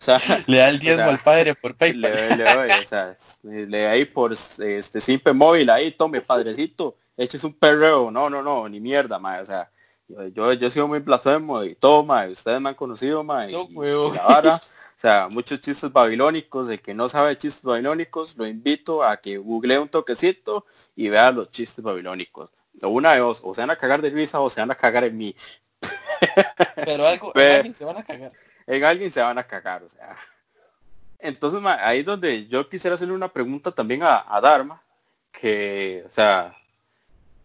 o 0.00 0.04
sea, 0.04 0.20
le 0.46 0.56
da 0.56 0.68
el 0.70 0.80
diezmo 0.80 1.04
al 1.04 1.20
padre 1.20 1.54
por 1.54 1.76
PayPal. 1.76 2.00
Le, 2.00 2.36
le 2.36 2.44
doy, 2.44 2.70
o 2.70 2.88
sea, 2.88 3.16
le 3.42 3.86
ahí 3.86 4.04
por 4.04 4.32
este 4.32 5.00
simple 5.00 5.32
móvil, 5.32 5.70
ahí, 5.70 5.92
tome, 5.92 6.20
padrecito, 6.20 6.96
eches 7.16 7.44
un 7.44 7.52
perreo. 7.52 8.10
No, 8.10 8.28
no, 8.28 8.42
no, 8.42 8.68
ni 8.68 8.80
mierda, 8.80 9.20
man. 9.20 9.40
O 9.40 9.46
sea, 9.46 9.70
yo, 10.08 10.52
yo, 10.54 10.66
he 10.66 10.70
sido 10.70 10.88
muy 10.88 10.98
blasfemo 10.98 11.62
y 11.62 11.76
toma, 11.76 12.26
ustedes 12.26 12.60
me 12.60 12.70
han 12.70 12.74
conocido, 12.74 13.22
man. 13.22 13.52
No, 13.52 13.68
y, 13.70 13.76
o 14.98 15.00
sea, 15.00 15.28
muchos 15.30 15.60
chistes 15.60 15.92
babilónicos, 15.92 16.66
de 16.66 16.80
que 16.80 16.92
no 16.92 17.08
sabe 17.08 17.38
chistes 17.38 17.62
babilónicos, 17.62 18.36
lo 18.36 18.44
invito 18.44 19.04
a 19.04 19.16
que 19.16 19.38
google 19.38 19.78
un 19.78 19.88
toquecito 19.88 20.66
y 20.96 21.08
vea 21.08 21.30
los 21.30 21.52
chistes 21.52 21.84
babilónicos. 21.84 22.50
Una 22.82 23.12
de 23.12 23.20
dos, 23.20 23.40
o 23.44 23.54
se 23.54 23.60
van 23.60 23.70
a 23.70 23.76
cagar 23.76 24.02
de 24.02 24.10
risa 24.10 24.40
o 24.40 24.50
se 24.50 24.60
van 24.60 24.72
a 24.72 24.74
cagar 24.74 25.04
en 25.04 25.16
mí. 25.16 25.36
Pero 26.84 27.06
algo, 27.06 27.32
en 27.36 27.54
alguien 27.54 27.74
se 27.76 27.84
van 27.84 27.96
a 27.96 28.02
cagar. 28.02 28.32
En 28.66 28.84
alguien 28.84 29.12
se 29.12 29.20
van 29.20 29.38
a 29.38 29.44
cagar, 29.44 29.84
o 29.84 29.88
sea. 29.88 30.16
Entonces, 31.20 31.60
ahí 31.80 32.00
es 32.00 32.04
donde 32.04 32.48
yo 32.48 32.68
quisiera 32.68 32.96
hacerle 32.96 33.14
una 33.14 33.32
pregunta 33.32 33.70
también 33.70 34.02
a, 34.02 34.24
a 34.26 34.40
Dharma, 34.40 34.82
que, 35.30 36.04
o 36.08 36.12
sea, 36.12 36.56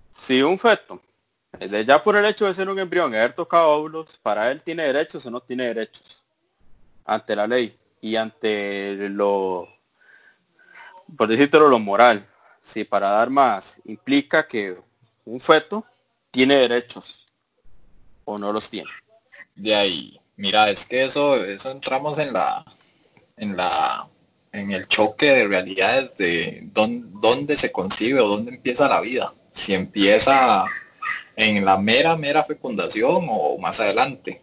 si 0.10 0.42
un 0.42 0.58
feto, 0.58 1.00
ya 1.86 2.02
por 2.02 2.16
el 2.16 2.26
hecho 2.26 2.48
de 2.48 2.56
ser 2.56 2.68
un 2.68 2.80
embrión 2.80 3.14
y 3.14 3.18
haber 3.18 3.34
tocado 3.34 3.70
óvulos, 3.70 4.18
para 4.24 4.50
él 4.50 4.64
tiene 4.64 4.88
derechos 4.88 5.24
o 5.28 5.30
no 5.30 5.40
tiene 5.40 5.66
derechos 5.66 6.23
ante 7.06 7.36
la 7.36 7.48
ley 7.48 7.78
y 8.02 8.16
ante 8.16 9.10
lo, 9.10 9.68
por 11.18 11.28
decirlo, 11.28 11.70
lo 11.70 11.80
moral. 11.80 12.28
Si 12.62 12.84
para 12.84 13.10
dar 13.10 13.30
más 13.30 13.82
implica 13.86 14.48
que 14.48 14.78
un 15.26 15.40
feto 15.40 15.86
tiene 16.32 16.56
derechos 16.56 17.26
o 18.26 18.38
no 18.38 18.52
los 18.54 18.70
tiene. 18.70 18.90
De 19.56 19.76
ahí, 19.76 20.20
mira, 20.38 20.70
es 20.70 20.86
que 20.86 21.04
eso, 21.04 21.44
eso 21.44 21.72
entramos 21.72 22.18
en 22.20 22.34
la, 22.34 22.66
en 23.38 23.56
la, 23.58 24.08
en 24.52 24.72
el 24.72 24.88
choque 24.88 25.28
de 25.32 25.48
realidades 25.48 26.12
de 26.18 26.62
dónde, 26.74 27.08
dónde 27.22 27.58
se 27.58 27.72
concibe 27.72 28.20
o 28.22 28.28
dónde 28.28 28.56
empieza 28.56 28.88
la 28.88 29.02
vida. 29.02 29.34
Si 29.52 29.74
empieza 29.74 30.66
en 31.36 31.64
la 31.66 31.78
mera, 31.78 32.16
mera 32.16 32.44
fecundación 32.44 33.28
o 33.30 33.58
más 33.60 33.80
adelante. 33.80 34.42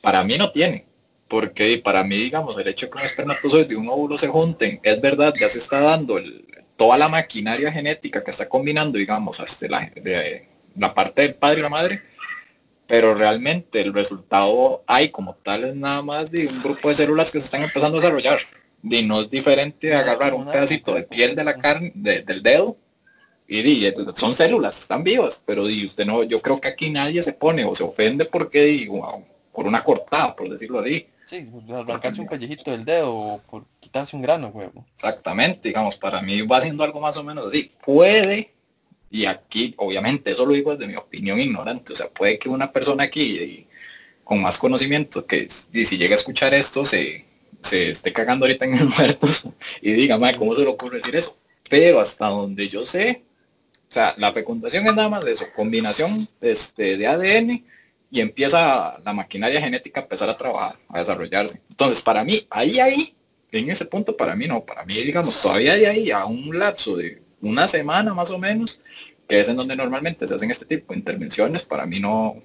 Para 0.00 0.24
mí 0.24 0.36
no 0.36 0.50
tiene 0.50 0.89
porque 1.30 1.80
para 1.82 2.02
mí, 2.02 2.16
digamos, 2.16 2.58
el 2.58 2.66
hecho 2.66 2.86
de 2.86 2.90
que 2.90 2.98
un 2.98 3.04
espermatozoide 3.04 3.72
y 3.72 3.76
un 3.76 3.88
óvulo 3.88 4.18
se 4.18 4.26
junten, 4.26 4.80
es 4.82 5.00
verdad, 5.00 5.32
ya 5.38 5.48
se 5.48 5.58
está 5.58 5.78
dando 5.78 6.20
toda 6.76 6.98
la 6.98 7.08
maquinaria 7.08 7.70
genética 7.70 8.24
que 8.24 8.32
está 8.32 8.48
combinando, 8.48 8.98
digamos, 8.98 9.38
hasta 9.38 9.68
la, 9.68 9.92
de, 9.94 10.48
la 10.76 10.92
parte 10.92 11.22
del 11.22 11.34
padre 11.34 11.60
y 11.60 11.62
la 11.62 11.68
madre, 11.68 12.02
pero 12.88 13.14
realmente 13.14 13.80
el 13.80 13.94
resultado 13.94 14.82
hay 14.88 15.10
como 15.10 15.36
tal 15.36 15.62
es 15.62 15.76
nada 15.76 16.02
más 16.02 16.32
de 16.32 16.48
un 16.48 16.60
grupo 16.64 16.88
de 16.88 16.96
células 16.96 17.30
que 17.30 17.38
se 17.38 17.44
están 17.44 17.62
empezando 17.62 17.98
a 17.98 18.00
desarrollar. 18.00 18.40
Y 18.82 19.02
no 19.02 19.20
es 19.20 19.30
diferente 19.30 19.86
de 19.86 19.94
agarrar 19.94 20.34
un 20.34 20.46
pedacito 20.46 20.94
de 20.94 21.04
piel 21.04 21.36
de 21.36 21.44
la 21.44 21.54
carne, 21.54 21.92
del 21.94 22.42
dedo, 22.42 22.76
Y, 23.46 23.92
son 24.16 24.34
células, 24.34 24.80
están 24.80 25.04
vivas, 25.04 25.44
pero 25.46 25.62
usted 25.62 26.04
no, 26.06 26.24
yo 26.24 26.40
creo 26.40 26.60
que 26.60 26.68
aquí 26.68 26.90
nadie 26.90 27.22
se 27.22 27.32
pone 27.32 27.64
o 27.64 27.76
se 27.76 27.84
ofende 27.84 28.24
porque 28.24 28.64
digo, 28.64 29.24
por 29.52 29.68
una 29.68 29.84
cortada, 29.84 30.34
por 30.34 30.48
decirlo 30.48 30.80
así. 30.80 31.06
Sí, 31.30 31.48
arrancarse 31.72 32.20
un 32.20 32.26
pellejito 32.26 32.72
del 32.72 32.84
dedo 32.84 33.14
o 33.14 33.38
por 33.42 33.64
quitarse 33.78 34.16
un 34.16 34.22
grano, 34.22 34.48
huevo. 34.48 34.84
Exactamente, 34.96 35.68
digamos, 35.68 35.96
para 35.96 36.20
mí 36.22 36.42
va 36.42 36.56
haciendo 36.56 36.82
algo 36.82 37.00
más 37.00 37.16
o 37.16 37.22
menos 37.22 37.46
así. 37.46 37.70
Puede, 37.86 38.52
y 39.12 39.26
aquí, 39.26 39.72
obviamente, 39.76 40.32
eso 40.32 40.44
lo 40.44 40.54
digo 40.54 40.74
desde 40.74 40.88
mi 40.88 40.96
opinión 40.96 41.38
ignorante, 41.38 41.92
o 41.92 41.96
sea, 41.96 42.08
puede 42.08 42.36
que 42.36 42.48
una 42.48 42.72
persona 42.72 43.04
aquí 43.04 43.64
con 44.24 44.42
más 44.42 44.58
conocimiento, 44.58 45.24
que 45.24 45.48
si 45.48 45.96
llega 45.96 46.16
a 46.16 46.18
escuchar 46.18 46.52
esto, 46.52 46.84
se, 46.84 47.24
se 47.62 47.92
esté 47.92 48.12
cagando 48.12 48.46
ahorita 48.46 48.64
en 48.64 48.74
el 48.74 48.88
muerto 48.98 49.28
y 49.80 49.92
diga, 49.92 50.18
madre, 50.18 50.36
¿cómo 50.36 50.56
se 50.56 50.62
le 50.62 50.66
ocurre 50.66 50.96
decir 50.96 51.14
eso? 51.14 51.36
Pero 51.68 52.00
hasta 52.00 52.26
donde 52.26 52.68
yo 52.68 52.84
sé, 52.86 53.22
o 53.88 53.92
sea, 53.92 54.16
la 54.18 54.32
fecundación 54.32 54.84
es 54.84 54.94
nada 54.96 55.08
más 55.08 55.24
de 55.24 55.30
eso, 55.30 55.44
combinación 55.54 56.28
este, 56.40 56.96
de 56.96 57.06
ADN 57.06 57.64
y 58.10 58.20
empieza 58.20 58.98
la 59.04 59.12
maquinaria 59.12 59.60
genética 59.60 60.00
a 60.00 60.02
empezar 60.02 60.28
a 60.28 60.36
trabajar, 60.36 60.76
a 60.88 60.98
desarrollarse. 60.98 61.60
Entonces, 61.70 62.02
para 62.02 62.24
mí, 62.24 62.46
ahí, 62.50 62.80
ahí, 62.80 63.14
en 63.52 63.70
ese 63.70 63.84
punto, 63.84 64.16
para 64.16 64.34
mí 64.34 64.48
no, 64.48 64.60
para 64.64 64.84
mí, 64.84 64.94
digamos, 64.94 65.40
todavía 65.40 65.74
hay 65.74 65.84
ahí 65.84 66.10
a 66.10 66.24
un 66.24 66.58
lapso 66.58 66.96
de 66.96 67.22
una 67.40 67.68
semana 67.68 68.12
más 68.12 68.30
o 68.30 68.38
menos, 68.38 68.80
que 69.28 69.40
es 69.40 69.48
en 69.48 69.56
donde 69.56 69.76
normalmente 69.76 70.26
se 70.26 70.34
hacen 70.34 70.50
este 70.50 70.66
tipo 70.66 70.92
de 70.92 70.98
intervenciones, 70.98 71.62
para 71.62 71.86
mí 71.86 72.00
no, 72.00 72.36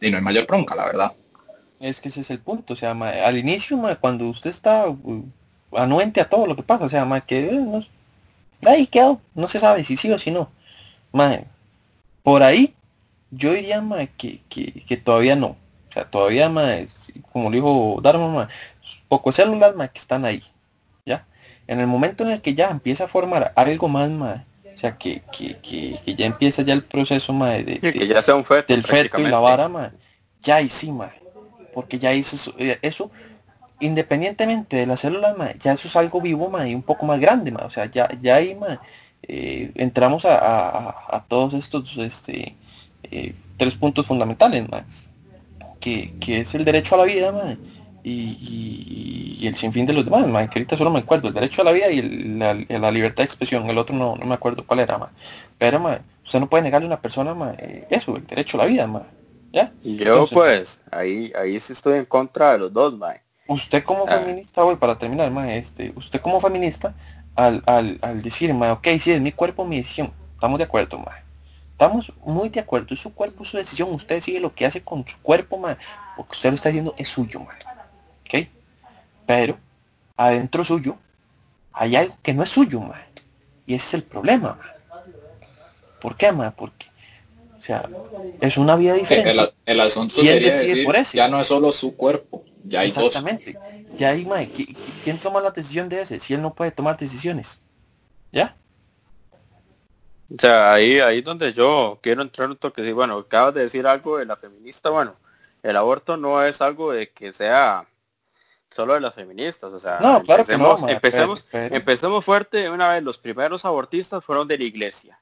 y 0.00 0.10
no 0.10 0.18
hay 0.18 0.22
mayor 0.22 0.46
bronca, 0.46 0.74
la 0.74 0.86
verdad. 0.86 1.12
Es 1.80 2.00
que 2.00 2.08
ese 2.08 2.20
es 2.20 2.30
el 2.30 2.38
punto, 2.38 2.74
o 2.74 2.76
sea, 2.76 2.92
al 2.92 3.38
inicio, 3.38 3.78
cuando 4.00 4.28
usted 4.28 4.50
está 4.50 4.88
uh, 4.88 5.24
anuente 5.72 6.20
a 6.20 6.28
todo 6.28 6.46
lo 6.46 6.56
que 6.56 6.62
pasa, 6.62 6.84
o 6.84 6.88
sea, 6.88 7.20
que 7.26 7.46
eh, 7.46 7.52
no, 7.52 7.82
ahí 8.70 8.86
quedó, 8.86 9.20
no 9.34 9.48
se 9.48 9.58
sabe 9.58 9.82
si 9.84 9.96
sí 9.96 10.10
o 10.10 10.18
si 10.18 10.30
no. 10.30 10.50
por 12.22 12.42
ahí 12.42 12.75
yo 13.30 13.52
diría 13.52 13.80
más 13.80 14.08
que, 14.16 14.40
que, 14.48 14.96
todavía 14.96 15.36
no. 15.36 15.56
O 15.88 15.92
sea, 15.92 16.04
todavía 16.04 16.48
más, 16.48 16.86
como 17.32 17.50
dijo 17.50 18.00
Dharma, 18.02 18.28
más, 18.28 18.48
pocos 19.08 19.34
células 19.34 19.74
más 19.74 19.90
que 19.90 19.98
están 19.98 20.24
ahí. 20.24 20.42
¿Ya? 21.04 21.26
En 21.66 21.80
el 21.80 21.86
momento 21.86 22.24
en 22.24 22.30
el 22.30 22.40
que 22.40 22.54
ya 22.54 22.70
empieza 22.70 23.04
a 23.04 23.08
formar 23.08 23.52
algo 23.56 23.88
más, 23.88 24.10
más 24.10 24.40
o 24.76 24.78
sea, 24.78 24.98
que, 24.98 25.22
que, 25.32 25.98
ya 26.18 26.26
empieza 26.26 26.60
ya 26.60 26.74
el 26.74 26.84
proceso 26.84 27.32
más 27.32 27.64
de, 27.64 27.80
que 27.80 28.06
ya 28.06 28.22
sea 28.22 28.34
un 28.34 28.44
feto, 28.44 28.74
del 28.74 28.84
feto 28.84 29.18
y 29.18 29.24
la 29.24 29.38
vara, 29.38 29.70
más, 29.70 29.90
ya 30.42 30.56
ahí 30.56 30.68
sí, 30.68 30.92
más. 30.92 31.12
Porque 31.72 31.98
ya 31.98 32.12
hizo 32.12 32.54
eh, 32.58 32.78
eso, 32.82 33.10
independientemente 33.80 34.76
de 34.76 34.86
las 34.86 35.00
células, 35.00 35.34
más, 35.38 35.58
ya 35.60 35.72
eso 35.72 35.88
es 35.88 35.96
algo 35.96 36.20
vivo, 36.20 36.50
más, 36.50 36.66
y 36.66 36.74
un 36.74 36.82
poco 36.82 37.06
más 37.06 37.18
grande, 37.18 37.50
más. 37.52 37.64
O 37.64 37.70
sea, 37.70 37.86
ya, 37.86 38.06
ya 38.20 38.36
ahí, 38.36 38.54
más, 38.54 38.78
eh, 39.22 39.72
entramos 39.76 40.26
a, 40.26 40.36
a, 40.36 41.16
a, 41.16 41.24
todos 41.26 41.54
estos, 41.54 41.96
este, 41.96 42.54
eh, 43.10 43.34
tres 43.56 43.74
puntos 43.74 44.06
fundamentales, 44.06 44.64
que, 45.80 46.12
es 46.26 46.54
el 46.54 46.64
derecho 46.64 46.94
a 46.94 46.98
la 46.98 47.04
vida, 47.04 47.56
y, 48.02 49.46
el 49.46 49.56
sinfín 49.56 49.86
de 49.86 49.92
los 49.92 50.04
demás, 50.04 50.24
que 50.48 50.58
ahorita 50.58 50.76
solo 50.76 50.90
me 50.90 50.98
acuerdo, 51.00 51.28
el 51.28 51.34
derecho 51.34 51.62
a 51.62 51.64
la 51.64 51.72
vida 51.72 51.88
y 51.88 52.02
la, 52.02 52.90
libertad 52.90 53.18
de 53.18 53.24
expresión, 53.24 53.68
el 53.70 53.78
otro 53.78 53.94
no, 53.94 54.16
no 54.16 54.26
me 54.26 54.34
acuerdo 54.34 54.66
cuál 54.66 54.80
era, 54.80 54.98
pero 55.58 55.80
usted 56.24 56.40
no 56.40 56.48
puede 56.48 56.64
negarle 56.64 56.86
a 56.86 56.88
una 56.88 57.00
persona 57.00 57.54
eh, 57.58 57.86
eso, 57.90 58.16
el 58.16 58.26
derecho 58.26 58.60
a 58.60 58.64
la 58.64 58.66
vida, 58.66 58.88
¿ya? 59.52 59.72
Yo 59.84 60.26
pues, 60.32 60.80
ahí, 60.90 61.32
ahí 61.40 61.60
sí 61.60 61.72
estoy 61.72 61.98
en 61.98 62.04
contra 62.04 62.52
de 62.52 62.58
los 62.58 62.72
dos, 62.72 62.94
Usted 63.48 63.84
como 63.84 64.04
ah. 64.08 64.18
feminista, 64.18 64.62
voy 64.64 64.74
para 64.74 64.98
terminar, 64.98 65.30
este, 65.50 65.92
usted 65.94 66.20
como 66.20 66.40
feminista, 66.40 66.94
al, 67.36 67.62
al, 67.66 67.98
al 68.02 68.22
decir, 68.22 68.50
ok, 68.50 68.88
si 69.00 69.12
es 69.12 69.20
mi 69.20 69.30
cuerpo, 69.30 69.64
mi 69.64 69.76
decisión, 69.76 70.12
estamos 70.34 70.58
de 70.58 70.64
acuerdo, 70.64 70.98
ma. 70.98 71.25
Estamos 71.78 72.10
muy 72.24 72.48
de 72.48 72.60
acuerdo, 72.60 72.94
es 72.94 73.00
su 73.00 73.12
cuerpo, 73.12 73.44
su 73.44 73.58
decisión, 73.58 73.92
usted 73.92 74.22
sigue 74.22 74.40
lo 74.40 74.54
que 74.54 74.64
hace 74.64 74.82
con 74.82 75.06
su 75.06 75.18
cuerpo, 75.18 75.58
man, 75.58 75.76
porque 76.16 76.32
usted 76.32 76.48
lo 76.48 76.54
está 76.54 76.70
haciendo 76.70 76.94
es 76.96 77.06
suyo, 77.06 77.40
man. 77.40 77.54
¿Ok? 78.22 78.48
Pero, 79.26 79.58
adentro 80.16 80.64
suyo, 80.64 80.96
hay 81.74 81.96
algo 81.96 82.16
que 82.22 82.32
no 82.32 82.42
es 82.42 82.48
suyo, 82.48 82.80
man. 82.80 83.02
Y 83.66 83.74
ese 83.74 83.88
es 83.88 83.94
el 83.94 84.04
problema, 84.04 84.58
man. 84.58 85.04
¿Por 86.00 86.16
qué, 86.16 86.32
man? 86.32 86.54
Porque, 86.56 86.86
o 87.58 87.60
sea, 87.60 87.86
es 88.40 88.56
una 88.56 88.76
vida 88.76 88.94
diferente. 88.94 89.32
El, 89.32 89.52
el 89.66 89.80
asunto 89.82 90.14
sería 90.14 90.56
decir, 90.56 90.82
por 90.82 90.96
eso? 90.96 91.12
ya 91.12 91.28
no 91.28 91.38
es 91.38 91.46
solo 91.46 91.72
su 91.72 91.94
cuerpo, 91.94 92.42
ya 92.64 92.80
hay 92.80 92.88
Exactamente. 92.88 93.54
Ya 93.98 94.12
hay, 94.12 94.24
man, 94.24 94.50
¿quién 95.04 95.18
toma 95.18 95.42
la 95.42 95.50
decisión 95.50 95.90
de 95.90 96.00
ese? 96.00 96.20
Si 96.20 96.32
él 96.32 96.40
no 96.40 96.54
puede 96.54 96.70
tomar 96.70 96.96
decisiones. 96.96 97.60
¿Ya? 98.32 98.56
O 100.32 100.40
sea, 100.40 100.72
ahí, 100.72 100.98
ahí 100.98 101.22
donde 101.22 101.52
yo 101.52 101.98
quiero 102.02 102.22
entrar 102.22 102.48
un 102.48 102.56
toque, 102.56 102.92
bueno, 102.92 103.16
acabas 103.16 103.54
de 103.54 103.62
decir 103.62 103.86
algo 103.86 104.18
de 104.18 104.26
la 104.26 104.36
feminista, 104.36 104.90
bueno, 104.90 105.16
el 105.62 105.76
aborto 105.76 106.16
no 106.16 106.42
es 106.42 106.60
algo 106.60 106.92
de 106.92 107.10
que 107.10 107.32
sea 107.32 107.86
solo 108.74 108.94
de 108.94 109.00
las 109.00 109.14
feministas, 109.14 109.72
o 109.72 109.80
sea, 109.80 109.98
no, 110.00 110.22
claro 110.22 110.42
empecemos, 110.42 110.76
que 110.76 110.82
no, 110.82 110.88
empecemos, 110.88 111.46
empecemos 111.52 112.24
fuerte, 112.24 112.68
una 112.68 112.92
vez 112.92 113.02
los 113.02 113.18
primeros 113.18 113.64
abortistas 113.64 114.22
fueron 114.24 114.46
de 114.48 114.58
la 114.58 114.64
iglesia. 114.64 115.18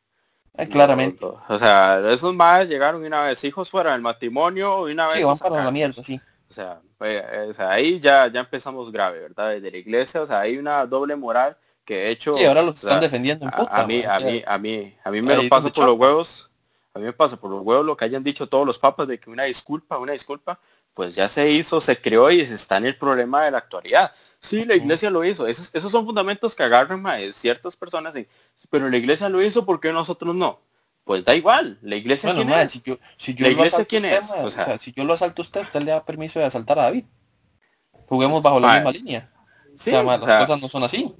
Eh, 0.57 0.69
claramente. 0.69 1.25
o 1.25 1.59
sea, 1.59 2.01
esos 2.11 2.35
más 2.35 2.67
llegaron 2.69 3.05
una 3.05 3.25
vez 3.25 3.43
hijos 3.45 3.71
fuera 3.71 3.93
del 3.93 4.03
matrimonio 4.03 4.89
y 4.89 4.93
una 4.93 5.09
vez. 5.09 5.19
Sí, 5.19 5.25
van 5.25 5.39
para 5.39 5.65
la 5.65 5.71
mierda, 5.71 6.03
sí. 6.03 6.21
O 6.49 6.53
sea, 6.53 6.81
pues, 6.97 7.25
o 7.51 7.55
sea, 7.55 7.73
ahí 7.73 8.01
ya, 8.01 8.29
ya 8.29 8.41
empezamos 8.41 8.91
grave, 8.93 9.21
¿verdad? 9.21 9.51
Desde 9.51 9.71
la 9.71 9.77
iglesia, 9.77 10.23
o 10.23 10.27
sea, 10.27 10.41
hay 10.41 10.57
una 10.57 10.87
doble 10.87 11.17
moral 11.17 11.57
que 11.85 11.97
de 11.97 12.11
hecho 12.11 12.37
sí, 12.37 12.45
ahora 12.45 12.62
los 12.62 12.76
están 12.76 13.01
defendiendo 13.01 13.45
en 13.45 13.51
puta, 13.51 13.82
a, 13.82 13.87
mí 13.87 14.03
a 14.05 14.18
mí 14.20 14.43
a 14.47 14.59
mí 14.59 14.97
a 15.05 15.11
mí 15.11 15.22
me 15.22 15.37
lo 15.37 15.49
paso 15.49 15.72
por 15.72 15.87
los 15.87 15.97
huevos 15.97 16.51
a 16.95 16.99
mí 16.99 17.05
me 17.05 17.12
pasa 17.12 17.37
por 17.37 17.51
los 17.51 17.61
huevos 17.62 17.85
lo 17.85 17.97
que 17.97 18.05
hayan 18.05 18.24
dicho 18.24 18.49
todos 18.49 18.66
los 18.66 18.78
papas 18.78 19.07
de 19.07 19.18
que 19.20 19.30
una 19.30 19.45
disculpa 19.45 19.99
una 19.99 20.12
disculpa 20.12 20.59
pues 20.95 21.14
ya 21.14 21.28
se 21.28 21.51
hizo 21.51 21.80
se 21.80 22.01
creó 22.01 22.30
y 22.30 22.41
está 22.41 22.78
en 22.78 22.87
el 22.87 22.97
problema 22.97 23.45
de 23.45 23.51
la 23.51 23.59
actualidad 23.59 24.12
sí 24.41 24.64
la 24.64 24.74
iglesia 24.74 25.11
lo 25.11 25.24
hizo 25.24 25.47
esos, 25.47 25.70
esos 25.74 25.93
son 25.93 26.07
fundamentos 26.07 26.55
que 26.55 26.62
agarran 26.62 27.05
ciertas 27.32 27.76
personas 27.76 28.14
pero 28.70 28.89
la 28.89 28.97
iglesia 28.97 29.28
lo 29.28 29.43
hizo 29.43 29.66
porque 29.66 29.93
nosotros 29.93 30.35
no 30.35 30.61
pues 31.05 31.22
da 31.22 31.35
igual, 31.35 31.78
la 31.82 31.97
iglesia 31.97 32.35
quién 32.35 32.49
es. 32.49 32.70
Si 32.70 32.80
yo, 32.80 32.99
si 33.18 33.35
yo 33.35 33.45
la 33.45 33.53
iglesia 33.53 33.85
quién 33.85 34.07
es. 34.07 34.30
o, 34.30 34.51
sea, 34.51 34.78
si 34.78 34.91
yo 34.91 35.05
lo 35.05 35.12
asalto 35.12 35.43
a 35.43 35.45
usted, 35.45 35.61
usted 35.61 35.82
le 35.82 35.91
da 35.91 36.03
permiso 36.03 36.39
de 36.39 36.47
asaltar 36.47 36.78
a 36.78 36.85
David. 36.85 37.05
Juguemos 38.09 38.43
bajo 38.43 38.59
la 38.59 38.76
misma 38.76 38.91
línea. 38.91 39.30
Sí, 39.76 39.91
o 39.91 40.03
sea, 40.03 40.03
las 40.03 40.47
cosas 40.47 40.62
no 40.62 40.68
son 40.70 40.82
así 40.82 41.14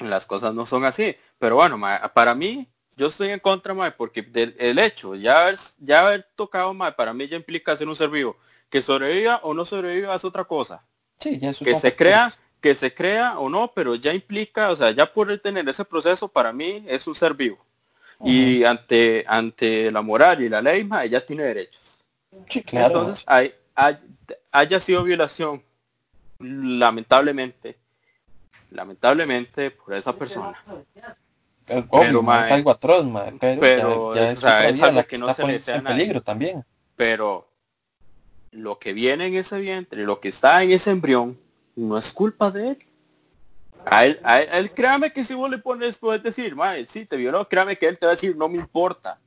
las 0.00 0.26
cosas 0.26 0.54
no 0.54 0.66
son 0.66 0.84
así. 0.84 1.16
Pero 1.38 1.56
bueno, 1.56 1.80
para 2.14 2.34
mí, 2.34 2.68
yo 2.96 3.08
estoy 3.08 3.30
en 3.30 3.40
contra, 3.40 3.74
porque 3.96 4.26
el 4.58 4.78
hecho, 4.78 5.14
ya 5.14 5.42
haber, 5.42 5.58
ya 5.78 6.06
haber 6.06 6.28
tocado, 6.34 6.74
para 6.96 7.12
mí 7.12 7.28
ya 7.28 7.36
implica 7.36 7.76
ser 7.76 7.88
un 7.88 7.96
ser 7.96 8.10
vivo. 8.10 8.36
Que 8.68 8.82
sobreviva 8.82 9.40
o 9.42 9.54
no 9.54 9.64
sobreviva 9.64 10.14
es 10.14 10.24
otra 10.24 10.44
cosa. 10.44 10.84
Sí, 11.20 11.40
que 11.40 11.74
se 11.74 11.94
crea, 11.94 12.32
que 12.60 12.74
se 12.74 12.92
crea 12.92 13.38
o 13.38 13.48
no, 13.48 13.72
pero 13.74 13.94
ya 13.94 14.12
implica, 14.12 14.70
o 14.70 14.76
sea, 14.76 14.90
ya 14.90 15.06
por 15.06 15.36
tener 15.38 15.68
ese 15.68 15.84
proceso, 15.84 16.28
para 16.28 16.52
mí 16.52 16.84
es 16.86 17.06
un 17.06 17.14
ser 17.14 17.34
vivo. 17.34 17.64
Y 18.24 18.64
ante, 18.64 19.24
ante 19.28 19.92
la 19.92 20.00
moral 20.00 20.42
y 20.42 20.48
la 20.48 20.62
ley, 20.62 20.88
ella 21.02 21.24
tiene 21.24 21.42
derechos. 21.42 22.02
Sí, 22.48 22.62
claro. 22.62 23.00
Entonces, 23.00 23.24
hay, 23.26 23.54
haya 24.50 24.80
sido 24.80 25.04
violación, 25.04 25.62
lamentablemente, 26.38 27.78
lamentablemente 28.70 29.70
por 29.70 29.94
esa 29.94 30.14
persona. 30.14 30.56
pero, 31.66 32.22
es 32.22 32.50
algo 32.52 32.70
atroz, 32.70 33.06
pero, 33.60 34.14
es 34.14 34.44
algo 34.44 35.04
que, 35.04 35.18
no 35.18 35.34
se 35.34 35.46
le 35.46 35.60
peligro 35.60 36.22
también. 36.22 36.64
Pero 36.96 37.50
lo 38.50 38.78
que 38.78 38.92
viene 38.92 39.26
en 39.26 39.34
ese 39.34 39.60
vientre, 39.60 40.04
lo 40.04 40.20
que 40.20 40.28
está 40.28 40.62
en 40.62 40.70
ese 40.70 40.90
embrión, 40.90 41.38
no 41.74 41.98
es 41.98 42.12
culpa 42.12 42.50
de 42.50 42.70
él. 42.70 42.86
A 43.88 44.04
él, 44.04 44.20
a 44.24 44.40
él, 44.40 44.72
créame 44.72 45.12
que 45.12 45.22
si 45.22 45.34
vos 45.34 45.48
le 45.48 45.58
pones, 45.58 45.98
puedes 45.98 46.22
decir, 46.22 46.56
madre, 46.56 46.86
sí, 46.88 47.06
te 47.06 47.16
violó, 47.16 47.48
créame 47.48 47.78
que 47.78 47.86
él 47.86 47.98
te 47.98 48.06
va 48.06 48.12
a 48.12 48.14
decir, 48.16 48.36
no 48.36 48.48
me 48.48 48.56
importa. 48.56 49.20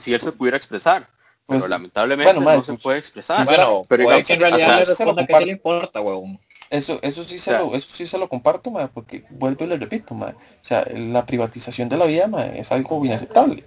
Si 0.00 0.12
él 0.12 0.20
se 0.20 0.32
pudiera 0.32 0.56
expresar. 0.56 1.08
Pero 1.46 1.60
pues, 1.60 1.70
lamentablemente 1.70 2.34
no 2.34 2.64
se 2.64 2.74
puede 2.74 2.98
expresar. 2.98 3.44
Bueno, 3.44 3.84
pero 3.88 4.04
digamos, 4.04 4.26
que 4.26 4.32
en 4.34 4.40
realidad 4.40 4.78
le 4.78 4.84
responda 4.84 5.26
que 5.26 5.34
sí 5.34 5.44
le 5.44 5.52
importa, 5.52 6.00
huevón. 6.00 6.40
Eso, 6.70 6.98
eso 7.02 7.22
sí 7.22 7.38
se 7.38 7.52
lo, 7.52 7.74
eso 7.74 7.88
sí 7.92 8.06
se 8.06 8.16
lo 8.16 8.30
comparto, 8.30 8.70
ma, 8.70 8.88
porque 8.88 9.24
vuelvo 9.28 9.64
y 9.64 9.68
le 9.68 9.76
repito, 9.76 10.14
ma, 10.14 10.28
o 10.28 10.64
sea, 10.64 10.86
la 10.94 11.26
privatización 11.26 11.90
de 11.90 11.98
la 11.98 12.06
vida, 12.06 12.28
ma, 12.28 12.46
es 12.46 12.72
algo 12.72 13.04
inaceptable. 13.04 13.64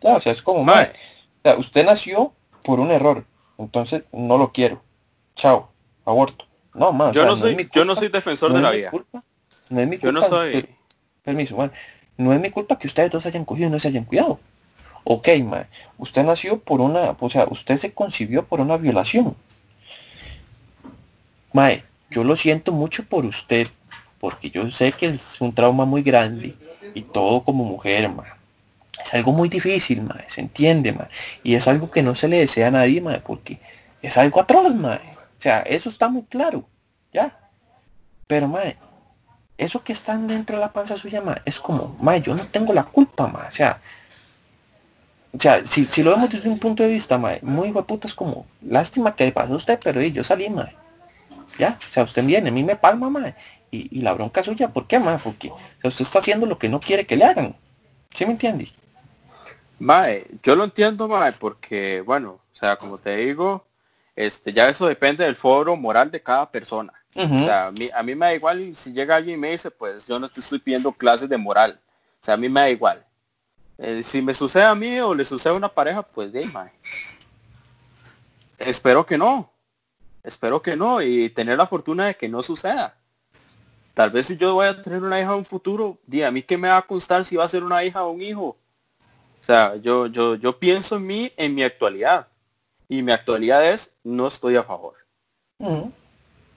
Ya, 0.00 0.16
o 0.16 0.20
sea, 0.20 0.32
es 0.32 0.42
como, 0.42 0.64
ma, 0.64 0.82
o 0.82 1.40
sea, 1.44 1.56
usted 1.56 1.84
nació 1.84 2.34
por 2.64 2.80
un 2.80 2.90
error, 2.90 3.24
entonces 3.58 4.02
no 4.10 4.38
lo 4.38 4.52
quiero. 4.52 4.82
Chao, 5.36 5.70
aborto. 6.04 6.46
No, 6.74 6.92
ma, 6.92 7.12
yo, 7.12 7.24
no, 7.26 7.36
soy, 7.36 7.68
yo 7.72 7.84
no 7.84 7.94
soy 7.94 8.08
defensor 8.08 8.52
de 8.52 8.60
la 8.60 8.70
vida. 8.72 8.90
Culpa, 8.90 9.22
no 9.70 9.80
es 9.80 9.86
mi 9.86 9.98
culpa. 9.98 10.06
Yo 10.06 10.12
no 10.20 10.26
soy. 10.26 10.68
permiso, 11.22 11.54
bueno, 11.54 11.72
no 12.16 12.32
es 12.32 12.40
mi 12.40 12.50
culpa 12.50 12.76
que 12.76 12.88
ustedes 12.88 13.10
dos 13.12 13.24
hayan 13.26 13.44
cogido 13.44 13.68
y 13.68 13.70
no 13.70 13.78
se 13.78 13.86
hayan 13.86 14.04
cuidado. 14.04 14.40
Ok, 15.10 15.26
ma, 15.42 15.66
usted 15.96 16.22
nació 16.22 16.58
por 16.58 16.82
una, 16.82 17.16
o 17.18 17.30
sea, 17.30 17.46
usted 17.48 17.78
se 17.78 17.94
concibió 17.94 18.44
por 18.44 18.60
una 18.60 18.76
violación. 18.76 19.34
Mae, 21.54 21.82
yo 22.10 22.24
lo 22.24 22.36
siento 22.36 22.72
mucho 22.72 23.04
por 23.04 23.24
usted, 23.24 23.68
porque 24.20 24.50
yo 24.50 24.70
sé 24.70 24.92
que 24.92 25.06
es 25.06 25.40
un 25.40 25.54
trauma 25.54 25.86
muy 25.86 26.02
grande 26.02 26.54
y 26.92 27.00
todo 27.00 27.42
como 27.42 27.64
mujer, 27.64 28.10
ma. 28.10 28.24
Es 29.02 29.14
algo 29.14 29.32
muy 29.32 29.48
difícil, 29.48 30.02
ma, 30.02 30.20
se 30.28 30.42
entiende, 30.42 30.92
ma. 30.92 31.08
Y 31.42 31.54
es 31.54 31.66
algo 31.68 31.90
que 31.90 32.02
no 32.02 32.14
se 32.14 32.28
le 32.28 32.40
desea 32.40 32.68
a 32.68 32.72
nadie, 32.72 33.00
ma, 33.00 33.18
porque 33.20 33.60
es 34.02 34.18
algo 34.18 34.42
atroz, 34.42 34.74
ma. 34.74 35.00
O 35.38 35.40
sea, 35.40 35.60
eso 35.62 35.88
está 35.88 36.10
muy 36.10 36.24
claro, 36.24 36.68
¿ya? 37.14 37.34
Pero, 38.26 38.46
ma, 38.46 38.60
eso 39.56 39.82
que 39.82 39.94
están 39.94 40.26
dentro 40.28 40.56
de 40.56 40.60
la 40.60 40.72
panza 40.74 40.98
suya, 40.98 41.22
ma, 41.22 41.40
es 41.46 41.58
como, 41.58 41.96
ma, 41.98 42.18
yo 42.18 42.34
no 42.34 42.46
tengo 42.48 42.74
la 42.74 42.84
culpa, 42.84 43.26
ma. 43.26 43.46
O 43.48 43.50
sea, 43.50 43.80
o 45.32 45.38
sea, 45.38 45.64
si, 45.64 45.84
si 45.86 46.02
lo 46.02 46.10
vemos 46.12 46.30
desde 46.30 46.48
un 46.48 46.58
punto 46.58 46.82
de 46.82 46.88
vista, 46.88 47.18
ma, 47.18 47.32
muy 47.42 47.70
guaputa, 47.70 48.08
es 48.08 48.14
como, 48.14 48.46
lástima 48.62 49.14
que 49.14 49.26
le 49.26 49.32
pasó 49.32 49.52
a 49.52 49.56
usted, 49.56 49.78
pero 49.82 50.00
yo 50.00 50.24
salí, 50.24 50.48
ma. 50.48 50.70
Ya, 51.58 51.78
o 51.88 51.92
sea, 51.92 52.04
usted 52.04 52.24
viene, 52.24 52.48
a 52.48 52.52
mí 52.52 52.62
me 52.62 52.76
palma, 52.76 53.10
ma, 53.10 53.34
y, 53.70 54.00
la 54.00 54.14
bronca 54.14 54.42
suya, 54.42 54.72
¿por 54.72 54.86
qué, 54.86 54.98
ma? 54.98 55.18
Porque 55.18 55.52
usted 55.82 56.02
está 56.02 56.20
haciendo 56.20 56.46
lo 56.46 56.58
que 56.58 56.68
no 56.68 56.80
quiere 56.80 57.06
que 57.06 57.16
le 57.16 57.24
hagan. 57.24 57.54
¿Sí 58.10 58.24
me 58.24 58.32
entiende? 58.32 58.70
Mae, 59.78 60.26
yo 60.42 60.56
lo 60.56 60.64
entiendo, 60.64 61.08
mae, 61.08 61.32
porque, 61.32 62.02
bueno, 62.06 62.40
o 62.52 62.56
sea, 62.56 62.76
como 62.76 62.98
te 62.98 63.16
digo, 63.16 63.66
este, 64.16 64.52
ya 64.52 64.68
eso 64.68 64.86
depende 64.86 65.24
del 65.24 65.36
foro 65.36 65.76
moral 65.76 66.10
de 66.10 66.22
cada 66.22 66.50
persona. 66.50 66.92
O 67.14 67.44
sea, 67.44 67.66
a 67.66 67.72
mí, 67.72 67.90
a 67.92 68.02
mí 68.04 68.14
me 68.14 68.26
da 68.26 68.34
igual 68.34 68.76
si 68.76 68.92
llega 68.92 69.16
alguien 69.16 69.38
y 69.38 69.40
me 69.40 69.50
dice, 69.50 69.72
pues 69.72 70.06
yo 70.06 70.20
no 70.20 70.28
te 70.28 70.38
estoy 70.38 70.60
pidiendo 70.60 70.92
clases 70.92 71.28
de 71.28 71.36
moral. 71.36 71.80
O 72.20 72.24
sea, 72.24 72.34
a 72.34 72.36
mí 72.36 72.48
me 72.48 72.60
da 72.60 72.70
igual. 72.70 73.04
Eh, 73.78 74.02
si 74.02 74.20
me 74.20 74.34
sucede 74.34 74.64
a 74.64 74.74
mí 74.74 74.98
o 74.98 75.14
le 75.14 75.24
sucede 75.24 75.52
a 75.52 75.56
una 75.56 75.68
pareja, 75.68 76.02
pues 76.02 76.32
de. 76.32 76.50
Espero 78.58 79.06
que 79.06 79.16
no. 79.16 79.52
Espero 80.22 80.60
que 80.60 80.76
no. 80.76 81.00
Y 81.00 81.30
tener 81.30 81.56
la 81.56 81.66
fortuna 81.66 82.06
de 82.06 82.16
que 82.16 82.28
no 82.28 82.42
suceda. 82.42 82.98
Tal 83.94 84.10
vez 84.10 84.26
si 84.26 84.36
yo 84.36 84.54
voy 84.54 84.66
a 84.66 84.82
tener 84.82 85.02
una 85.02 85.20
hija 85.20 85.32
en 85.32 85.38
un 85.38 85.44
futuro, 85.44 85.98
di 86.06 86.22
a 86.22 86.30
mí 86.30 86.42
que 86.42 86.58
me 86.58 86.68
va 86.68 86.78
a 86.78 86.82
constar 86.82 87.24
si 87.24 87.36
va 87.36 87.44
a 87.44 87.48
ser 87.48 87.64
una 87.64 87.82
hija 87.84 88.04
o 88.04 88.10
un 88.10 88.20
hijo. 88.20 88.56
O 89.40 89.44
sea, 89.44 89.76
yo, 89.76 90.06
yo, 90.06 90.34
yo 90.34 90.58
pienso 90.58 90.96
en 90.96 91.06
mí, 91.06 91.32
en 91.36 91.54
mi 91.54 91.62
actualidad. 91.62 92.28
Y 92.88 93.02
mi 93.02 93.12
actualidad 93.12 93.64
es, 93.70 93.92
no 94.02 94.26
estoy 94.28 94.56
a 94.56 94.62
favor. 94.62 94.94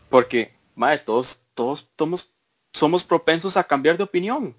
Porque, 0.09 0.53
madre, 0.76 0.99
todos, 0.99 1.41
todos 1.53 1.88
somos, 1.97 2.30
somos 2.74 3.03
propensos 3.03 3.57
a 3.57 3.63
cambiar 3.63 3.97
de 3.97 4.03
opinión. 4.03 4.55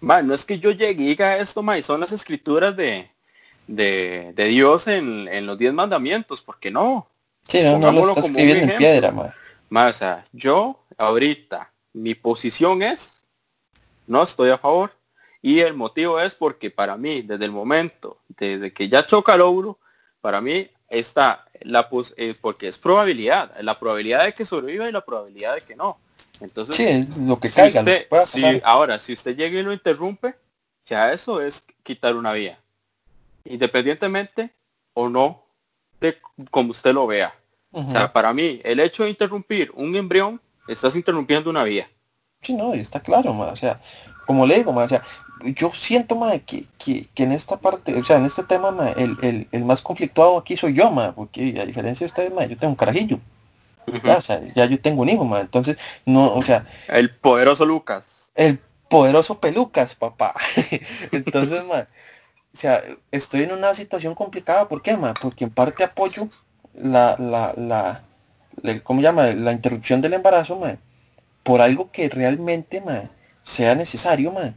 Madre, 0.00 0.24
no 0.24 0.34
es 0.34 0.44
que 0.44 0.58
yo 0.58 0.70
llegue 0.70 1.02
y 1.02 1.06
diga 1.08 1.36
esto, 1.38 1.62
madre, 1.62 1.82
son 1.82 2.00
las 2.00 2.12
escrituras 2.12 2.76
de, 2.76 3.10
de, 3.66 4.32
Dios 4.34 4.86
en, 4.86 5.46
los 5.46 5.58
diez 5.58 5.72
mandamientos, 5.72 6.42
porque 6.42 6.70
no. 6.70 7.08
Sí, 7.46 7.62
no, 7.62 7.78
no 7.78 7.92
lo 7.92 8.14
como 8.14 8.38
en 8.38 8.76
piedra, 8.76 9.12
madre. 9.68 9.90
o 9.90 9.94
sea, 9.94 10.26
yo 10.32 10.84
ahorita 10.96 11.72
mi 11.92 12.14
posición 12.14 12.82
es, 12.82 13.24
no 14.06 14.22
estoy 14.22 14.50
a 14.50 14.58
favor. 14.58 14.92
Y 15.42 15.60
el 15.60 15.74
motivo 15.74 16.20
es 16.20 16.34
porque 16.34 16.70
para 16.70 16.96
mí, 16.98 17.22
desde 17.22 17.46
el 17.46 17.50
momento, 17.50 18.18
desde 18.28 18.72
que 18.72 18.88
ya 18.88 19.06
choca 19.06 19.34
el 19.34 19.40
ogro, 19.40 19.78
para 20.20 20.42
mí 20.42 20.68
está 20.88 21.46
la 21.62 21.88
eh, 22.16 22.34
porque 22.40 22.68
es 22.68 22.76
probabilidad, 22.76 23.58
la 23.60 23.78
probabilidad 23.78 24.24
de 24.24 24.34
que 24.34 24.44
sobreviva 24.44 24.88
y 24.88 24.92
la 24.92 25.00
probabilidad 25.00 25.54
de 25.54 25.62
que 25.62 25.76
no. 25.76 25.98
Entonces, 26.40 26.76
sí, 26.76 27.08
lo 27.18 27.38
que 27.38 27.50
caiga. 27.50 27.84
ahora, 28.64 28.98
si 28.98 29.12
usted 29.12 29.36
llega 29.36 29.60
y 29.60 29.62
lo 29.62 29.72
interrumpe, 29.72 30.34
ya 30.86 31.12
eso 31.12 31.40
es 31.40 31.64
quitar 31.82 32.16
una 32.16 32.32
vía. 32.32 32.58
Independientemente 33.44 34.50
o 34.94 35.08
no 35.08 35.44
de 36.00 36.16
como 36.50 36.70
usted 36.70 36.94
lo 36.94 37.06
vea. 37.06 37.34
O 37.72 37.88
sea, 37.88 38.12
para 38.12 38.32
mí, 38.32 38.60
el 38.64 38.80
hecho 38.80 39.04
de 39.04 39.10
interrumpir 39.10 39.70
un 39.76 39.94
embrión 39.94 40.40
estás 40.66 40.96
interrumpiendo 40.96 41.50
una 41.50 41.62
vía. 41.62 41.88
Sí, 42.42 42.54
no, 42.54 42.74
está 42.74 43.00
claro, 43.00 43.38
o 43.38 43.56
sea, 43.56 43.80
como 44.26 44.46
le 44.46 44.56
digo, 44.56 44.74
o 44.74 44.88
sea, 44.88 45.02
yo 45.44 45.70
siento, 45.72 46.16
ma, 46.16 46.38
que, 46.38 46.64
que, 46.78 47.08
en 47.16 47.32
esta 47.32 47.58
parte, 47.58 47.94
o 47.94 48.04
sea, 48.04 48.16
en 48.16 48.26
este 48.26 48.42
tema, 48.42 48.74
el, 48.96 49.46
más 49.64 49.82
conflictuado 49.82 50.38
aquí 50.38 50.56
soy 50.56 50.74
yo, 50.74 50.90
ma, 50.90 51.12
porque 51.12 51.60
a 51.60 51.66
diferencia 51.66 52.06
de 52.06 52.08
ustedes, 52.08 52.32
ma, 52.32 52.44
yo 52.44 52.56
tengo 52.56 52.72
un 52.72 52.76
carajillo. 52.76 53.20
Ya, 54.04 54.16
o 54.18 54.22
sea, 54.22 54.40
ya 54.54 54.66
yo 54.66 54.80
tengo 54.80 55.02
un 55.02 55.08
hijo, 55.08 55.24
ma, 55.24 55.40
entonces, 55.40 55.76
no, 56.04 56.34
o 56.34 56.42
sea... 56.42 56.66
El 56.88 57.10
poderoso 57.10 57.64
Lucas. 57.64 58.30
El 58.34 58.60
poderoso 58.88 59.38
Pelucas, 59.40 59.94
papá. 59.94 60.34
entonces, 61.12 61.64
ma, 61.64 61.86
o 62.52 62.56
sea, 62.56 62.82
estoy 63.10 63.44
en 63.44 63.52
una 63.52 63.74
situación 63.74 64.14
complicada, 64.14 64.68
¿por 64.68 64.82
qué, 64.82 64.96
ma? 64.96 65.14
Porque 65.14 65.44
en 65.44 65.50
parte 65.50 65.84
apoyo 65.84 66.28
la, 66.74 67.16
la, 67.18 67.54
la, 67.56 68.80
¿cómo 68.82 69.00
llama? 69.00 69.26
La 69.28 69.52
interrupción 69.52 70.00
del 70.00 70.14
embarazo, 70.14 70.56
man, 70.56 70.78
por 71.42 71.60
algo 71.60 71.90
que 71.90 72.08
realmente, 72.08 72.80
man, 72.80 73.10
sea 73.44 73.74
necesario, 73.74 74.32
man. 74.32 74.56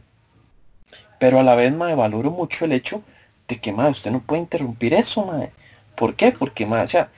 Pero 1.18 1.38
a 1.38 1.42
la 1.42 1.54
vez, 1.54 1.72
man, 1.72 1.96
valoro 1.96 2.30
mucho 2.30 2.64
el 2.64 2.72
hecho 2.72 3.02
de 3.48 3.60
que, 3.60 3.72
man, 3.72 3.92
usted 3.92 4.10
no 4.10 4.20
puede 4.20 4.42
interrumpir 4.42 4.94
eso, 4.94 5.24
man. 5.24 5.50
¿Por 5.94 6.16
qué? 6.16 6.32
Porque, 6.32 6.66
man, 6.66 6.84
o 6.84 6.88
sea, 6.88 7.10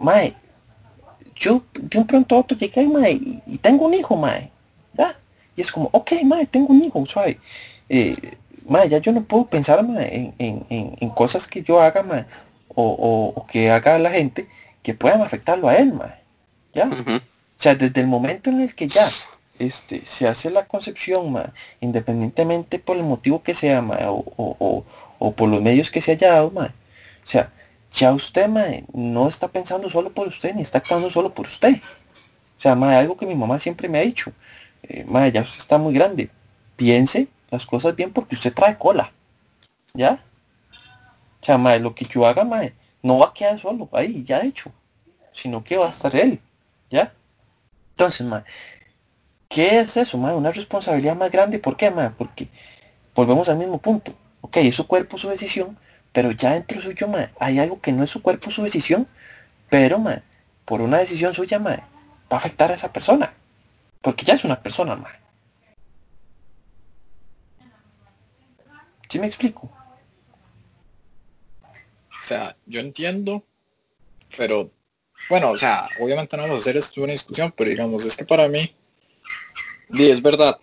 man, 0.00 0.34
yo 1.36 1.62
de 1.74 1.98
un 1.98 2.06
pronto 2.06 2.36
a 2.36 2.40
otro 2.40 2.56
llegué, 2.56 2.86
man, 2.86 3.04
y, 3.06 3.58
tengo 3.58 3.86
un 3.86 3.94
hijo, 3.94 4.16
man. 4.16 4.50
¿ya? 4.94 5.16
Y 5.56 5.60
es 5.60 5.70
como, 5.70 5.88
ok, 5.92 6.12
man, 6.24 6.46
tengo 6.46 6.72
un 6.72 6.82
hijo, 6.82 7.04
suave. 7.06 7.38
Eh, 7.88 8.14
ya 8.88 8.98
yo 8.98 9.12
no 9.12 9.24
puedo 9.24 9.46
pensar, 9.46 9.80
en, 9.80 10.34
en, 10.38 10.66
en, 10.68 11.10
cosas 11.10 11.46
que 11.46 11.62
yo 11.62 11.80
haga, 11.80 12.02
man, 12.02 12.26
o, 12.68 13.32
o 13.34 13.46
que 13.46 13.70
haga 13.70 13.98
la 13.98 14.10
gente 14.10 14.48
que 14.82 14.94
puedan 14.94 15.20
afectarlo 15.20 15.68
a 15.68 15.76
él, 15.76 15.92
mae. 15.94 16.14
¿Ya? 16.74 16.86
O 16.86 17.62
sea, 17.62 17.74
desde 17.74 18.00
el 18.00 18.06
momento 18.06 18.50
en 18.50 18.60
el 18.60 18.74
que 18.74 18.88
ya 18.88 19.08
este, 19.58 20.04
se 20.06 20.26
hace 20.26 20.50
la 20.50 20.66
concepción, 20.66 21.32
mae, 21.32 21.46
independientemente 21.80 22.78
por 22.78 22.96
el 22.96 23.04
motivo 23.04 23.42
que 23.42 23.54
sea, 23.54 23.82
mae, 23.82 24.04
o, 24.08 24.84
por 25.36 25.48
los 25.48 25.62
medios 25.62 25.90
que 25.90 26.00
se 26.00 26.12
haya 26.12 26.32
dado, 26.32 26.50
mae. 26.50 26.68
O 26.68 27.26
sea, 27.26 27.52
ya 27.94 28.12
usted, 28.12 28.48
mae, 28.48 28.84
no 28.92 29.28
está 29.28 29.48
pensando 29.48 29.90
solo 29.90 30.12
por 30.12 30.28
usted, 30.28 30.54
ni 30.54 30.62
está 30.62 30.78
actuando 30.78 31.10
solo 31.10 31.34
por 31.34 31.46
usted. 31.46 31.76
O 32.58 32.60
sea, 32.60 32.74
mae, 32.74 32.96
algo 32.96 33.16
que 33.16 33.26
mi 33.26 33.34
mamá 33.34 33.58
siempre 33.58 33.88
me 33.88 33.98
ha 33.98 34.02
dicho. 34.02 34.32
Eh, 34.82 35.04
mae, 35.08 35.32
ya 35.32 35.42
usted 35.42 35.58
está 35.58 35.78
muy 35.78 35.94
grande. 35.94 36.30
Piense 36.76 37.28
las 37.50 37.66
cosas 37.66 37.94
bien 37.94 38.12
porque 38.12 38.34
usted 38.34 38.54
trae 38.54 38.78
cola. 38.78 39.12
¿Ya? 39.94 40.24
O 41.42 41.44
sea, 41.44 41.58
mae, 41.58 41.80
lo 41.80 41.94
que 41.94 42.06
yo 42.06 42.26
haga, 42.26 42.44
mae, 42.44 42.74
no 43.02 43.18
va 43.18 43.26
a 43.26 43.34
quedar 43.34 43.58
solo 43.58 43.88
ahí, 43.92 44.24
ya 44.24 44.42
hecho, 44.42 44.72
sino 45.32 45.64
que 45.64 45.76
va 45.76 45.88
a 45.88 45.90
estar 45.90 46.14
él, 46.14 46.40
¿ya? 46.90 47.12
Entonces, 47.90 48.26
ma, 48.26 48.44
¿qué 49.48 49.80
es 49.80 49.96
eso, 49.96 50.18
ma? 50.18 50.34
Una 50.34 50.52
responsabilidad 50.52 51.16
más 51.16 51.30
grande, 51.30 51.58
¿por 51.58 51.76
qué, 51.76 51.90
ma? 51.90 52.14
Porque 52.16 52.48
volvemos 53.14 53.48
al 53.48 53.58
mismo 53.58 53.78
punto. 53.78 54.14
Ok, 54.40 54.58
es 54.58 54.76
su 54.76 54.86
cuerpo, 54.86 55.18
su 55.18 55.28
decisión, 55.28 55.76
pero 56.12 56.30
ya 56.32 56.52
dentro 56.52 56.80
suyo, 56.80 57.08
ma, 57.08 57.30
hay 57.40 57.58
algo 57.58 57.80
que 57.80 57.92
no 57.92 58.04
es 58.04 58.10
su 58.10 58.22
cuerpo, 58.22 58.50
su 58.50 58.62
decisión, 58.62 59.08
pero, 59.70 59.98
ma, 59.98 60.22
por 60.64 60.80
una 60.80 60.98
decisión 60.98 61.34
suya, 61.34 61.58
ma, 61.58 61.70
va 61.70 62.36
a 62.36 62.36
afectar 62.36 62.70
a 62.70 62.74
esa 62.74 62.92
persona. 62.92 63.34
Porque 64.00 64.24
ya 64.24 64.34
es 64.34 64.44
una 64.44 64.62
persona, 64.62 64.96
ma. 64.96 65.10
¿Sí 69.08 69.18
me 69.18 69.26
explico? 69.26 69.70
O 71.62 72.24
sea, 72.26 72.56
yo 72.66 72.80
entiendo, 72.80 73.44
pero 74.36 74.70
bueno, 75.28 75.50
o 75.50 75.58
sea, 75.58 75.88
obviamente 76.00 76.36
no 76.36 76.44
vamos 76.44 76.58
a 76.58 76.60
hacer 76.60 76.76
esto 76.76 77.02
una 77.02 77.12
discusión, 77.12 77.52
pero 77.56 77.70
digamos, 77.70 78.04
es 78.04 78.16
que 78.16 78.24
para 78.24 78.48
mí, 78.48 78.74
y 79.90 80.10
es 80.10 80.22
verdad, 80.22 80.58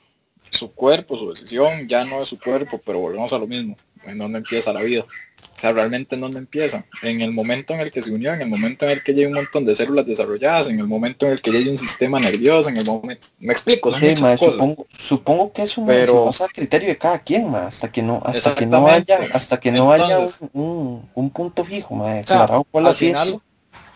su 0.51 0.71
cuerpo, 0.73 1.17
su 1.17 1.30
decisión, 1.30 1.88
ya 1.88 2.05
no 2.05 2.21
es 2.21 2.30
su 2.30 2.39
cuerpo, 2.39 2.81
pero 2.84 2.99
volvemos 2.99 3.31
a 3.34 3.38
lo 3.38 3.47
mismo, 3.47 3.76
en 4.05 4.17
donde 4.17 4.39
empieza 4.39 4.73
la 4.73 4.81
vida. 4.81 5.05
O 5.59 5.61
sea, 5.61 5.73
realmente 5.73 6.15
en 6.15 6.21
dónde 6.21 6.39
empieza. 6.39 6.85
En 7.01 7.19
el 7.19 7.31
momento 7.31 7.73
en 7.73 7.81
el 7.81 7.91
que 7.91 8.01
se 8.01 8.11
unió, 8.11 8.34
en 8.34 8.41
el 8.41 8.47
momento 8.47 8.85
en 8.85 8.91
el 8.91 9.03
que 9.03 9.11
hay 9.11 9.26
un 9.26 9.34
montón 9.34 9.65
de 9.65 9.76
células 9.76 10.05
desarrolladas, 10.05 10.69
en 10.69 10.80
el 10.80 10.88
momento 10.88 11.26
en 11.26 11.34
el 11.34 11.41
que 11.41 11.51
ya 11.51 11.57
hay 11.57 11.67
un 11.67 11.77
sistema 11.77 12.17
nervioso, 12.17 12.69
en 12.69 12.77
el 12.77 12.85
momento... 12.85 13.27
Me 13.39 13.51
explico, 13.51 13.91
Supongo, 14.97 15.51
que 15.51 15.63
es 15.63 15.77
un 15.77 15.85
pero, 15.85 16.31
criterio 16.53 16.88
de 16.88 16.97
cada 16.97 17.19
quien, 17.19 17.51
más 17.51 17.76
hasta 17.76 17.91
que 17.91 18.01
no, 18.01 18.21
hasta 18.23 18.55
que 18.55 18.65
no 18.65 18.88
haya, 18.88 19.19
hasta 19.34 19.59
que 19.59 19.71
no 19.71 19.91
haya 19.91 20.19
un, 20.53 21.09
un, 21.13 21.30
punto 21.30 21.65
fijo, 21.65 21.95
más 21.95 22.30
al 22.30 22.95
final, 22.95 23.41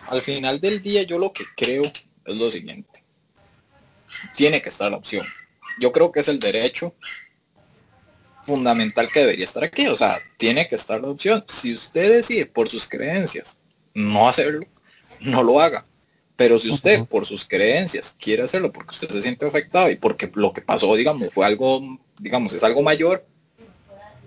al 0.07 0.21
final 0.21 0.59
del 0.59 0.81
día 0.81 1.03
yo 1.03 1.17
lo 1.17 1.31
que 1.31 1.45
creo 1.55 1.83
es 1.83 2.35
lo 2.35 2.51
siguiente. 2.51 3.03
Tiene 4.35 4.61
que 4.61 4.69
estar 4.69 4.91
la 4.91 4.97
opción. 4.97 5.25
Yo 5.79 5.91
creo 5.91 6.11
que 6.11 6.19
es 6.19 6.27
el 6.27 6.39
derecho 6.39 6.93
fundamental 8.45 9.09
que 9.09 9.21
debería 9.21 9.45
estar 9.45 9.63
aquí. 9.63 9.87
O 9.87 9.97
sea, 9.97 10.19
tiene 10.37 10.67
que 10.67 10.75
estar 10.75 11.01
la 11.01 11.09
opción. 11.09 11.43
Si 11.47 11.73
usted 11.73 12.17
decide 12.17 12.45
por 12.45 12.69
sus 12.69 12.87
creencias 12.87 13.57
no 13.93 14.27
hacerlo, 14.27 14.65
no 15.19 15.43
lo 15.43 15.59
haga. 15.59 15.85
Pero 16.35 16.59
si 16.59 16.69
usted 16.69 17.05
por 17.05 17.25
sus 17.25 17.45
creencias 17.45 18.15
quiere 18.19 18.43
hacerlo 18.43 18.71
porque 18.71 18.91
usted 18.91 19.09
se 19.09 19.21
siente 19.21 19.45
afectado 19.45 19.89
y 19.91 19.95
porque 19.95 20.31
lo 20.33 20.51
que 20.51 20.61
pasó, 20.61 20.95
digamos, 20.95 21.29
fue 21.31 21.45
algo, 21.45 21.99
digamos, 22.19 22.53
es 22.53 22.63
algo 22.63 22.81
mayor, 22.81 23.25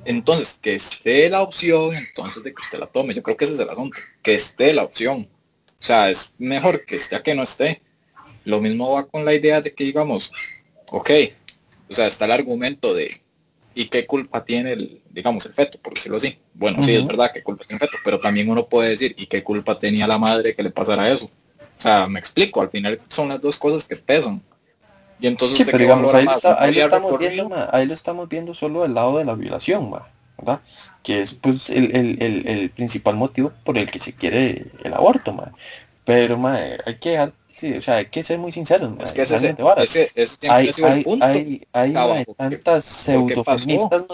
entonces 0.05 0.59
que 0.63 0.77
esté 0.77 1.29
la 1.29 1.43
opción, 1.43 1.97
entonces 1.97 2.43
de 2.45 2.55
que 2.55 2.63
usted 2.63 2.79
la 2.79 2.87
tome. 2.87 3.13
Yo 3.13 3.23
creo 3.23 3.37
que 3.37 3.45
ese 3.45 3.55
es 3.55 3.61
el 3.61 3.69
asunto. 3.69 3.99
Que 4.23 4.35
esté 4.35 4.73
la 4.73 4.85
opción. 4.85 5.29
O 5.81 5.85
sea, 5.85 6.11
es 6.11 6.33
mejor 6.39 6.85
que 6.85 6.97
esté 6.97 7.17
a 7.17 7.23
que 7.23 7.35
no 7.35 7.43
esté. 7.43 7.83
Lo 8.45 8.61
mismo 8.61 8.93
va 8.93 9.07
con 9.09 9.25
la 9.25 9.35
idea 9.35 9.61
de 9.61 9.75
que, 9.75 9.83
digamos, 9.83 10.33
ok, 10.91 11.11
o 11.89 11.95
sea, 11.95 12.07
está 12.07 12.27
el 12.27 12.33
argumento 12.33 12.95
de 12.95 13.21
¿y 13.77 13.89
qué 13.89 14.07
culpa 14.07 14.43
tiene 14.43 14.73
el, 14.73 15.03
digamos, 15.11 15.45
el 15.45 15.53
feto, 15.53 15.79
por 15.79 15.95
decirlo 15.95 16.17
así? 16.17 16.39
Bueno, 16.55 16.83
sí, 16.83 16.95
es 16.95 17.07
verdad 17.07 17.31
que 17.33 17.43
culpa 17.43 17.65
tiene 17.65 17.79
el 17.83 17.89
feto, 17.89 18.03
pero 18.03 18.19
también 18.19 18.49
uno 18.49 18.67
puede 18.67 18.89
decir, 18.89 19.15
¿y 19.19 19.27
qué 19.27 19.45
culpa 19.45 19.79
tenía 19.79 20.09
la 20.09 20.17
madre 20.17 20.57
que 20.57 20.63
le 20.63 20.71
pasara 20.71 21.11
eso? 21.11 21.27
O 21.27 21.81
sea, 21.81 22.09
me 22.09 22.19
explico, 22.19 22.63
al 22.63 22.71
final 22.71 22.99
son 23.09 23.29
las 23.29 23.41
dos 23.41 23.59
cosas 23.59 23.87
que 23.87 23.97
pesan. 23.97 24.43
Y 25.21 25.27
entonces 25.27 25.59
sí, 25.59 25.65
pero 25.67 25.79
digamos, 25.79 26.13
ahí, 26.15 26.27
está, 26.27 26.63
ahí, 26.63 26.75
lo 26.75 26.85
estamos 26.85 27.19
viendo, 27.19 27.69
ahí 27.71 27.87
lo 27.87 27.95
estamos 27.95 28.29
viendo 28.29 28.55
solo 28.55 28.83
del 28.83 28.95
lado 28.95 29.19
de 29.19 29.27
la 29.27 29.35
violación, 29.35 29.91
¿verdad? 30.39 30.61
Que 31.03 31.21
es 31.21 31.35
pues 31.35 31.69
el, 31.69 31.95
el, 31.95 32.23
el, 32.23 32.49
el, 32.49 32.71
principal 32.71 33.17
motivo 33.17 33.53
por 33.63 33.77
el 33.77 33.91
que 33.91 34.01
se 34.01 34.15
quiere 34.15 34.67
el 34.85 34.95
aborto, 34.95 35.35
ma. 35.35 35.53
Pero 36.05 36.39
ma, 36.39 36.59
hay 36.87 36.97
que 36.99 37.19
o 37.79 37.83
sea, 37.83 37.97
hay 37.97 38.07
que 38.07 38.23
ser 38.23 38.39
muy 38.39 38.53
sinceros. 38.53 38.93
Es 39.01 39.13
que 39.13 39.23
ese, 39.23 39.37
ese, 39.37 40.11
ese 40.15 40.49
hay, 40.51 40.73
hay, 41.21 41.67
hay, 41.73 41.97
hay 41.97 42.25
tantas 42.37 42.85
pseudofeministas, 42.85 44.05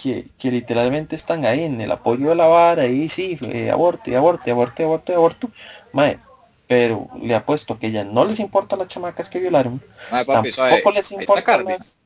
que, 0.00 0.28
que 0.38 0.50
literalmente 0.50 1.16
están 1.16 1.44
ahí 1.44 1.64
en 1.64 1.80
el 1.80 1.90
apoyo 1.90 2.28
de 2.28 2.36
la 2.36 2.46
vara 2.46 2.86
y 2.86 3.08
sí, 3.08 3.38
eh, 3.42 3.70
aborto 3.70 4.10
y 4.10 4.14
aborto 4.14 4.44
y 4.46 4.50
aborto 4.50 4.82
y 4.82 4.84
aborto 4.84 5.12
y 5.12 5.14
aborto. 5.14 5.50
Mae, 5.92 6.20
pero 6.66 7.08
le 7.20 7.34
apuesto 7.34 7.78
que 7.78 7.90
ya 7.90 8.04
no 8.04 8.24
les 8.24 8.38
importa 8.38 8.76
las 8.76 8.88
chamacas 8.88 9.28
que 9.28 9.40
violaron. 9.40 9.82
tampoco 10.10 10.92
les 10.92 11.10
importa 11.10 11.58
más. 11.64 11.96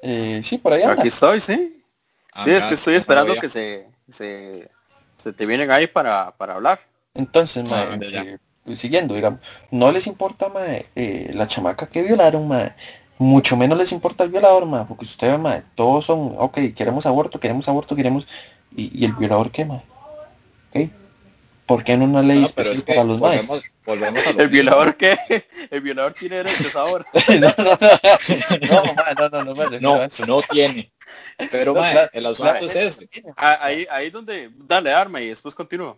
Eh, 0.00 0.40
sí, 0.44 0.58
por 0.58 0.72
allá. 0.72 0.92
Aquí 0.92 1.08
estoy, 1.08 1.40
sí. 1.40 1.84
Ah, 2.32 2.44
sí, 2.44 2.52
es 2.52 2.64
que 2.66 2.74
estoy 2.74 2.94
esperando 2.94 3.34
que 3.34 3.48
se, 3.48 3.88
se, 4.08 4.70
se, 5.22 5.32
te 5.32 5.46
vienen 5.46 5.70
ahí 5.70 5.86
para, 5.86 6.30
para 6.36 6.54
hablar. 6.54 6.80
Entonces, 7.12 7.64
ah, 7.70 7.98
eh, 8.00 8.38
siguiendo, 8.76 9.14
digamos, 9.14 9.40
no 9.70 9.92
les 9.92 10.06
importa 10.06 10.48
mae, 10.48 10.86
eh, 10.94 11.30
la 11.34 11.46
chamaca 11.46 11.88
que 11.88 12.02
violaron, 12.02 12.48
mae, 12.48 12.74
mucho 13.18 13.56
menos 13.56 13.78
les 13.78 13.92
importa 13.92 14.24
el 14.24 14.30
violador, 14.30 14.66
mae, 14.66 14.84
porque 14.86 15.04
ustedes, 15.04 15.38
mae, 15.38 15.62
todos 15.74 16.06
son, 16.06 16.34
ok, 16.38 16.58
queremos 16.74 17.06
aborto, 17.06 17.38
queremos 17.40 17.68
aborto, 17.68 17.96
queremos, 17.96 18.26
y, 18.74 18.90
y 18.98 19.04
el 19.04 19.12
violador 19.12 19.50
qué, 19.50 19.64
mae, 19.64 19.82
¿ok? 20.70 20.90
¿Por 21.70 21.84
qué 21.84 21.96
no 21.96 22.04
una 22.04 22.20
ley 22.20 22.44
especial 22.44 22.82
para 22.84 23.04
los 23.04 23.20
volvemos, 23.20 23.62
volvemos 23.86 24.26
a 24.26 24.30
¿El 24.42 24.48
violador 24.48 24.96
qué? 24.96 25.16
¿El 25.70 25.80
violador 25.80 26.14
tiene 26.14 26.42
derechos 26.42 26.74
ahora? 26.74 27.06
no, 27.28 27.54
no, 27.56 27.64
no, 27.64 27.78
no, 29.30 29.30
no, 29.30 29.44
no, 29.44 29.54
no, 29.54 29.78
no, 29.78 30.26
no 30.26 30.42
tiene. 30.50 30.90
Pero, 31.52 31.74
mae, 31.74 32.10
el 32.12 32.26
asunto 32.26 32.66
es 32.66 32.74
ese. 32.74 33.08
Ahí, 33.36 33.86
ahí 33.88 34.10
donde, 34.10 34.50
dale 34.56 34.92
arma 34.92 35.20
y 35.20 35.28
después 35.28 35.54
continúa. 35.54 35.96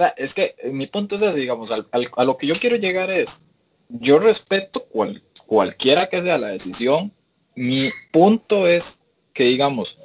O 0.00 0.02
sea, 0.02 0.14
es 0.16 0.32
que 0.32 0.54
eh, 0.56 0.70
mi 0.70 0.86
punto 0.86 1.16
es 1.16 1.20
ese, 1.20 1.36
digamos, 1.36 1.70
al, 1.70 1.86
a 1.92 2.24
lo 2.24 2.38
que 2.38 2.46
yo 2.46 2.54
quiero 2.54 2.76
llegar 2.76 3.10
es, 3.10 3.42
yo 3.90 4.18
respeto 4.18 4.86
cual, 4.86 5.22
cualquiera 5.44 6.08
que 6.08 6.22
sea 6.22 6.38
la 6.38 6.46
decisión, 6.46 7.12
mi 7.54 7.90
punto 8.10 8.66
es 8.66 8.98
que, 9.34 9.44
digamos, 9.44 9.98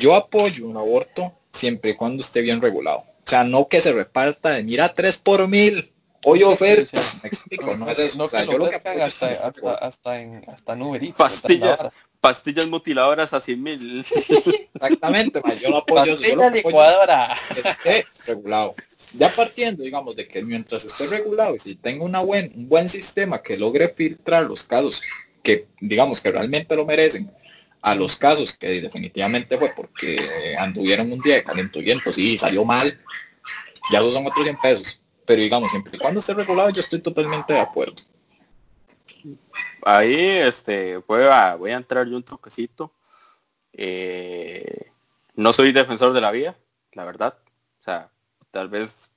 yo 0.00 0.16
apoyo 0.16 0.66
un 0.66 0.76
aborto 0.76 1.32
siempre 1.52 1.92
y 1.92 1.94
cuando 1.94 2.24
esté 2.24 2.40
bien 2.40 2.60
regulado. 2.60 2.98
O 2.98 3.30
sea, 3.30 3.44
no 3.44 3.68
que 3.68 3.80
se 3.80 3.92
reparta 3.92 4.50
de 4.50 4.64
mira 4.64 4.92
tres 4.92 5.18
por 5.18 5.46
mil. 5.46 5.92
Hoy 6.24 6.42
oferta. 6.42 7.00
Me 7.22 7.28
explico, 7.28 7.76
no, 7.76 7.88
es 7.88 7.98
eso. 8.00 8.24
o 8.24 8.28
sea, 8.28 8.42
yo 8.42 8.58
lo 8.58 8.68
que 8.68 8.74
hasta, 8.74 9.26
hasta, 9.46 9.74
hasta, 9.74 10.20
en 10.20 10.44
hasta 10.48 10.72
en 10.72 11.12
Pastillas 11.12 11.78
pastillas 12.20 12.66
mutiladoras 12.66 13.32
a 13.32 13.40
100 13.40 13.62
mil. 13.62 14.04
Exactamente, 14.74 15.40
yo 15.62 15.70
no 15.70 15.76
apoyo 15.76 16.14
eso. 16.14 16.24
Yo 16.24 16.50
licuadora. 16.50 17.38
Que 17.54 17.68
esté 17.68 18.06
regulado 18.26 18.74
ya 19.12 19.32
partiendo, 19.34 19.82
digamos, 19.82 20.16
de 20.16 20.26
que 20.26 20.42
mientras 20.42 20.84
esté 20.84 21.06
regulado 21.06 21.56
y 21.56 21.58
si 21.58 21.74
tenga 21.76 22.04
una 22.04 22.20
buen, 22.20 22.52
un 22.54 22.68
buen 22.68 22.88
sistema 22.88 23.42
que 23.42 23.56
logre 23.56 23.88
filtrar 23.88 24.44
los 24.44 24.64
casos 24.64 25.00
que, 25.42 25.68
digamos, 25.80 26.20
que 26.20 26.30
realmente 26.30 26.76
lo 26.76 26.84
merecen, 26.84 27.30
a 27.80 27.94
los 27.94 28.16
casos 28.16 28.56
que 28.56 28.80
definitivamente 28.80 29.56
fue 29.56 29.72
porque 29.74 30.56
anduvieron 30.58 31.12
un 31.12 31.20
día 31.20 31.36
de 31.36 31.44
calenturientos 31.44 32.18
y 32.18 32.36
salió 32.36 32.64
mal, 32.64 33.00
ya 33.90 34.00
son 34.00 34.26
otros 34.26 34.44
100 34.44 34.58
pesos. 34.58 35.00
Pero 35.24 35.42
digamos, 35.42 35.70
siempre 35.70 35.96
y 35.96 35.98
cuando 35.98 36.20
esté 36.20 36.34
regulado, 36.34 36.70
yo 36.70 36.80
estoy 36.80 37.00
totalmente 37.00 37.52
de 37.52 37.60
acuerdo. 37.60 38.02
Ahí, 39.84 40.14
este, 40.14 40.96
voy 40.98 41.22
a, 41.22 41.54
voy 41.54 41.70
a 41.70 41.76
entrar 41.76 42.06
yo 42.06 42.16
un 42.16 42.22
toquecito. 42.22 42.92
Eh, 43.72 44.90
no 45.34 45.52
soy 45.52 45.72
defensor 45.72 46.12
de 46.12 46.20
la 46.20 46.30
vida, 46.30 46.56
la 46.92 47.04
verdad. 47.04 47.38
O 47.80 47.84
sea, 47.84 48.10
tal 48.58 48.68
vez, 48.68 49.12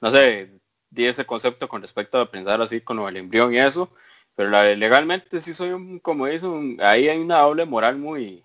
no 0.00 0.10
sé, 0.10 0.50
di 0.88 1.06
ese 1.06 1.26
concepto 1.26 1.68
con 1.68 1.82
respecto 1.82 2.18
a 2.18 2.30
pensar 2.30 2.62
así 2.62 2.80
con 2.80 2.98
el 3.06 3.16
embrión 3.18 3.52
y 3.52 3.58
eso, 3.58 3.90
pero 4.34 4.48
legalmente 4.74 5.42
sí 5.42 5.52
soy 5.52 5.70
un, 5.72 5.98
como 5.98 6.26
eso, 6.26 6.58
ahí 6.80 7.10
hay 7.10 7.18
una 7.18 7.40
doble 7.40 7.66
moral 7.66 7.98
muy, 7.98 8.42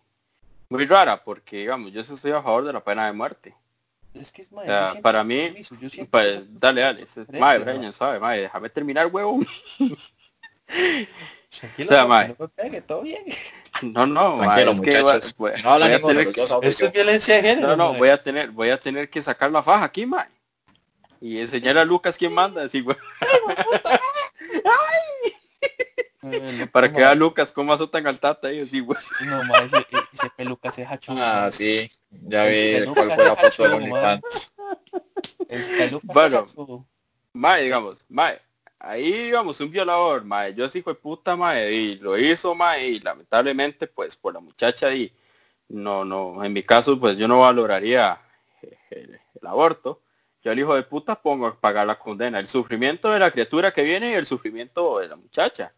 muy 0.67 0.85
rara, 0.85 1.23
porque 1.23 1.59
digamos, 1.59 1.93
yo 1.93 2.01
estoy 2.01 2.31
a 2.31 2.43
favor 2.43 2.65
de 2.65 2.73
la 2.73 2.83
pena 2.83 3.05
de 3.05 3.13
muerte. 3.13 3.55
Es 4.13 4.29
que 4.33 4.41
es 4.41 4.49
para 5.01 5.23
mí, 5.23 5.53
pues, 6.11 6.41
dale, 6.59 6.81
dale, 6.81 7.07
madre, 7.39 7.93
suave, 7.93 8.19
madre, 8.19 8.41
déjame 8.41 8.69
terminar, 8.69 9.07
huevo. 9.07 9.39
Tranquilo, 11.59 11.89
o 11.91 11.93
sea, 11.93 12.35
no 12.37 12.47
pegue, 12.49 12.81
todo 12.81 13.03
bien. 13.03 13.23
No, 13.81 14.05
no, 14.05 14.37
Tranquilo, 14.39 14.71
es 14.71 14.81
que 14.81 15.01
voy, 15.01 15.19
voy, 15.37 15.51
no 15.63 15.71
hablan 15.71 15.91
Esto 15.91 16.85
es 16.85 16.91
violencia 16.91 17.35
de 17.35 17.41
género. 17.41 17.67
No, 17.69 17.75
no, 17.75 17.93
voy 17.93 18.09
a 18.09 18.21
tener, 18.21 18.51
voy 18.51 18.69
a 18.69 18.77
tener 18.77 19.09
que 19.09 19.21
sacar 19.21 19.51
la 19.51 19.63
faja 19.63 19.85
aquí, 19.85 20.05
mae. 20.05 20.27
Y 21.21 21.39
enseñar 21.39 21.77
a 21.77 21.85
Lucas 21.85 22.17
quién 22.17 22.33
manda, 22.33 22.63
así, 22.63 22.81
güey. 22.81 22.97
Para 26.71 26.91
que 26.91 26.97
vea 26.97 27.13
Lucas 27.13 27.51
cómo 27.51 27.71
azotan 27.71 28.07
al 28.07 28.19
tata 28.19 28.47
ahí, 28.47 28.61
así, 28.61 28.79
güey. 28.79 28.97
No, 29.25 29.43
mae, 29.43 29.65
ese, 29.65 29.85
ese 30.13 30.29
peluca 30.35 30.71
se 30.71 30.83
hacha. 30.85 31.13
Ah, 31.15 31.51
sí. 31.51 31.91
Ya 32.09 32.45
vi 32.45 32.83
cuál 32.93 33.13
fue 33.13 33.25
la 33.25 33.35
foto 33.35 33.67
de 33.67 33.75
OnlyFans. 33.75 34.53
Bueno, 36.03 36.47
mae, 37.33 37.63
digamos, 37.63 38.05
mae, 38.09 38.41
ahí 38.85 39.11
digamos 39.11 39.59
un 39.59 39.71
violador, 39.71 40.23
mae, 40.23 40.53
yo 40.53 40.69
sí 40.69 40.81
fue 40.81 40.95
puta, 40.95 41.35
mae, 41.35 41.71
y 41.71 41.95
lo 41.97 42.17
hizo, 42.17 42.55
mae, 42.55 42.87
y 42.89 42.99
lamentablemente, 42.99 43.87
pues, 43.87 44.15
por 44.15 44.33
la 44.33 44.39
muchacha 44.39 44.93
y 44.93 45.11
no, 45.67 46.05
no, 46.05 46.43
en 46.43 46.53
mi 46.53 46.63
caso, 46.63 46.99
pues 46.99 47.17
yo 47.17 47.27
no 47.27 47.41
valoraría 47.41 48.21
el, 48.91 49.19
aborto. 49.43 50.01
Yo 50.43 50.51
al 50.51 50.59
hijo 50.59 50.75
de 50.75 50.83
puta 50.83 51.21
pongo 51.21 51.47
a 51.47 51.59
pagar 51.59 51.87
la 51.87 51.99
condena, 51.99 52.39
el 52.39 52.47
sufrimiento 52.47 53.11
de 53.11 53.19
la 53.19 53.31
criatura 53.31 53.71
que 53.71 53.83
viene 53.83 54.11
y 54.11 54.13
el 54.13 54.27
sufrimiento 54.27 54.99
de 54.99 55.07
la 55.07 55.15
muchacha. 55.15 55.73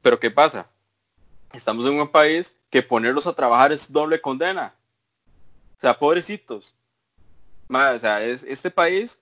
Pero 0.00 0.18
¿qué 0.18 0.30
pasa? 0.30 0.68
Estamos 1.52 1.86
en 1.86 2.00
un 2.00 2.08
país 2.08 2.56
que 2.70 2.82
ponerlos 2.82 3.26
a 3.26 3.34
trabajar 3.34 3.72
es 3.72 3.92
doble 3.92 4.20
condena. 4.20 4.74
O 5.76 5.80
sea, 5.80 5.98
pobrecitos. 5.98 6.74
o 7.68 7.98
sea, 7.98 8.22
es, 8.24 8.42
este 8.44 8.70
país 8.70 9.18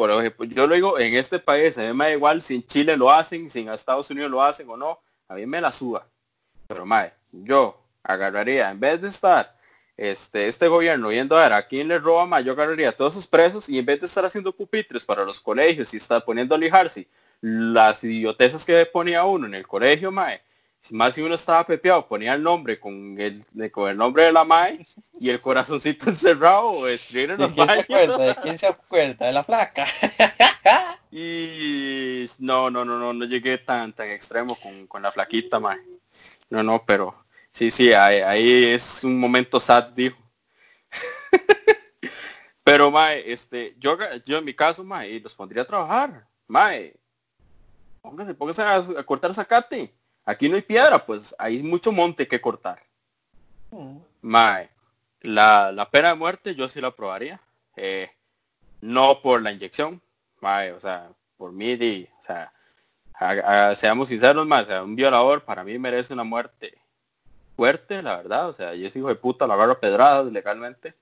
por 0.00 0.10
ejemplo, 0.12 0.46
yo 0.46 0.66
lo 0.66 0.74
digo, 0.74 0.98
en 0.98 1.14
este 1.14 1.38
país, 1.38 1.76
a 1.76 1.82
mí 1.82 1.92
me 1.92 2.06
da 2.06 2.12
igual 2.12 2.40
si 2.40 2.54
en 2.54 2.66
Chile 2.66 2.96
lo 2.96 3.10
hacen, 3.10 3.50
si 3.50 3.60
en 3.60 3.68
Estados 3.68 4.08
Unidos 4.08 4.30
lo 4.30 4.42
hacen 4.42 4.66
o 4.70 4.74
no, 4.74 4.98
a 5.28 5.34
mí 5.34 5.44
me 5.44 5.60
la 5.60 5.70
suba. 5.70 6.06
Pero 6.66 6.86
madre, 6.86 7.12
yo 7.30 7.78
agarraría, 8.02 8.70
en 8.70 8.80
vez 8.80 9.02
de 9.02 9.08
estar 9.08 9.54
este, 9.98 10.48
este 10.48 10.68
gobierno 10.68 11.12
yendo 11.12 11.36
a 11.36 11.42
ver 11.42 11.52
a 11.52 11.68
quién 11.68 11.86
le 11.86 11.98
roba 11.98 12.24
más, 12.24 12.42
yo 12.42 12.52
agarraría 12.52 12.88
a 12.88 12.92
todos 12.92 13.12
sus 13.12 13.26
presos 13.26 13.68
y 13.68 13.78
en 13.78 13.84
vez 13.84 14.00
de 14.00 14.06
estar 14.06 14.24
haciendo 14.24 14.56
pupitres 14.56 15.04
para 15.04 15.22
los 15.22 15.38
colegios 15.38 15.92
y 15.92 15.98
estar 15.98 16.24
poniendo 16.24 16.54
a 16.54 16.58
lijarse 16.58 17.06
las 17.42 18.02
idiotezas 18.02 18.64
que 18.64 18.86
ponía 18.86 19.26
uno 19.26 19.44
en 19.48 19.54
el 19.54 19.66
colegio, 19.66 20.10
mae, 20.10 20.40
más 20.90 21.14
si 21.14 21.22
uno 21.22 21.34
estaba 21.34 21.66
pepeado, 21.66 22.06
ponía 22.08 22.34
el 22.34 22.42
nombre 22.42 22.80
con 22.80 23.18
el, 23.20 23.44
con 23.70 23.90
el 23.90 23.96
nombre 23.96 24.24
de 24.24 24.32
la 24.32 24.44
MAE 24.44 24.86
y 25.18 25.30
el 25.30 25.40
corazoncito 25.40 26.08
encerrado 26.10 26.70
o 26.70 26.86
escribir 26.86 27.30
en 27.30 27.38
los 27.38 27.52
quién 27.52 27.68
Se 27.68 27.80
acuerda, 27.80 28.18
¿De 28.18 28.34
quién 28.36 28.58
se 28.58 28.66
acuerda? 28.66 29.26
De 29.26 29.32
la 29.32 29.42
placa. 29.44 29.86
y 31.12 32.28
no, 32.38 32.70
no, 32.70 32.84
no, 32.84 32.98
no, 32.98 33.12
no 33.12 33.24
llegué 33.24 33.58
tan, 33.58 33.92
tan 33.92 34.08
extremo 34.08 34.56
con, 34.56 34.86
con 34.86 35.02
la 35.02 35.12
plaquita, 35.12 35.60
mae. 35.60 35.78
No, 36.48 36.62
no, 36.62 36.84
pero 36.84 37.24
sí, 37.52 37.70
sí, 37.70 37.92
ahí, 37.92 38.64
es 38.64 39.04
un 39.04 39.20
momento 39.20 39.60
sad, 39.60 39.90
dijo. 39.90 40.16
pero, 42.64 42.90
mae, 42.90 43.30
este, 43.30 43.76
yo, 43.78 43.96
yo 44.24 44.38
en 44.38 44.44
mi 44.44 44.54
caso, 44.54 44.82
mae, 44.82 45.20
los 45.20 45.34
pondría 45.34 45.62
a 45.62 45.66
trabajar. 45.66 46.26
Mae, 46.48 46.96
pónganse, 48.00 48.34
pónganse 48.34 48.62
a, 48.62 48.76
a 48.76 49.02
cortar 49.04 49.32
zacate 49.34 49.94
Aquí 50.24 50.48
no 50.48 50.56
hay 50.56 50.62
piedra, 50.62 51.04
pues 51.04 51.34
hay 51.38 51.62
mucho 51.62 51.92
monte 51.92 52.28
que 52.28 52.40
cortar. 52.40 52.82
Mae, 54.20 54.70
la, 55.20 55.72
la, 55.72 55.90
pena 55.90 56.08
de 56.08 56.14
muerte 56.14 56.54
yo 56.54 56.68
sí 56.68 56.80
la 56.80 56.88
aprobaría. 56.88 57.40
Eh, 57.76 58.10
no 58.80 59.20
por 59.22 59.42
la 59.42 59.52
inyección, 59.52 60.02
mae, 60.40 60.72
o 60.72 60.80
sea, 60.80 61.10
por 61.36 61.52
mí, 61.52 61.74
o 62.20 62.24
sea, 62.24 62.52
seamos 63.76 64.08
sinceros, 64.08 64.46
más, 64.46 64.68
un 64.68 64.96
violador 64.96 65.44
para 65.44 65.64
mí 65.64 65.78
merece 65.78 66.12
una 66.12 66.24
muerte 66.24 66.80
fuerte, 67.56 68.02
la 68.02 68.16
verdad, 68.16 68.48
o 68.48 68.54
sea, 68.54 68.74
yo 68.74 68.90
soy 68.90 69.00
hijo 69.00 69.08
de 69.08 69.16
puta, 69.16 69.46
lo 69.46 69.52
agarro 69.52 69.78
pedradas 69.80 70.24
legalmente. 70.32 70.94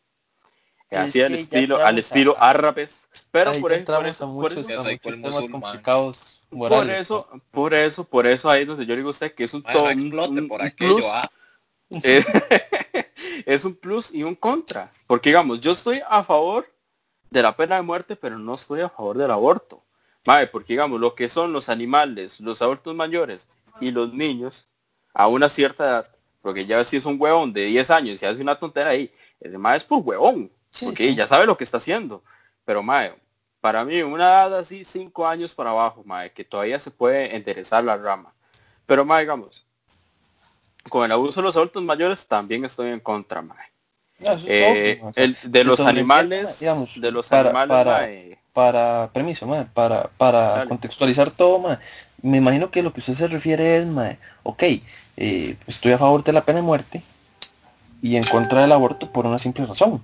Así 0.91 1.21
al 1.23 1.35
estilo, 1.35 1.85
al 1.85 1.99
estilo 1.99 2.35
árabes. 2.41 3.01
Pero 3.31 3.53
por, 3.61 3.73
eso, 3.73 3.85
por, 3.85 4.07
eso, 4.07 4.35
por 4.35 4.53
eso, 4.53 5.51
complicados 5.51 6.38
Por 6.51 6.91
eso, 6.91 7.29
por 7.51 7.75
eso, 7.75 8.05
por 8.05 8.27
eso 8.27 8.49
ahí 8.49 8.65
donde 8.65 8.87
yo 8.87 8.97
digo 8.97 9.09
a 9.09 9.13
usted 9.13 9.35
que 9.35 9.45
es 9.45 9.53
un, 9.53 9.63
todo, 9.63 9.89
por 10.49 10.63
aquello, 10.63 11.05
ah. 11.13 11.31
es 13.47 13.65
un 13.65 13.75
plus 13.75 14.15
y 14.15 14.23
un 14.23 14.35
contra. 14.35 14.93
Porque 15.07 15.31
digamos, 15.31 15.61
yo 15.61 15.73
estoy 15.73 16.01
a 16.09 16.25
favor 16.25 16.73
de 17.31 17.43
la 17.43 17.57
pena 17.57 17.77
de 17.77 17.83
muerte, 17.83 18.17
pero 18.17 18.39
no 18.39 18.55
estoy 18.55 18.81
a 18.81 18.89
favor 18.89 19.19
del 19.19 19.31
aborto. 19.31 19.85
porque 20.53 20.73
digamos, 20.73 21.01
lo 21.01 21.15
que 21.15 21.29
son 21.29 21.53
los 21.53 21.69
animales, 21.69 22.41
los 22.41 22.63
adultos 22.63 22.95
mayores 22.95 23.49
y 23.81 23.91
los 23.91 24.13
niños, 24.13 24.69
a 25.15 25.29
una 25.29 25.49
cierta 25.49 25.85
edad, 25.85 26.11
porque 26.41 26.67
ya 26.67 26.85
si 26.85 26.97
es 26.97 27.05
un 27.05 27.21
huevón 27.21 27.53
de 27.53 27.67
10 27.67 27.91
años 27.91 28.23
y 28.23 28.27
hace 28.27 28.41
una 28.41 28.55
tontera 28.55 28.91
ahí, 28.91 29.13
ese 29.41 29.59
mae 29.59 29.77
es 29.77 29.85
por 29.85 30.03
huevón, 30.03 30.51
porque 30.81 31.15
ya 31.15 31.27
sabe 31.27 31.47
lo 31.47 31.57
que 31.57 31.65
está 31.65 31.77
haciendo. 31.77 32.23
Pero 32.65 32.83
mae, 32.83 33.15
para 33.61 33.85
mí 33.85 34.01
una 34.03 34.25
edad 34.25 34.59
así, 34.59 34.85
5 34.85 35.27
años 35.27 35.55
para 35.55 35.71
abajo, 35.71 36.03
mae, 36.05 36.33
que 36.33 36.45
todavía 36.45 36.79
se 36.81 36.91
puede 36.91 37.35
enderezar 37.37 37.85
la 37.85 37.97
rama. 37.97 38.33
Pero 38.87 39.05
mae, 39.05 39.23
digamos, 39.23 39.65
con 40.89 41.05
el 41.05 41.13
abuso 41.13 41.41
de 41.41 41.47
los 41.47 41.57
adultos 41.57 41.83
mayores 41.83 42.27
también 42.27 42.65
estoy 42.65 42.91
en 42.91 43.01
contra, 43.01 43.43
mae. 43.43 43.69
Eh, 44.21 45.01
el, 45.15 45.37
de 45.45 45.65
los 45.65 45.79
animales, 45.81 46.59
de 46.59 47.13
los 47.13 47.31
animales, 47.31 47.69
para, 47.69 48.09
para 48.53 49.11
permiso, 49.13 49.47
para, 49.73 50.11
para 50.17 50.67
contextualizar 50.67 51.31
todo, 51.31 51.79
me 52.21 52.39
imagino 52.39 52.71
que 52.71 52.83
lo 52.83 52.93
que 52.93 52.99
usted 53.01 53.15
se 53.15 53.29
refiere 53.29 53.77
es, 53.77 53.87
mae, 53.87 54.19
ok, 54.43 54.63
eh, 55.17 55.57
estoy 55.67 55.93
a 55.93 55.99
favor 55.99 56.25
de 56.25 56.33
la 56.33 56.45
pena 56.45 56.59
de 56.59 56.65
muerte 56.65 57.03
y 58.03 58.17
en 58.17 58.25
contra 58.25 58.61
del 58.61 58.73
aborto 58.73 59.13
por 59.13 59.27
una 59.27 59.39
simple 59.39 59.67
razón. 59.67 60.03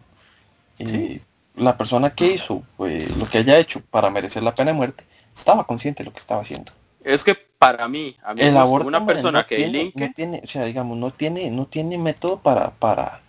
Eh, 0.78 1.20
la 1.54 1.76
persona 1.76 2.14
que 2.14 2.34
hizo 2.34 2.62
pues, 2.76 3.16
lo 3.16 3.26
que 3.26 3.38
haya 3.38 3.58
hecho 3.58 3.80
para 3.90 4.10
merecer 4.10 4.42
la 4.42 4.54
pena 4.54 4.72
de 4.72 4.76
muerte 4.76 5.04
estaba 5.36 5.64
consciente 5.64 6.02
de 6.02 6.06
lo 6.06 6.12
que 6.12 6.20
estaba 6.20 6.42
haciendo. 6.42 6.72
Es 7.02 7.22
que 7.22 7.34
para 7.34 7.88
mí, 7.88 8.16
a 8.22 8.34
mí 8.34 8.42
el 8.42 8.56
aborto, 8.56 8.88
una 8.88 9.04
persona 9.04 9.44
que 9.44 9.56
tiene, 9.56 9.92
no 9.94 10.12
tiene, 10.14 10.42
o 10.44 10.48
sea, 10.48 10.64
digamos, 10.64 10.96
no 10.96 11.12
tiene, 11.12 11.50
no 11.50 11.66
tiene 11.66 11.98
método 11.98 12.38
para, 12.38 12.70
para, 12.70 13.20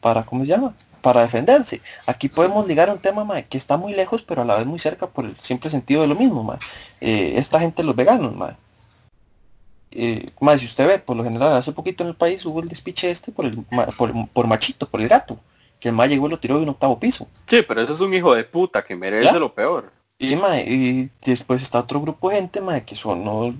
para, 0.00 0.24
¿cómo 0.24 0.42
se 0.42 0.48
llama? 0.48 0.74
Para 1.00 1.22
defenderse. 1.22 1.80
Aquí 2.06 2.28
podemos 2.28 2.66
ligar 2.66 2.90
un 2.90 2.98
tema 2.98 3.42
que 3.42 3.58
está 3.58 3.76
muy 3.76 3.94
lejos, 3.94 4.22
pero 4.22 4.42
a 4.42 4.44
la 4.44 4.56
vez 4.56 4.66
muy 4.66 4.78
cerca 4.78 5.06
por 5.06 5.24
el 5.24 5.36
simple 5.40 5.70
sentido 5.70 6.02
de 6.02 6.08
lo 6.08 6.14
mismo, 6.14 6.56
eh, 7.00 7.34
esta 7.36 7.58
gente, 7.60 7.82
los 7.82 7.96
veganos, 7.96 8.34
más 8.34 8.54
eh, 9.94 10.26
si 10.58 10.64
usted 10.64 10.86
ve, 10.86 10.98
por 10.98 11.16
lo 11.16 11.24
general, 11.24 11.52
hace 11.52 11.72
poquito 11.72 12.02
en 12.02 12.10
el 12.10 12.16
país 12.16 12.44
hubo 12.46 12.60
el 12.60 12.68
despiche 12.68 13.10
este 13.10 13.32
por 13.32 13.46
el 13.46 13.64
por, 14.32 14.46
machito, 14.46 14.88
por 14.88 15.00
el 15.00 15.08
gato, 15.08 15.38
que 15.82 15.88
el 15.88 15.94
ma 15.94 16.06
llegó 16.06 16.28
y 16.28 16.30
lo 16.30 16.38
tiró 16.38 16.56
de 16.56 16.62
un 16.62 16.68
octavo 16.70 16.98
piso. 16.98 17.26
Sí, 17.48 17.62
pero 17.66 17.82
eso 17.82 17.94
es 17.94 18.00
un 18.00 18.14
hijo 18.14 18.34
de 18.34 18.44
puta 18.44 18.82
que 18.82 18.94
merece 18.96 19.38
lo 19.38 19.52
peor. 19.52 19.92
Y, 20.18 20.34
y 20.34 21.10
después 21.24 21.60
está 21.60 21.80
otro 21.80 22.00
grupo 22.00 22.30
de 22.30 22.36
gente, 22.36 22.60
que 22.86 22.94
son 22.94 23.24
los, 23.24 23.56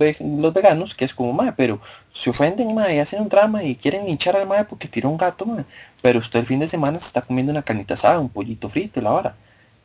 veganos, 0.53 0.95
que 0.95 1.03
es 1.03 1.13
como, 1.13 1.33
ma, 1.33 1.53
pero 1.57 1.81
se 2.13 2.29
ofenden, 2.29 2.73
ma, 2.73 2.89
y 2.91 2.99
hacen 2.99 3.21
un 3.21 3.27
drama 3.27 3.63
y 3.63 3.75
quieren 3.75 4.07
hinchar 4.07 4.37
al 4.37 4.47
ma 4.47 4.63
porque 4.63 4.87
tiró 4.87 5.09
un 5.09 5.17
gato, 5.17 5.45
ma. 5.45 5.65
Pero 6.01 6.19
usted 6.19 6.39
el 6.39 6.45
fin 6.45 6.59
de 6.59 6.69
semana 6.69 6.99
se 6.99 7.07
está 7.07 7.21
comiendo 7.21 7.51
una 7.51 7.63
canita 7.63 7.95
asada, 7.95 8.19
un 8.19 8.29
pollito 8.29 8.69
frito 8.69 9.01
y 9.01 9.03
la 9.03 9.11
hora. 9.11 9.35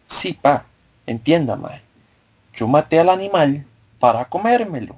Sí, 0.07 0.39
pa, 0.41 0.67
entienda, 1.05 1.57
ma. 1.57 1.81
Yo 2.55 2.69
maté 2.69 3.01
al 3.01 3.09
animal 3.09 3.67
para 3.99 4.25
comérmelo 4.25 4.95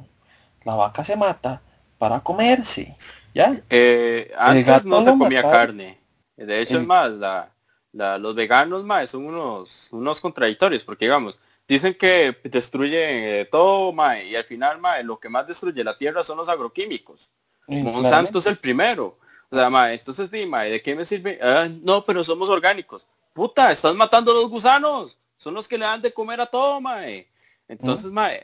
la 0.64 0.74
vaca 0.74 1.04
se 1.04 1.16
mata 1.16 1.60
para 1.98 2.20
comerse. 2.20 2.96
¿Ya? 3.34 3.60
Eh, 3.70 4.32
antes 4.38 4.84
no 4.84 5.02
se 5.02 5.10
comía 5.16 5.42
carne. 5.42 5.98
De 6.46 6.60
hecho, 6.60 6.78
es 6.78 6.86
más, 6.86 7.10
la, 7.10 8.18
los 8.18 8.34
veganos 8.34 8.84
más 8.84 9.10
son 9.10 9.26
unos, 9.26 9.88
unos 9.90 10.20
contradictorios, 10.20 10.82
porque 10.82 11.04
digamos, 11.04 11.38
dicen 11.68 11.94
que 11.94 12.36
destruye 12.44 13.44
todo, 13.50 13.92
mae, 13.92 14.26
y 14.28 14.36
al 14.36 14.44
final, 14.44 14.80
mae, 14.80 15.04
lo 15.04 15.20
que 15.20 15.28
más 15.28 15.46
destruye 15.46 15.84
la 15.84 15.96
tierra 15.96 16.24
son 16.24 16.38
los 16.38 16.48
agroquímicos. 16.48 17.30
Monsanto 17.66 18.38
es 18.38 18.46
el 18.46 18.58
primero. 18.58 19.18
O 19.50 19.56
sea, 19.56 19.68
mae, 19.68 19.94
entonces, 19.94 20.30
di, 20.30 20.46
mae, 20.46 20.70
¿de 20.70 20.82
qué 20.82 20.94
me 20.94 21.04
sirve? 21.04 21.38
Ah, 21.42 21.68
no, 21.82 22.04
pero 22.04 22.24
somos 22.24 22.48
orgánicos. 22.48 23.06
Puta, 23.32 23.70
estás 23.70 23.94
matando 23.94 24.32
a 24.32 24.34
los 24.34 24.48
gusanos. 24.48 25.18
Son 25.36 25.54
los 25.54 25.68
que 25.68 25.78
le 25.78 25.84
dan 25.84 26.02
de 26.02 26.12
comer 26.12 26.40
a 26.40 26.46
todo, 26.46 26.80
mae. 26.80 27.28
Entonces, 27.68 28.10
mae, 28.10 28.42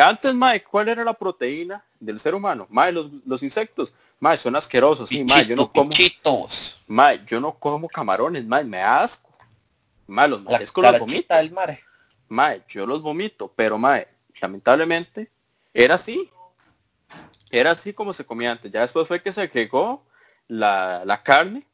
antes, 0.00 0.32
mae, 0.34 0.62
¿cuál 0.62 0.88
era 0.88 1.04
la 1.04 1.12
proteína 1.12 1.84
del 2.00 2.20
ser 2.20 2.34
humano? 2.34 2.66
Mae, 2.70 2.92
los, 2.92 3.10
los 3.26 3.42
insectos. 3.42 3.92
Mae, 4.20 4.38
son 4.38 4.56
asquerosos. 4.56 5.08
Sí, 5.08 5.24
mae, 5.24 5.46
yo 5.46 5.56
no 5.56 5.70
como. 5.70 5.90
Mae, 6.86 7.24
yo 7.26 7.40
no 7.40 7.58
como 7.58 7.88
camarones, 7.88 8.44
mae, 8.44 8.64
me 8.64 8.80
asco. 8.82 9.30
Mae, 10.06 10.28
los 10.28 10.42
mariscos 10.42 10.84
los 10.84 10.98
vomito. 10.98 11.34
Del 11.34 11.50
mar. 11.52 11.78
Mae, 12.28 12.62
yo 12.68 12.86
los 12.86 13.02
vomito, 13.02 13.52
pero 13.54 13.78
mae, 13.78 14.08
lamentablemente, 14.40 15.30
era 15.74 15.96
así. 15.96 16.30
Era 17.50 17.72
así 17.72 17.92
como 17.92 18.12
se 18.12 18.24
comía 18.24 18.52
antes. 18.52 18.72
Ya 18.72 18.80
después 18.80 19.06
fue 19.06 19.22
que 19.22 19.32
se 19.32 19.42
agregó 19.42 20.04
la, 20.48 21.02
la 21.04 21.22
carne. 21.22 21.66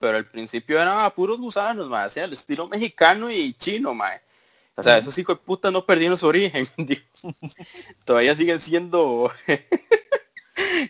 Pero 0.00 0.16
al 0.16 0.26
principio 0.26 0.80
eran 0.80 1.10
puros 1.12 1.38
gusanos, 1.38 1.88
mae, 1.88 2.06
así 2.06 2.20
al 2.20 2.32
estilo 2.32 2.68
mexicano 2.68 3.30
y 3.30 3.54
chino, 3.54 3.94
mae 3.94 4.24
o 4.76 4.82
sea, 4.82 4.98
esos 4.98 5.16
hijos 5.18 5.36
de 5.38 5.44
puta 5.44 5.70
no 5.70 5.86
perdieron 5.86 6.18
su 6.18 6.26
origen. 6.26 6.68
Todavía 8.04 8.34
siguen 8.34 8.58
siendo 8.58 9.32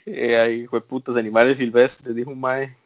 eh, 0.07 0.67
de 0.71 0.81
putas 0.81 1.17
animales 1.17 1.59
silvestres, 1.59 2.15
dijo 2.15 2.31
un 2.31 2.41
mae. 2.41 2.77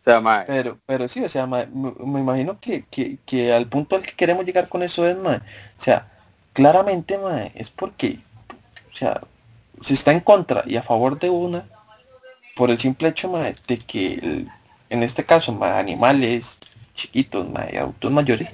O 0.00 0.04
sea, 0.04 0.20
mae. 0.20 0.44
Pero, 0.46 0.78
pero 0.86 1.08
sí, 1.08 1.22
o 1.24 1.28
sea, 1.28 1.46
mae, 1.46 1.66
me, 1.66 2.20
imagino 2.20 2.58
que, 2.60 2.84
que, 2.90 3.18
que, 3.26 3.52
al 3.52 3.66
punto 3.68 3.96
al 3.96 4.02
que 4.02 4.12
queremos 4.12 4.44
llegar 4.44 4.68
con 4.68 4.82
eso 4.82 5.06
es, 5.06 5.16
mae. 5.16 5.38
O 5.38 5.82
sea, 5.82 6.10
claramente, 6.52 7.18
mae, 7.18 7.52
es 7.54 7.70
porque, 7.70 8.20
o 8.92 8.96
sea, 8.96 9.20
se 9.82 9.94
está 9.94 10.12
en 10.12 10.20
contra 10.20 10.62
y 10.66 10.76
a 10.76 10.82
favor 10.82 11.18
de 11.18 11.30
una 11.30 11.64
por 12.56 12.70
el 12.70 12.78
simple 12.78 13.08
hecho, 13.08 13.28
mae, 13.28 13.54
de 13.66 13.78
que 13.78 14.46
en 14.90 15.02
este 15.02 15.24
caso, 15.24 15.52
mae, 15.52 15.78
animales 15.78 16.58
chiquitos, 16.94 17.48
mae, 17.48 17.78
adultos 17.78 18.10
mayores, 18.10 18.50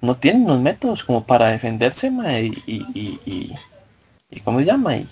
no 0.00 0.16
tienen 0.16 0.46
los 0.46 0.60
métodos 0.60 1.04
como 1.04 1.24
para 1.24 1.48
defenderse, 1.48 2.10
ma, 2.10 2.38
y, 2.38 2.62
y, 2.66 3.20
y, 3.24 3.54
y, 4.30 4.40
¿cómo 4.40 4.60
se 4.60 4.66
llama? 4.66 4.96
Y, 4.96 5.08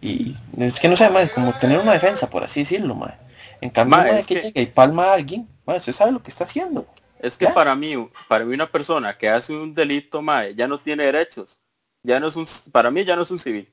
y, 0.00 0.36
es 0.58 0.78
que 0.78 0.88
no 0.88 0.96
sé, 0.96 1.10
ma, 1.10 1.26
como 1.28 1.52
tener 1.58 1.78
una 1.78 1.92
defensa, 1.92 2.28
por 2.30 2.44
así 2.44 2.60
decirlo, 2.60 2.94
ma. 2.94 3.18
En 3.60 3.70
cambio, 3.70 3.98
ma, 3.98 4.22
que, 4.22 4.52
que, 4.52 4.60
y 4.60 4.66
palma 4.66 5.04
a 5.04 5.14
alguien, 5.14 5.48
ma, 5.66 5.74
usted 5.74 5.92
sabe 5.92 6.12
lo 6.12 6.22
que 6.22 6.30
está 6.30 6.44
haciendo. 6.44 6.86
Es 7.20 7.36
que 7.36 7.48
para 7.48 7.74
mí, 7.74 7.94
para 8.28 8.44
mí 8.44 8.54
una 8.54 8.70
persona 8.70 9.16
que 9.16 9.28
hace 9.28 9.52
un 9.52 9.74
delito, 9.74 10.22
ma, 10.22 10.46
ya 10.48 10.68
no 10.68 10.78
tiene 10.78 11.04
derechos. 11.04 11.58
Ya 12.02 12.20
no 12.20 12.28
es 12.28 12.36
un, 12.36 12.46
para 12.70 12.90
mí 12.90 13.04
ya 13.04 13.16
no 13.16 13.22
es 13.22 13.30
un 13.30 13.40
civil. 13.40 13.68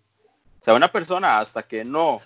O 0.62 0.66
sea, 0.66 0.74
una 0.74 0.92
persona 0.92 1.40
hasta 1.40 1.62
que 1.62 1.86
no 1.86 2.22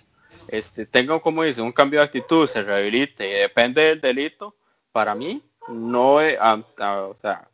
este, 0.48 0.86
tenga, 0.86 1.20
como 1.20 1.44
dice, 1.44 1.62
un 1.62 1.74
cambio 1.74 2.00
de 2.00 2.06
actitud, 2.06 2.48
se 2.48 2.64
rehabilite 2.64 3.28
y 3.28 3.34
depende 3.42 3.82
del 3.82 4.02
delito, 4.02 4.56
para 4.92 5.14
mí 5.14 5.44
no, 5.68 6.16
o 6.16 7.18
sea, 7.22 7.50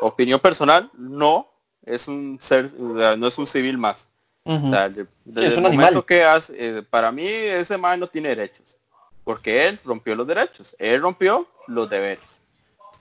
opinión 0.00 0.40
personal, 0.40 0.90
no 0.94 1.50
es 1.84 2.08
un 2.08 2.38
ser, 2.40 2.72
no 2.74 3.26
es 3.26 3.38
un 3.38 3.46
civil 3.46 3.78
más. 3.78 4.08
Desde 5.24 5.54
el 5.54 5.60
momento 5.60 6.06
que 6.06 6.24
hace, 6.24 6.54
eh, 6.56 6.82
para 6.88 7.10
mí 7.10 7.26
ese 7.26 7.76
man 7.76 7.98
no 7.98 8.06
tiene 8.06 8.28
derechos, 8.28 8.76
porque 9.24 9.66
él 9.68 9.80
rompió 9.84 10.14
los 10.14 10.26
derechos, 10.26 10.76
él 10.78 11.02
rompió 11.02 11.48
los 11.66 11.90
deberes. 11.90 12.40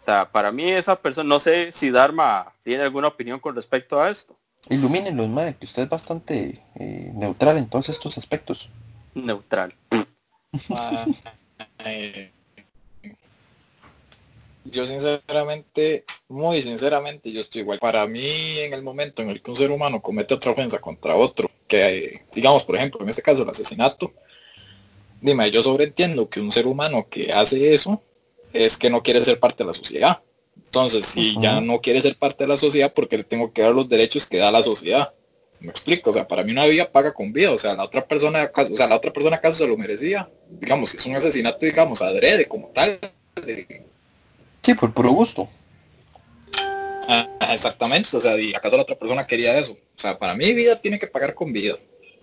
O 0.01 0.05
sea, 0.05 0.31
para 0.31 0.51
mí 0.51 0.69
esa 0.69 0.95
persona, 0.95 1.27
no 1.27 1.39
sé 1.39 1.71
si 1.71 1.89
Dharma 1.89 2.53
tiene 2.63 2.83
alguna 2.83 3.07
opinión 3.07 3.39
con 3.39 3.55
respecto 3.55 4.01
a 4.01 4.09
esto. 4.09 4.35
Ilumínenlo, 4.69 5.27
madre, 5.27 5.55
que 5.59 5.65
usted 5.65 5.83
es 5.83 5.89
bastante 5.89 6.63
eh, 6.75 7.11
neutral 7.13 7.57
en 7.57 7.69
todos 7.69 7.89
estos 7.89 8.17
aspectos. 8.17 8.69
Neutral. 9.13 9.73
Yo 14.65 14.85
sinceramente, 14.87 16.05
muy 16.27 16.63
sinceramente, 16.63 17.31
yo 17.31 17.41
estoy 17.41 17.61
igual. 17.61 17.79
Para 17.79 18.05
mí, 18.07 18.59
en 18.59 18.73
el 18.73 18.81
momento 18.81 19.21
en 19.21 19.29
el 19.29 19.41
que 19.41 19.51
un 19.51 19.57
ser 19.57 19.69
humano 19.69 20.01
comete 20.01 20.33
otra 20.33 20.51
ofensa 20.51 20.79
contra 20.79 21.15
otro, 21.15 21.49
que 21.67 22.23
digamos, 22.33 22.63
por 22.63 22.75
ejemplo, 22.75 23.01
en 23.01 23.09
este 23.09 23.21
caso 23.21 23.43
el 23.43 23.49
asesinato, 23.49 24.11
dime, 25.21 25.49
yo 25.51 25.61
sobreentiendo 25.61 26.29
que 26.29 26.39
un 26.39 26.51
ser 26.51 26.65
humano 26.65 27.07
que 27.09 27.31
hace 27.31 27.75
eso 27.75 28.01
es 28.53 28.75
que 28.75 28.89
no 28.89 29.03
quiere 29.03 29.23
ser 29.23 29.39
parte 29.39 29.63
de 29.63 29.67
la 29.67 29.73
sociedad. 29.73 30.21
Entonces, 30.57 31.05
si 31.05 31.39
ya 31.39 31.61
no 31.61 31.79
quiere 31.79 32.01
ser 32.01 32.17
parte 32.17 32.43
de 32.43 32.47
la 32.47 32.57
sociedad, 32.57 32.91
porque 32.93 33.17
le 33.17 33.23
tengo 33.23 33.53
que 33.53 33.61
dar 33.61 33.71
los 33.71 33.87
derechos 33.87 34.25
que 34.25 34.37
da 34.37 34.51
la 34.51 34.63
sociedad. 34.63 35.13
Me 35.59 35.69
explico, 35.69 36.09
o 36.09 36.13
sea, 36.13 36.27
para 36.27 36.43
mí 36.43 36.51
una 36.51 36.65
vida 36.65 36.91
paga 36.91 37.13
con 37.13 37.31
vida, 37.31 37.51
o 37.51 37.57
sea, 37.57 37.75
la 37.75 37.83
otra 37.83 38.05
persona, 38.05 38.51
o 38.53 38.75
sea, 38.75 38.87
la 38.87 38.95
otra 38.95 39.13
persona 39.13 39.37
acaso 39.37 39.59
se 39.59 39.67
lo 39.67 39.77
merecía. 39.77 40.29
Digamos, 40.49 40.89
si 40.89 40.97
es 40.97 41.05
un 41.05 41.15
asesinato, 41.15 41.59
digamos, 41.61 42.01
adrede 42.01 42.47
como 42.47 42.67
tal, 42.69 42.99
Sí, 44.65 44.73
por 44.73 44.91
puro 44.91 45.11
gusto. 45.11 45.47
Ah, 47.07 47.27
exactamente, 47.51 48.17
o 48.17 48.19
sea, 48.19 48.35
¿y 48.35 48.51
acaso 48.55 48.75
la 48.75 48.81
otra 48.81 48.95
persona 48.95 49.27
quería 49.27 49.59
eso? 49.59 49.73
O 49.73 50.01
sea, 50.01 50.17
para 50.17 50.33
mí 50.33 50.53
vida 50.53 50.81
tiene 50.81 50.97
que 50.97 51.05
pagar 51.05 51.35
con 51.35 51.53
vida. 51.53 51.75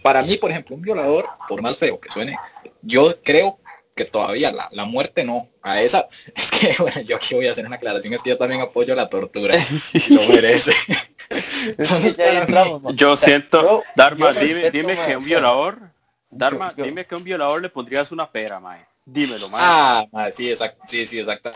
Para 0.02 0.22
mí, 0.22 0.36
por 0.36 0.50
ejemplo, 0.50 0.74
un 0.74 0.82
violador, 0.82 1.24
por 1.48 1.62
más 1.62 1.78
feo 1.78 2.00
que 2.00 2.10
suene, 2.10 2.36
yo 2.80 3.16
creo 3.22 3.60
que 3.94 4.04
todavía 4.06 4.50
la, 4.50 4.68
la 4.72 4.84
muerte 4.84 5.22
no. 5.22 5.50
A 5.62 5.82
esa, 5.82 6.08
es 6.34 6.50
que, 6.50 6.74
bueno, 6.80 7.00
yo 7.02 7.14
aquí 7.14 7.32
voy 7.36 7.46
a 7.46 7.52
hacer 7.52 7.64
una 7.64 7.76
aclaración, 7.76 8.12
es 8.14 8.22
que 8.22 8.30
yo 8.30 8.38
también 8.38 8.60
apoyo 8.60 8.96
la 8.96 9.08
tortura. 9.08 9.54
lo 10.08 10.26
merece. 10.26 10.72
Yo 12.94 13.16
siento, 13.16 13.84
Dharma, 13.94 14.32
dime, 14.32 14.70
dime 14.70 14.98
que 15.06 15.16
un 15.16 15.24
violador, 15.24 15.78
Dharma, 16.28 16.74
dime 16.76 17.06
que 17.06 17.14
un 17.14 17.22
violador 17.22 17.62
le 17.62 17.70
pondrías 17.70 18.10
una 18.10 18.30
pera, 18.30 18.58
mae. 18.60 18.84
Dímelo, 19.06 19.48
mae. 19.48 19.62
Ah, 19.64 20.06
mae, 20.12 20.32
sí, 20.32 20.50
exacto, 20.50 20.84
sí, 20.88 21.06
sí, 21.06 21.20
exacto. 21.20 21.52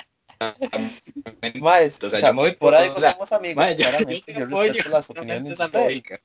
Maestro, 1.60 2.08
o 2.08 2.10
sea, 2.10 2.20
yo 2.20 2.34
voy 2.34 2.52
por, 2.52 2.74
ahí, 2.74 2.88
somos 2.90 3.32
amigos, 3.32 3.56
mae, 3.56 3.76
yo, 3.76 3.86
yo, 4.72 4.90
las 4.90 5.10
opiniones 5.10 5.58
de 5.58 6.20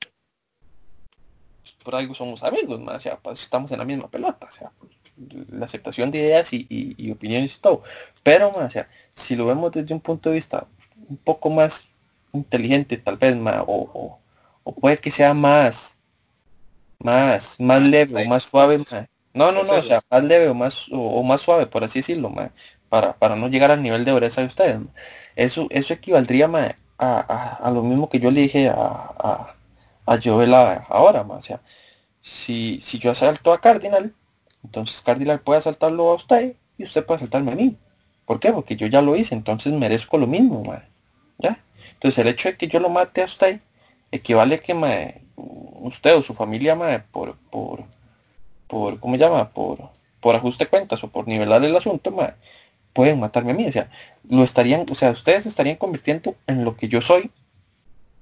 Por 1.82 1.94
algo 1.94 2.14
somos 2.14 2.42
amigos, 2.42 2.80
mae, 2.80 2.96
o 2.96 3.00
sea, 3.00 3.16
pues 3.16 3.42
estamos 3.42 3.70
en 3.72 3.78
la 3.78 3.84
misma 3.84 4.08
pelota, 4.08 4.48
o 4.48 4.52
sea, 4.52 4.72
la 5.50 5.66
aceptación 5.66 6.10
de 6.10 6.18
ideas 6.18 6.52
y, 6.52 6.66
y, 6.68 7.10
opiniones 7.10 7.56
y 7.56 7.60
todo. 7.60 7.82
Pero, 8.22 8.52
mae, 8.52 8.66
o 8.66 8.70
sea, 8.70 8.88
si 9.14 9.36
lo 9.36 9.46
vemos 9.46 9.72
desde 9.72 9.94
un 9.94 10.00
punto 10.00 10.28
de 10.28 10.36
vista 10.36 10.66
un 11.08 11.16
poco 11.16 11.50
más 11.50 11.86
inteligente, 12.32 12.96
tal 12.96 13.16
vez, 13.16 13.36
mae, 13.36 13.60
o, 13.66 14.20
o, 14.64 14.74
puede 14.74 14.98
que 14.98 15.10
sea 15.10 15.34
más, 15.34 15.96
más, 16.98 17.56
más 17.58 17.82
leve 17.82 18.24
o 18.24 18.28
más 18.28 18.44
suave. 18.44 18.82
No, 19.34 19.50
no, 19.50 19.62
no, 19.64 19.72
o 19.72 19.82
sea, 19.82 20.02
más 20.10 20.22
leve 20.24 20.48
o 20.48 20.54
más, 20.54 20.86
o, 20.90 21.22
más 21.22 21.40
suave, 21.40 21.66
por 21.66 21.84
así 21.84 22.00
decirlo, 22.00 22.28
mae 22.28 22.50
para, 22.92 23.14
para 23.14 23.36
no 23.36 23.48
llegar 23.48 23.70
al 23.70 23.82
nivel 23.82 24.04
de 24.04 24.12
dureza 24.12 24.42
de 24.42 24.48
ustedes. 24.48 24.78
Eso, 25.34 25.66
eso 25.70 25.94
equivaldría 25.94 26.50
a, 26.98 27.56
a, 27.66 27.70
lo 27.70 27.82
mismo 27.82 28.10
que 28.10 28.20
yo 28.20 28.30
le 28.30 28.42
dije 28.42 28.68
a, 28.68 28.74
a, 28.76 29.54
a 30.04 30.18
Joel 30.22 30.52
ahora. 30.52 31.22
O 31.22 31.40
sea, 31.40 31.62
si, 32.20 32.82
si 32.82 32.98
yo 32.98 33.12
asalto 33.12 33.50
a 33.54 33.62
Cardinal, 33.62 34.14
entonces 34.62 35.00
Cardinal 35.00 35.40
puede 35.40 35.60
asaltarlo 35.60 36.10
a 36.10 36.16
usted 36.16 36.56
y 36.76 36.84
usted 36.84 37.02
puede 37.06 37.16
asaltarme 37.16 37.52
a 37.52 37.54
mí. 37.54 37.78
¿Por 38.26 38.38
qué? 38.40 38.52
Porque 38.52 38.76
yo 38.76 38.86
ya 38.86 39.00
lo 39.00 39.16
hice, 39.16 39.34
entonces 39.34 39.72
merezco 39.72 40.18
lo 40.18 40.26
mismo, 40.26 40.62
¿Ya? 41.38 41.64
Entonces 41.94 42.18
el 42.18 42.28
hecho 42.28 42.50
de 42.50 42.58
que 42.58 42.68
yo 42.68 42.78
lo 42.78 42.90
mate 42.90 43.22
a 43.22 43.24
usted 43.24 43.62
equivale 44.10 44.56
a 44.56 44.60
que 44.60 44.74
usted 45.36 46.14
o 46.14 46.20
su 46.20 46.34
familia 46.34 46.76
por, 47.10 47.38
por, 47.38 47.84
por, 48.66 49.00
¿cómo 49.00 49.16
se? 49.16 49.48
Por, 49.54 49.78
por 50.20 50.36
ajuste 50.36 50.64
de 50.64 50.70
cuentas 50.70 51.02
o 51.02 51.08
por 51.08 51.26
nivelar 51.26 51.64
el 51.64 51.74
asunto, 51.74 52.14
pueden 52.92 53.20
matarme 53.20 53.52
a 53.52 53.54
mí. 53.54 53.66
O 53.66 53.72
sea, 53.72 53.90
lo 54.28 54.44
estarían, 54.44 54.86
o 54.90 54.94
sea, 54.94 55.10
ustedes 55.10 55.46
estarían 55.46 55.76
convirtiendo 55.76 56.36
en 56.46 56.64
lo 56.64 56.76
que 56.76 56.88
yo 56.88 57.02
soy 57.02 57.30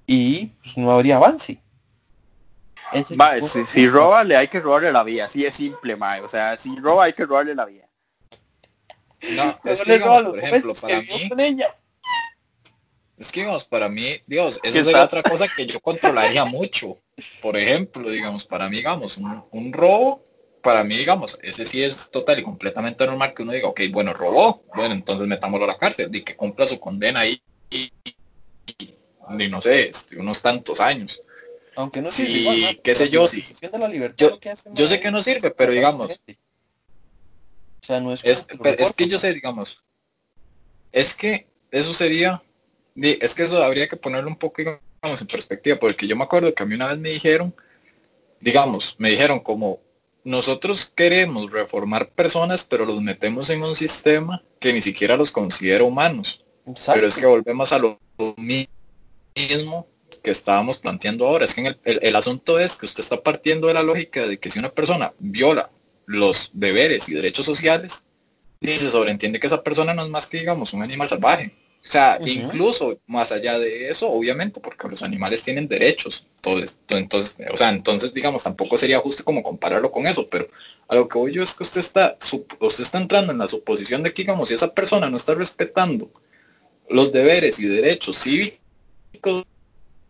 y 0.06 0.47
pues, 0.62 0.76
no 0.76 0.90
habría 0.90 1.16
avance. 1.16 1.60
si, 3.66 3.88
roba 3.88 4.24
le 4.24 4.36
hay 4.36 4.48
que 4.48 4.60
robarle 4.60 4.92
la 4.92 5.05
vida, 5.05 5.26
así 5.26 5.44
es 5.44 5.55
simple, 5.55 5.97
mae. 5.97 6.20
O 6.20 6.28
sea, 6.28 6.56
si 6.56 6.74
roba 6.76 7.05
hay 7.05 7.12
que 7.12 7.26
robarle 7.26 7.55
la 7.55 7.66
vida. 7.66 7.88
No, 9.30 9.59
es 9.64 9.82
que, 9.82 10.01
por 10.01 10.38
ejemplo, 10.38 10.74
para 10.74 11.01
mí, 11.01 11.30
es 13.18 13.30
que 13.30 13.40
digamos, 13.40 13.66
para 13.66 13.90
mí, 13.90 14.18
digamos, 14.26 14.59
eso 14.62 14.82
sería 14.82 15.05
otra 15.05 15.22
cosa 15.22 15.47
que 15.47 15.66
yo 15.66 15.78
controlaría 15.80 16.47
mucho. 16.47 16.97
Por 17.42 17.55
ejemplo, 17.56 18.09
digamos, 18.09 18.47
para 18.47 18.68
mí, 18.70 18.78
digamos, 18.78 19.18
un, 19.18 19.44
un 19.51 19.72
robo 19.74 20.24
para 20.62 20.85
mí, 20.85 20.97
digamos, 20.97 21.39
ese 21.43 21.66
sí 21.66 21.82
es 21.82 22.11
total 22.11 22.39
y 22.39 22.43
completamente 22.43 23.07
normal 23.07 23.35
que 23.35 23.43
uno 23.43 23.53
diga, 23.53 23.69
ok, 23.69 23.81
bueno, 23.91 24.12
robó, 24.12 24.62
bueno, 24.74 24.95
entonces 24.95 25.27
metámoslo 25.27 25.65
a 25.65 25.69
la 25.69 25.78
cárcel, 25.78 26.15
y 26.15 26.23
que 26.23 26.37
cumpla 26.37 26.66
su 26.66 26.78
condena 26.78 27.20
ahí, 27.20 27.43
y, 27.70 27.93
no 29.49 29.62
sé, 29.62 29.91
este, 29.91 30.19
unos 30.19 30.43
tantos 30.43 30.81
años. 30.81 31.20
Aunque 31.77 32.03
no 32.03 32.11
sirve. 32.11 32.32
Sí, 32.32 32.81
qué 32.82 32.95
sé 32.95 33.09
yo, 33.09 33.27
sí. 33.27 33.45
yo, 34.16 34.39
yo 34.74 34.89
sé 34.89 35.01
que 35.01 35.11
no 35.11 35.23
sirve, 35.23 35.51
pero 35.51 35.73
digamos. 35.73 36.20
O 37.82 37.87
sea, 37.87 38.01
no 38.01 38.12
es, 38.12 38.20
es, 38.24 38.47
es 38.78 38.93
que 38.93 39.09
yo 39.09 39.19
sé, 39.19 39.32
digamos, 39.32 39.82
es 40.93 41.15
que 41.15 41.47
eso 41.70 41.95
sería, 41.95 42.43
es 42.97 43.35
que 43.35 43.45
eso 43.45 43.62
habría 43.62 43.89
que 43.89 43.97
ponerlo 43.97 44.28
un 44.28 44.37
poco, 44.37 44.57
digamos, 44.59 45.20
en 45.20 45.27
perspectiva, 45.27 45.78
porque 45.78 46.07
yo 46.07 46.16
me 46.16 46.24
acuerdo 46.24 46.53
que 46.53 46.62
a 46.62 46.66
mí 46.66 46.74
una 46.74 46.89
vez 46.89 46.99
me 46.99 47.11
dijeron, 47.11 47.55
digamos, 48.41 48.97
me 48.99 49.11
dijeron 49.11 49.41
como, 49.41 49.81
nosotros 50.24 50.92
queremos 50.94 51.51
reformar 51.51 52.10
personas, 52.10 52.64
pero 52.64 52.84
los 52.84 53.01
metemos 53.02 53.51
en 53.51 53.62
un 53.62 53.76
sistema 53.76 54.42
que 54.59 54.72
ni 54.72 54.82
siquiera 54.82 55.16
los 55.16 55.30
considera 55.30 55.84
humanos. 55.84 56.44
Pero 56.86 57.06
es 57.06 57.16
que 57.16 57.26
volvemos 57.26 57.72
a 57.72 57.78
lo 57.78 57.98
mismo 58.36 59.88
que 60.22 60.30
estábamos 60.30 60.78
planteando 60.78 61.26
ahora. 61.26 61.44
Es 61.44 61.55
que 61.55 61.76
el, 61.84 62.16
asunto 62.16 62.59
es 62.59 62.76
que 62.76 62.86
usted 62.86 63.02
está 63.02 63.20
partiendo 63.22 63.68
de 63.68 63.74
la 63.74 63.82
lógica 63.82 64.26
de 64.26 64.38
que 64.38 64.51
si 64.51 64.59
una 64.59 64.70
persona 64.70 65.12
viola 65.18 65.70
los 66.06 66.51
deberes 66.52 67.09
y 67.09 67.14
derechos 67.14 67.47
sociales, 67.47 68.05
y 68.60 68.76
se 68.76 68.90
sobreentiende 68.90 69.40
que 69.40 69.47
esa 69.47 69.62
persona 69.62 69.94
no 69.94 70.02
es 70.02 70.10
más 70.10 70.26
que, 70.26 70.38
digamos, 70.38 70.74
un 70.74 70.82
animal 70.82 71.09
salvaje. 71.09 71.55
O 71.82 71.90
sea, 71.90 72.19
incluso 72.24 73.01
más 73.07 73.32
allá 73.32 73.59
de 73.59 73.90
eso, 73.90 74.09
obviamente, 74.11 74.61
porque 74.61 74.86
los 74.89 75.02
animales 75.02 75.43
tienen 75.43 75.66
derechos. 75.66 76.27
Entonces, 76.36 76.78
entonces, 76.89 77.36
o 77.52 77.57
sea, 77.57 77.70
entonces, 77.70 78.12
digamos, 78.12 78.43
tampoco 78.43 78.77
sería 78.78 78.98
justo 78.98 79.24
como 79.24 79.43
compararlo 79.43 79.90
con 79.90 80.07
eso, 80.07 80.28
pero 80.28 80.48
a 80.89 80.94
lo 80.94 81.09
que 81.09 81.19
voy 81.19 81.32
yo 81.32 81.43
es 81.43 81.55
que 81.55 81.62
usted 81.62 81.81
está, 81.81 82.19
usted 82.61 82.85
está 82.85 82.98
entrando 82.98 83.32
en 83.32 83.39
la 83.39 83.48
suposición 83.48 84.02
de 84.02 84.12
que, 84.12 84.23
digamos, 84.23 84.48
si 84.48 84.55
esa 84.55 84.73
persona 84.73 85.09
no 85.09 85.16
está 85.16 85.35
respetando 85.35 86.11
los 86.89 87.12
deberes 87.12 87.59
y 87.59 87.66
derechos 87.66 88.19
cívicos, 88.19 89.47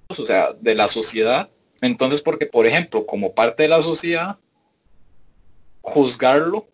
o 0.09 0.27
sea, 0.27 0.53
de 0.61 0.75
la 0.75 0.89
sociedad, 0.89 1.51
entonces 1.81 2.21
porque, 2.21 2.47
por 2.47 2.67
ejemplo, 2.67 3.07
como 3.07 3.33
parte 3.33 3.63
de 3.63 3.69
la 3.69 3.83
sociedad, 3.83 4.39
juzgarlo, 5.83 6.69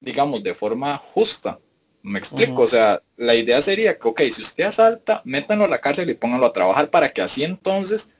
digamos, 0.00 0.42
de 0.42 0.54
forma 0.54 0.96
justa, 0.96 1.58
me 2.02 2.18
explico, 2.18 2.62
o 2.62 2.68
sea, 2.68 3.00
la 3.16 3.34
idea 3.34 3.62
sería 3.62 3.96
que, 3.98 4.08
ok, 4.08 4.20
si 4.32 4.42
usted 4.42 4.64
asalta, 4.64 5.22
métanlo 5.24 5.64
a 5.64 5.68
la 5.68 5.80
cárcel 5.80 6.10
y 6.10 6.14
pónganlo 6.14 6.46
a 6.46 6.52
trabajar 6.52 6.90
para 6.90 7.12
que 7.12 7.22
así 7.22 7.44
entonces 7.44 8.10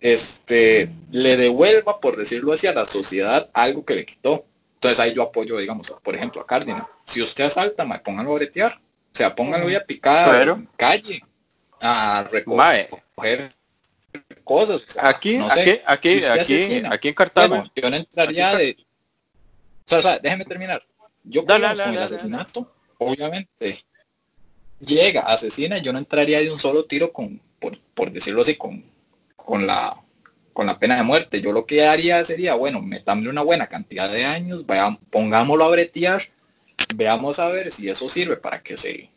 este 0.00 0.90
le 1.10 1.36
devuelva, 1.36 2.00
por 2.00 2.16
decirlo 2.16 2.52
así, 2.52 2.66
a 2.66 2.74
la 2.74 2.84
sociedad 2.84 3.50
algo 3.52 3.84
que 3.84 3.94
le 3.94 4.06
quitó. 4.06 4.46
Entonces 4.74 5.00
ahí 5.00 5.14
yo 5.14 5.22
apoyo, 5.22 5.58
digamos, 5.58 5.92
por 6.02 6.14
ejemplo, 6.14 6.40
a 6.40 6.46
Cardinal. 6.46 6.86
Si 7.04 7.22
usted 7.22 7.44
asalta, 7.44 7.84
me 7.84 7.98
pónganlo 7.98 8.32
a 8.32 8.36
bretear. 8.36 8.80
O 9.12 9.16
sea, 9.16 9.34
pónganlo 9.34 9.76
a 9.76 9.80
picar 9.80 10.48
en 10.48 10.68
calle, 10.76 11.22
a 11.80 12.26
recoger 12.30 12.88
cosas. 14.44 14.96
aquí, 15.00 15.36
aquí, 15.36 15.80
aquí, 15.84 16.24
aquí, 16.24 16.82
aquí 16.88 17.08
en 17.08 17.14
Cartago. 17.14 17.64
yo 17.74 17.90
no 17.90 17.96
entraría 17.96 18.56
de... 18.56 18.76
O 19.90 20.00
sea, 20.00 20.18
déjeme 20.18 20.44
terminar. 20.44 20.82
Yo 21.24 21.44
con 21.44 21.56
el 21.62 21.98
asesinato 21.98 22.72
obviamente 23.00 23.84
llega, 24.78 25.22
asesina, 25.22 25.78
yo 25.78 25.92
no 25.92 25.98
entraría 25.98 26.40
de 26.40 26.50
un 26.50 26.58
solo 26.58 26.84
tiro 26.84 27.12
con, 27.12 27.40
por, 27.94 28.10
decirlo 28.12 28.42
así, 28.42 28.56
con, 28.56 28.84
con 29.36 29.66
la 29.66 29.96
con 30.52 30.66
la 30.66 30.78
pena 30.78 30.96
de 30.96 31.04
muerte. 31.04 31.40
Yo 31.40 31.52
lo 31.52 31.64
que 31.64 31.86
haría 31.86 32.24
sería, 32.24 32.54
bueno, 32.54 32.82
metámosle 32.82 33.30
una 33.30 33.42
buena 33.42 33.68
cantidad 33.68 34.10
de 34.10 34.24
años, 34.24 34.64
pongámoslo 35.10 35.64
a 35.64 35.70
bretear, 35.70 36.28
veamos 36.94 37.38
a 37.38 37.48
ver 37.48 37.70
si 37.72 37.88
eso 37.88 38.08
sirve 38.08 38.36
para 38.36 38.62
que 38.62 38.76
se, 38.76 39.10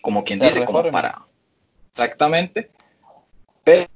como 0.00 0.22
quien 0.22 0.38
dice, 0.38 0.64
como 0.64 0.82
para, 0.92 1.26
exactamente. 1.90 2.70
Pero, 3.64 3.86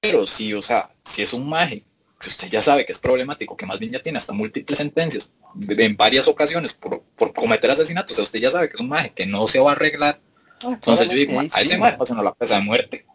pero 0.00 0.26
si, 0.26 0.54
o 0.54 0.62
sea, 0.62 0.90
si 1.04 1.22
es 1.22 1.32
un 1.32 1.48
maje, 1.48 1.84
que 2.20 2.28
usted 2.28 2.48
ya 2.48 2.62
sabe 2.62 2.86
que 2.86 2.92
es 2.92 2.98
problemático, 2.98 3.56
que 3.56 3.66
más 3.66 3.78
bien 3.80 3.92
ya 3.92 4.02
tiene 4.02 4.18
hasta 4.18 4.32
múltiples 4.32 4.78
sentencias, 4.78 5.32
en 5.68 5.96
varias 5.96 6.28
ocasiones 6.28 6.72
por, 6.72 7.02
cometer 7.34 7.70
asesinatos. 7.70 8.12
O 8.12 8.14
sea, 8.16 8.24
usted 8.24 8.40
ya 8.40 8.50
sabe 8.50 8.68
que 8.68 8.74
es 8.74 8.80
un 8.80 8.88
maje 8.88 9.12
que 9.12 9.26
no 9.26 9.46
se 9.48 9.60
va 9.60 9.70
a 9.70 9.74
arreglar. 9.74 10.20
Ah, 10.62 10.72
Entonces 10.74 11.08
yo 11.08 11.14
digo, 11.14 11.40
a 11.40 11.60
ese 11.60 11.78
maje 11.78 11.96
pasan 11.96 12.18
a 12.18 12.22
la 12.22 12.34
pesa 12.34 12.56
de 12.56 12.62
muerte. 12.62 13.06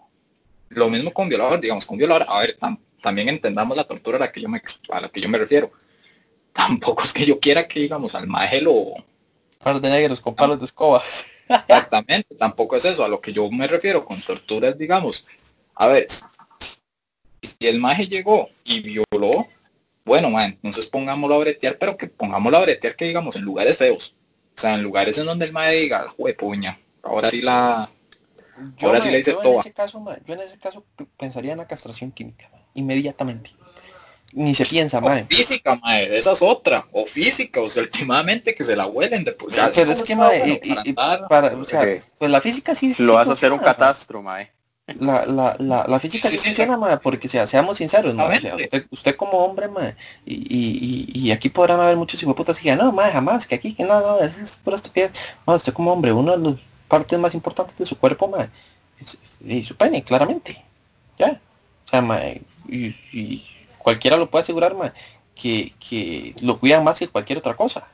Lo 0.69 0.89
mismo 0.89 1.13
con 1.13 1.29
violador, 1.29 1.61
digamos, 1.61 1.85
con 1.85 1.97
violador, 1.97 2.25
a 2.27 2.41
ver, 2.41 2.57
también 3.01 3.29
entendamos 3.29 3.77
la 3.77 3.85
tortura 3.85 4.17
a 4.17 4.19
la 4.19 4.31
que 4.31 4.41
yo 4.41 4.49
me 4.49 4.61
a 4.91 5.01
la 5.01 5.09
que 5.09 5.21
yo 5.21 5.29
me 5.29 5.37
refiero. 5.37 5.71
Tampoco 6.53 7.03
es 7.03 7.13
que 7.13 7.25
yo 7.25 7.39
quiera 7.39 7.67
que 7.67 7.79
digamos 7.79 8.15
al 8.15 8.27
maje 8.27 8.61
lo 8.61 8.95
par 9.63 9.79
de 9.79 9.89
negros 9.89 10.19
con 10.19 10.35
palos 10.35 10.59
de 10.59 10.65
escoba. 10.65 11.01
Exactamente, 11.49 12.35
tampoco 12.35 12.75
es 12.75 12.85
eso. 12.85 13.05
A 13.05 13.07
lo 13.07 13.21
que 13.21 13.31
yo 13.31 13.49
me 13.49 13.67
refiero 13.67 14.03
con 14.03 14.21
torturas, 14.21 14.77
digamos, 14.77 15.25
a 15.75 15.87
ver, 15.87 16.07
si 17.41 17.67
el 17.67 17.79
maje 17.79 18.07
llegó 18.07 18.49
y 18.63 18.81
violó, 18.81 19.47
bueno, 20.07 20.31
man, 20.31 20.51
entonces 20.51 20.87
pongámoslo 20.87 21.35
a 21.35 21.39
bretear, 21.39 21.77
pero 21.77 21.97
que 21.97 22.07
pongámoslo 22.07 22.57
a 22.57 22.61
bretear 22.61 22.95
que 22.95 23.05
digamos 23.05 23.35
en 23.35 23.43
lugares 23.43 23.77
feos. 23.77 24.15
O 24.55 24.59
sea, 24.59 24.73
en 24.73 24.81
lugares 24.81 25.17
en 25.17 25.25
donde 25.25 25.45
el 25.45 25.51
mae 25.51 25.75
diga, 25.75 26.15
puña, 26.39 26.79
ahora 27.03 27.29
sí 27.29 27.41
la... 27.41 27.91
ahora 28.81 29.01
sí 29.01 29.11
le 29.11 29.17
dice 29.17 29.33
todo. 29.33 29.61
yo 30.25 30.33
en 30.33 30.39
ese 30.39 30.57
caso 30.57 30.83
pensaría 31.17 31.51
en 31.51 31.59
la 31.59 31.67
castración 31.67 32.11
química, 32.11 32.49
inmediatamente. 32.73 33.51
Ni 34.33 34.55
se 34.55 34.65
piensa, 34.65 34.99
o 34.99 35.25
física, 35.27 35.75
mae, 35.75 36.17
esa 36.17 36.33
es 36.33 36.41
otra. 36.41 36.85
O 36.91 37.05
física, 37.05 37.61
o 37.61 37.69
sea, 37.69 37.83
últimamente 37.83 38.55
que 38.55 38.63
se 38.63 38.75
la 38.75 38.85
huelen 38.85 39.23
de 39.23 39.31
pues, 39.31 39.55
Pero 39.73 39.91
es 39.91 40.03
que, 40.03 40.15
mae, 40.15 40.61
para, 41.29 41.55
o 41.55 41.65
sea, 41.65 42.03
pues 42.17 42.31
la 42.31 42.41
física 42.41 42.75
sí, 42.75 42.93
Lo 42.97 43.13
vas 43.13 43.29
a 43.29 43.33
hacer 43.33 43.51
un 43.51 43.59
catastro, 43.59 44.21
mae 44.21 44.56
la, 44.87 45.25
la, 45.25 45.55
la, 45.59 45.85
la 45.85 45.99
física 45.99 46.29
sí, 46.29 46.37
funciona, 46.37 46.99
porque 46.99 47.27
sea, 47.27 47.45
seamos 47.45 47.77
sinceros, 47.77 48.15
usted, 48.89 49.15
como 49.17 49.37
hombre, 49.39 49.67
y, 50.25 50.33
y, 50.33 51.11
y, 51.13 51.31
aquí 51.31 51.49
podrán 51.49 51.79
haber 51.81 51.97
muchos 51.97 52.21
hijueputas 52.21 52.57
que 52.57 52.63
digan, 52.63 52.79
no, 52.79 52.93
ma, 52.93 53.09
jamás, 53.11 53.45
que 53.45 53.55
aquí, 53.55 53.73
que 53.73 53.83
no, 53.83 53.99
no, 53.99 54.19
es, 54.19 54.37
es 54.37 54.51
pura 54.63 54.77
estupidez. 54.77 55.11
usted 55.45 55.73
como 55.73 55.91
hombre, 55.91 56.13
una 56.13 56.37
de 56.37 56.51
las 56.51 56.59
partes 56.87 57.19
más 57.19 57.33
importantes 57.33 57.77
de 57.77 57.85
su 57.85 57.97
cuerpo, 57.97 58.29
ma, 58.29 58.49
es, 58.99 59.67
su 59.67 59.75
pene, 59.75 60.03
claramente. 60.03 60.63
¿Ya? 61.19 61.41
O 61.85 61.89
sea, 61.89 62.01
ma, 62.01 62.19
y, 62.67 62.95
y 63.11 63.45
cualquiera 63.77 64.15
lo 64.15 64.29
puede 64.29 64.43
asegurar, 64.43 64.73
ma, 64.73 64.93
que, 65.35 65.73
que 65.79 66.33
lo 66.41 66.59
cuidan 66.59 66.85
más 66.85 66.97
que 66.97 67.09
cualquier 67.09 67.39
otra 67.39 67.55
cosa. 67.55 67.87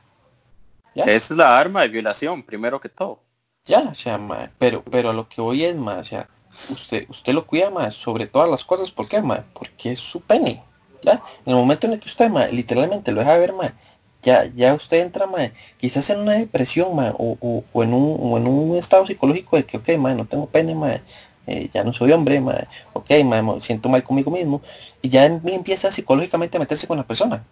¿Ya? 0.94 1.04
Esa 1.04 1.34
es 1.34 1.38
la 1.38 1.58
arma 1.58 1.82
de 1.82 1.88
violación, 1.88 2.44
primero 2.44 2.80
que 2.80 2.88
todo. 2.88 3.20
Ya, 3.66 3.80
o 3.80 3.94
sea, 3.94 4.18
ma, 4.18 4.50
pero, 4.58 4.84
pero 4.84 5.10
a 5.10 5.12
lo 5.12 5.28
que 5.28 5.40
hoy 5.40 5.64
es, 5.64 5.74
ma, 5.74 5.96
o 5.96 6.04
sea, 6.04 6.28
usted, 6.70 7.06
usted 7.08 7.32
lo 7.32 7.46
cuida 7.46 7.70
más 7.70 7.94
sobre 7.94 8.26
todas 8.26 8.50
las 8.50 8.64
cosas, 8.64 8.90
¿por 8.90 9.08
qué, 9.08 9.22
ma? 9.22 9.44
Porque 9.52 9.92
es 9.92 10.00
su 10.00 10.20
pene. 10.20 10.62
¿ya? 11.02 11.22
En 11.44 11.52
el 11.52 11.56
momento 11.56 11.86
en 11.86 11.94
el 11.94 12.00
que 12.00 12.08
usted, 12.08 12.30
ma, 12.30 12.46
literalmente 12.46 13.12
lo 13.12 13.20
deja 13.20 13.36
ver, 13.36 13.52
ma, 13.52 13.74
ya, 14.22 14.46
ya 14.54 14.74
usted 14.74 15.02
entra, 15.02 15.26
ma, 15.26 15.50
quizás 15.78 16.08
en 16.10 16.20
una 16.20 16.32
depresión, 16.32 16.94
ma, 16.94 17.12
o, 17.18 17.36
o, 17.40 17.64
o, 17.72 17.82
en 17.82 17.92
un, 17.92 18.16
o 18.20 18.38
en 18.38 18.46
un 18.46 18.76
estado 18.76 19.06
psicológico 19.06 19.56
de 19.56 19.64
que, 19.64 19.76
ok, 19.76 19.88
ma, 19.98 20.14
no 20.14 20.24
tengo 20.24 20.46
pene, 20.46 20.74
ma, 20.74 21.00
eh, 21.46 21.68
ya 21.74 21.84
no 21.84 21.92
soy 21.92 22.12
hombre, 22.12 22.40
ma, 22.40 22.56
ok, 22.94 23.10
ma, 23.24 23.42
me 23.42 23.60
siento 23.60 23.88
mal 23.88 24.02
conmigo 24.02 24.30
mismo, 24.30 24.62
y 25.02 25.10
ya 25.10 25.26
empieza 25.26 25.92
psicológicamente 25.92 26.56
a 26.56 26.60
meterse 26.60 26.86
con 26.86 26.96
la 26.96 27.06
persona. 27.06 27.44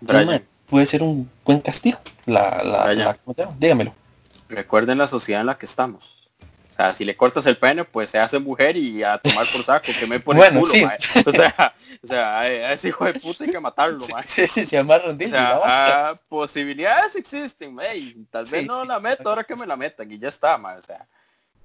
Ma, 0.00 0.40
puede 0.68 0.86
ser 0.86 1.02
un 1.02 1.28
buen 1.44 1.60
castigo. 1.60 1.98
La, 2.26 2.62
la, 2.62 2.94
la. 2.94 3.18
Dígamelo. 3.58 3.94
Recuerden 4.48 4.98
la 4.98 5.08
sociedad 5.08 5.40
en 5.40 5.46
la 5.46 5.58
que 5.58 5.66
estamos. 5.66 6.17
Sea, 6.78 6.94
si 6.94 7.04
le 7.04 7.16
cortas 7.16 7.44
el 7.46 7.56
pene, 7.56 7.82
pues 7.82 8.08
se 8.08 8.20
hace 8.20 8.38
mujer 8.38 8.76
y 8.76 9.02
a 9.02 9.18
tomar 9.18 9.44
por 9.50 9.64
saco, 9.64 9.88
que 9.98 10.06
me 10.06 10.20
pone 10.20 10.38
bueno, 10.38 10.60
el 10.60 10.64
culo, 10.64 10.72
sí. 10.72 10.84
O 11.26 11.32
sea, 11.32 11.74
o 12.04 12.06
sea, 12.06 12.38
a 12.38 12.72
ese 12.72 12.88
hijo 12.88 13.04
de 13.04 13.14
puta 13.14 13.42
hay 13.42 13.50
que 13.50 13.58
matarlo. 13.58 14.06
Sí, 14.24 14.46
sí, 14.46 14.64
se 14.64 14.76
llama 14.76 14.96
Rondín. 14.98 15.26
O 15.26 15.30
sea, 15.32 15.60
ah, 15.64 16.14
posibilidades 16.28 17.16
existen, 17.16 17.74
mae, 17.74 17.96
y 17.96 18.26
tal 18.30 18.44
vez 18.44 18.64
no 18.64 18.84
la 18.84 19.00
meto 19.00 19.28
ahora 19.28 19.42
que 19.42 19.56
me 19.56 19.66
la 19.66 19.76
metan 19.76 20.08
y 20.12 20.20
ya 20.20 20.28
está, 20.28 20.56
mae. 20.56 20.78
O 20.78 20.82
sea, 20.82 21.08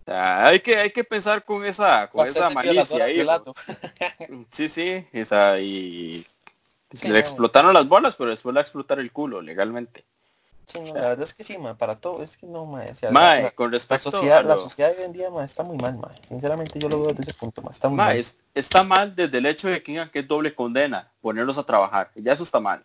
o 0.02 0.04
sea, 0.06 0.48
hay 0.48 0.60
que 0.60 0.78
hay 0.78 0.90
que 0.90 1.04
pensar 1.04 1.46
con 1.46 1.64
esa 1.64 2.10
con 2.10 2.28
esa 2.28 2.50
malicia 2.50 3.06
ahí. 3.06 3.24
Sí, 4.52 4.68
sí, 4.68 5.08
esa 5.14 5.60
y 5.60 6.26
le 7.04 7.20
explotaron 7.20 7.72
las 7.72 7.88
bolas, 7.88 8.16
pero 8.16 8.32
después 8.32 8.52
le 8.52 8.58
va 8.58 8.62
a 8.62 8.64
explotar 8.64 9.00
el 9.00 9.12
culo 9.12 9.44
legalmente. 9.44 10.06
Sí, 10.68 10.80
no, 10.80 10.94
la 10.94 11.02
verdad 11.10 11.22
es 11.28 11.34
que 11.34 11.44
sí, 11.44 11.58
ma, 11.58 11.78
para 11.78 11.96
todo, 12.00 12.24
es 12.24 12.36
que 12.38 12.48
no, 12.48 12.66
ma, 12.66 12.84
o 12.92 12.96
sea, 12.96 13.12
la, 13.12 13.52
con 13.52 13.70
la 13.72 13.78
respecto 13.78 14.12
sociedad, 14.12 14.40
a 14.40 14.44
la 14.44 14.56
sociedad 14.56 14.92
de 14.92 14.98
hoy 15.00 15.04
en 15.06 15.14
día, 15.14 15.30
ma, 15.30 15.44
está 15.44 15.64
muy 15.64 15.78
mal, 15.78 15.98
ma. 15.98 16.12
Sinceramente 16.30 16.80
yo 16.80 16.90
lo 16.90 17.00
veo 17.00 17.14
desde 17.14 17.30
ese 17.32 17.40
punto, 17.40 17.62
ma, 17.62 17.72
está 17.72 17.90
muy 17.90 17.98
Ma, 17.98 18.06
mal. 18.08 18.18
es- 18.18 18.38
está 18.56 18.84
mal 18.84 19.16
desde 19.16 19.38
el 19.38 19.46
hecho 19.46 19.68
de 19.68 19.84
que 19.84 19.92
digan 19.92 20.10
que 20.10 20.20
es 20.20 20.28
doble 20.28 20.54
condena, 20.56 21.12
ponerlos 21.22 21.58
a 21.58 21.64
trabajar. 21.66 22.12
Ya 22.16 22.34
eso 22.34 22.44
está 22.44 22.60
mal. 22.60 22.84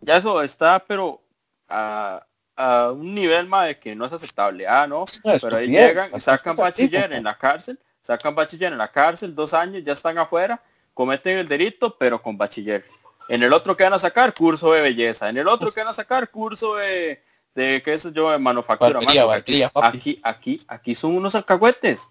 Ya 0.00 0.16
eso 0.16 0.42
está, 0.42 0.84
pero 0.86 1.20
a, 1.68 2.24
a 2.56 2.90
un 2.92 3.14
nivel 3.14 3.46
más 3.48 3.66
de 3.68 3.78
que 3.78 3.94
no 3.96 4.04
es 4.04 4.12
aceptable. 4.12 4.66
Ah, 4.66 4.86
no, 4.86 5.04
No, 5.24 5.38
pero 5.40 5.56
ahí 5.56 5.66
estupidez, 5.66 5.88
llegan 5.88 6.20
sacan 6.20 6.56
bachiller 6.56 7.10
ma. 7.10 7.16
en 7.16 7.24
la 7.24 7.38
cárcel, 7.38 7.78
sacan 8.00 8.34
bachiller 8.34 8.72
en 8.72 8.78
la 8.78 8.88
cárcel, 8.90 9.34
dos 9.34 9.54
años, 9.54 9.82
ya 9.84 9.92
están 9.92 10.18
afuera, 10.18 10.60
cometen 10.94 11.38
el 11.38 11.48
delito, 11.48 11.96
pero 11.96 12.20
con 12.20 12.36
bachiller. 12.36 12.84
En 13.28 13.42
el 13.42 13.52
otro 13.52 13.76
que 13.76 13.84
van 13.84 13.92
a 13.94 13.98
sacar, 13.98 14.34
curso 14.34 14.72
de 14.72 14.82
belleza. 14.82 15.28
En 15.28 15.36
el 15.38 15.48
otro 15.48 15.72
que 15.72 15.80
van 15.80 15.88
a 15.90 15.94
sacar, 15.94 16.28
curso 16.30 16.76
de, 16.76 17.22
de 17.54 17.82
qué 17.84 17.98
sé 17.98 18.12
yo, 18.12 18.30
de 18.30 18.38
manufactura. 18.38 18.90
Barbería, 19.00 19.24
barbería, 19.24 19.70
aquí, 19.98 20.20
aquí, 20.22 20.64
aquí, 20.68 20.94
son 20.94 21.16
unos 21.16 21.34
alcahuetes. 21.34 22.08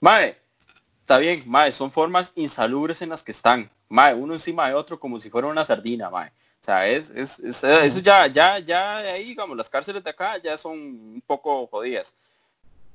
Mae, 0.00 0.38
está 1.00 1.18
bien, 1.18 1.42
mae, 1.46 1.72
son 1.72 1.90
formas 1.92 2.32
insalubres 2.34 3.00
en 3.02 3.10
las 3.10 3.22
que 3.22 3.32
están. 3.32 3.70
Mae, 3.88 4.14
uno 4.14 4.34
encima 4.34 4.66
de 4.68 4.74
otro 4.74 4.98
como 4.98 5.20
si 5.20 5.30
fuera 5.30 5.46
una 5.48 5.64
sardina, 5.64 6.10
mae. 6.10 6.28
O 6.28 6.64
sea, 6.66 6.86
es, 6.88 7.10
es, 7.10 7.38
es- 7.38 7.62
eso 7.62 8.00
ya, 8.00 8.26
ya, 8.26 8.58
ya 8.58 8.96
ahí, 8.98 9.24
digamos, 9.24 9.56
las 9.56 9.68
cárceles 9.68 10.02
de 10.02 10.10
acá 10.10 10.36
ya 10.42 10.58
son 10.58 10.72
un 10.72 11.22
poco 11.26 11.66
jodidas. 11.68 12.14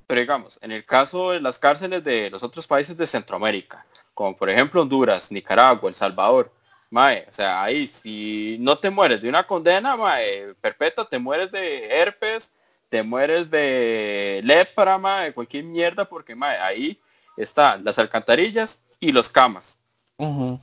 Pero 0.08 0.20
digamos, 0.20 0.60
en 0.62 0.74
el 0.74 0.86
caso 0.86 1.32
de 1.32 1.40
las 1.40 1.58
cárceles 1.58 2.04
de 2.04 2.30
los 2.30 2.44
otros 2.44 2.68
países 2.68 2.98
de 2.98 3.08
Centroamérica, 3.08 3.86
como 4.14 4.36
por 4.36 4.50
ejemplo 4.50 4.82
Honduras, 4.82 5.32
Nicaragua, 5.32 5.88
El 5.90 5.96
Salvador, 5.96 6.52
mae, 6.92 7.26
o 7.30 7.34
sea, 7.34 7.64
ahí 7.64 7.88
si 7.88 8.58
no 8.60 8.78
te 8.78 8.92
mueres 8.92 9.22
de 9.22 9.30
una 9.30 9.44
condena, 9.44 9.96
mae, 9.98 10.54
perpetua, 10.62 11.10
te 11.10 11.18
mueres 11.18 11.52
de 11.52 11.88
herpes, 11.88 12.52
te 12.90 13.02
mueres 13.02 13.50
de 13.50 14.42
lepra, 14.44 14.98
mae, 15.00 15.34
cualquier 15.34 15.64
mierda, 15.64 16.06
porque 16.06 16.36
mae, 16.36 16.58
ahí 16.58 17.00
están 17.38 17.84
las 17.84 17.98
alcantarillas 17.98 18.80
y 19.00 19.12
los 19.12 19.30
camas. 19.30 19.80
Ujú. 20.18 20.60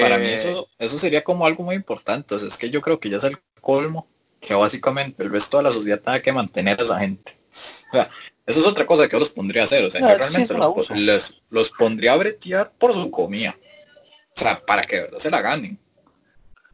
Para 0.00 0.16
Eh, 0.16 0.18
mí 0.18 0.28
eso, 0.28 0.68
eso 0.78 0.98
sería 0.98 1.22
como 1.22 1.46
algo 1.46 1.62
muy 1.62 1.74
importante. 1.74 2.34
O 2.34 2.38
sea, 2.38 2.48
es 2.48 2.56
que 2.56 2.70
yo 2.70 2.80
creo 2.80 2.98
que 2.98 3.10
ya 3.10 3.18
es 3.18 3.24
el 3.24 3.38
colmo 3.60 4.06
que 4.40 4.54
básicamente 4.54 5.22
el 5.22 5.30
resto 5.30 5.56
de 5.58 5.64
la 5.64 5.72
sociedad 5.72 6.00
tenga 6.00 6.20
que 6.20 6.32
mantener 6.32 6.80
a 6.80 6.84
esa 6.84 6.98
gente. 6.98 7.36
O 7.90 7.96
sea, 7.96 8.10
eso 8.46 8.60
es 8.60 8.66
otra 8.66 8.86
cosa 8.86 9.06
que 9.08 9.12
yo 9.12 9.18
los 9.20 9.30
pondría 9.30 9.62
a 9.62 9.64
hacer. 9.64 9.84
O 9.84 9.90
sea, 9.90 10.00
No, 10.00 10.10
yo 10.10 10.18
realmente 10.18 10.54
los, 10.54 10.90
les- 10.90 11.36
los 11.50 11.70
pondría 11.70 12.12
a 12.12 12.16
bretear 12.16 12.72
por 12.78 12.92
su 12.94 13.10
comida. 13.10 13.56
O 14.36 14.38
sea, 14.40 14.60
para 14.64 14.82
que 14.82 14.96
de 14.96 15.02
verdad 15.02 15.18
se 15.18 15.30
la 15.30 15.40
ganen. 15.42 15.78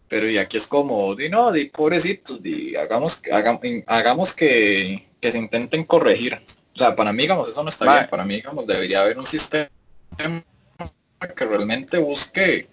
Pero 0.09 0.29
y 0.29 0.37
aquí 0.37 0.59
es 0.59 0.67
como, 0.67 1.15
di 1.15 1.29
no, 1.31 1.51
di 1.53 1.67
pobrecitos, 1.67 2.43
di 2.43 2.77
hagamos, 2.77 3.23
hagamos 3.87 4.33
que, 4.35 5.09
que 5.21 5.33
se 5.33 5.39
intenten 5.39 5.85
corregir. 5.85 6.41
O 6.75 6.79
sea, 6.79 6.95
para 6.95 7.13
mí, 7.13 7.23
digamos, 7.23 7.49
eso 7.49 7.63
no 7.63 7.71
está 7.71 7.85
bien. 8.01 8.11
Para 8.11 8.25
mí, 8.25 8.35
digamos, 8.37 8.67
debería 8.67 9.01
haber 9.03 9.19
un 9.19 9.27
sistema 9.27 9.69
que 11.37 11.45
realmente 11.45 11.99
busque 11.99 12.69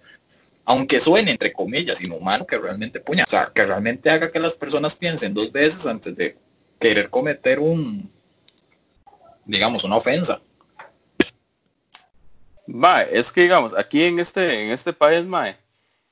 aunque 0.66 1.00
suene 1.02 1.32
entre 1.32 1.52
comillas 1.52 2.00
inhumano, 2.00 2.46
que 2.46 2.56
realmente 2.58 3.00
puña, 3.00 3.24
o 3.28 3.30
sea, 3.30 3.52
que 3.54 3.66
realmente 3.66 4.08
haga 4.12 4.32
que 4.32 4.40
las 4.40 4.54
personas 4.56 4.94
piensen 4.96 5.34
dos 5.34 5.52
veces 5.52 5.84
antes 5.88 6.16
de 6.16 6.38
querer 6.80 7.10
cometer 7.10 7.60
un, 7.60 8.12
digamos, 9.50 9.84
una 9.84 9.96
ofensa. 9.96 10.40
Mae, 12.68 13.10
es 13.12 13.32
que 13.32 13.42
digamos, 13.42 13.76
aquí 13.76 14.04
en 14.04 14.20
este, 14.20 14.64
en 14.64 14.72
este 14.72 14.94
país, 14.94 15.26
mae, 15.26 15.58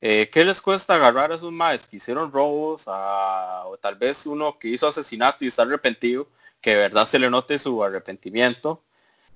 eh, 0.01 0.27
¿qué 0.31 0.43
les 0.43 0.59
cuesta 0.59 0.95
agarrar 0.95 1.31
a 1.31 1.35
esos 1.35 1.51
maes 1.51 1.87
que 1.87 1.97
hicieron 1.97 2.31
robos, 2.31 2.83
a- 2.87 3.63
o 3.67 3.77
tal 3.77 3.95
vez 3.95 4.25
uno 4.25 4.57
que 4.57 4.69
hizo 4.69 4.87
asesinato 4.87 5.45
y 5.45 5.49
está 5.49 5.61
arrepentido, 5.61 6.27
que 6.61 6.71
de 6.71 6.77
verdad 6.77 7.05
se 7.05 7.19
le 7.19 7.29
note 7.29 7.59
su 7.59 7.83
arrepentimiento? 7.83 8.83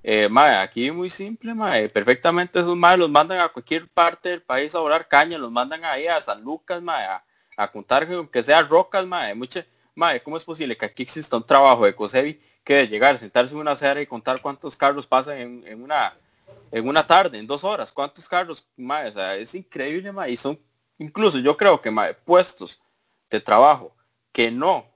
Eh, 0.02 0.28
mae, 0.28 0.56
aquí 0.56 0.90
muy 0.90 1.08
simple, 1.08 1.54
mae, 1.54 1.88
perfectamente 1.88 2.58
esos 2.58 2.76
maes 2.76 2.98
los 2.98 3.08
mandan 3.08 3.38
a 3.38 3.48
cualquier 3.50 3.88
parte 3.88 4.30
del 4.30 4.42
país 4.42 4.74
a 4.74 4.80
volar 4.80 5.06
caña, 5.06 5.38
los 5.38 5.52
mandan 5.52 5.84
ahí 5.84 6.08
a 6.08 6.20
San 6.20 6.42
Lucas, 6.42 6.82
mae, 6.82 7.04
a, 7.04 7.24
a 7.56 7.70
contar 7.70 8.08
que 8.28 8.42
sea 8.42 8.62
rocas, 8.62 9.06
mae, 9.06 9.36
mucha, 9.36 9.64
mae, 9.94 10.20
¿cómo 10.20 10.36
es 10.36 10.42
posible 10.42 10.76
que 10.76 10.86
aquí 10.86 11.04
exista 11.04 11.36
un 11.36 11.46
trabajo 11.46 11.84
de 11.84 11.94
COSEBI 11.94 12.51
que 12.64 12.86
llegar, 12.86 13.18
sentarse 13.18 13.54
en 13.54 13.60
una 13.60 13.72
acera 13.72 14.00
y 14.00 14.06
contar 14.06 14.40
cuántos 14.40 14.76
carros 14.76 15.06
pasan 15.06 15.38
en, 15.38 15.82
una 15.82 16.14
en 16.70 16.88
una 16.88 17.06
tarde, 17.06 17.38
en 17.38 17.46
dos 17.46 17.64
horas, 17.64 17.92
cuántos 17.92 18.26
carros, 18.26 18.66
mae, 18.76 19.08
o 19.08 19.12
sea, 19.12 19.36
es 19.36 19.54
increíble, 19.54 20.10
mae, 20.10 20.32
y 20.32 20.36
son, 20.36 20.58
incluso 20.98 21.38
yo 21.38 21.56
creo 21.56 21.80
que, 21.80 21.90
mae, 21.90 22.14
puestos 22.14 22.80
de 23.30 23.40
trabajo 23.40 23.94
que 24.32 24.50
no, 24.50 24.86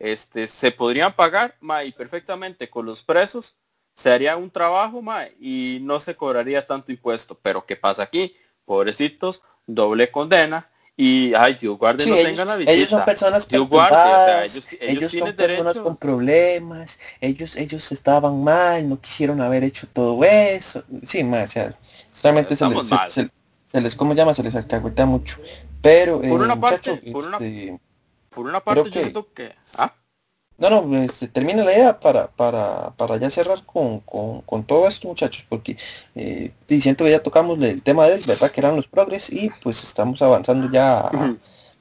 este, 0.00 0.48
se 0.48 0.72
podrían 0.72 1.14
pagar, 1.14 1.56
mae, 1.60 1.86
y 1.86 1.92
perfectamente 1.92 2.68
con 2.68 2.84
los 2.84 3.02
presos, 3.02 3.54
se 3.94 4.10
haría 4.10 4.36
un 4.36 4.50
trabajo, 4.50 5.02
mae, 5.02 5.36
y 5.38 5.78
no 5.82 6.00
se 6.00 6.16
cobraría 6.16 6.66
tanto 6.66 6.90
impuesto, 6.90 7.38
pero 7.40 7.64
¿qué 7.64 7.76
pasa 7.76 8.02
aquí? 8.02 8.36
Pobrecitos, 8.64 9.40
doble 9.66 10.10
condena, 10.10 10.68
y, 10.96 11.34
ay, 11.34 11.58
Dios 11.60 11.76
guarde, 11.76 12.04
Sí, 12.04 12.10
no 12.10 12.16
ellos, 12.16 12.28
tengan 12.28 12.48
la 12.48 12.56
visita. 12.56 12.72
ellos 12.72 12.88
son 12.90 13.04
personas 13.04 13.48
Dios 13.48 13.68
guarde, 13.68 13.96
o 13.96 13.98
sea, 13.98 14.44
ellos, 14.44 14.64
ellos, 14.72 14.80
ellos 14.80 15.02
son 15.10 15.10
tienen 15.10 15.36
personas 15.36 15.78
con 15.80 15.96
problemas, 15.96 16.98
ellos, 17.20 17.56
ellos 17.56 17.90
estaban 17.92 18.44
mal, 18.44 18.88
no 18.88 19.00
quisieron 19.00 19.40
haber 19.40 19.64
hecho 19.64 19.86
todo 19.92 20.24
eso. 20.24 20.84
Sí, 21.06 21.24
más, 21.24 21.48
o 21.50 21.52
sea, 21.52 21.78
solamente 22.12 22.54
se 22.56 22.68
les, 22.68 22.78
se, 22.78 22.94
mal. 22.94 23.10
se- 23.10 23.30
se 23.72 23.80
les, 23.80 23.94
¿cómo 23.96 24.14
llama? 24.14 24.34
Se 24.34 24.42
les 24.44 24.54
alcahueta 24.54 25.04
mucho. 25.04 25.38
Pero, 25.82 26.20
Por 26.20 26.24
eh, 26.26 26.32
una 26.32 26.60
parte, 26.60 26.90
muchacho, 26.92 27.12
por 27.12 27.24
una- 27.24 27.36
este, 27.38 27.80
Por 28.30 28.46
una 28.46 28.60
parte, 28.60 28.78
yo 28.84 28.90
que- 28.90 29.00
siento 29.00 29.32
que, 29.32 29.54
ah, 29.76 29.92
No, 30.56 30.70
no, 30.70 31.02
este, 31.02 31.26
termina 31.26 31.64
la 31.64 31.72
idea 31.72 31.98
para, 31.98 32.28
para, 32.28 32.90
para 32.96 33.16
ya 33.16 33.28
cerrar 33.28 33.64
con, 33.66 33.98
con, 34.00 34.40
con 34.42 34.62
todo 34.62 34.86
esto, 34.86 35.08
muchachos, 35.08 35.44
porque 35.48 35.76
eh, 36.14 36.52
siento 36.68 37.04
que 37.04 37.10
ya 37.10 37.22
tocamos 37.22 37.60
el 37.60 37.82
tema 37.82 38.06
de 38.06 38.14
él, 38.14 38.24
¿verdad? 38.24 38.52
Que 38.52 38.60
eran 38.60 38.76
los 38.76 38.86
progres 38.86 39.30
y 39.30 39.50
pues 39.62 39.82
estamos 39.82 40.22
avanzando 40.22 40.70
ya 40.70 41.00
a, 41.00 41.36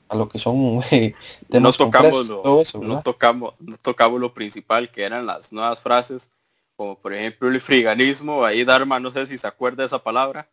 a 0.09 0.15
lo 0.15 0.27
que 0.27 0.39
son 0.39 0.81
eh, 0.91 1.13
no 1.49 1.71
tocamos 1.71 2.27
lo, 2.27 2.41
todo 2.41 2.61
eso, 2.61 2.79
no 2.79 3.01
tocamos 3.03 3.53
no 3.59 3.77
tocamos 3.77 4.19
lo 4.19 4.33
principal 4.33 4.89
que 4.89 5.03
eran 5.03 5.25
las 5.25 5.51
nuevas 5.51 5.79
frases 5.79 6.29
como 6.75 6.95
por 6.95 7.13
ejemplo 7.13 7.49
el 7.49 7.61
friganismo 7.61 8.43
ahí 8.43 8.63
Dharma 8.63 8.99
no 8.99 9.11
sé 9.11 9.27
si 9.27 9.37
se 9.37 9.47
acuerda 9.47 9.83
de 9.83 9.87
esa 9.87 9.99
palabra. 9.99 10.47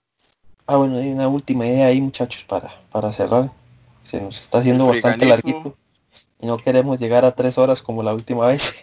Ah, 0.66 0.76
bueno, 0.76 0.98
hay 0.98 1.10
una 1.10 1.26
última 1.26 1.66
idea 1.66 1.86
ahí, 1.86 2.00
muchachos, 2.00 2.44
para, 2.44 2.70
para 2.92 3.12
cerrar. 3.12 3.50
Se 4.04 4.20
nos 4.20 4.40
está 4.40 4.58
haciendo 4.58 4.92
El 4.92 5.02
bastante 5.02 5.26
larguito 5.26 5.74
y 6.40 6.46
no 6.46 6.58
queremos 6.58 6.98
llegar 6.98 7.24
a 7.24 7.32
tres 7.32 7.58
horas 7.58 7.82
como 7.82 8.02
la 8.02 8.14
última 8.14 8.46
vez. 8.46 8.74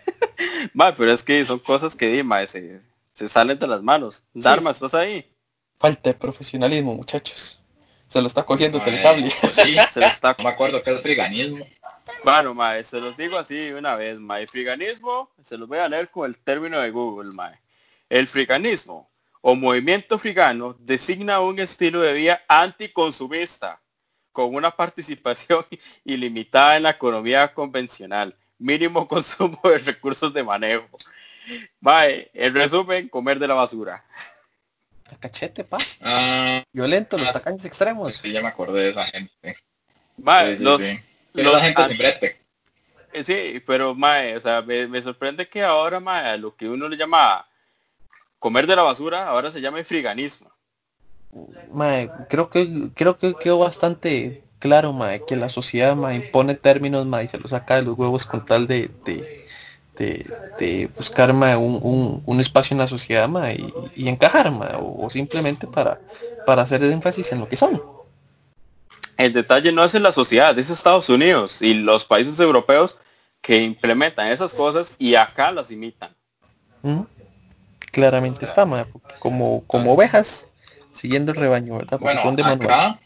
Va, 0.80 0.94
pero 0.94 1.12
es 1.12 1.22
que 1.22 1.44
son 1.46 1.58
cosas 1.58 1.94
que 1.94 2.08
Dima 2.08 2.46
se, 2.46 2.80
se 3.14 3.28
salen 3.28 3.58
de 3.58 3.66
las 3.66 3.82
manos 3.82 4.24
Dharma 4.34 4.70
estás 4.70 4.94
ahí 4.94 5.24
Falta 5.78 6.10
de 6.10 6.14
profesionalismo, 6.14 6.94
muchachos. 6.94 7.60
Se 8.08 8.20
lo 8.20 8.28
está 8.28 8.44
cogiendo 8.44 8.78
Mae, 8.78 8.96
el 8.96 9.02
cable. 9.02 9.32
pues 9.40 9.54
sí, 9.56 9.76
se 9.92 10.00
le 10.00 10.06
está 10.06 10.34
no 10.38 10.44
me 10.44 10.50
acuerdo 10.50 10.82
qué 10.82 10.92
es 10.92 11.02
friganismo. 11.02 11.66
Bueno, 12.24 12.54
mae, 12.54 12.82
se 12.82 13.00
los 13.00 13.16
digo 13.16 13.36
así 13.36 13.72
una 13.72 13.94
vez, 13.96 14.18
mae. 14.18 14.46
Friganismo, 14.46 15.30
se 15.42 15.58
los 15.58 15.68
voy 15.68 15.78
a 15.78 15.88
leer 15.88 16.10
con 16.10 16.26
el 16.30 16.38
término 16.38 16.78
de 16.80 16.90
Google, 16.90 17.32
mae. 17.34 17.60
El 18.08 18.26
friganismo 18.26 19.10
o 19.42 19.54
movimiento 19.54 20.18
frigano 20.18 20.76
designa 20.78 21.40
un 21.40 21.58
estilo 21.58 22.00
de 22.00 22.14
vida 22.14 22.42
anticonsumista 22.48 23.82
con 24.36 24.54
una 24.54 24.70
participación 24.70 25.64
ilimitada 26.04 26.76
en 26.76 26.82
la 26.82 26.90
economía 26.90 27.54
convencional, 27.54 28.36
mínimo 28.58 29.08
consumo 29.14 29.58
de 29.64 29.78
recursos 29.78 30.34
de 30.34 30.44
manejo. 30.44 30.86
Mae, 31.80 32.30
en 32.34 32.54
resumen, 32.54 33.08
comer 33.08 33.38
de 33.38 33.48
la 33.48 33.54
basura. 33.54 34.04
A 35.10 35.16
cachete, 35.16 35.64
pa. 35.64 35.78
Ah, 36.02 36.62
Violento, 36.70 37.16
los 37.16 37.28
Ah, 37.28 37.32
tacaños 37.32 37.64
extremos. 37.64 38.14
sí, 38.16 38.30
ya 38.30 38.42
me 38.42 38.48
acordé 38.48 38.82
de 38.82 38.90
esa 38.90 39.06
gente. 39.06 39.56
Mae, 40.18 40.58
Sí, 40.58 40.64
los, 40.64 40.82
sí. 40.82 41.00
los- 41.32 41.52
la 41.54 41.60
gente 41.60 41.84
sin 41.84 41.96
brete. 41.96 42.40
eh, 43.14 43.24
sí, 43.24 43.62
pero 43.66 43.94
mae, 43.94 44.36
o 44.36 44.40
sea, 44.42 44.60
me, 44.60 44.86
me 44.86 45.00
sorprende 45.00 45.48
que 45.48 45.62
ahora, 45.62 45.98
mae, 45.98 46.26
a 46.32 46.36
lo 46.36 46.54
que 46.54 46.68
uno 46.68 46.88
le 46.90 46.96
llama 46.98 47.48
comer 48.38 48.66
de 48.66 48.76
la 48.76 48.82
basura, 48.82 49.28
ahora 49.28 49.50
se 49.50 49.62
llama 49.62 49.82
friganismo. 49.82 50.52
Mae, 51.72 52.10
creo 52.28 52.48
que 52.48 52.90
creo 52.94 53.16
que 53.16 53.34
quedó 53.34 53.58
bastante 53.58 54.42
claro, 54.58 54.92
mae, 54.92 55.20
que 55.26 55.36
la 55.36 55.48
sociedad 55.48 55.94
mae, 55.96 56.16
impone 56.16 56.54
términos, 56.54 57.06
mae, 57.06 57.24
y 57.24 57.28
se 57.28 57.38
los 57.38 57.50
saca 57.50 57.76
de 57.76 57.82
los 57.82 57.98
huevos 57.98 58.24
con 58.24 58.44
tal 58.44 58.66
de, 58.66 58.90
de, 59.04 59.46
de, 59.96 60.26
de 60.58 60.90
buscar 60.96 61.32
mae, 61.32 61.56
un, 61.56 61.78
un, 61.82 62.22
un 62.24 62.40
espacio 62.40 62.74
en 62.74 62.78
la 62.78 62.88
sociedad 62.88 63.28
mae, 63.28 63.54
y, 63.54 64.04
y 64.04 64.08
encajar, 64.08 64.50
mae, 64.50 64.74
o, 64.76 65.06
o 65.06 65.10
simplemente 65.10 65.66
para, 65.66 66.00
para 66.46 66.62
hacer 66.62 66.82
énfasis 66.82 67.32
en 67.32 67.40
lo 67.40 67.48
que 67.48 67.56
son. 67.56 67.80
El 69.16 69.32
detalle 69.32 69.72
no 69.72 69.84
es 69.84 69.94
en 69.94 70.02
la 70.02 70.12
sociedad, 70.12 70.58
es 70.58 70.70
Estados 70.70 71.08
Unidos 71.08 71.62
y 71.62 71.74
los 71.74 72.04
países 72.04 72.38
europeos 72.38 72.98
que 73.40 73.62
implementan 73.62 74.28
esas 74.28 74.52
cosas 74.52 74.94
y 74.98 75.14
acá 75.14 75.52
las 75.52 75.70
imitan. 75.70 76.10
¿Mm? 76.82 77.02
Claramente 77.92 78.44
está, 78.44 78.66
mae, 78.66 78.86
como, 79.18 79.64
como 79.66 79.94
ovejas, 79.94 80.48
siguiendo 80.96 81.32
el 81.32 81.38
rebaño, 81.38 81.76
¿verdad? 81.78 81.98
Porque 81.98 82.14
Bueno, 82.14 82.32
de 82.32 82.42
acá, 82.42 83.00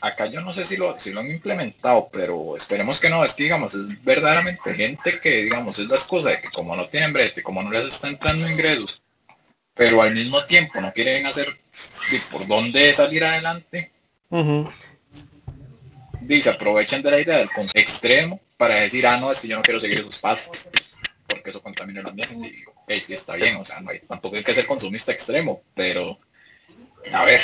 acá 0.00 0.26
yo 0.26 0.40
no 0.40 0.54
sé 0.54 0.64
si 0.66 0.76
lo, 0.76 0.98
si 1.00 1.10
lo 1.10 1.20
han 1.20 1.30
implementado, 1.30 2.08
pero 2.12 2.56
esperemos 2.56 3.00
que 3.00 3.10
no, 3.10 3.24
es 3.24 3.32
que 3.34 3.44
digamos, 3.44 3.74
es 3.74 4.02
verdaderamente 4.04 4.74
gente 4.74 5.20
que, 5.20 5.42
digamos, 5.42 5.78
es 5.78 5.86
la 5.88 5.96
excusa 5.96 6.30
de 6.30 6.40
que 6.40 6.50
como 6.50 6.76
no 6.76 6.88
tienen 6.88 7.12
brete, 7.12 7.42
como 7.42 7.62
no 7.62 7.70
les 7.70 7.86
está 7.86 8.08
entrando 8.08 8.48
ingresos, 8.48 9.02
pero 9.74 10.02
al 10.02 10.14
mismo 10.14 10.44
tiempo 10.44 10.80
no 10.80 10.92
quieren 10.92 11.26
hacer 11.26 11.58
por 12.30 12.46
dónde 12.46 12.94
salir 12.94 13.24
adelante, 13.24 13.90
Ujú. 14.30 14.70
y 16.28 16.42
se 16.42 16.50
aprovechan 16.50 17.02
de 17.02 17.10
la 17.10 17.20
idea 17.20 17.38
del 17.38 17.48
extremo 17.74 18.40
para 18.56 18.76
decir, 18.76 19.06
ah, 19.06 19.16
no, 19.18 19.32
es 19.32 19.40
que 19.40 19.48
yo 19.48 19.56
no 19.56 19.62
quiero 19.62 19.80
seguir 19.80 19.98
esos 19.98 20.18
pasos, 20.18 20.50
porque 21.26 21.50
eso 21.50 21.62
contamina 21.62 22.00
el 22.00 22.06
ambiente. 22.08 22.34
Y 22.46 22.50
digo, 22.50 22.72
"Ey, 22.86 23.00
sí 23.00 23.14
está 23.14 23.34
bien, 23.34 23.56
o 23.56 23.64
sea, 23.64 23.80
no 23.80 23.90
hay, 23.90 24.00
tampoco 24.00 24.36
hay 24.36 24.44
que 24.44 24.54
ser 24.54 24.66
consumista 24.66 25.12
extremo, 25.12 25.62
pero, 25.74 26.18
a 27.12 27.24
ver, 27.24 27.40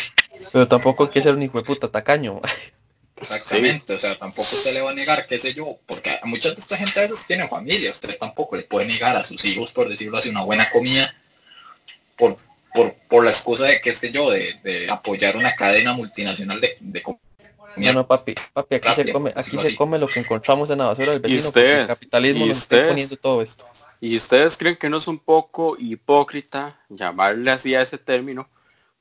Pero 0.53 0.69
tampoco 0.69 1.05
hay 1.05 1.11
que 1.11 1.23
ser 1.23 1.35
un 1.35 1.43
hijo 1.43 1.59
de 1.59 1.65
puta 1.65 1.89
tacaño. 1.89 2.41
Exactamente, 3.21 3.95
o 3.95 3.99
sea, 3.99 4.17
tampoco 4.17 4.57
usted 4.57 4.73
le 4.73 4.81
va 4.81 4.93
a 4.93 4.95
negar, 4.95 5.27
qué 5.27 5.39
sé 5.39 5.53
yo, 5.53 5.79
porque 5.87 6.19
a 6.23 6.27
mucha 6.27 6.51
de 6.51 6.61
esta 6.61 6.77
gente 6.77 6.99
a 6.99 7.03
veces 7.03 7.27
tiene 7.27 7.47
familia, 7.49 7.91
usted 7.91 8.17
tampoco 8.19 8.57
le 8.57 8.63
puede 8.63 8.87
negar 8.87 9.15
a 9.17 9.25
sus 9.25 9.45
hijos, 9.45 9.73
por 9.73 9.89
decirlo 9.89 10.17
así, 10.17 10.31
una 10.31 10.43
buena 10.43 10.71
comida, 10.71 11.15
por, 12.17 12.39
por, 12.73 12.95
por 13.09 13.25
la 13.25 13.31
excusa 13.31 13.65
de, 13.65 13.81
qué 13.83 13.95
sé 13.95 14.11
yo, 14.11 14.31
de, 14.31 14.55
de 14.65 14.91
apoyar 14.91 15.37
una 15.37 15.55
cadena 15.55 15.93
multinacional 15.93 16.61
de, 16.61 16.79
de 16.81 17.03
comida. 17.03 17.21
No, 17.77 17.93
no, 17.93 18.07
papi, 18.07 18.35
papi, 18.53 18.77
aquí 18.77 18.89
se 18.97 19.13
come, 19.13 19.33
aquí 19.37 19.59
se 19.59 19.77
come 19.77 19.99
lo 19.99 20.09
que 20.09 20.21
encontramos 20.21 20.71
en 20.71 20.79
la 20.79 20.87
basura 20.87 21.13
del 21.13 21.21
vecino, 21.21 21.43
porque 21.43 21.61
ustedes? 21.61 21.81
el 21.83 21.87
capitalismo 21.87 22.45
¿Y 22.45 22.49
nos 22.49 22.59
está 22.59 22.75
ustedes? 22.77 22.89
poniendo 22.89 23.17
todo 23.17 23.43
esto. 23.43 23.67
¿Y 24.01 24.17
ustedes 24.17 24.57
creen 24.57 24.77
que 24.77 24.89
no 24.89 24.97
es 24.97 25.07
un 25.07 25.19
poco 25.19 25.77
hipócrita 25.79 26.81
llamarle 26.89 27.51
así 27.51 27.75
a 27.75 27.83
ese 27.83 27.99
término 27.99 28.49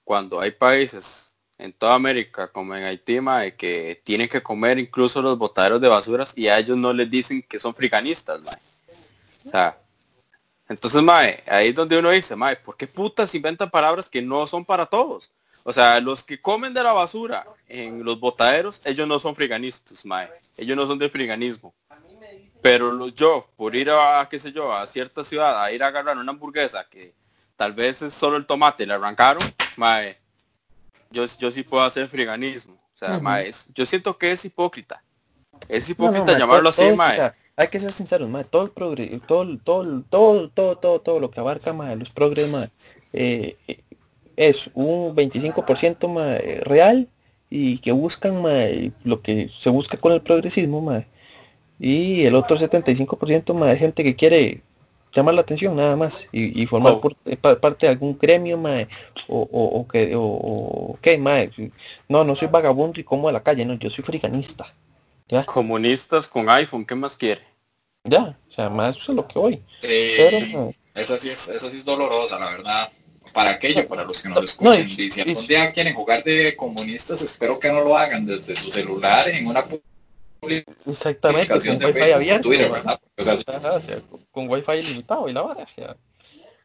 cuando 0.10 0.42
hay 0.42 0.50
países 0.50 1.36
en 1.60 1.72
toda 1.72 1.94
América, 1.94 2.48
como 2.48 2.74
en 2.74 2.84
Haití, 2.84 3.22
mae, 3.22 3.56
que 3.56 4.02
tienen 4.04 4.28
que 4.28 4.42
comer 4.42 4.80
incluso 4.80 5.22
los 5.22 5.38
botaderos 5.38 5.80
de 5.80 5.88
basuras 5.88 6.34
y 6.36 6.48
a 6.48 6.58
ellos 6.58 6.76
no 6.78 6.92
les 6.92 7.12
dicen 7.12 7.44
que 7.44 7.60
son 7.60 7.76
friganistas, 7.76 8.42
mae? 8.42 8.58
O 9.46 9.50
sea, 9.52 9.78
entonces, 10.68 11.04
mae, 11.04 11.44
ahí 11.46 11.68
es 11.68 11.76
donde 11.76 12.00
uno 12.00 12.10
dice, 12.10 12.36
mae, 12.36 12.56
¿por 12.56 12.76
qué 12.76 12.88
putas 12.88 13.36
inventan 13.36 13.70
palabras 13.70 14.10
que 14.10 14.20
no 14.20 14.48
son 14.48 14.66
para 14.66 14.88
todos? 14.88 15.30
O 15.64 15.72
sea, 15.72 16.00
los 16.00 16.24
que 16.24 16.42
comen 16.42 16.74
de 16.74 16.82
la 16.82 16.94
basura 16.94 17.46
en 17.68 18.04
los 18.04 18.20
botaderos, 18.20 18.82
ellos 18.86 19.08
no 19.08 19.20
son 19.20 19.36
friganistas, 19.36 20.04
mae. 20.08 20.28
Ellos 20.58 20.76
no 20.76 20.88
son 20.88 20.98
del 20.98 21.12
friganismo. 21.12 21.76
Pero 22.64 23.10
yo, 23.10 23.48
por 23.56 23.76
ir 23.76 23.92
a, 23.92 24.28
qué 24.28 24.40
sé 24.40 24.52
yo, 24.52 24.74
a 24.74 24.88
cierta 24.88 25.24
ciudad, 25.24 25.64
a 25.64 25.72
ir 25.72 25.84
a 25.84 25.88
agarrar 25.88 26.18
una 26.18 26.32
hamburguesa 26.32 26.84
que 26.90 27.14
tal 27.60 27.74
vez 27.74 28.02
es 28.02 28.14
solo 28.14 28.38
el 28.38 28.46
tomate, 28.46 28.88
le 28.88 28.94
arrancaron, 28.94 29.44
mae, 29.76 30.16
yo, 31.12 31.26
yo 31.38 31.52
sí 31.52 31.62
puedo 31.64 31.84
hacer 31.84 32.08
friganismo. 32.08 32.74
O 32.96 32.98
sea, 32.98 33.20
mae, 33.20 33.50
es- 33.50 33.66
yo 33.76 33.86
siento 33.86 34.18
que 34.18 34.32
es 34.32 34.46
hipócrita. 34.46 35.04
Es 35.68 35.90
No, 35.90 36.06
no, 36.06 36.12
hipócrita 36.12 36.26
mae, 36.32 36.40
llamarlo 36.40 36.72
todo- 36.72 36.82
así, 36.82 36.82
todo- 36.84 36.96
mae. 36.96 37.14
o 37.14 37.16
sea, 37.18 37.36
hay 37.58 37.68
que 37.68 37.80
ser 37.82 37.92
sinceros, 37.92 38.30
mae, 38.30 38.46
todo 38.46 38.64
el 38.64 38.72
progre, 38.72 39.20
todo, 39.28 39.58
todo, 39.58 40.04
todo, 40.10 40.50
todo, 40.50 40.78
todo, 40.78 41.02
todo 41.02 41.20
lo 41.20 41.30
que 41.32 41.42
abarca, 41.42 41.74
mae, 41.74 41.98
los 41.98 42.10
progres, 42.12 42.50
mae, 42.50 42.70
eh, 43.12 43.58
es 44.38 44.70
un 44.74 45.14
25% 45.14 46.08
mae, 46.08 46.62
real 46.64 47.10
y 47.50 47.80
que 47.80 47.92
buscan 47.92 48.42
mae, 48.42 48.94
lo 49.04 49.22
que 49.22 49.52
se 49.60 49.70
busca 49.70 49.98
con 49.98 50.14
el 50.14 50.22
progresismo, 50.22 50.80
mae, 50.82 51.08
y 51.78 52.24
el 52.24 52.36
otro 52.36 52.58
75% 52.58 53.54
mae, 53.54 53.72
de 53.72 53.78
gente 53.78 54.04
que 54.06 54.16
quiere 54.16 54.64
llamar 55.14 55.34
la 55.36 55.42
atención 55.42 55.76
nada 55.76 55.96
más 55.96 56.28
y, 56.32 56.62
y 56.62 56.66
formar 56.68 56.94
Oh. 56.94 57.02
por- 57.02 57.16
eh, 57.26 57.36
pa- 57.38 57.60
parte 57.60 57.86
de 57.86 57.92
algún 57.94 58.18
gremio 58.18 58.58
mae, 58.58 58.88
o, 59.28 59.40
o, 59.52 59.80
o 59.80 59.88
que 59.88 60.16
o, 60.16 60.22
o 60.22 61.00
¿qué, 61.02 61.18
mae? 61.18 61.52
no 62.08 62.24
no 62.24 62.36
soy 62.36 62.48
vagabundo 62.48 63.00
y 63.00 63.04
como 63.04 63.28
a 63.30 63.32
la 63.32 63.42
calle 63.44 63.66
no 63.66 63.74
yo 63.76 63.90
soy 63.90 64.04
friganista 64.04 64.74
ya 65.28 65.44
Comunistas 65.46 66.28
con 66.28 66.50
iPhone, 66.50 66.86
¿qué 66.86 66.96
más 66.96 67.16
quiere? 67.16 67.42
ya, 68.04 68.38
o 68.50 68.52
sea, 68.52 68.70
más 68.70 68.98
eso 68.98 69.12
es 69.12 69.16
lo 69.18 69.28
que 69.28 69.38
voy. 69.38 69.64
Eh, 69.84 70.16
Pero, 70.18 70.74
esa, 70.96 71.20
sí 71.20 71.30
es, 71.30 71.48
esa 71.50 71.70
sí 71.70 71.78
es 71.78 71.86
dolorosa, 71.86 72.40
la 72.40 72.50
verdad. 72.50 72.92
Para 73.34 73.52
aquello, 73.52 73.88
para 73.88 74.04
los 74.06 74.22
que 74.24 74.30
nos 74.30 74.40
No, 74.40 74.44
escuchen. 74.74 74.90
y- 74.90 75.04
y 75.04 75.12
si 75.12 75.22
algún 75.22 75.46
día 75.46 75.72
quieren 75.72 75.94
jugar 75.94 76.24
de 76.24 76.56
comunistas, 76.56 77.22
espero 77.22 77.60
que 77.60 77.68
no 77.72 77.82
lo 77.82 77.96
hagan 77.96 78.26
desde 78.26 78.56
su 78.56 78.72
celular 78.72 79.30
en 79.30 79.46
una 79.46 79.64
exactamente, 80.42 81.48
con 81.48 81.86
wifi 81.86 82.12
abierto, 82.12 82.50
Twitter, 82.50 82.70
¿no? 82.70 83.00
¿verdad? 83.18 83.76
O 83.76 83.82
sea, 83.82 84.02
con, 84.02 84.26
con 84.32 84.50
wifi 84.50 84.72
ilimitado 84.74 85.30
y 85.30 85.34
la 85.34 85.42
vara, 85.42 85.64
o 85.64 85.68
sea, 85.76 85.96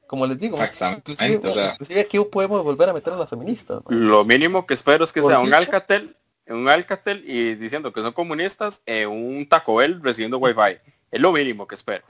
como 0.06 0.26
les 0.26 0.38
digo, 0.38 0.56
inclusive, 0.96 1.40
o 1.48 1.54
sea. 1.54 1.72
inclusive 1.72 2.00
aquí 2.00 2.18
podemos 2.30 2.62
volver 2.62 2.88
a 2.88 2.92
meter 2.92 3.12
a 3.12 3.16
las 3.16 3.28
feministas, 3.28 3.80
¿no? 3.84 3.96
Lo 3.96 4.24
mínimo 4.24 4.66
que 4.66 4.74
espero 4.74 5.04
es 5.04 5.12
que 5.12 5.22
sea 5.22 5.40
un. 5.40 5.52
Alcatel, 5.52 6.16
un 6.46 6.68
Alcatel 6.68 7.24
y 7.26 7.54
diciendo 7.54 7.92
que 7.92 8.00
son 8.00 8.12
comunistas, 8.12 8.82
eh, 8.86 9.06
un 9.06 9.48
Taco 9.48 9.76
Bell 9.76 10.00
recibiendo 10.02 10.38
Wi-Fi. 10.38 10.78
Es 11.10 11.20
lo 11.20 11.32
mínimo 11.32 11.66
que 11.66 11.74
espero. 11.74 12.04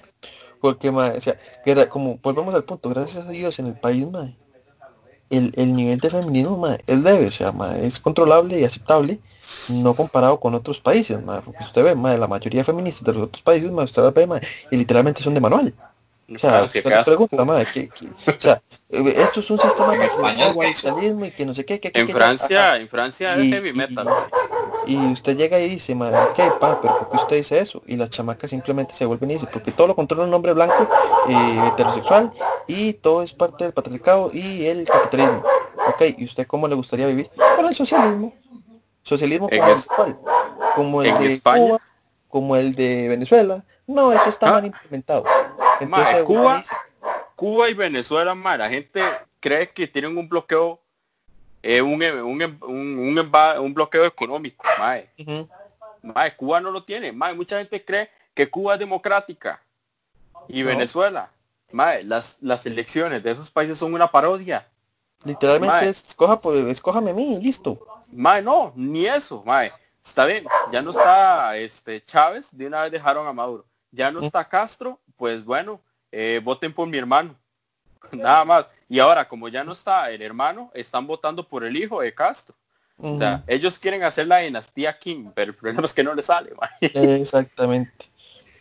porque, 0.61 0.91
mae, 0.91 1.17
o 1.17 1.21
sea, 1.21 1.39
que 1.65 1.71
era 1.71 1.89
como, 1.89 2.19
volvemos 2.23 2.55
al 2.55 2.65
punto, 2.65 2.89
gracias 2.89 3.27
a 3.27 3.31
Dios 3.31 3.59
en 3.59 3.67
el 3.67 3.79
país, 3.79 4.07
el, 5.31 5.53
el 5.57 5.75
nivel 5.75 5.99
de 5.99 6.11
feminismo, 6.11 6.67
es 6.87 6.99
leve, 6.99 7.27
o 7.27 7.33
sea, 7.33 7.53
es 7.83 8.01
controlable 8.01 8.59
y 8.59 8.65
aceptable, 8.65 9.21
no 9.69 9.95
comparado 9.95 10.39
con 10.41 10.55
otros 10.55 10.81
países, 10.81 11.23
mae, 11.25 11.41
porque 11.43 11.63
usted 11.65 11.83
ve, 11.85 11.95
mae, 11.95 12.19
la 12.19 12.29
mayoría 12.29 12.61
de 12.61 12.65
feministas 12.65 13.05
de 13.05 13.13
los 13.13 13.23
otros 13.25 13.43
países, 13.43 13.71
mae, 13.71 13.85
usted 13.85 14.13
ve, 14.13 14.27
mae, 14.27 14.41
y 14.71 14.77
literalmente 14.77 15.23
son 15.23 15.35
de 15.35 15.41
manual. 15.41 15.75
O 16.27 16.39
sea, 16.39 16.51
Claro, 16.51 16.69
si 16.69 16.79
usted 16.79 16.89
le 16.91 16.95
acaso. 16.97 17.11
pregunta, 17.11 17.45
madre, 17.45 17.69
¿qué- 17.73 17.91
qué- 17.91 18.31
o 18.31 18.41
sea, 18.41 18.63
eh, 18.89 19.15
esto 19.19 19.41
es 19.41 19.51
un 19.51 19.61
sistema 19.61 19.93
En 19.95 20.01
de 20.01 20.07
España, 20.07 20.53
güey, 20.53 20.73
capitalismo 20.73 21.25
y 21.27 21.31
que 21.33 21.45
no 21.45 21.55
sé 21.55 21.65
qué, 21.67 21.79
que, 21.81 21.93
que- 21.93 22.01
En 22.01 22.07
que- 22.07 22.15
Francia, 22.15 22.77
en 22.79 22.89
Francia 22.89 23.37
Y- 23.39 23.49
es 23.49 23.55
heavy 23.55 23.69
y- 23.69 23.73
metal. 23.75 24.09
Y 24.87 24.97
usted 24.97 25.37
llega 25.37 25.59
y 25.61 25.69
dice, 25.69 25.95
madre, 25.95 26.17
ok, 26.19 26.59
pa, 26.59 26.81
pero 26.81 26.99
¿por 26.99 27.11
qué 27.11 27.17
usted 27.17 27.37
dice 27.37 27.59
eso? 27.59 27.83
Y 27.87 27.97
las 27.97 28.09
chamacas 28.11 28.51
simplemente 28.51 28.95
se 28.95 29.05
vuelven 29.05 29.31
y 29.31 29.35
dicen, 29.35 29.49
porque 29.53 29.71
todo 29.71 29.87
lo 29.87 29.97
controla 29.97 30.25
un 30.25 30.33
hombre 30.33 30.53
blanco, 30.55 30.89
eh, 31.29 31.69
heterosexual, 31.73 32.33
y 32.67 32.95
todo 32.95 33.23
es 33.23 33.33
parte 33.35 33.65
del 33.65 33.73
patriarcado 33.75 34.31
y 34.33 34.65
el 34.67 34.85
capitalismo. 34.87 35.43
Ok, 35.89 36.03
¿y 36.19 36.25
usted 36.25 36.47
cómo 36.47 36.69
le 36.69 36.75
gustaría 36.75 37.07
vivir? 37.07 37.31
Con 37.57 37.67
el 37.67 37.75
socialismo. 37.75 38.33
Socialismo 39.05 39.49
En 39.51 39.61
como 39.61 39.73
el 39.73 39.79
es- 39.79 39.87
cual, 39.87 40.19
como 40.75 41.03
el 41.03 41.09
en 41.09 41.19
de 41.21 41.33
España- 41.35 41.59
Cuba, 41.67 41.81
como 42.29 42.57
el 42.57 42.75
de 42.75 43.09
Venezuela. 43.09 43.63
No, 43.87 44.13
eso 44.13 44.29
está 44.29 44.49
Ah. 44.49 44.53
mal 44.53 44.67
implementado. 44.67 45.25
Uno 45.81 46.25
Cuba- 46.25 46.57
dice, 46.59 46.71
Cuba 47.37 47.69
y 47.71 47.75
Venezuela, 47.75 48.35
mae, 48.35 48.59
la 48.59 48.69
gente 48.69 49.03
cree 49.41 49.71
que 49.71 49.87
tienen 49.87 50.17
un 50.17 50.29
bloqueo, 50.29 50.81
eh, 51.63 51.83
un, 51.83 52.03
un, 52.03 52.59
un, 52.63 52.99
un, 52.99 53.17
emba- 53.17 53.61
un 53.61 53.73
bloqueo 53.75 54.05
económico, 54.05 54.65
ujú, 55.19 55.49
Mae, 56.03 56.37
Cuba 56.37 56.61
no 56.61 56.71
lo 56.71 56.83
tiene. 56.85 57.13
Mucha 57.13 57.59
gente 57.59 57.83
cree 57.85 58.11
que 58.35 58.51
Cuba 58.51 58.75
es 58.75 58.79
democrática. 58.81 59.61
Y 60.49 60.63
No. 60.63 60.69
Venezuela. 60.69 61.31
Las, 62.05 62.37
las 62.41 62.67
elecciones 62.67 63.23
de 63.23 63.31
esos 63.33 63.51
países 63.51 63.79
son 63.79 63.95
una 63.95 64.07
parodia. 64.07 64.69
Literalmente 65.25 65.75
Mae. 65.75 65.89
es, 65.89 66.09
escoja 66.09 66.41
por, 66.41 66.57
escójame 66.57 67.11
a 67.11 67.15
mí 67.15 67.39
listo. 67.41 67.87
Mae, 68.13 68.43
no, 68.43 68.73
ni 68.77 69.07
eso, 69.07 69.43
mae. 69.45 69.73
está 70.05 70.25
bien, 70.27 70.45
ya 70.71 70.83
no 70.83 70.91
está 70.91 71.57
este 71.57 72.05
Chávez, 72.05 72.49
de 72.53 72.67
una 72.67 72.83
vez 72.83 72.93
dejaron 72.93 73.27
a 73.27 73.33
Maduro. 73.33 73.65
Ya 73.91 74.11
no 74.11 74.21
está 74.21 74.49
Castro, 74.49 75.01
pues 75.17 75.45
bueno, 75.45 75.81
eh, 76.13 76.41
voten 76.43 76.73
por 76.73 76.89
mi 76.89 76.99
hermano. 76.99 77.37
Nada 78.13 78.45
más. 78.45 78.67
Y 78.89 78.99
ahora, 78.99 79.27
como 79.27 79.49
ya 79.49 79.65
no 79.65 79.73
está 79.73 80.11
el 80.11 80.23
hermano, 80.23 80.71
están 80.75 81.07
votando 81.07 81.49
por 81.49 81.65
el 81.65 81.77
hijo 81.77 82.01
de 82.01 82.15
Castro. 82.15 82.55
O 82.97 83.19
sea, 83.19 83.43
ellos 83.49 83.79
quieren 83.79 84.05
hacer 84.05 84.29
la 84.29 84.39
dinastía 84.39 84.97
King, 84.97 85.31
pero 85.35 85.51
el 85.51 85.57
problema 85.57 85.83
es 85.85 85.93
que 85.93 86.05
no 86.05 86.15
le 86.15 86.23
sale. 86.23 86.53
Exactamente. 86.81 88.07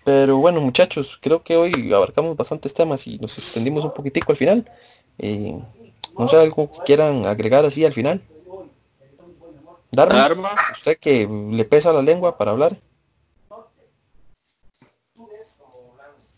Pero 0.03 0.37
bueno, 0.37 0.59
muchachos, 0.59 1.19
creo 1.21 1.43
que 1.43 1.55
hoy 1.55 1.93
abarcamos 1.93 2.35
bastantes 2.35 2.73
temas 2.73 3.05
y 3.05 3.19
nos 3.19 3.37
extendimos 3.37 3.85
un 3.85 3.93
poquitico 3.93 4.31
al 4.31 4.37
final. 4.37 4.71
Eh, 5.19 5.61
no 6.17 6.27
sé, 6.29 6.37
algo 6.37 6.71
que 6.71 6.79
quieran 6.85 7.25
agregar 7.25 7.65
así 7.65 7.85
al 7.85 7.93
final. 7.93 8.21
Darma, 9.91 10.55
usted 10.71 10.97
que 10.97 11.27
le 11.27 11.65
pesa 11.65 11.93
la 11.93 12.01
lengua 12.01 12.37
para 12.37 12.51
hablar. 12.51 12.75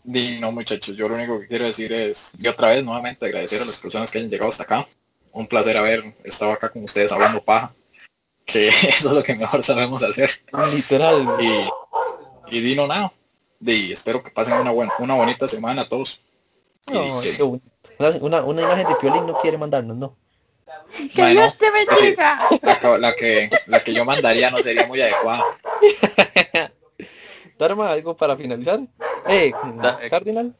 Y 0.04 0.38
no 0.38 0.52
muchachos, 0.52 0.96
yo 0.96 1.08
lo 1.08 1.16
único 1.16 1.40
que 1.40 1.48
quiero 1.48 1.64
decir 1.64 1.92
es, 1.92 2.32
y 2.38 2.46
otra 2.46 2.68
vez 2.68 2.84
nuevamente 2.84 3.26
agradecer 3.26 3.62
a 3.62 3.64
las 3.64 3.78
personas 3.78 4.10
que 4.10 4.18
hayan 4.18 4.30
llegado 4.30 4.50
hasta 4.50 4.62
acá. 4.62 4.86
Un 5.32 5.46
placer 5.46 5.76
haber 5.76 6.14
estado 6.22 6.52
acá 6.52 6.68
con 6.68 6.84
ustedes 6.84 7.10
hablando 7.12 7.42
paja, 7.42 7.74
que 8.44 8.68
eso 8.88 9.08
es 9.08 9.14
lo 9.14 9.22
que 9.22 9.34
mejor 9.34 9.62
sabemos 9.62 10.02
hacer. 10.02 10.30
Literal. 10.72 11.26
Y, 11.40 12.56
y 12.56 12.60
Dino 12.60 12.86
nada. 12.86 13.12
Y 13.60 13.92
espero 13.92 14.22
que 14.22 14.30
pasen 14.30 14.54
una 14.54 14.70
buena, 14.70 14.92
una 14.98 15.14
bonita 15.14 15.48
semana 15.48 15.82
a 15.82 15.88
todos. 15.88 16.20
Una, 18.20 18.42
una 18.44 18.62
imagen 18.62 18.86
de 18.86 18.94
Piolín 19.00 19.26
no 19.26 19.34
quiere 19.40 19.58
mandarnos, 19.58 19.96
¿no? 19.96 20.16
Que 21.14 21.26
Dios 21.26 21.56
te 21.58 21.70
bendiga. 21.70 22.38
la, 22.98 23.14
que, 23.14 23.50
la 23.66 23.82
que 23.82 23.92
yo 23.92 24.04
mandaría 24.04 24.50
no 24.50 24.58
sería 24.58 24.86
muy 24.86 25.00
adecuada. 25.00 25.42
Darma, 27.58 27.92
algo 27.92 28.16
para 28.16 28.36
finalizar. 28.36 28.80
Eh, 29.28 29.52
eh, 30.00 30.10
Cardinal. 30.10 30.54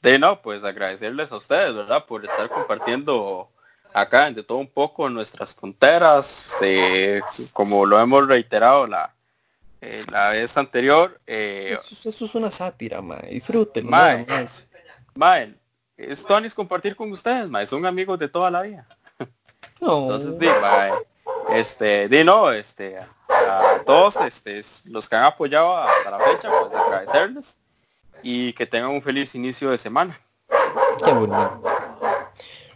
De 0.00 0.18
no, 0.18 0.40
pues 0.40 0.64
agradecerles 0.64 1.30
a 1.30 1.36
ustedes, 1.36 1.74
¿verdad? 1.74 2.06
Por 2.06 2.24
estar 2.24 2.48
compartiendo 2.48 3.50
acá 3.92 4.30
de 4.30 4.42
todo 4.42 4.58
un 4.58 4.68
poco 4.68 5.08
nuestras 5.08 5.54
fronteras, 5.54 6.50
eh, 6.62 7.20
como 7.52 7.84
lo 7.86 8.00
hemos 8.00 8.26
reiterado 8.26 8.86
la, 8.86 9.14
eh, 9.80 10.04
la 10.10 10.30
vez 10.30 10.56
anterior. 10.56 11.20
Eso, 11.26 12.08
es 12.08 12.34
una 12.34 12.50
sátira, 12.50 13.02
ma. 13.02 13.16
Disfrútenlo. 13.28 13.90
Ma, 15.14 15.46
es 16.08 16.24
Tony 16.24 16.50
compartir 16.50 16.96
con 16.96 17.10
ustedes, 17.12 17.48
ma. 17.50 17.64
Son 17.66 17.84
amigos 17.86 18.18
de 18.18 18.28
toda 18.28 18.50
la 18.50 18.62
vida. 18.62 18.86
Entonces, 19.80 20.38
di, 20.38 20.48
este, 21.52 22.08
di 22.08 22.24
no, 22.24 22.50
este, 22.50 22.98
a 22.98 23.82
todos 23.84 24.16
este, 24.16 24.62
los 24.84 25.08
que 25.08 25.16
han 25.16 25.24
apoyado 25.24 25.76
hasta 25.76 26.10
la 26.10 26.18
fecha, 26.18 26.48
pues 26.48 26.74
agradecerles 26.74 27.56
y 28.22 28.52
que 28.52 28.66
tengan 28.66 28.90
un 28.90 29.02
feliz 29.02 29.34
inicio 29.34 29.70
de 29.70 29.78
semana. 29.78 30.20
Qué 31.04 31.12
bonito. 31.12 31.62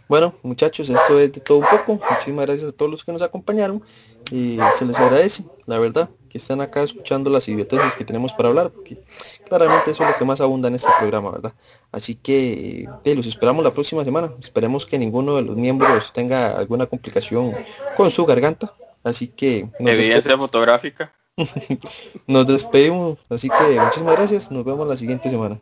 Bueno, 0.07 0.33
muchachos, 0.41 0.89
esto 0.89 1.19
es 1.19 1.33
de 1.33 1.41
todo 1.41 1.59
un 1.59 1.65
poco. 1.65 1.99
Muchísimas 2.09 2.45
gracias 2.45 2.69
a 2.69 2.75
todos 2.75 2.91
los 2.91 3.03
que 3.03 3.11
nos 3.11 3.21
acompañaron 3.21 3.83
y 4.31 4.57
se 4.77 4.85
les 4.85 4.97
agradece, 4.97 5.43
la 5.65 5.79
verdad, 5.79 6.09
que 6.37 6.41
están 6.43 6.61
acá 6.61 6.83
escuchando 6.83 7.31
las 7.31 7.47
idioteces 7.47 7.95
que 7.95 8.05
tenemos 8.05 8.31
para 8.31 8.49
hablar, 8.49 8.69
porque 8.69 9.01
claramente 9.49 9.91
eso 9.91 10.03
es 10.03 10.11
lo 10.11 10.17
que 10.17 10.25
más 10.25 10.39
abunda 10.39 10.67
en 10.67 10.75
este 10.75 10.89
programa, 10.99 11.31
¿verdad? 11.31 11.53
Así 11.91 12.13
que 12.13 12.87
eh, 13.03 13.15
los 13.15 13.25
esperamos 13.25 13.63
la 13.63 13.71
próxima 13.71 14.03
semana. 14.03 14.31
Esperemos 14.39 14.85
que 14.85 14.99
ninguno 14.99 15.35
de 15.35 15.41
los 15.41 15.55
miembros 15.55 16.13
tenga 16.13 16.55
alguna 16.57 16.85
complicación 16.85 17.53
con 17.95 18.11
su 18.11 18.25
garganta. 18.25 18.71
Así 19.03 19.27
que... 19.27 19.67
Evidencia 19.79 20.37
fotográfica. 20.37 21.11
nos 22.27 22.45
despedimos. 22.45 23.17
Así 23.29 23.49
que 23.49 23.79
muchísimas 23.79 24.15
gracias. 24.15 24.51
Nos 24.51 24.63
vemos 24.63 24.87
la 24.87 24.97
siguiente 24.97 25.29
semana. 25.29 25.59